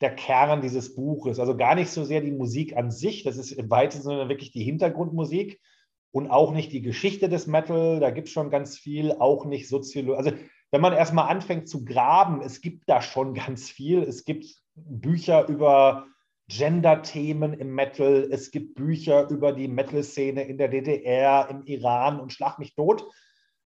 der 0.00 0.14
Kern 0.14 0.62
dieses 0.62 0.94
Buches. 0.94 1.38
Also 1.38 1.56
gar 1.56 1.74
nicht 1.74 1.90
so 1.90 2.04
sehr 2.04 2.20
die 2.20 2.32
Musik 2.32 2.76
an 2.76 2.90
sich, 2.90 3.24
das 3.24 3.36
ist 3.36 3.52
im 3.52 3.70
weitesten 3.70 4.04
Sinne 4.04 4.28
wirklich 4.28 4.52
die 4.52 4.64
Hintergrundmusik 4.64 5.60
und 6.12 6.30
auch 6.30 6.52
nicht 6.52 6.72
die 6.72 6.82
Geschichte 6.82 7.28
des 7.28 7.46
Metal, 7.46 8.00
da 8.00 8.10
gibt 8.10 8.28
es 8.28 8.32
schon 8.32 8.50
ganz 8.50 8.78
viel, 8.78 9.12
auch 9.12 9.44
nicht 9.44 9.68
Soziologie. 9.68 10.16
Also 10.16 10.32
wenn 10.70 10.80
man 10.80 10.94
erstmal 10.94 11.28
anfängt 11.28 11.68
zu 11.68 11.84
graben, 11.84 12.40
es 12.40 12.60
gibt 12.60 12.88
da 12.88 13.02
schon 13.02 13.34
ganz 13.46 13.68
viel. 13.68 14.02
Es 14.02 14.24
gibt 14.24 14.46
Bücher 14.74 15.46
über 15.48 16.06
Gender-Themen 16.48 17.54
im 17.54 17.74
Metal, 17.74 18.28
es 18.30 18.50
gibt 18.50 18.76
Bücher 18.76 19.28
über 19.30 19.52
die 19.52 19.68
Metal-Szene 19.68 20.42
in 20.44 20.58
der 20.58 20.68
DDR, 20.68 21.48
im 21.50 21.64
Iran 21.64 22.20
und 22.20 22.32
Schlag 22.32 22.58
mich 22.58 22.74
tot. 22.74 23.04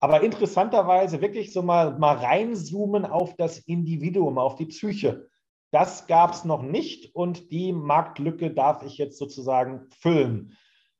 Aber 0.00 0.22
interessanterweise 0.22 1.22
wirklich 1.22 1.52
so 1.52 1.62
mal, 1.62 1.98
mal 1.98 2.16
reinzoomen 2.16 3.06
auf 3.06 3.34
das 3.36 3.58
Individuum, 3.60 4.38
auf 4.38 4.56
die 4.56 4.66
Psyche. 4.66 5.28
Das 5.70 6.06
gab 6.06 6.32
es 6.32 6.44
noch 6.44 6.62
nicht 6.62 7.14
und 7.14 7.50
die 7.50 7.72
Marktlücke 7.72 8.50
darf 8.50 8.82
ich 8.82 8.98
jetzt 8.98 9.18
sozusagen 9.18 9.88
füllen. 9.98 10.56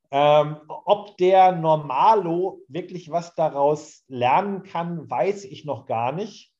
Ähm, 0.09 0.57
ob 0.67 1.17
der 1.17 1.51
Normalo 1.51 2.61
wirklich 2.67 3.11
was 3.11 3.35
daraus 3.35 4.03
lernen 4.07 4.63
kann, 4.63 5.09
weiß 5.09 5.45
ich 5.45 5.65
noch 5.65 5.85
gar 5.85 6.11
nicht, 6.11 6.53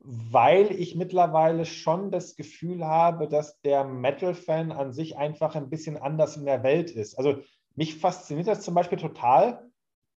weil 0.00 0.72
ich 0.72 0.96
mittlerweile 0.96 1.64
schon 1.64 2.10
das 2.10 2.36
Gefühl 2.36 2.86
habe, 2.86 3.28
dass 3.28 3.60
der 3.60 3.84
Metal-Fan 3.84 4.72
an 4.72 4.92
sich 4.92 5.16
einfach 5.16 5.54
ein 5.54 5.70
bisschen 5.70 5.96
anders 5.96 6.36
in 6.36 6.46
der 6.46 6.62
Welt 6.62 6.90
ist. 6.90 7.18
Also 7.18 7.38
mich 7.76 7.96
fasziniert 7.96 8.48
das 8.48 8.62
zum 8.62 8.74
Beispiel 8.74 8.98
total, 8.98 9.70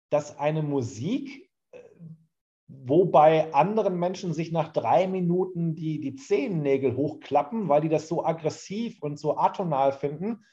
dass 0.09 0.39
eine 0.39 0.63
Musik 0.63 1.49
wo 2.85 3.05
bei 3.05 3.53
anderen 3.53 3.97
Menschen 3.97 4.33
sich 4.33 4.51
nach 4.51 4.73
drei 4.73 5.07
Minuten 5.07 5.75
die, 5.75 5.99
die 5.99 6.15
Zehennägel 6.15 6.95
hochklappen, 6.95 7.69
weil 7.69 7.81
die 7.81 7.89
das 7.89 8.07
so 8.07 8.25
aggressiv 8.25 9.01
und 9.01 9.19
so 9.19 9.37
atonal 9.37 9.91
finden, 9.91 10.43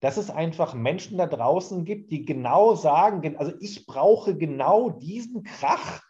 dass 0.00 0.16
es 0.16 0.30
einfach 0.30 0.74
Menschen 0.74 1.18
da 1.18 1.26
draußen 1.26 1.84
gibt, 1.84 2.10
die 2.10 2.24
genau 2.24 2.74
sagen, 2.74 3.36
also 3.36 3.52
ich 3.60 3.86
brauche 3.86 4.36
genau 4.36 4.90
diesen 4.90 5.42
Krach 5.42 6.02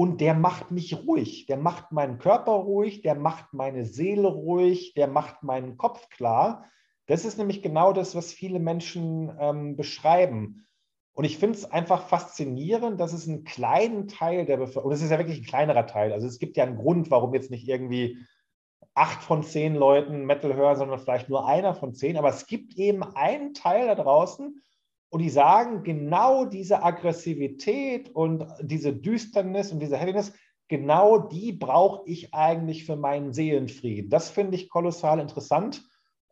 und 0.00 0.22
der 0.22 0.32
macht 0.32 0.70
mich 0.70 0.96
ruhig, 1.06 1.44
der 1.44 1.58
macht 1.58 1.92
meinen 1.92 2.16
Körper 2.16 2.52
ruhig, 2.52 3.02
der 3.02 3.14
macht 3.14 3.52
meine 3.52 3.84
Seele 3.84 4.28
ruhig, 4.28 4.94
der 4.94 5.08
macht 5.08 5.42
meinen 5.42 5.76
Kopf 5.76 6.08
klar. 6.08 6.64
Das 7.04 7.26
ist 7.26 7.36
nämlich 7.36 7.60
genau 7.60 7.92
das, 7.92 8.14
was 8.14 8.32
viele 8.32 8.60
Menschen 8.60 9.30
ähm, 9.38 9.76
beschreiben. 9.76 10.66
Und 11.12 11.24
ich 11.24 11.36
finde 11.36 11.58
es 11.58 11.70
einfach 11.70 12.08
faszinierend, 12.08 12.98
dass 12.98 13.12
es 13.12 13.28
einen 13.28 13.44
kleinen 13.44 14.08
Teil 14.08 14.46
der 14.46 14.56
Bevölkerung, 14.56 14.86
und 14.86 14.92
es 14.94 15.02
ist 15.02 15.10
ja 15.10 15.18
wirklich 15.18 15.40
ein 15.40 15.46
kleinerer 15.46 15.86
Teil, 15.86 16.14
also 16.14 16.26
es 16.26 16.38
gibt 16.38 16.56
ja 16.56 16.64
einen 16.64 16.78
Grund, 16.78 17.10
warum 17.10 17.34
jetzt 17.34 17.50
nicht 17.50 17.68
irgendwie 17.68 18.16
acht 18.94 19.22
von 19.22 19.42
zehn 19.42 19.74
Leuten 19.74 20.24
Metal 20.24 20.54
hören, 20.54 20.76
sondern 20.78 20.98
vielleicht 20.98 21.28
nur 21.28 21.46
einer 21.46 21.74
von 21.74 21.92
zehn, 21.92 22.16
aber 22.16 22.30
es 22.30 22.46
gibt 22.46 22.72
eben 22.78 23.02
einen 23.02 23.52
Teil 23.52 23.86
da 23.86 23.96
draußen, 23.96 24.62
und 25.10 25.20
die 25.20 25.30
sagen, 25.30 25.82
genau 25.82 26.44
diese 26.44 26.82
Aggressivität 26.82 28.08
und 28.14 28.46
diese 28.62 28.92
Düsternis 28.92 29.72
und 29.72 29.80
diese 29.80 29.96
Heaviness, 29.96 30.32
genau 30.68 31.18
die 31.18 31.52
brauche 31.52 32.02
ich 32.06 32.32
eigentlich 32.32 32.86
für 32.86 32.96
meinen 32.96 33.32
Seelenfrieden. 33.32 34.08
Das 34.08 34.30
finde 34.30 34.54
ich 34.54 34.70
kolossal 34.70 35.18
interessant. 35.18 35.82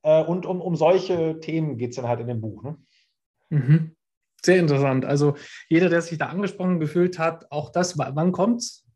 Äh, 0.02 0.22
und 0.24 0.46
um, 0.46 0.60
um 0.60 0.76
solche 0.76 1.40
Themen 1.40 1.76
geht 1.76 1.90
es 1.90 1.96
dann 1.96 2.09
halt 2.09 2.20
in 2.20 2.28
dem 2.28 2.40
Buch. 2.40 2.62
Ne? 2.62 2.78
Mhm. 3.50 3.96
Sehr 4.42 4.60
interessant. 4.60 5.05
Also 5.05 5.34
jeder, 5.68 5.88
der 5.88 6.00
sich 6.00 6.16
da 6.16 6.26
angesprochen 6.26 6.78
gefühlt 6.78 7.18
hat, 7.18 7.50
auch 7.50 7.70
das, 7.70 7.98
wann 7.98 8.30
kommt's? 8.30 8.86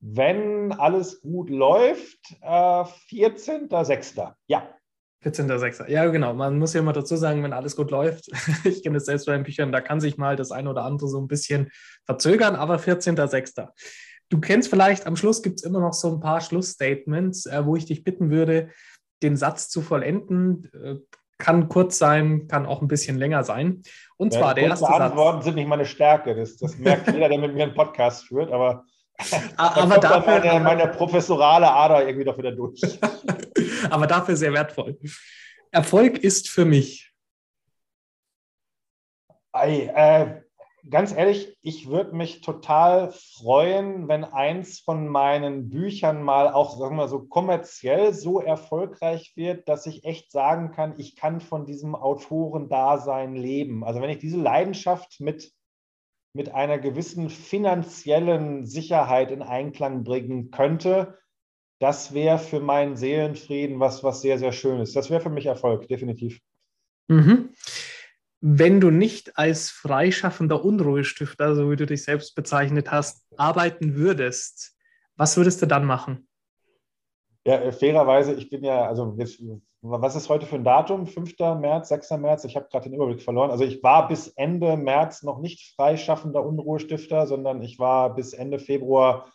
Wenn 0.00 0.72
alles 0.72 1.22
gut 1.22 1.48
läuft, 1.48 2.36
äh, 2.42 2.46
14.06. 2.46 4.34
Ja. 4.46 4.68
14.06. 5.24 5.88
Ja, 5.88 6.06
genau. 6.06 6.34
Man 6.34 6.58
muss 6.58 6.74
ja 6.74 6.80
immer 6.80 6.92
dazu 6.92 7.16
sagen, 7.16 7.42
wenn 7.42 7.52
alles 7.52 7.76
gut 7.76 7.90
läuft, 7.90 8.28
ich 8.64 8.82
kenne 8.82 8.98
es 8.98 9.06
selbst 9.06 9.26
bei 9.26 9.32
den 9.32 9.42
Büchern, 9.42 9.72
da 9.72 9.80
kann 9.80 10.00
sich 10.00 10.18
mal 10.18 10.36
das 10.36 10.52
eine 10.52 10.70
oder 10.70 10.84
andere 10.84 11.08
so 11.08 11.20
ein 11.20 11.28
bisschen 11.28 11.70
verzögern, 12.04 12.56
aber 12.56 12.76
14.06. 12.76 13.68
Du 14.28 14.40
kennst 14.40 14.68
vielleicht, 14.68 15.06
am 15.06 15.16
Schluss 15.16 15.42
gibt 15.42 15.60
es 15.60 15.64
immer 15.64 15.80
noch 15.80 15.92
so 15.92 16.12
ein 16.12 16.20
paar 16.20 16.40
Schlussstatements, 16.40 17.46
äh, 17.46 17.64
wo 17.64 17.76
ich 17.76 17.86
dich 17.86 18.04
bitten 18.04 18.30
würde, 18.30 18.70
den 19.22 19.36
Satz 19.36 19.68
zu 19.68 19.82
vollenden. 19.82 20.70
Äh, 20.72 20.96
kann 21.38 21.68
kurz 21.68 21.98
sein, 21.98 22.48
kann 22.48 22.66
auch 22.66 22.80
ein 22.80 22.88
bisschen 22.88 23.18
länger 23.18 23.44
sein. 23.44 23.82
Und 24.16 24.32
ja, 24.32 24.40
zwar 24.40 24.54
der 24.54 24.64
erste 24.64 24.88
Antworten 24.88 25.38
Satz. 25.38 25.44
sind 25.44 25.56
nicht 25.56 25.68
meine 25.68 25.84
Stärke. 25.84 26.34
Das, 26.34 26.56
das 26.56 26.78
merkt 26.78 27.12
jeder, 27.12 27.28
der 27.28 27.38
mit 27.38 27.54
mir 27.54 27.64
einen 27.64 27.74
Podcast 27.74 28.26
führt, 28.26 28.50
aber, 28.50 28.84
aber 29.56 29.98
dafür, 29.98 30.40
meine, 30.40 30.60
meine 30.60 30.88
professorale 30.88 31.70
Ader 31.70 32.06
irgendwie 32.06 32.24
doch 32.24 32.38
wieder 32.38 32.52
durch. 32.52 32.80
aber 33.90 34.06
dafür 34.06 34.36
sehr 34.36 34.52
wertvoll. 34.52 34.98
Erfolg 35.70 36.18
ist 36.18 36.48
für 36.48 36.64
mich. 36.64 37.12
Ei, 39.52 39.90
äh, 39.94 40.42
ganz 40.88 41.12
ehrlich, 41.12 41.56
ich 41.62 41.88
würde 41.88 42.14
mich 42.14 42.40
total 42.40 43.12
freuen, 43.12 44.08
wenn 44.08 44.24
eins 44.24 44.80
von 44.80 45.08
meinen 45.08 45.68
Büchern 45.68 46.22
mal 46.22 46.52
auch, 46.52 46.78
sagen 46.78 46.96
wir 46.96 47.08
so, 47.08 47.20
kommerziell 47.20 48.12
so 48.12 48.40
erfolgreich 48.40 49.32
wird, 49.36 49.68
dass 49.68 49.86
ich 49.86 50.04
echt 50.04 50.30
sagen 50.30 50.72
kann, 50.72 50.94
ich 50.98 51.16
kann 51.16 51.40
von 51.40 51.66
diesem 51.66 51.94
Autorendasein 51.94 53.34
leben. 53.34 53.84
Also 53.84 54.00
wenn 54.00 54.10
ich 54.10 54.18
diese 54.18 54.38
Leidenschaft 54.38 55.20
mit, 55.20 55.52
mit 56.36 56.54
einer 56.54 56.78
gewissen 56.78 57.30
finanziellen 57.30 58.64
Sicherheit 58.66 59.30
in 59.30 59.42
Einklang 59.42 60.04
bringen 60.04 60.50
könnte, 60.50 61.18
das 61.80 62.14
wäre 62.14 62.38
für 62.38 62.60
meinen 62.60 62.96
Seelenfrieden 62.96 63.80
was, 63.80 64.04
was 64.04 64.20
sehr, 64.22 64.38
sehr 64.38 64.52
Schönes. 64.52 64.92
Das 64.92 65.10
wäre 65.10 65.20
für 65.20 65.30
mich 65.30 65.46
Erfolg, 65.46 65.88
definitiv. 65.88 66.40
Mhm 67.08 67.50
wenn 68.48 68.80
du 68.80 68.90
nicht 68.90 69.38
als 69.38 69.70
freischaffender 69.70 70.64
Unruhestifter, 70.64 71.54
so 71.54 71.70
wie 71.70 71.76
du 71.76 71.86
dich 71.86 72.04
selbst 72.04 72.34
bezeichnet 72.34 72.90
hast, 72.90 73.24
arbeiten 73.36 73.96
würdest, 73.96 74.76
was 75.16 75.36
würdest 75.36 75.62
du 75.62 75.66
dann 75.66 75.84
machen? 75.84 76.25
Ja, 77.46 77.58
äh, 77.60 77.72
fairerweise, 77.72 78.34
ich 78.34 78.50
bin 78.50 78.64
ja, 78.64 78.86
also 78.86 79.14
jetzt, 79.18 79.40
was 79.80 80.16
ist 80.16 80.28
heute 80.28 80.46
für 80.46 80.56
ein 80.56 80.64
Datum? 80.64 81.06
5. 81.06 81.38
März, 81.60 81.88
6. 81.88 82.10
März? 82.18 82.44
Ich 82.44 82.56
habe 82.56 82.66
gerade 82.68 82.88
den 82.88 82.94
Überblick 82.94 83.22
verloren. 83.22 83.52
Also 83.52 83.62
ich 83.62 83.82
war 83.84 84.08
bis 84.08 84.28
Ende 84.28 84.76
März 84.76 85.22
noch 85.22 85.38
nicht 85.38 85.74
freischaffender 85.76 86.44
Unruhestifter, 86.44 87.26
sondern 87.28 87.62
ich 87.62 87.78
war 87.78 88.14
bis 88.14 88.32
Ende 88.32 88.58
Februar 88.58 89.32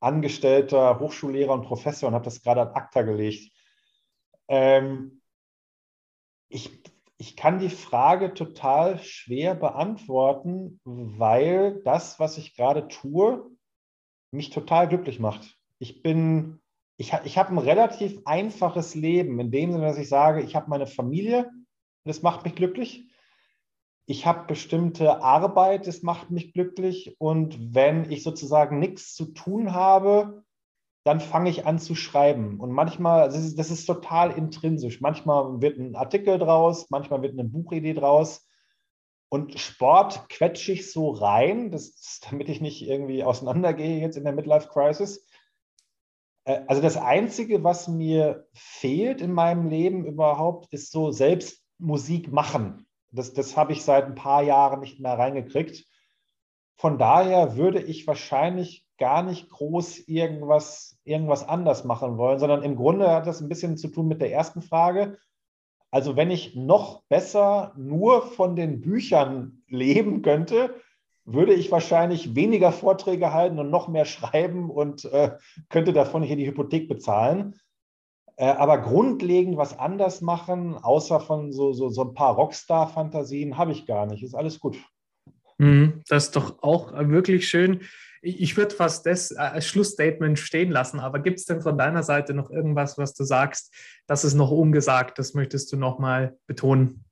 angestellter 0.00 0.98
Hochschullehrer 0.98 1.52
und 1.52 1.62
Professor 1.62 2.08
und 2.08 2.14
habe 2.14 2.24
das 2.24 2.42
gerade 2.42 2.62
an 2.62 2.74
ACTA 2.74 3.02
gelegt. 3.02 3.52
Ähm, 4.48 5.22
ich 6.48 6.82
ich 7.22 7.36
kann 7.36 7.60
die 7.60 7.70
Frage 7.70 8.34
total 8.34 8.98
schwer 8.98 9.54
beantworten, 9.54 10.80
weil 10.82 11.80
das, 11.84 12.18
was 12.18 12.36
ich 12.36 12.56
gerade 12.56 12.88
tue, 12.88 13.48
mich 14.32 14.50
total 14.50 14.88
glücklich 14.88 15.20
macht. 15.20 15.56
Ich 15.78 16.02
bin, 16.02 16.60
ich, 16.96 17.12
ich 17.24 17.38
habe 17.38 17.52
ein 17.52 17.58
relativ 17.58 18.20
einfaches 18.24 18.94
Leben, 18.94 19.40
in 19.40 19.50
dem 19.50 19.72
Sinne, 19.72 19.86
dass 19.86 19.98
ich 19.98 20.08
sage, 20.08 20.42
ich 20.42 20.54
habe 20.54 20.70
meine 20.70 20.86
Familie, 20.86 21.50
das 22.04 22.22
macht 22.22 22.44
mich 22.44 22.54
glücklich. 22.54 23.08
Ich 24.06 24.26
habe 24.26 24.46
bestimmte 24.46 25.22
Arbeit, 25.22 25.86
das 25.86 26.02
macht 26.02 26.30
mich 26.30 26.52
glücklich. 26.52 27.16
Und 27.18 27.74
wenn 27.74 28.10
ich 28.10 28.22
sozusagen 28.22 28.78
nichts 28.78 29.14
zu 29.14 29.26
tun 29.26 29.72
habe, 29.72 30.44
dann 31.04 31.20
fange 31.20 31.50
ich 31.50 31.66
an 31.66 31.78
zu 31.78 31.94
schreiben. 31.94 32.60
Und 32.60 32.72
manchmal, 32.72 33.28
das 33.28 33.38
ist, 33.38 33.58
das 33.58 33.70
ist 33.70 33.86
total 33.86 34.30
intrinsisch. 34.32 35.00
Manchmal 35.00 35.60
wird 35.60 35.78
ein 35.78 35.96
Artikel 35.96 36.38
draus, 36.38 36.90
manchmal 36.90 37.22
wird 37.22 37.32
eine 37.32 37.44
Buchidee 37.44 37.94
draus. 37.94 38.46
Und 39.28 39.58
Sport 39.58 40.28
quetsche 40.28 40.72
ich 40.72 40.92
so 40.92 41.10
rein, 41.10 41.70
das, 41.70 42.20
damit 42.28 42.48
ich 42.48 42.60
nicht 42.60 42.82
irgendwie 42.82 43.24
auseinandergehe 43.24 44.00
jetzt 44.00 44.16
in 44.16 44.24
der 44.24 44.32
Midlife 44.32 44.68
Crisis. 44.68 45.26
Äh, 46.44 46.62
also 46.66 46.82
das 46.82 46.96
Einzige, 46.96 47.64
was 47.64 47.88
mir 47.88 48.46
fehlt 48.52 49.20
in 49.20 49.32
meinem 49.32 49.68
Leben 49.68 50.04
überhaupt, 50.04 50.72
ist 50.72 50.92
so 50.92 51.10
selbst 51.10 51.62
Musik 51.78 52.32
machen. 52.32 52.86
Das, 53.10 53.32
das 53.32 53.56
habe 53.56 53.72
ich 53.72 53.82
seit 53.82 54.06
ein 54.06 54.14
paar 54.14 54.42
Jahren 54.42 54.80
nicht 54.80 55.00
mehr 55.00 55.18
reingekriegt. 55.18 55.84
Von 56.76 56.98
daher 56.98 57.56
würde 57.56 57.80
ich 57.80 58.06
wahrscheinlich 58.06 58.86
gar 58.98 59.22
nicht 59.22 59.50
groß 59.50 60.08
irgendwas, 60.08 60.98
irgendwas 61.04 61.46
anders 61.46 61.84
machen 61.84 62.16
wollen, 62.16 62.38
sondern 62.38 62.62
im 62.62 62.76
Grunde 62.76 63.10
hat 63.10 63.26
das 63.26 63.40
ein 63.40 63.48
bisschen 63.48 63.76
zu 63.76 63.88
tun 63.88 64.08
mit 64.08 64.20
der 64.20 64.32
ersten 64.32 64.62
Frage. 64.62 65.18
Also 65.90 66.16
wenn 66.16 66.30
ich 66.30 66.56
noch 66.56 67.02
besser 67.08 67.74
nur 67.76 68.22
von 68.22 68.56
den 68.56 68.80
Büchern 68.80 69.62
leben 69.68 70.22
könnte, 70.22 70.74
würde 71.32 71.54
ich 71.54 71.70
wahrscheinlich 71.70 72.34
weniger 72.34 72.72
Vorträge 72.72 73.32
halten 73.32 73.58
und 73.58 73.70
noch 73.70 73.88
mehr 73.88 74.04
schreiben 74.06 74.70
und 74.70 75.04
äh, 75.06 75.32
könnte 75.68 75.92
davon 75.92 76.22
hier 76.22 76.36
die 76.36 76.46
Hypothek 76.46 76.88
bezahlen. 76.88 77.54
Äh, 78.36 78.46
aber 78.46 78.78
grundlegend 78.78 79.56
was 79.56 79.78
anders 79.78 80.20
machen, 80.20 80.76
außer 80.76 81.20
von 81.20 81.52
so, 81.52 81.72
so, 81.72 81.90
so 81.90 82.02
ein 82.02 82.14
paar 82.14 82.34
Rockstar-Fantasien, 82.34 83.58
habe 83.58 83.72
ich 83.72 83.86
gar 83.86 84.06
nicht. 84.06 84.22
Ist 84.22 84.34
alles 84.34 84.58
gut. 84.58 84.78
Mhm, 85.58 86.02
das 86.08 86.24
ist 86.24 86.36
doch 86.36 86.62
auch 86.62 86.92
wirklich 86.92 87.48
schön. 87.48 87.82
Ich 88.24 88.56
würde 88.56 88.74
fast 88.74 89.04
das 89.06 89.32
als 89.32 89.66
Schlussstatement 89.66 90.38
stehen 90.38 90.70
lassen, 90.70 91.00
aber 91.00 91.18
gibt 91.18 91.40
es 91.40 91.44
denn 91.44 91.60
von 91.60 91.76
deiner 91.76 92.04
Seite 92.04 92.34
noch 92.34 92.50
irgendwas, 92.50 92.96
was 92.96 93.14
du 93.14 93.24
sagst, 93.24 93.74
das 94.06 94.24
ist 94.24 94.34
noch 94.34 94.50
ungesagt, 94.50 95.18
das 95.18 95.34
möchtest 95.34 95.72
du 95.72 95.76
nochmal 95.76 96.36
betonen? 96.46 97.04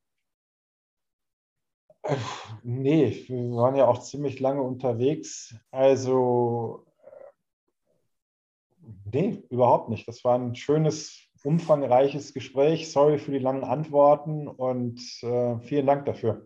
Nee, 2.63 3.25
wir 3.27 3.55
waren 3.55 3.75
ja 3.75 3.85
auch 3.87 3.99
ziemlich 3.99 4.39
lange 4.39 4.61
unterwegs. 4.61 5.55
Also, 5.71 6.85
nee, 9.11 9.43
überhaupt 9.49 9.89
nicht. 9.89 10.07
Das 10.07 10.23
war 10.23 10.37
ein 10.37 10.55
schönes, 10.55 11.27
umfangreiches 11.43 12.33
Gespräch. 12.33 12.91
Sorry 12.91 13.17
für 13.17 13.31
die 13.31 13.39
langen 13.39 13.63
Antworten 13.63 14.47
und 14.47 14.99
äh, 15.23 15.59
vielen 15.59 15.87
Dank 15.87 16.05
dafür. 16.05 16.45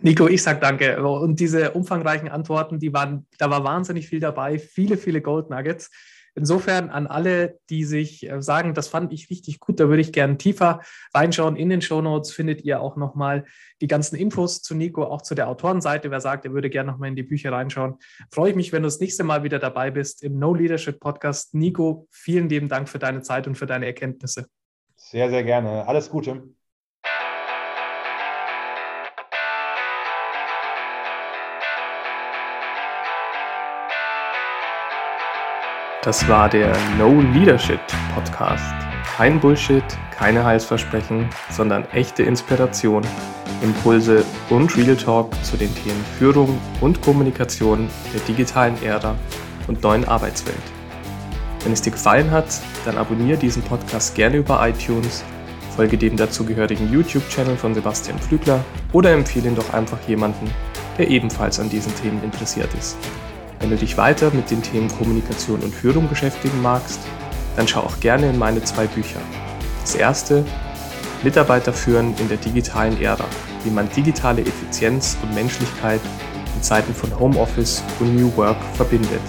Nico, 0.00 0.26
ich 0.28 0.42
sag 0.42 0.60
danke. 0.60 1.02
Und 1.06 1.40
diese 1.40 1.72
umfangreichen 1.72 2.28
Antworten, 2.28 2.78
die 2.78 2.92
waren, 2.92 3.26
da 3.38 3.50
war 3.50 3.64
wahnsinnig 3.64 4.08
viel 4.08 4.20
dabei, 4.20 4.58
viele, 4.58 4.96
viele 4.96 5.22
Gold 5.22 5.50
Nuggets. 5.50 5.90
Insofern 6.36 6.90
an 6.90 7.06
alle, 7.06 7.58
die 7.70 7.84
sich 7.84 8.30
äh, 8.30 8.42
sagen, 8.42 8.74
das 8.74 8.88
fand 8.88 9.10
ich 9.12 9.30
richtig 9.30 9.58
gut, 9.58 9.80
da 9.80 9.88
würde 9.88 10.02
ich 10.02 10.12
gerne 10.12 10.36
tiefer 10.36 10.82
reinschauen. 11.14 11.56
In 11.56 11.70
den 11.70 11.80
Show 11.80 12.02
Notes 12.02 12.30
findet 12.30 12.62
ihr 12.62 12.80
auch 12.82 12.96
nochmal 12.96 13.46
die 13.80 13.86
ganzen 13.86 14.16
Infos 14.16 14.60
zu 14.60 14.74
Nico, 14.74 15.02
auch 15.04 15.22
zu 15.22 15.34
der 15.34 15.48
Autorenseite. 15.48 16.10
Wer 16.10 16.20
sagt, 16.20 16.44
er 16.44 16.52
würde 16.52 16.68
gerne 16.68 16.92
nochmal 16.92 17.08
in 17.08 17.16
die 17.16 17.22
Bücher 17.22 17.52
reinschauen, 17.52 17.96
freue 18.30 18.50
ich 18.50 18.56
mich, 18.56 18.70
wenn 18.70 18.82
du 18.82 18.86
das 18.86 19.00
nächste 19.00 19.24
Mal 19.24 19.44
wieder 19.44 19.58
dabei 19.58 19.90
bist 19.90 20.22
im 20.22 20.38
No 20.38 20.52
Leadership 20.52 21.00
Podcast. 21.00 21.54
Nico, 21.54 22.06
vielen 22.10 22.50
lieben 22.50 22.68
Dank 22.68 22.90
für 22.90 22.98
deine 22.98 23.22
Zeit 23.22 23.46
und 23.46 23.56
für 23.56 23.66
deine 23.66 23.86
Erkenntnisse. 23.86 24.46
Sehr, 24.94 25.30
sehr 25.30 25.42
gerne. 25.42 25.88
Alles 25.88 26.10
Gute. 26.10 26.55
Das 36.06 36.28
war 36.28 36.48
der 36.48 36.72
No 37.00 37.20
Leadership 37.32 37.80
Podcast. 38.14 38.62
Kein 39.16 39.40
Bullshit, 39.40 39.82
keine 40.16 40.44
Heilsversprechen, 40.44 41.28
sondern 41.50 41.84
echte 41.86 42.22
Inspiration, 42.22 43.02
Impulse 43.60 44.24
und 44.48 44.76
Real 44.76 44.96
Talk 44.96 45.32
zu 45.42 45.56
den 45.56 45.74
Themen 45.74 46.04
Führung 46.16 46.60
und 46.80 47.02
Kommunikation 47.02 47.88
der 48.14 48.20
digitalen 48.20 48.80
Ära 48.84 49.16
und 49.66 49.82
neuen 49.82 50.04
Arbeitswelt. 50.04 50.54
Wenn 51.64 51.72
es 51.72 51.82
dir 51.82 51.90
gefallen 51.90 52.30
hat, 52.30 52.60
dann 52.84 52.98
abonniere 52.98 53.38
diesen 53.38 53.62
Podcast 53.62 54.14
gerne 54.14 54.36
über 54.36 54.64
iTunes, 54.64 55.24
folge 55.74 55.98
dem 55.98 56.16
dazugehörigen 56.16 56.92
YouTube-Channel 56.92 57.56
von 57.56 57.74
Sebastian 57.74 58.20
Flügler 58.20 58.64
oder 58.92 59.10
empfehle 59.10 59.48
ihn 59.48 59.56
doch 59.56 59.74
einfach 59.74 59.98
jemanden, 60.06 60.52
der 60.98 61.08
ebenfalls 61.08 61.58
an 61.58 61.68
diesen 61.68 61.92
Themen 61.96 62.22
interessiert 62.22 62.72
ist. 62.74 62.96
Wenn 63.60 63.70
du 63.70 63.76
dich 63.76 63.96
weiter 63.96 64.30
mit 64.32 64.50
den 64.50 64.62
Themen 64.62 64.88
Kommunikation 64.88 65.60
und 65.60 65.74
Führung 65.74 66.08
beschäftigen 66.08 66.60
magst, 66.62 67.00
dann 67.56 67.66
schau 67.66 67.80
auch 67.80 67.98
gerne 68.00 68.28
in 68.30 68.38
meine 68.38 68.62
zwei 68.62 68.86
Bücher. 68.86 69.20
Das 69.80 69.94
erste, 69.94 70.44
Mitarbeiter 71.22 71.72
führen 71.72 72.14
in 72.18 72.28
der 72.28 72.36
digitalen 72.36 73.00
Ära, 73.00 73.24
wie 73.64 73.70
man 73.70 73.88
digitale 73.90 74.42
Effizienz 74.42 75.16
und 75.22 75.34
Menschlichkeit 75.34 76.00
in 76.54 76.62
Zeiten 76.62 76.94
von 76.94 77.18
Homeoffice 77.18 77.82
und 77.98 78.14
New 78.14 78.34
Work 78.36 78.58
verbindet. 78.74 79.20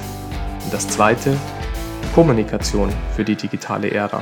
Und 0.63 0.73
das 0.73 0.87
zweite, 0.87 1.35
Kommunikation 2.13 2.89
für 3.15 3.23
die 3.23 3.35
digitale 3.35 3.91
Ära, 3.91 4.21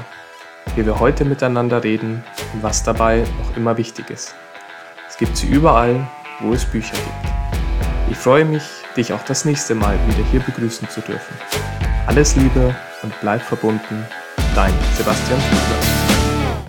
wie 0.76 0.86
wir 0.86 0.99
heute 0.99 1.26
miteinander 1.26 1.84
reden 1.84 2.23
und 2.53 2.61
was 2.61 2.84
dabei 2.84 3.23
noch 3.40 3.57
immer 3.57 3.77
wichtig 3.77 4.10
ist. 4.10 4.36
Es 5.10 5.18
gibt 5.18 5.36
sie 5.38 5.48
überall, 5.48 6.06
wo 6.41 6.53
es 6.53 6.65
Bücher 6.65 6.95
gibt. 6.95 8.11
Ich 8.11 8.18
freue 8.18 8.45
mich, 8.45 8.64
dich 8.95 9.13
auch 9.13 9.23
das 9.23 9.45
nächste 9.45 9.76
Mal 9.76 9.97
wieder 10.07 10.23
hier 10.31 10.39
begrüßen 10.39 10.89
zu 10.89 11.01
dürfen. 11.01 11.35
Alles 12.07 12.35
Liebe 12.35 12.76
und 13.03 13.13
bleib 13.22 13.41
verbunden, 13.41 14.05
dein 14.55 14.73
Sebastian 14.97 15.39
Fiedler. 15.39 15.94